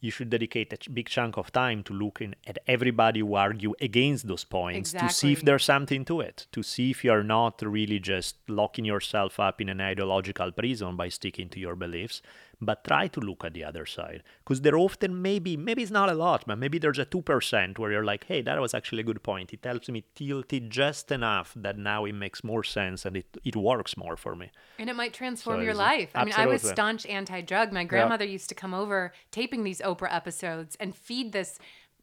you 0.00 0.10
should 0.10 0.30
dedicate 0.30 0.72
a 0.72 0.90
big 0.90 1.08
chunk 1.08 1.36
of 1.36 1.50
time 1.52 1.82
to 1.82 1.92
looking 1.92 2.34
at 2.46 2.58
everybody 2.66 3.20
who 3.20 3.34
argue 3.34 3.74
against 3.80 4.28
those 4.28 4.44
points 4.44 4.92
to 4.92 5.08
see 5.08 5.32
if 5.32 5.42
there's 5.42 5.64
something 5.64 6.04
to 6.04 6.20
it, 6.20 6.46
to 6.52 6.62
see 6.62 6.90
if 6.90 7.02
you're 7.02 7.24
not 7.24 7.62
really 7.62 7.98
just 7.98 8.36
locking 8.48 8.84
yourself 8.84 9.40
up 9.40 9.60
in 9.60 9.68
an 9.68 9.80
ideological 9.80 10.52
prison 10.52 10.96
by 10.96 11.08
sticking 11.08 11.48
to 11.48 11.58
your 11.58 11.74
beliefs, 11.74 12.20
but 12.60 12.84
try 12.84 13.06
to 13.08 13.20
look 13.20 13.44
at 13.44 13.54
the 13.54 13.64
other 13.64 13.84
side. 13.84 14.22
Because 14.38 14.62
there 14.62 14.76
often 14.76 15.20
maybe, 15.20 15.56
maybe 15.56 15.82
it's 15.82 15.90
not 15.90 16.10
a 16.10 16.14
lot, 16.14 16.44
but 16.46 16.58
maybe 16.58 16.78
there's 16.78 16.98
a 16.98 17.04
2% 17.04 17.78
where 17.78 17.92
you're 17.92 18.04
like, 18.04 18.24
hey, 18.24 18.40
that 18.42 18.60
was 18.60 18.72
actually 18.72 19.00
a 19.00 19.04
good 19.04 19.22
point. 19.22 19.52
It 19.52 19.64
helps 19.64 19.88
me 19.88 20.04
tilt 20.14 20.52
it 20.52 20.68
just 20.68 21.12
enough 21.12 21.52
that 21.56 21.76
now 21.76 22.04
it 22.06 22.14
makes 22.14 22.42
more 22.42 22.64
sense 22.64 23.04
and 23.04 23.16
it, 23.16 23.36
it 23.44 23.56
works 23.56 23.96
more 23.96 24.16
for 24.16 24.34
me. 24.34 24.50
And 24.78 24.88
it 24.88 24.96
might 24.96 25.12
transform 25.12 25.58
So 25.60 25.64
your 25.64 25.74
life. 25.74 26.10
I 26.14 26.24
mean, 26.24 26.34
I 26.36 26.46
was 26.46 26.62
staunch 26.62 27.04
anti 27.06 27.42
drug. 27.42 27.72
My 27.72 27.84
grandmother 27.84 28.24
used 28.24 28.48
to 28.48 28.54
come 28.54 28.72
over 28.72 29.12
taping 29.30 29.64
these 29.64 29.80
Oprah 29.80 30.14
episodes 30.14 30.76
and 30.80 30.94
feed 30.94 31.32
this 31.32 31.58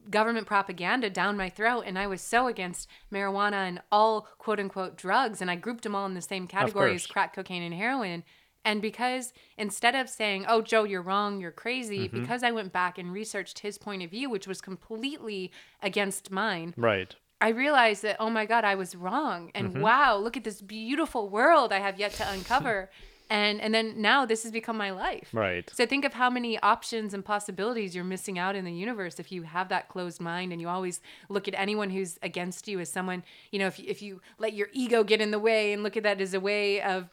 government 0.10 0.46
propaganda 0.46 1.10
down 1.10 1.38
my 1.38 1.50
throat. 1.50 1.84
And 1.88 1.98
I 1.98 2.08
was 2.08 2.22
so 2.22 2.48
against 2.48 2.88
marijuana 3.12 3.68
and 3.68 3.82
all 3.92 4.28
quote 4.38 4.60
unquote 4.60 4.98
drugs. 4.98 5.42
And 5.42 5.50
I 5.50 5.56
grouped 5.56 5.84
them 5.84 5.96
all 5.96 6.06
in 6.06 6.14
the 6.14 6.22
same 6.22 6.48
category 6.48 6.94
as 6.96 7.08
crack 7.08 7.34
cocaine 7.36 7.64
and 7.64 7.74
heroin. 7.74 8.24
And 8.66 8.82
because 8.82 9.34
instead 9.58 9.94
of 9.96 10.08
saying, 10.10 10.46
oh, 10.48 10.62
Joe, 10.62 10.84
you're 10.86 11.02
wrong, 11.02 11.42
you're 11.42 11.52
crazy, 11.52 12.08
Mm-hmm. 12.08 12.22
because 12.22 12.44
I 12.44 12.52
went 12.52 12.72
back 12.72 12.98
and 12.98 13.12
researched 13.12 13.60
his 13.60 13.78
point 13.78 14.04
of 14.04 14.10
view, 14.10 14.30
which 14.30 14.48
was 14.48 14.62
completely 14.62 15.52
against 15.82 16.32
mine, 16.32 16.74
Right. 16.78 17.16
I 17.42 17.50
realized 17.50 18.04
that, 18.04 18.16
oh 18.22 18.30
my 18.30 18.46
God, 18.46 18.64
I 18.64 18.76
was 18.76 18.96
wrong. 18.96 19.52
And 19.54 19.82
wow, 19.82 20.16
look 20.16 20.38
at 20.38 20.46
this 20.46 20.62
beautiful 20.62 21.28
world 21.30 21.74
I 21.74 21.80
have 21.80 22.00
yet 22.00 22.14
to 22.14 22.30
uncover. 22.32 22.90
and 23.30 23.60
and 23.60 23.74
then 23.74 24.02
now 24.02 24.26
this 24.26 24.44
has 24.44 24.52
become 24.54 24.78
my 24.78 24.92
life. 24.92 25.30
Right. 25.34 25.70
So 25.74 25.86
think 25.86 26.06
of 26.06 26.14
how 26.14 26.30
many 26.30 26.58
options 26.60 27.14
and 27.14 27.24
possibilities 27.26 27.96
you're 27.96 28.06
missing 28.06 28.40
out 28.40 28.56
in 28.56 28.64
the 28.64 28.72
universe 28.72 29.20
if 29.20 29.30
you 29.30 29.44
have 29.44 29.68
that 29.70 29.90
closed 29.90 30.22
mind 30.22 30.54
and 30.54 30.62
you 30.62 30.70
always 30.70 31.02
look 31.28 31.48
at 31.50 31.54
anyone 31.58 31.90
who's 31.90 32.18
against 32.22 32.68
you 32.70 32.80
as 32.80 32.90
someone, 32.90 33.24
you 33.52 33.60
know, 33.60 33.68
if 33.68 33.78
if 33.80 34.02
you 34.02 34.22
let 34.38 34.54
your 34.54 34.70
ego 34.72 35.04
get 35.04 35.20
in 35.20 35.32
the 35.32 35.40
way 35.40 35.74
and 35.74 35.84
look 35.84 35.98
at 35.98 36.04
that 36.04 36.22
as 36.22 36.34
a 36.34 36.40
way 36.40 36.82
of 36.82 37.10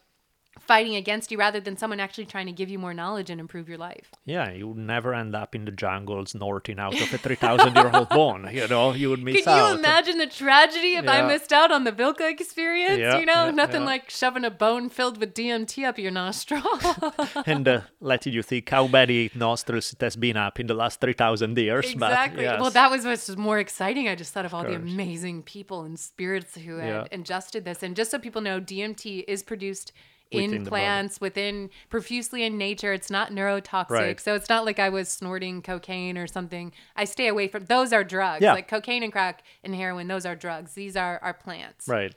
fighting 0.59 0.95
against 0.95 1.31
you 1.31 1.37
rather 1.37 1.59
than 1.59 1.77
someone 1.77 1.99
actually 1.99 2.25
trying 2.25 2.45
to 2.45 2.51
give 2.51 2.69
you 2.69 2.77
more 2.77 2.93
knowledge 2.93 3.29
and 3.29 3.39
improve 3.39 3.67
your 3.67 3.77
life. 3.77 4.11
Yeah, 4.25 4.51
you 4.51 4.67
would 4.67 4.77
never 4.77 5.13
end 5.13 5.35
up 5.35 5.55
in 5.55 5.65
the 5.65 5.71
jungle 5.71 6.25
snorting 6.25 6.79
out 6.79 6.99
of 6.99 7.13
a 7.13 7.17
3,000 7.17 7.75
year 7.75 7.89
old 7.93 8.09
bone. 8.09 8.49
You 8.51 8.67
know, 8.67 8.93
you 8.93 9.09
would 9.09 9.23
miss 9.23 9.43
Can 9.43 9.49
out. 9.49 9.57
Can 9.57 9.73
you 9.73 9.79
imagine 9.79 10.17
the 10.17 10.27
tragedy 10.27 10.95
if 10.95 11.07
I 11.07 11.21
missed 11.21 11.53
out 11.53 11.71
on 11.71 11.83
the 11.83 11.91
Vilka 11.91 12.27
experience? 12.27 12.99
Yeah, 12.99 13.17
you 13.17 13.25
know, 13.25 13.45
yeah, 13.45 13.51
nothing 13.51 13.81
yeah. 13.81 13.87
like 13.87 14.09
shoving 14.09 14.43
a 14.45 14.51
bone 14.51 14.89
filled 14.89 15.17
with 15.19 15.33
DMT 15.33 15.85
up 15.87 15.97
your 15.97 16.11
nostril. 16.11 16.63
and 17.45 17.67
uh, 17.67 17.81
letting 17.99 18.33
you 18.33 18.43
think 18.43 18.69
how 18.69 18.87
many 18.87 19.31
nostrils 19.33 19.93
it 19.93 20.01
has 20.01 20.15
been 20.15 20.37
up 20.37 20.59
in 20.59 20.67
the 20.67 20.73
last 20.73 20.99
3,000 21.01 21.57
years. 21.57 21.91
exactly. 21.91 22.43
Yes. 22.43 22.59
Well, 22.59 22.71
that 22.71 22.91
was 22.91 23.05
what's 23.05 23.35
more 23.37 23.59
exciting. 23.59 24.07
I 24.07 24.15
just 24.15 24.33
thought 24.33 24.45
of 24.45 24.53
all 24.53 24.63
the 24.63 24.75
amazing 24.75 25.43
people 25.43 25.83
and 25.83 25.99
spirits 25.99 26.55
who 26.55 26.77
had 26.77 26.87
Yeah. 26.87 27.05
ingested 27.11 27.65
this. 27.65 27.83
And 27.83 27.95
just 27.95 28.11
so 28.11 28.19
people 28.19 28.41
know, 28.41 28.59
DMT 28.59 29.23
is 29.27 29.43
produced. 29.43 29.91
Within 30.33 30.53
in 30.53 30.63
the 30.63 30.69
plants, 30.69 31.19
within 31.21 31.69
profusely 31.89 32.43
in 32.43 32.57
nature, 32.57 32.93
it's 32.93 33.09
not 33.09 33.31
neurotoxic, 33.31 33.89
Right. 33.89 34.19
so 34.19 34.33
it's 34.35 34.49
not 34.49 34.65
like 34.65 34.79
I 34.79 34.89
was 34.89 35.09
snorting 35.09 35.61
cocaine 35.61 36.17
or 36.17 36.27
something. 36.27 36.71
I 36.95 37.05
stay 37.05 37.27
away 37.27 37.47
from 37.47 37.65
those 37.65 37.91
are 37.93 38.03
drugs, 38.03 38.41
Yeah. 38.41 38.53
like 38.53 38.67
cocaine 38.67 39.03
and 39.03 39.11
crack 39.11 39.43
and 39.63 39.75
heroin. 39.75 40.07
Those 40.07 40.25
are 40.25 40.35
drugs. 40.35 40.73
These 40.73 40.95
are 40.95 41.19
are 41.21 41.33
plants. 41.33 41.87
Right. 41.87 42.13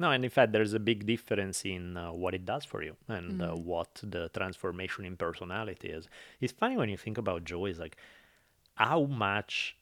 No, 0.00 0.12
and 0.12 0.22
in 0.24 0.30
fact, 0.30 0.52
there's 0.52 0.74
a 0.74 0.78
big 0.78 1.06
difference 1.06 1.64
in 1.64 1.96
uh, 1.96 2.12
what 2.12 2.32
it 2.32 2.44
does 2.44 2.64
for 2.64 2.84
you 2.84 2.94
and 3.08 3.42
uh, 3.42 3.54
what 3.54 4.00
the 4.02 4.28
transformation 4.28 5.04
in 5.04 5.16
personality 5.16 5.88
is. 5.88 6.08
It's 6.40 6.52
funny 6.52 6.76
when 6.76 6.88
you 6.88 6.96
think 6.96 7.18
about 7.18 7.42
Joe, 7.44 7.66
is 7.66 7.80
like 7.80 7.96
how 8.76 9.06
much, 9.06 9.76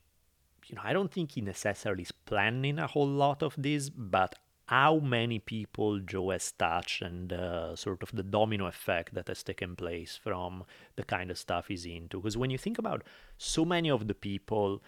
you 0.68 0.74
know, 0.76 0.80
I 0.82 0.94
don't 0.94 1.12
think 1.12 1.32
he 1.32 1.42
necessarily 1.42 2.04
is 2.04 2.12
planning 2.12 2.78
a 2.78 2.86
whole 2.86 3.06
lot 3.06 3.42
of 3.42 3.54
this, 3.58 3.90
but 3.90 4.36
how 4.66 4.98
many 4.98 5.38
people 5.38 6.00
Joe 6.00 6.30
has 6.30 6.52
touched 6.52 7.02
and 7.02 7.32
uh, 7.32 7.76
sort 7.76 8.02
of 8.02 8.10
the 8.12 8.22
domino 8.22 8.66
effect 8.66 9.14
that 9.14 9.28
has 9.28 9.42
taken 9.42 9.76
place 9.76 10.18
from 10.20 10.64
the 10.96 11.04
kind 11.04 11.30
of 11.30 11.38
stuff 11.38 11.68
he's 11.68 11.86
into. 11.86 12.18
Because 12.18 12.36
when 12.36 12.50
you 12.50 12.58
think 12.58 12.78
about 12.78 13.04
so 13.38 13.64
many 13.64 13.90
of 13.90 14.08
the 14.08 14.14
people 14.14 14.82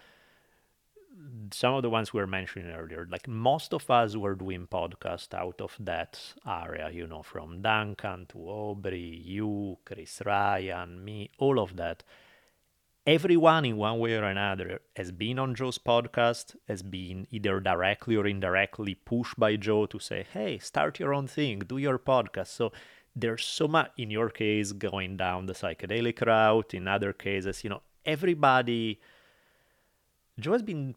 some 1.53 1.75
of 1.75 1.83
the 1.83 1.91
ones 1.91 2.13
we 2.13 2.21
were 2.21 2.27
mentioning 2.27 2.71
earlier, 2.71 3.07
like 3.11 3.27
most 3.27 3.75
of 3.75 3.91
us 3.91 4.17
were 4.17 4.35
doing 4.35 4.67
podcasts 4.67 5.35
out 5.35 5.61
of 5.61 5.77
that 5.81 6.21
area, 6.47 6.91
you 6.91 7.07
know, 7.07 7.23
from 7.23 7.63
Duncan 7.63 8.27
to 8.27 8.39
Aubrey, 8.39 9.23
you, 9.25 9.79
Chris 9.85 10.23
Ryan, 10.25 11.05
me, 11.05 11.31
all 11.39 11.59
of 11.59 11.77
that. 11.77 12.05
Everyone 13.09 13.65
in 13.65 13.79
one 13.79 14.01
way 14.01 14.13
or 14.17 14.25
another 14.25 14.83
has 14.95 15.13
been 15.13 15.39
on 15.39 15.55
Joe's 15.55 15.79
podcast, 15.79 16.55
has 16.69 16.83
been 16.83 17.27
either 17.31 17.59
directly 17.59 18.17
or 18.17 18.27
indirectly 18.27 18.97
pushed 18.97 19.41
by 19.41 19.57
Joe 19.57 19.87
to 19.87 19.99
say, 19.99 20.27
hey, 20.31 20.59
start 20.59 21.01
your 21.01 21.15
own 21.15 21.27
thing, 21.27 21.61
do 21.61 21.79
your 21.79 21.99
podcast. 21.99 22.49
So 22.49 22.71
there's 23.17 23.47
so 23.47 23.67
much, 23.67 23.93
in 23.97 24.11
your 24.11 24.29
case, 24.29 24.73
going 24.73 25.17
down 25.17 25.47
the 25.47 25.55
psychedelic 25.55 26.21
route, 26.21 26.75
in 26.75 26.87
other 26.87 27.15
cases, 27.15 27.65
you 27.65 27.71
know, 27.71 27.81
everybody. 28.05 29.01
Joe 30.39 30.53
has 30.53 30.63
been 30.63 30.95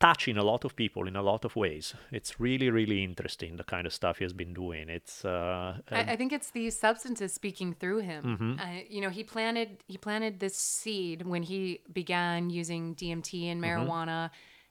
touching 0.00 0.38
a 0.38 0.42
lot 0.42 0.64
of 0.64 0.74
people 0.74 1.06
in 1.06 1.14
a 1.14 1.22
lot 1.22 1.44
of 1.44 1.54
ways. 1.56 1.94
It's 2.10 2.40
really, 2.40 2.70
really 2.70 3.04
interesting 3.04 3.56
the 3.56 3.64
kind 3.64 3.86
of 3.86 3.92
stuff 3.92 4.18
he 4.18 4.24
has 4.24 4.32
been 4.32 4.54
doing. 4.54 4.88
It's 4.88 5.24
uh, 5.24 5.78
I, 5.90 6.12
I 6.12 6.16
think 6.16 6.32
it's 6.32 6.50
these 6.50 6.78
substances 6.78 7.32
speaking 7.32 7.74
through 7.74 7.98
him. 7.98 8.24
Mm-hmm. 8.24 8.60
Uh, 8.60 8.80
you 8.88 9.00
know, 9.02 9.10
he 9.10 9.22
planted 9.22 9.84
he 9.86 9.98
planted 9.98 10.40
this 10.40 10.56
seed 10.56 11.26
when 11.26 11.42
he 11.42 11.80
began 11.92 12.50
using 12.50 12.94
DMT 12.94 13.44
and 13.44 13.62
Mm-hmm. 13.62 13.90
marijuana, 13.90 14.30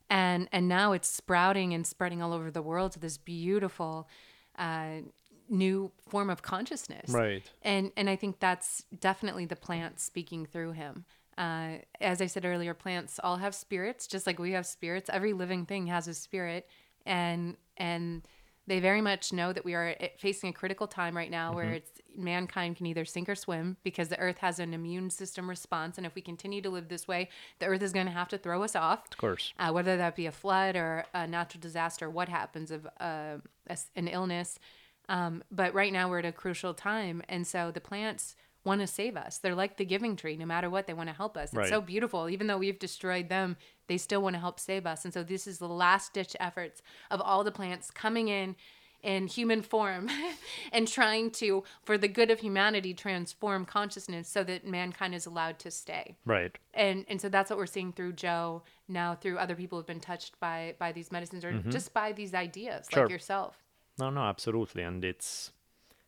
and 0.09 0.49
and 0.51 0.67
now 0.67 0.93
it's 0.93 1.07
sprouting 1.07 1.73
and 1.73 1.85
spreading 1.85 2.21
all 2.21 2.33
over 2.33 2.49
the 2.49 2.61
world 2.63 2.93
to 2.93 2.99
this 2.99 3.17
beautiful 3.17 4.09
uh, 4.57 5.01
new 5.47 5.91
form 6.09 6.29
of 6.29 6.41
consciousness. 6.41 7.11
Right. 7.11 7.43
And 7.61 7.91
and 7.95 8.09
I 8.09 8.15
think 8.15 8.39
that's 8.39 8.83
definitely 8.99 9.45
the 9.45 9.55
plant 9.55 9.99
speaking 9.99 10.45
through 10.47 10.71
him. 10.71 11.05
Uh, 11.39 11.77
as 12.01 12.21
I 12.21 12.25
said 12.27 12.43
earlier, 12.45 12.73
plants 12.73 13.19
all 13.23 13.37
have 13.37 13.55
spirits, 13.55 14.05
just 14.07 14.27
like 14.27 14.37
we 14.39 14.51
have 14.51 14.65
spirits. 14.65 15.09
Every 15.11 15.33
living 15.33 15.65
thing 15.65 15.87
has 15.87 16.07
a 16.07 16.13
spirit, 16.13 16.67
and 17.05 17.55
and 17.77 18.23
they 18.67 18.79
very 18.79 19.01
much 19.01 19.33
know 19.33 19.51
that 19.51 19.65
we 19.65 19.73
are 19.73 19.95
eh, 19.99 20.09
facing 20.19 20.49
a 20.49 20.53
critical 20.53 20.85
time 20.85 21.17
right 21.17 21.31
now 21.31 21.53
where 21.55 21.71
it's 21.71 21.89
mankind 22.15 22.75
can 22.75 22.85
either 22.85 23.03
sink 23.05 23.27
or 23.27 23.33
swim 23.35 23.77
because 23.83 24.09
the 24.09 24.19
earth 24.19 24.37
has 24.39 24.59
an 24.59 24.73
immune 24.75 25.09
system 25.09 25.49
response 25.49 25.97
and 25.97 26.05
if 26.05 26.13
we 26.13 26.21
continue 26.21 26.61
to 26.61 26.69
live 26.69 26.87
this 26.89 27.07
way 27.07 27.29
the 27.59 27.65
earth 27.65 27.81
is 27.81 27.93
going 27.93 28.05
to 28.05 28.11
have 28.11 28.27
to 28.27 28.37
throw 28.37 28.61
us 28.61 28.75
off 28.75 29.05
Of 29.11 29.17
course. 29.17 29.53
uh, 29.57 29.71
whether 29.71 29.97
that 29.97 30.15
be 30.15 30.27
a 30.27 30.31
flood 30.31 30.75
or 30.75 31.05
a 31.15 31.25
natural 31.25 31.61
disaster, 31.61 32.09
what 32.11 32.29
happens 32.29 32.69
of 32.69 32.85
uh, 32.99 33.37
a 33.67 33.77
an 33.95 34.07
illness. 34.07 34.59
Um, 35.07 35.43
but 35.49 35.73
right 35.73 35.91
now 35.91 36.07
we're 36.07 36.19
at 36.19 36.25
a 36.25 36.31
crucial 36.31 36.75
time, 36.75 37.23
and 37.27 37.47
so 37.47 37.71
the 37.71 37.81
plants 37.81 38.35
want 38.65 38.81
to 38.81 38.87
save 38.87 39.15
us. 39.15 39.37
They're 39.37 39.55
like 39.55 39.77
the 39.77 39.85
giving 39.85 40.15
tree. 40.15 40.35
No 40.37 40.45
matter 40.45 40.69
what, 40.69 40.85
they 40.87 40.93
want 40.93 41.09
to 41.09 41.15
help 41.15 41.37
us. 41.37 41.49
It's 41.49 41.55
Right. 41.57 41.69
so 41.69 41.81
beautiful. 41.81 42.29
Even 42.29 42.47
though 42.47 42.57
we've 42.57 42.77
destroyed 42.79 43.29
them, 43.29 43.55
they 43.87 43.97
still 43.97 44.21
want 44.21 44.35
to 44.35 44.39
help 44.39 44.59
save 44.59 44.85
us. 44.85 45.05
And 45.05 45.13
so 45.13 45.23
this 45.23 45.47
is 45.47 45.59
the 45.59 45.67
last 45.69 46.13
ditch 46.13 46.35
efforts 46.39 46.81
of 47.09 47.21
all 47.21 47.43
the 47.43 47.51
plants 47.51 47.89
coming 47.89 48.27
in 48.27 48.55
in 49.01 49.27
human 49.27 49.61
form 49.61 50.09
and 50.73 50.85
trying 50.85 51.31
to, 51.31 51.63
for 51.83 51.97
the 51.97 52.09
good 52.09 52.29
of 52.29 52.41
humanity, 52.41 52.93
transform 52.93 53.63
consciousness 53.65 54.27
so 54.27 54.43
that 54.43 54.67
mankind 54.67 55.15
is 55.15 55.25
allowed 55.25 55.57
to 55.57 55.71
stay 55.71 56.17
Right. 56.25 56.57
and 56.73 57.05
and 57.07 57.21
so 57.21 57.29
that's 57.29 57.49
what 57.49 57.57
we're 57.57 57.65
seeing 57.65 57.93
through 57.93 58.11
Joe 58.13 58.61
now 58.89 59.15
through 59.15 59.37
other 59.37 59.55
people 59.55 59.77
who've 59.79 59.87
been 59.87 60.01
touched 60.01 60.37
by 60.41 60.75
by 60.79 60.91
these 60.91 61.13
medicines 61.13 61.45
or 61.45 61.53
just 61.69 61.93
by 61.93 62.11
these 62.11 62.33
ideas 62.33 62.87
Mm-hmm. 62.87 62.93
Sure. 62.93 63.03
like 63.05 63.11
yourself. 63.11 63.63
No, 63.97 64.09
no, 64.09 64.19
absolutely, 64.21 64.83
and 64.83 65.05
it's 65.05 65.53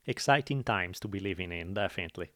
exciting 0.06 0.64
times 0.64 1.00
to 1.02 1.08
be 1.08 1.20
living 1.20 1.52
in, 1.52 1.74
definitely. 1.74 2.32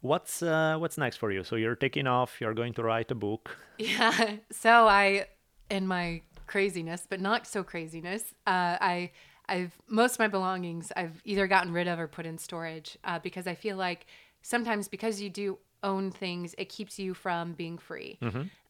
What's 0.00 0.42
uh, 0.42 0.76
what's 0.78 0.98
next 0.98 1.18
for 1.18 1.30
you? 1.30 1.44
So 1.44 1.56
you're 1.56 1.76
taking 1.76 2.06
off. 2.06 2.40
You're 2.40 2.54
going 2.54 2.74
to 2.74 2.82
write 2.82 3.10
a 3.10 3.14
book. 3.14 3.56
Yeah. 3.78 4.36
So 4.50 4.86
I, 4.88 5.26
in 5.70 5.86
my 5.86 6.22
craziness, 6.46 7.06
but 7.08 7.20
not 7.20 7.46
so 7.46 7.62
craziness, 7.64 8.34
uh, 8.46 8.76
I 8.80 9.10
I've 9.48 9.72
most 9.88 10.14
of 10.14 10.18
my 10.18 10.28
belongings 10.28 10.92
I've 10.96 11.20
either 11.24 11.46
gotten 11.46 11.72
rid 11.72 11.88
of 11.88 11.98
or 11.98 12.06
put 12.08 12.26
in 12.26 12.38
storage 12.38 12.96
uh, 13.04 13.18
because 13.18 13.46
I 13.46 13.54
feel 13.54 13.76
like 13.76 14.06
sometimes 14.42 14.88
because 14.88 15.20
you 15.20 15.30
do 15.30 15.58
own 15.82 16.10
things, 16.12 16.54
it 16.58 16.68
keeps 16.68 16.98
you 16.98 17.12
from 17.14 17.54
being 17.54 17.76
free. 17.78 18.18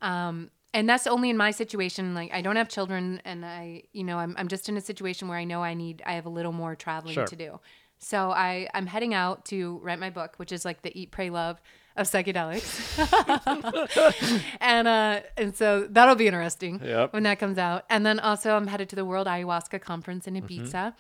Um, 0.01 0.51
and 0.75 0.89
that's 0.89 1.07
only 1.07 1.29
in 1.29 1.37
my 1.37 1.51
situation. 1.51 2.15
Like 2.15 2.33
I 2.33 2.41
don't 2.41 2.57
have 2.57 2.69
children, 2.69 3.21
and 3.25 3.45
I, 3.45 3.83
you 3.93 4.05
know, 4.05 4.19
I'm 4.19 4.35
I'm 4.39 4.49
just 4.49 4.69
in 4.69 4.77
a 4.77 4.81
situation 4.81 5.29
where 5.29 5.37
I 5.39 5.45
know 5.45 5.63
I 5.63 5.75
need 5.75 6.03
I 6.07 6.13
have 6.13 6.25
a 6.27 6.31
little 6.31 6.53
more 6.53 6.75
traveling 6.75 7.15
Sure. 7.15 7.27
to 7.27 7.37
do. 7.37 7.61
So 8.03 8.31
I 8.33 8.69
I'm 8.75 8.87
heading 8.87 9.15
out 9.15 9.45
to 9.47 9.79
write 9.83 9.99
my 10.01 10.11
book, 10.11 10.35
which 10.37 10.51
is 10.53 10.65
like 10.65 10.83
the 10.83 10.91
Eat 11.01 11.11
Pray 11.13 11.31
Love 11.31 11.61
of 11.97 12.07
psychedelics. 12.11 12.69
and 14.61 14.89
uh 14.89 15.21
and 15.37 15.57
so 15.57 15.87
that'll 15.91 16.15
be 16.15 16.27
interesting 16.27 16.81
Yep. 16.83 17.13
when 17.13 17.23
that 17.25 17.39
comes 17.39 17.59
out. 17.59 17.85
And 17.91 18.05
then 18.05 18.19
also 18.19 18.57
I'm 18.57 18.67
headed 18.67 18.89
to 18.91 18.97
the 18.97 19.05
World 19.05 19.27
Ayahuasca 19.27 19.81
Conference 19.81 20.27
in 20.27 20.35
Mm-hmm. 20.35 20.47
Ibiza. 20.47 20.95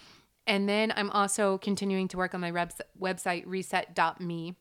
And 0.46 0.68
then 0.68 0.92
I'm 0.96 1.08
also 1.10 1.58
continuing 1.58 2.08
to 2.08 2.16
work 2.16 2.34
on 2.34 2.40
my 2.40 2.50
webs- 2.50 2.80
website 3.00 3.44
reset.me 3.46 4.56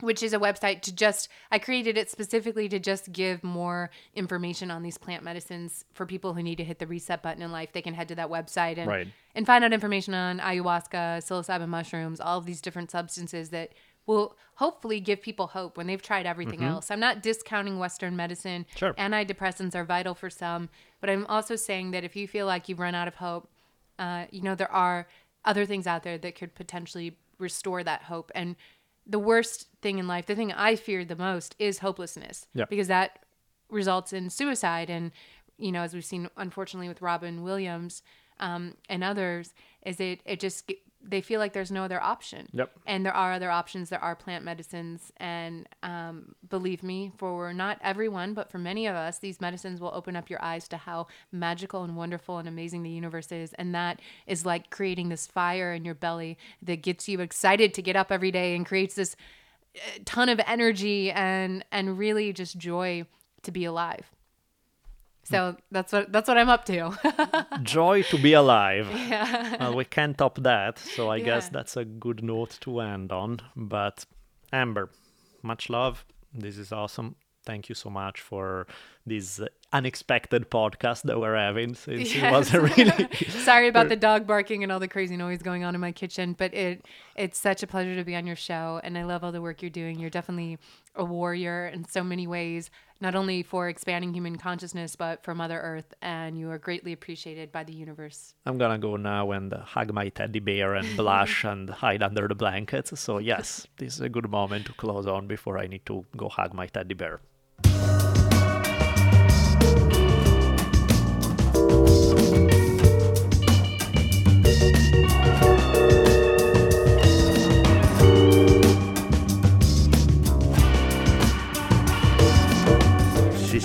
which 0.00 0.22
is 0.22 0.32
a 0.32 0.38
website 0.38 0.82
to 0.82 0.94
just 0.94 1.28
I 1.50 1.58
created 1.58 1.96
it 1.96 2.10
specifically 2.10 2.68
to 2.68 2.78
just 2.78 3.12
give 3.12 3.42
more 3.42 3.90
information 4.14 4.70
on 4.70 4.82
these 4.82 4.98
plant 4.98 5.22
medicines 5.24 5.84
for 5.94 6.04
people 6.06 6.34
who 6.34 6.42
need 6.42 6.56
to 6.56 6.64
hit 6.64 6.78
the 6.78 6.86
reset 6.86 7.22
button 7.22 7.42
in 7.42 7.50
life. 7.52 7.72
They 7.72 7.82
can 7.82 7.94
head 7.94 8.08
to 8.08 8.14
that 8.16 8.28
website 8.28 8.76
and 8.78 8.86
Right. 8.88 9.08
and 9.34 9.46
find 9.46 9.64
out 9.64 9.72
information 9.72 10.12
on 10.14 10.38
ayahuasca, 10.38 11.18
psilocybin 11.22 11.68
mushrooms, 11.68 12.20
all 12.20 12.38
of 12.38 12.46
these 12.46 12.60
different 12.60 12.90
substances 12.90 13.50
that 13.50 13.72
will 14.04 14.36
hopefully 14.56 15.00
give 15.00 15.20
people 15.20 15.48
hope 15.48 15.76
when 15.76 15.86
they've 15.88 16.00
tried 16.00 16.26
everything 16.26 16.62
else. 16.62 16.92
I'm 16.92 17.00
not 17.00 17.22
discounting 17.22 17.78
Western 17.78 18.14
medicine. 18.14 18.64
Sure. 18.76 18.94
Antidepressants 18.94 19.74
are 19.74 19.84
vital 19.84 20.14
for 20.14 20.30
some, 20.30 20.68
but 21.00 21.10
I'm 21.10 21.26
also 21.26 21.56
saying 21.56 21.90
that 21.90 22.04
if 22.04 22.14
you 22.14 22.28
feel 22.28 22.46
like 22.46 22.68
you've 22.68 22.78
run 22.78 22.94
out 22.94 23.08
of 23.08 23.16
hope, 23.16 23.50
uh, 23.98 24.26
you 24.30 24.42
know, 24.42 24.54
there 24.54 24.70
are 24.70 25.08
other 25.44 25.66
things 25.66 25.88
out 25.88 26.04
there 26.04 26.18
that 26.18 26.36
could 26.36 26.54
potentially 26.54 27.16
restore 27.38 27.82
that 27.82 28.02
hope. 28.04 28.30
And 28.34 28.54
the 29.06 29.18
worst 29.18 29.68
thing 29.82 29.98
in 29.98 30.08
life, 30.08 30.26
the 30.26 30.34
thing 30.34 30.52
I 30.52 30.76
fear 30.76 31.04
the 31.04 31.16
most 31.16 31.54
is 31.58 31.78
hopelessness. 31.78 32.46
Yeah. 32.54 32.64
Because 32.68 32.88
that 32.88 33.24
results 33.70 34.12
in 34.12 34.30
suicide. 34.30 34.90
And, 34.90 35.12
you 35.58 35.72
know, 35.72 35.82
as 35.82 35.94
we've 35.94 36.04
seen, 36.04 36.28
unfortunately, 36.36 36.88
with 36.88 37.02
Robin 37.02 37.42
Williams 37.42 38.02
um, 38.40 38.74
and 38.88 39.04
others, 39.04 39.54
is 39.84 40.00
it, 40.00 40.20
it 40.24 40.40
just, 40.40 40.70
they 41.08 41.20
feel 41.20 41.40
like 41.40 41.52
there's 41.52 41.70
no 41.70 41.84
other 41.84 42.02
option. 42.02 42.48
Yep. 42.52 42.72
And 42.86 43.04
there 43.04 43.14
are 43.14 43.32
other 43.32 43.50
options. 43.50 43.88
There 43.88 44.02
are 44.02 44.16
plant 44.16 44.44
medicines. 44.44 45.12
And 45.18 45.68
um, 45.82 46.34
believe 46.48 46.82
me, 46.82 47.12
for 47.16 47.52
not 47.52 47.78
everyone, 47.82 48.34
but 48.34 48.50
for 48.50 48.58
many 48.58 48.86
of 48.86 48.96
us, 48.96 49.18
these 49.18 49.40
medicines 49.40 49.80
will 49.80 49.92
open 49.94 50.16
up 50.16 50.28
your 50.28 50.42
eyes 50.42 50.68
to 50.68 50.76
how 50.76 51.06
magical 51.30 51.84
and 51.84 51.96
wonderful 51.96 52.38
and 52.38 52.48
amazing 52.48 52.82
the 52.82 52.90
universe 52.90 53.30
is. 53.30 53.52
And 53.54 53.74
that 53.74 54.00
is 54.26 54.44
like 54.44 54.70
creating 54.70 55.08
this 55.08 55.26
fire 55.26 55.72
in 55.72 55.84
your 55.84 55.94
belly 55.94 56.38
that 56.62 56.82
gets 56.82 57.08
you 57.08 57.20
excited 57.20 57.74
to 57.74 57.82
get 57.82 57.96
up 57.96 58.10
every 58.10 58.30
day 58.30 58.54
and 58.56 58.66
creates 58.66 58.94
this 58.94 59.16
uh, 59.76 59.78
ton 60.04 60.28
of 60.28 60.40
energy 60.46 61.10
and 61.10 61.64
and 61.70 61.98
really 61.98 62.32
just 62.32 62.58
joy 62.58 63.04
to 63.42 63.52
be 63.52 63.64
alive. 63.64 64.10
So 65.26 65.56
that's 65.72 65.92
what 65.92 66.12
that's 66.12 66.28
what 66.28 66.38
I'm 66.38 66.48
up 66.48 66.64
to. 66.66 66.92
Joy 67.62 68.02
to 68.02 68.18
be 68.18 68.32
alive. 68.32 68.88
Well, 69.60 69.74
we 69.74 69.84
can't 69.84 70.16
top 70.16 70.38
that, 70.42 70.78
so 70.78 71.10
I 71.10 71.20
guess 71.20 71.48
that's 71.48 71.76
a 71.76 71.84
good 71.84 72.22
note 72.22 72.58
to 72.60 72.80
end 72.80 73.12
on. 73.12 73.40
But 73.56 74.06
Amber, 74.52 74.90
much 75.42 75.68
love. 75.68 76.04
This 76.32 76.58
is 76.58 76.72
awesome. 76.72 77.16
Thank 77.44 77.68
you 77.68 77.74
so 77.74 77.90
much 77.90 78.20
for 78.20 78.66
this 79.06 79.40
uh, 79.40 79.46
unexpected 79.72 80.50
podcast 80.50 81.02
that 81.02 81.20
we're 81.20 81.36
having. 81.36 81.74
Since 81.74 82.14
it 82.14 82.30
was 82.30 82.52
a 82.52 82.60
really 82.60 83.08
Sorry 83.28 83.68
about 83.68 83.88
the 83.90 83.96
dog 83.96 84.26
barking 84.26 84.62
and 84.62 84.72
all 84.72 84.80
the 84.80 84.88
crazy 84.88 85.16
noise 85.16 85.42
going 85.42 85.64
on 85.64 85.74
in 85.74 85.80
my 85.80 85.92
kitchen, 85.92 86.34
but 86.36 86.52
it 86.54 86.84
it's 87.14 87.38
such 87.38 87.62
a 87.62 87.66
pleasure 87.66 87.94
to 87.94 88.04
be 88.04 88.16
on 88.16 88.26
your 88.26 88.36
show 88.36 88.80
and 88.82 88.98
I 88.98 89.04
love 89.04 89.22
all 89.22 89.32
the 89.32 89.42
work 89.42 89.62
you're 89.62 89.70
doing. 89.70 89.98
You're 89.98 90.10
definitely 90.10 90.58
a 90.94 91.04
warrior 91.04 91.68
in 91.68 91.84
so 91.84 92.02
many 92.02 92.26
ways, 92.26 92.70
not 93.00 93.14
only 93.14 93.42
for 93.42 93.68
expanding 93.68 94.12
human 94.12 94.36
consciousness 94.36 94.96
but 94.96 95.22
for 95.22 95.34
Mother 95.34 95.60
Earth 95.60 95.94
and 96.02 96.38
you 96.38 96.50
are 96.50 96.58
greatly 96.58 96.92
appreciated 96.92 97.52
by 97.52 97.64
the 97.64 97.74
universe. 97.74 98.34
I'm 98.44 98.58
gonna 98.58 98.78
go 98.78 98.96
now 98.96 99.30
and 99.32 99.52
hug 99.52 99.92
my 99.92 100.08
teddy 100.08 100.40
bear 100.40 100.74
and 100.74 100.96
blush 100.96 101.44
and 101.52 101.70
hide 101.70 102.02
under 102.02 102.26
the 102.28 102.34
blankets. 102.34 102.98
So 102.98 103.18
yes, 103.18 103.66
this 103.76 103.94
is 103.94 104.00
a 104.00 104.08
good 104.08 104.28
moment 104.30 104.66
to 104.66 104.72
close 104.72 105.06
on 105.06 105.26
before 105.26 105.58
I 105.58 105.66
need 105.66 105.86
to 105.86 106.04
go 106.16 106.28
hug 106.28 106.54
my 106.54 106.66
teddy 106.66 106.94
bear. 106.94 107.20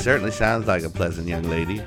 Certainly 0.02 0.32
sounds 0.32 0.68
like 0.68 0.84
a 0.84 0.90
pleasant 0.90 1.28
young 1.28 1.44
lady. 1.44 1.82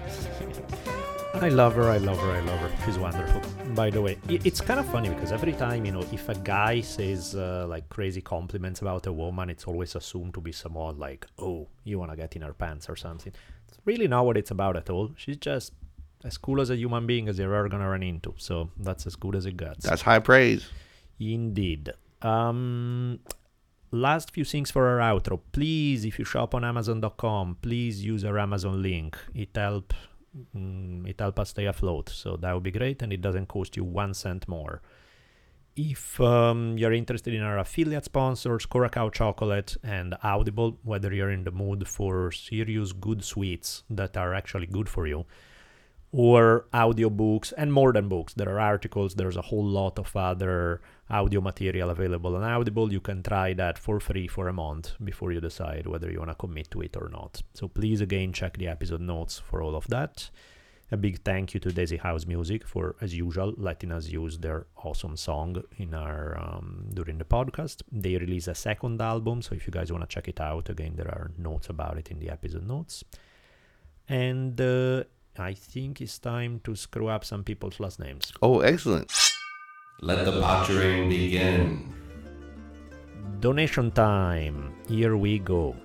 I 1.34 1.48
love 1.48 1.74
her, 1.74 1.90
I 1.90 1.98
love 1.98 2.18
her, 2.18 2.30
I 2.30 2.40
love 2.40 2.60
her. 2.60 2.72
She's 2.84 2.96
wonderful. 2.96 3.42
By 3.74 3.90
the 3.90 4.00
way, 4.00 4.18
it's 4.28 4.60
kind 4.60 4.78
of 4.78 4.86
funny 4.86 5.08
because 5.08 5.32
every 5.32 5.52
time, 5.52 5.84
you 5.84 5.90
know, 5.90 6.06
if 6.12 6.28
a 6.28 6.34
guy 6.36 6.80
says 6.80 7.34
uh, 7.34 7.66
like 7.68 7.88
crazy 7.88 8.20
compliments 8.20 8.80
about 8.82 9.06
a 9.08 9.12
woman, 9.12 9.50
it's 9.50 9.64
always 9.64 9.96
assumed 9.96 10.34
to 10.34 10.40
be 10.40 10.52
someone 10.52 10.98
like, 10.98 11.26
oh, 11.40 11.66
you 11.82 11.98
want 11.98 12.12
to 12.12 12.16
get 12.16 12.36
in 12.36 12.42
her 12.42 12.54
pants 12.54 12.88
or 12.88 12.94
something. 12.94 13.32
It's 13.68 13.78
really 13.84 14.06
not 14.06 14.24
what 14.26 14.36
it's 14.36 14.52
about 14.52 14.76
at 14.76 14.88
all. 14.90 15.10
She's 15.16 15.36
just 15.36 15.72
as 16.22 16.38
cool 16.38 16.60
as 16.60 16.70
a 16.70 16.76
human 16.76 17.06
being 17.06 17.28
as 17.28 17.38
you're 17.38 17.52
ever 17.52 17.68
going 17.68 17.82
to 17.82 17.88
run 17.88 18.04
into. 18.04 18.32
So 18.36 18.70
that's 18.78 19.04
as 19.06 19.16
good 19.16 19.34
as 19.34 19.44
it 19.44 19.56
gets. 19.56 19.84
That's 19.84 20.02
high 20.02 20.20
praise. 20.20 20.70
Indeed. 21.18 21.92
Um, 22.22 23.18
last 23.94 24.32
few 24.32 24.44
things 24.44 24.70
for 24.70 24.86
our 24.88 24.98
outro. 24.98 25.40
Please, 25.52 26.04
if 26.04 26.18
you 26.18 26.24
shop 26.24 26.54
on 26.54 26.64
Amazon.com, 26.64 27.58
please 27.62 28.04
use 28.04 28.24
our 28.24 28.38
Amazon 28.38 28.82
link. 28.82 29.16
It 29.34 29.50
help 29.54 29.94
mm, 30.56 31.08
it 31.08 31.20
help 31.20 31.38
us 31.38 31.50
stay 31.50 31.66
afloat. 31.66 32.08
So 32.08 32.36
that 32.36 32.52
would 32.52 32.62
be 32.62 32.70
great, 32.70 33.02
and 33.02 33.12
it 33.12 33.20
doesn't 33.20 33.46
cost 33.46 33.76
you 33.76 33.84
one 33.84 34.14
cent 34.14 34.48
more. 34.48 34.82
If 35.76 36.20
um, 36.20 36.78
you're 36.78 36.92
interested 36.92 37.34
in 37.34 37.42
our 37.42 37.58
affiliate 37.58 38.04
sponsors, 38.04 38.64
Curacao 38.64 39.10
Chocolate 39.10 39.76
and 39.82 40.14
Audible, 40.22 40.78
whether 40.84 41.12
you're 41.12 41.32
in 41.32 41.42
the 41.42 41.50
mood 41.50 41.88
for 41.88 42.30
serious 42.30 42.92
good 42.92 43.24
sweets 43.24 43.82
that 43.90 44.16
are 44.16 44.34
actually 44.34 44.66
good 44.66 44.88
for 44.88 45.08
you, 45.08 45.26
or 46.12 46.66
audiobooks 46.72 47.52
and 47.56 47.72
more 47.72 47.92
than 47.92 48.08
books. 48.08 48.34
There 48.34 48.48
are 48.50 48.60
articles, 48.60 49.16
there's 49.16 49.36
a 49.36 49.42
whole 49.42 49.64
lot 49.64 49.98
of 49.98 50.14
other 50.14 50.80
audio 51.10 51.40
material 51.40 51.90
available 51.90 52.36
on 52.36 52.42
Audible. 52.42 52.92
You 52.92 53.00
can 53.00 53.22
try 53.22 53.52
that 53.54 53.78
for 53.78 54.00
free 54.00 54.28
for 54.28 54.48
a 54.48 54.52
month 54.52 54.92
before 55.02 55.32
you 55.32 55.40
decide 55.40 55.86
whether 55.86 56.10
you 56.10 56.18
want 56.18 56.30
to 56.30 56.34
commit 56.34 56.70
to 56.70 56.80
it 56.80 56.96
or 56.96 57.08
not. 57.08 57.42
So 57.54 57.68
please 57.68 58.00
again 58.00 58.32
check 58.32 58.56
the 58.56 58.68
episode 58.68 59.00
notes 59.00 59.38
for 59.38 59.62
all 59.62 59.76
of 59.76 59.86
that. 59.88 60.30
A 60.90 60.96
big 60.96 61.22
thank 61.24 61.54
you 61.54 61.60
to 61.60 61.72
Daisy 61.72 61.96
House 61.96 62.26
Music 62.26 62.66
for, 62.66 62.94
as 63.00 63.14
usual, 63.14 63.54
letting 63.56 63.90
us 63.90 64.08
use 64.08 64.38
their 64.38 64.66
awesome 64.76 65.16
song 65.16 65.62
in 65.78 65.94
our 65.94 66.38
um, 66.38 66.86
during 66.92 67.18
the 67.18 67.24
podcast. 67.24 67.82
They 67.90 68.16
release 68.16 68.48
a 68.48 68.54
second 68.54 69.00
album, 69.00 69.40
so 69.40 69.54
if 69.54 69.66
you 69.66 69.72
guys 69.72 69.90
want 69.90 70.08
to 70.08 70.14
check 70.14 70.28
it 70.28 70.40
out, 70.40 70.68
again, 70.68 70.92
there 70.94 71.08
are 71.08 71.30
notes 71.38 71.68
about 71.68 71.96
it 71.96 72.10
in 72.10 72.18
the 72.18 72.28
episode 72.28 72.66
notes. 72.66 73.02
And 74.08 74.60
uh, 74.60 75.04
I 75.38 75.54
think 75.54 76.02
it's 76.02 76.18
time 76.18 76.60
to 76.64 76.76
screw 76.76 77.08
up 77.08 77.24
some 77.24 77.44
people's 77.44 77.80
last 77.80 77.98
names. 77.98 78.32
Oh, 78.42 78.60
excellent. 78.60 79.10
Let 80.00 80.24
the 80.24 80.40
pottering 80.40 81.08
begin. 81.08 81.94
Donation 83.40 83.90
time. 83.92 84.74
Here 84.88 85.16
we 85.16 85.38
go. 85.38 85.76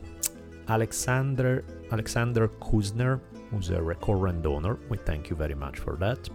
Alexander 0.67 1.63
Alexander 1.91 2.47
Kuzner, 2.47 3.19
who's 3.51 3.69
a 3.69 3.81
recurrent 3.81 4.41
donor. 4.43 4.77
We 4.89 4.97
thank 4.97 5.29
you 5.29 5.35
very 5.35 5.55
much 5.55 5.79
for 5.79 5.95
that. 5.97 6.29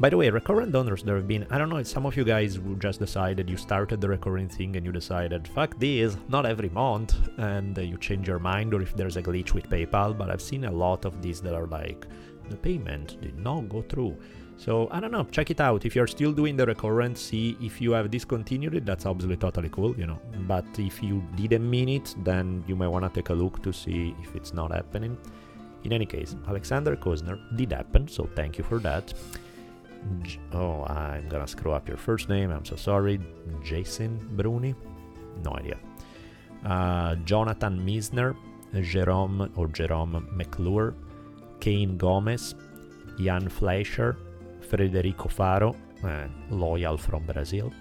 By 0.00 0.08
the 0.08 0.16
way, 0.16 0.30
recurrent 0.30 0.72
donors, 0.72 1.02
there 1.02 1.16
have 1.16 1.28
been, 1.28 1.46
I 1.50 1.58
don't 1.58 1.68
know, 1.68 1.82
some 1.82 2.06
of 2.06 2.16
you 2.16 2.24
guys 2.24 2.54
who 2.54 2.74
just 2.76 2.98
decided 2.98 3.50
you 3.50 3.58
started 3.58 4.00
the 4.00 4.08
recurring 4.08 4.48
thing 4.48 4.76
and 4.76 4.86
you 4.86 4.92
decided, 4.92 5.46
fuck 5.46 5.78
this, 5.78 6.16
not 6.28 6.46
every 6.46 6.70
month, 6.70 7.14
and 7.36 7.78
uh, 7.78 7.82
you 7.82 7.98
change 7.98 8.26
your 8.26 8.38
mind, 8.38 8.72
or 8.72 8.80
if 8.80 8.96
there's 8.96 9.18
a 9.18 9.22
glitch 9.22 9.52
with 9.52 9.68
PayPal, 9.68 10.16
but 10.16 10.30
I've 10.30 10.40
seen 10.40 10.64
a 10.64 10.72
lot 10.72 11.04
of 11.04 11.20
these 11.20 11.42
that 11.42 11.52
are 11.52 11.66
like, 11.66 12.06
the 12.48 12.56
payment 12.56 13.20
did 13.20 13.38
not 13.38 13.68
go 13.68 13.82
through. 13.82 14.16
So 14.60 14.88
I 14.90 15.00
don't 15.00 15.10
know, 15.10 15.24
check 15.30 15.50
it 15.50 15.58
out. 15.58 15.86
If 15.86 15.96
you're 15.96 16.06
still 16.06 16.32
doing 16.32 16.54
the 16.54 16.66
recurrent, 16.66 17.16
see 17.16 17.56
if 17.62 17.80
you 17.80 17.92
have 17.92 18.10
discontinued 18.10 18.74
it, 18.74 18.84
that's 18.84 19.06
obviously 19.06 19.38
totally 19.38 19.70
cool, 19.70 19.96
you 19.98 20.06
know. 20.06 20.18
But 20.46 20.66
if 20.78 21.02
you 21.02 21.24
didn't 21.34 21.68
mean 21.68 21.88
it, 21.88 22.14
then 22.24 22.62
you 22.66 22.76
might 22.76 22.88
want 22.88 23.06
to 23.06 23.10
take 23.10 23.30
a 23.30 23.32
look 23.32 23.62
to 23.62 23.72
see 23.72 24.14
if 24.22 24.36
it's 24.36 24.52
not 24.52 24.70
happening. 24.70 25.16
In 25.84 25.94
any 25.94 26.04
case, 26.04 26.36
Alexander 26.46 26.94
Kozner 26.94 27.38
did 27.56 27.72
happen, 27.72 28.06
so 28.06 28.28
thank 28.36 28.58
you 28.58 28.64
for 28.64 28.78
that. 28.80 29.14
Oh, 30.52 30.84
I'm 30.84 31.26
gonna 31.30 31.48
screw 31.48 31.72
up 31.72 31.88
your 31.88 31.96
first 31.96 32.28
name, 32.28 32.50
I'm 32.50 32.66
so 32.66 32.76
sorry. 32.76 33.18
Jason 33.64 34.18
Bruni? 34.36 34.74
No 35.42 35.52
idea. 35.54 35.78
Uh, 36.66 37.14
Jonathan 37.24 37.80
Misner, 37.80 38.36
Jerome 38.82 39.50
or 39.56 39.68
Jerome 39.68 40.28
McClure, 40.32 40.94
Kane 41.60 41.96
Gomez, 41.96 42.54
Jan 43.18 43.48
Fleischer, 43.48 44.18
Federico 44.70 45.28
Faro, 45.28 45.74
uh, 46.04 46.28
loyal 46.48 46.96
from 46.96 47.24
Brazil. 47.26 47.72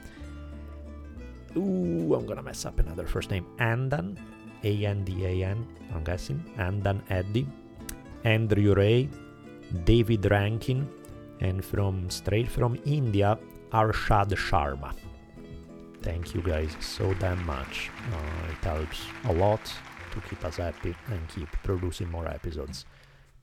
Ooh, 1.56 2.14
I'm 2.16 2.26
gonna 2.26 2.42
mess 2.42 2.66
up 2.66 2.80
another 2.80 3.06
first 3.06 3.30
name. 3.30 3.46
Andan, 3.60 4.18
A 4.64 4.86
N 4.86 5.04
D 5.06 5.26
A 5.26 5.46
N, 5.46 5.66
I'm 5.94 6.04
guessing. 6.04 6.44
Andan 6.58 7.02
Eddy, 7.10 7.48
Andrew 8.24 8.74
Ray, 8.74 9.08
David 9.86 10.26
Rankin, 10.30 10.90
and 11.42 11.64
from 11.64 12.10
straight 12.10 12.50
from 12.50 12.78
India, 12.86 13.38
Arshad 13.72 14.34
Sharma. 14.34 14.94
Thank 16.02 16.34
you 16.34 16.42
guys 16.42 16.76
so 16.80 17.14
damn 17.16 17.46
much. 17.46 17.90
Uh, 18.12 18.52
it 18.52 18.64
helps 18.66 19.06
a 19.26 19.34
lot 19.34 19.62
to 20.12 20.22
keep 20.28 20.44
us 20.44 20.58
happy 20.58 20.96
and 21.08 21.28
keep 21.30 21.50
producing 21.64 22.10
more 22.10 22.28
episodes. 22.28 22.86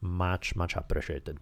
Much, 0.00 0.56
much 0.56 0.74
appreciated. 0.74 1.38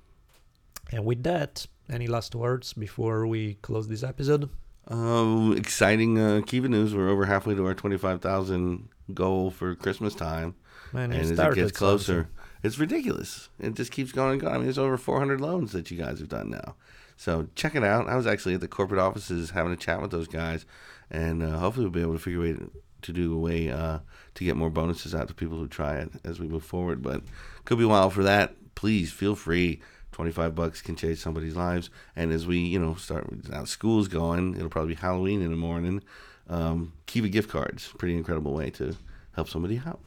And 0.93 1.05
with 1.05 1.23
that, 1.25 1.67
any 1.91 2.07
last 2.07 2.35
words 2.35 2.73
before 2.73 3.27
we 3.27 3.55
close 3.55 3.89
this 3.89 4.03
episode? 4.03 4.51
Uh, 4.91 5.53
exciting 5.57 6.19
uh, 6.19 6.43
Kiva 6.47 6.69
news. 6.69 6.95
We're 6.95 7.09
over 7.09 7.25
halfway 7.25 7.55
to 7.55 7.67
our 7.67 7.75
25,000 7.75 8.89
goal 9.13 9.51
for 9.51 9.75
Christmas 9.75 10.15
time. 10.15 10.55
Man, 10.93 11.13
and 11.13 11.23
as 11.23 11.31
it 11.31 11.55
gets 11.55 11.73
closer, 11.73 12.29
it's 12.63 12.79
ridiculous. 12.79 13.49
It 13.59 13.75
just 13.75 13.91
keeps 13.91 14.13
going 14.13 14.33
and 14.33 14.41
going. 14.41 14.55
I 14.55 14.57
mean, 14.59 14.67
there's 14.67 14.79
over 14.79 14.97
400 14.97 15.41
loans 15.41 15.73
that 15.73 15.91
you 15.91 15.97
guys 15.97 16.21
have 16.21 16.29
done 16.29 16.51
now. 16.51 16.77
So 17.17 17.49
check 17.55 17.75
it 17.75 17.85
out. 17.85 18.09
I 18.09 18.17
was 18.17 18.27
actually 18.27 18.55
at 18.55 18.61
the 18.61 18.69
corporate 18.69 19.01
offices 19.01 19.51
having 19.51 19.73
a 19.73 19.77
chat 19.77 20.03
with 20.03 20.11
those 20.11 20.29
guys, 20.29 20.67
and 21.11 21.43
uh, 21.43 21.59
hopefully 21.59 21.87
we'll 21.87 21.93
be 21.93 22.01
able 22.03 22.15
to 22.15 22.19
figure 22.19 22.41
a 22.41 22.43
way 22.43 22.57
to 23.03 23.13
do 23.13 23.35
a 23.35 23.39
way 23.39 23.71
uh, 23.71 23.99
to 24.35 24.45
get 24.45 24.57
more 24.57 24.71
bonuses 24.71 25.15
out 25.15 25.29
to 25.29 25.35
people 25.35 25.59
who 25.59 25.69
try 25.69 25.97
it 25.97 26.11
as 26.25 26.41
we 26.41 26.49
move 26.49 26.65
forward. 26.65 27.03
But 27.03 27.23
could 27.65 27.79
be 27.79 27.85
a 27.85 27.89
while 27.89 28.11
for 28.11 28.23
that. 28.23 28.55
Please 28.75 29.13
feel 29.13 29.37
free. 29.37 29.81
25 30.15 30.55
bucks 30.55 30.81
can 30.81 30.95
change 30.95 31.19
somebody's 31.19 31.57
lives. 31.57 31.91
And 32.15 32.33
as 32.33 32.47
we, 32.47 32.59
you 32.59 32.79
know, 32.79 32.95
start 32.95 33.49
now 33.49 33.65
school's 33.65 34.07
going, 34.07 34.55
it'll 34.55 34.69
probably 34.69 34.95
be 34.95 35.01
Halloween 35.01 35.43
in 35.43 35.51
the 35.51 35.57
morning. 35.57 36.03
Um, 36.49 36.93
Kiva 37.07 37.29
gift 37.29 37.51
cards, 37.51 37.89
pretty 37.99 38.17
incredible 38.17 38.55
way 38.55 38.71
to 38.71 38.97
help 39.33 39.49
somebody 39.49 39.83
out. 39.85 40.01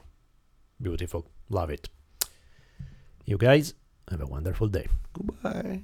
Beautiful. 0.82 1.28
Love 1.50 1.70
it. 1.70 1.90
You 3.26 3.38
guys 3.38 3.74
have 4.10 4.22
a 4.22 4.26
wonderful 4.26 4.68
day. 4.70 4.88
Goodbye. 5.14 5.84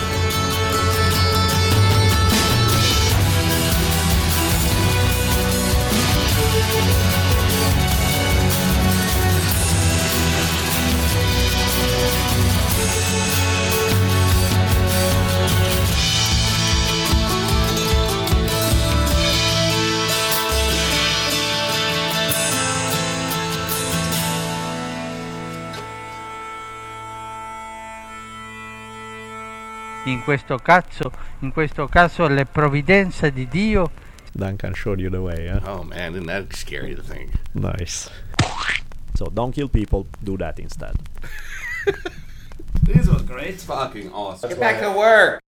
In 30.11 30.23
questo 30.23 30.57
caso, 30.57 31.11
in 31.39 31.51
questo 31.51 31.87
caso 31.87 32.27
le 32.27 32.45
provvidenze 32.45 33.31
di 33.31 33.47
Dio 33.47 33.91
Duncan 34.33 34.73
showed 34.73 34.99
you 34.99 35.09
the 35.09 35.17
way, 35.19 35.43
yeah? 35.43 35.59
Oh 35.65 35.83
man, 35.83 36.13
isn't 36.13 36.27
that 36.27 36.53
scary 36.55 36.95
to 36.95 37.01
think? 37.01 37.31
Nice. 37.53 38.09
So 39.15 39.29
don't 39.29 39.53
kill 39.53 39.67
people, 39.67 40.05
do 40.23 40.37
that 40.37 40.59
instead. 40.59 40.95
This 42.83 43.07
was 43.07 43.21
great. 43.21 43.49
It's 43.49 43.63
fucking 43.63 44.11
awesome. 44.11 44.49
Get 44.49 44.59
back 44.59 44.81
to 44.81 44.91
work. 44.91 45.39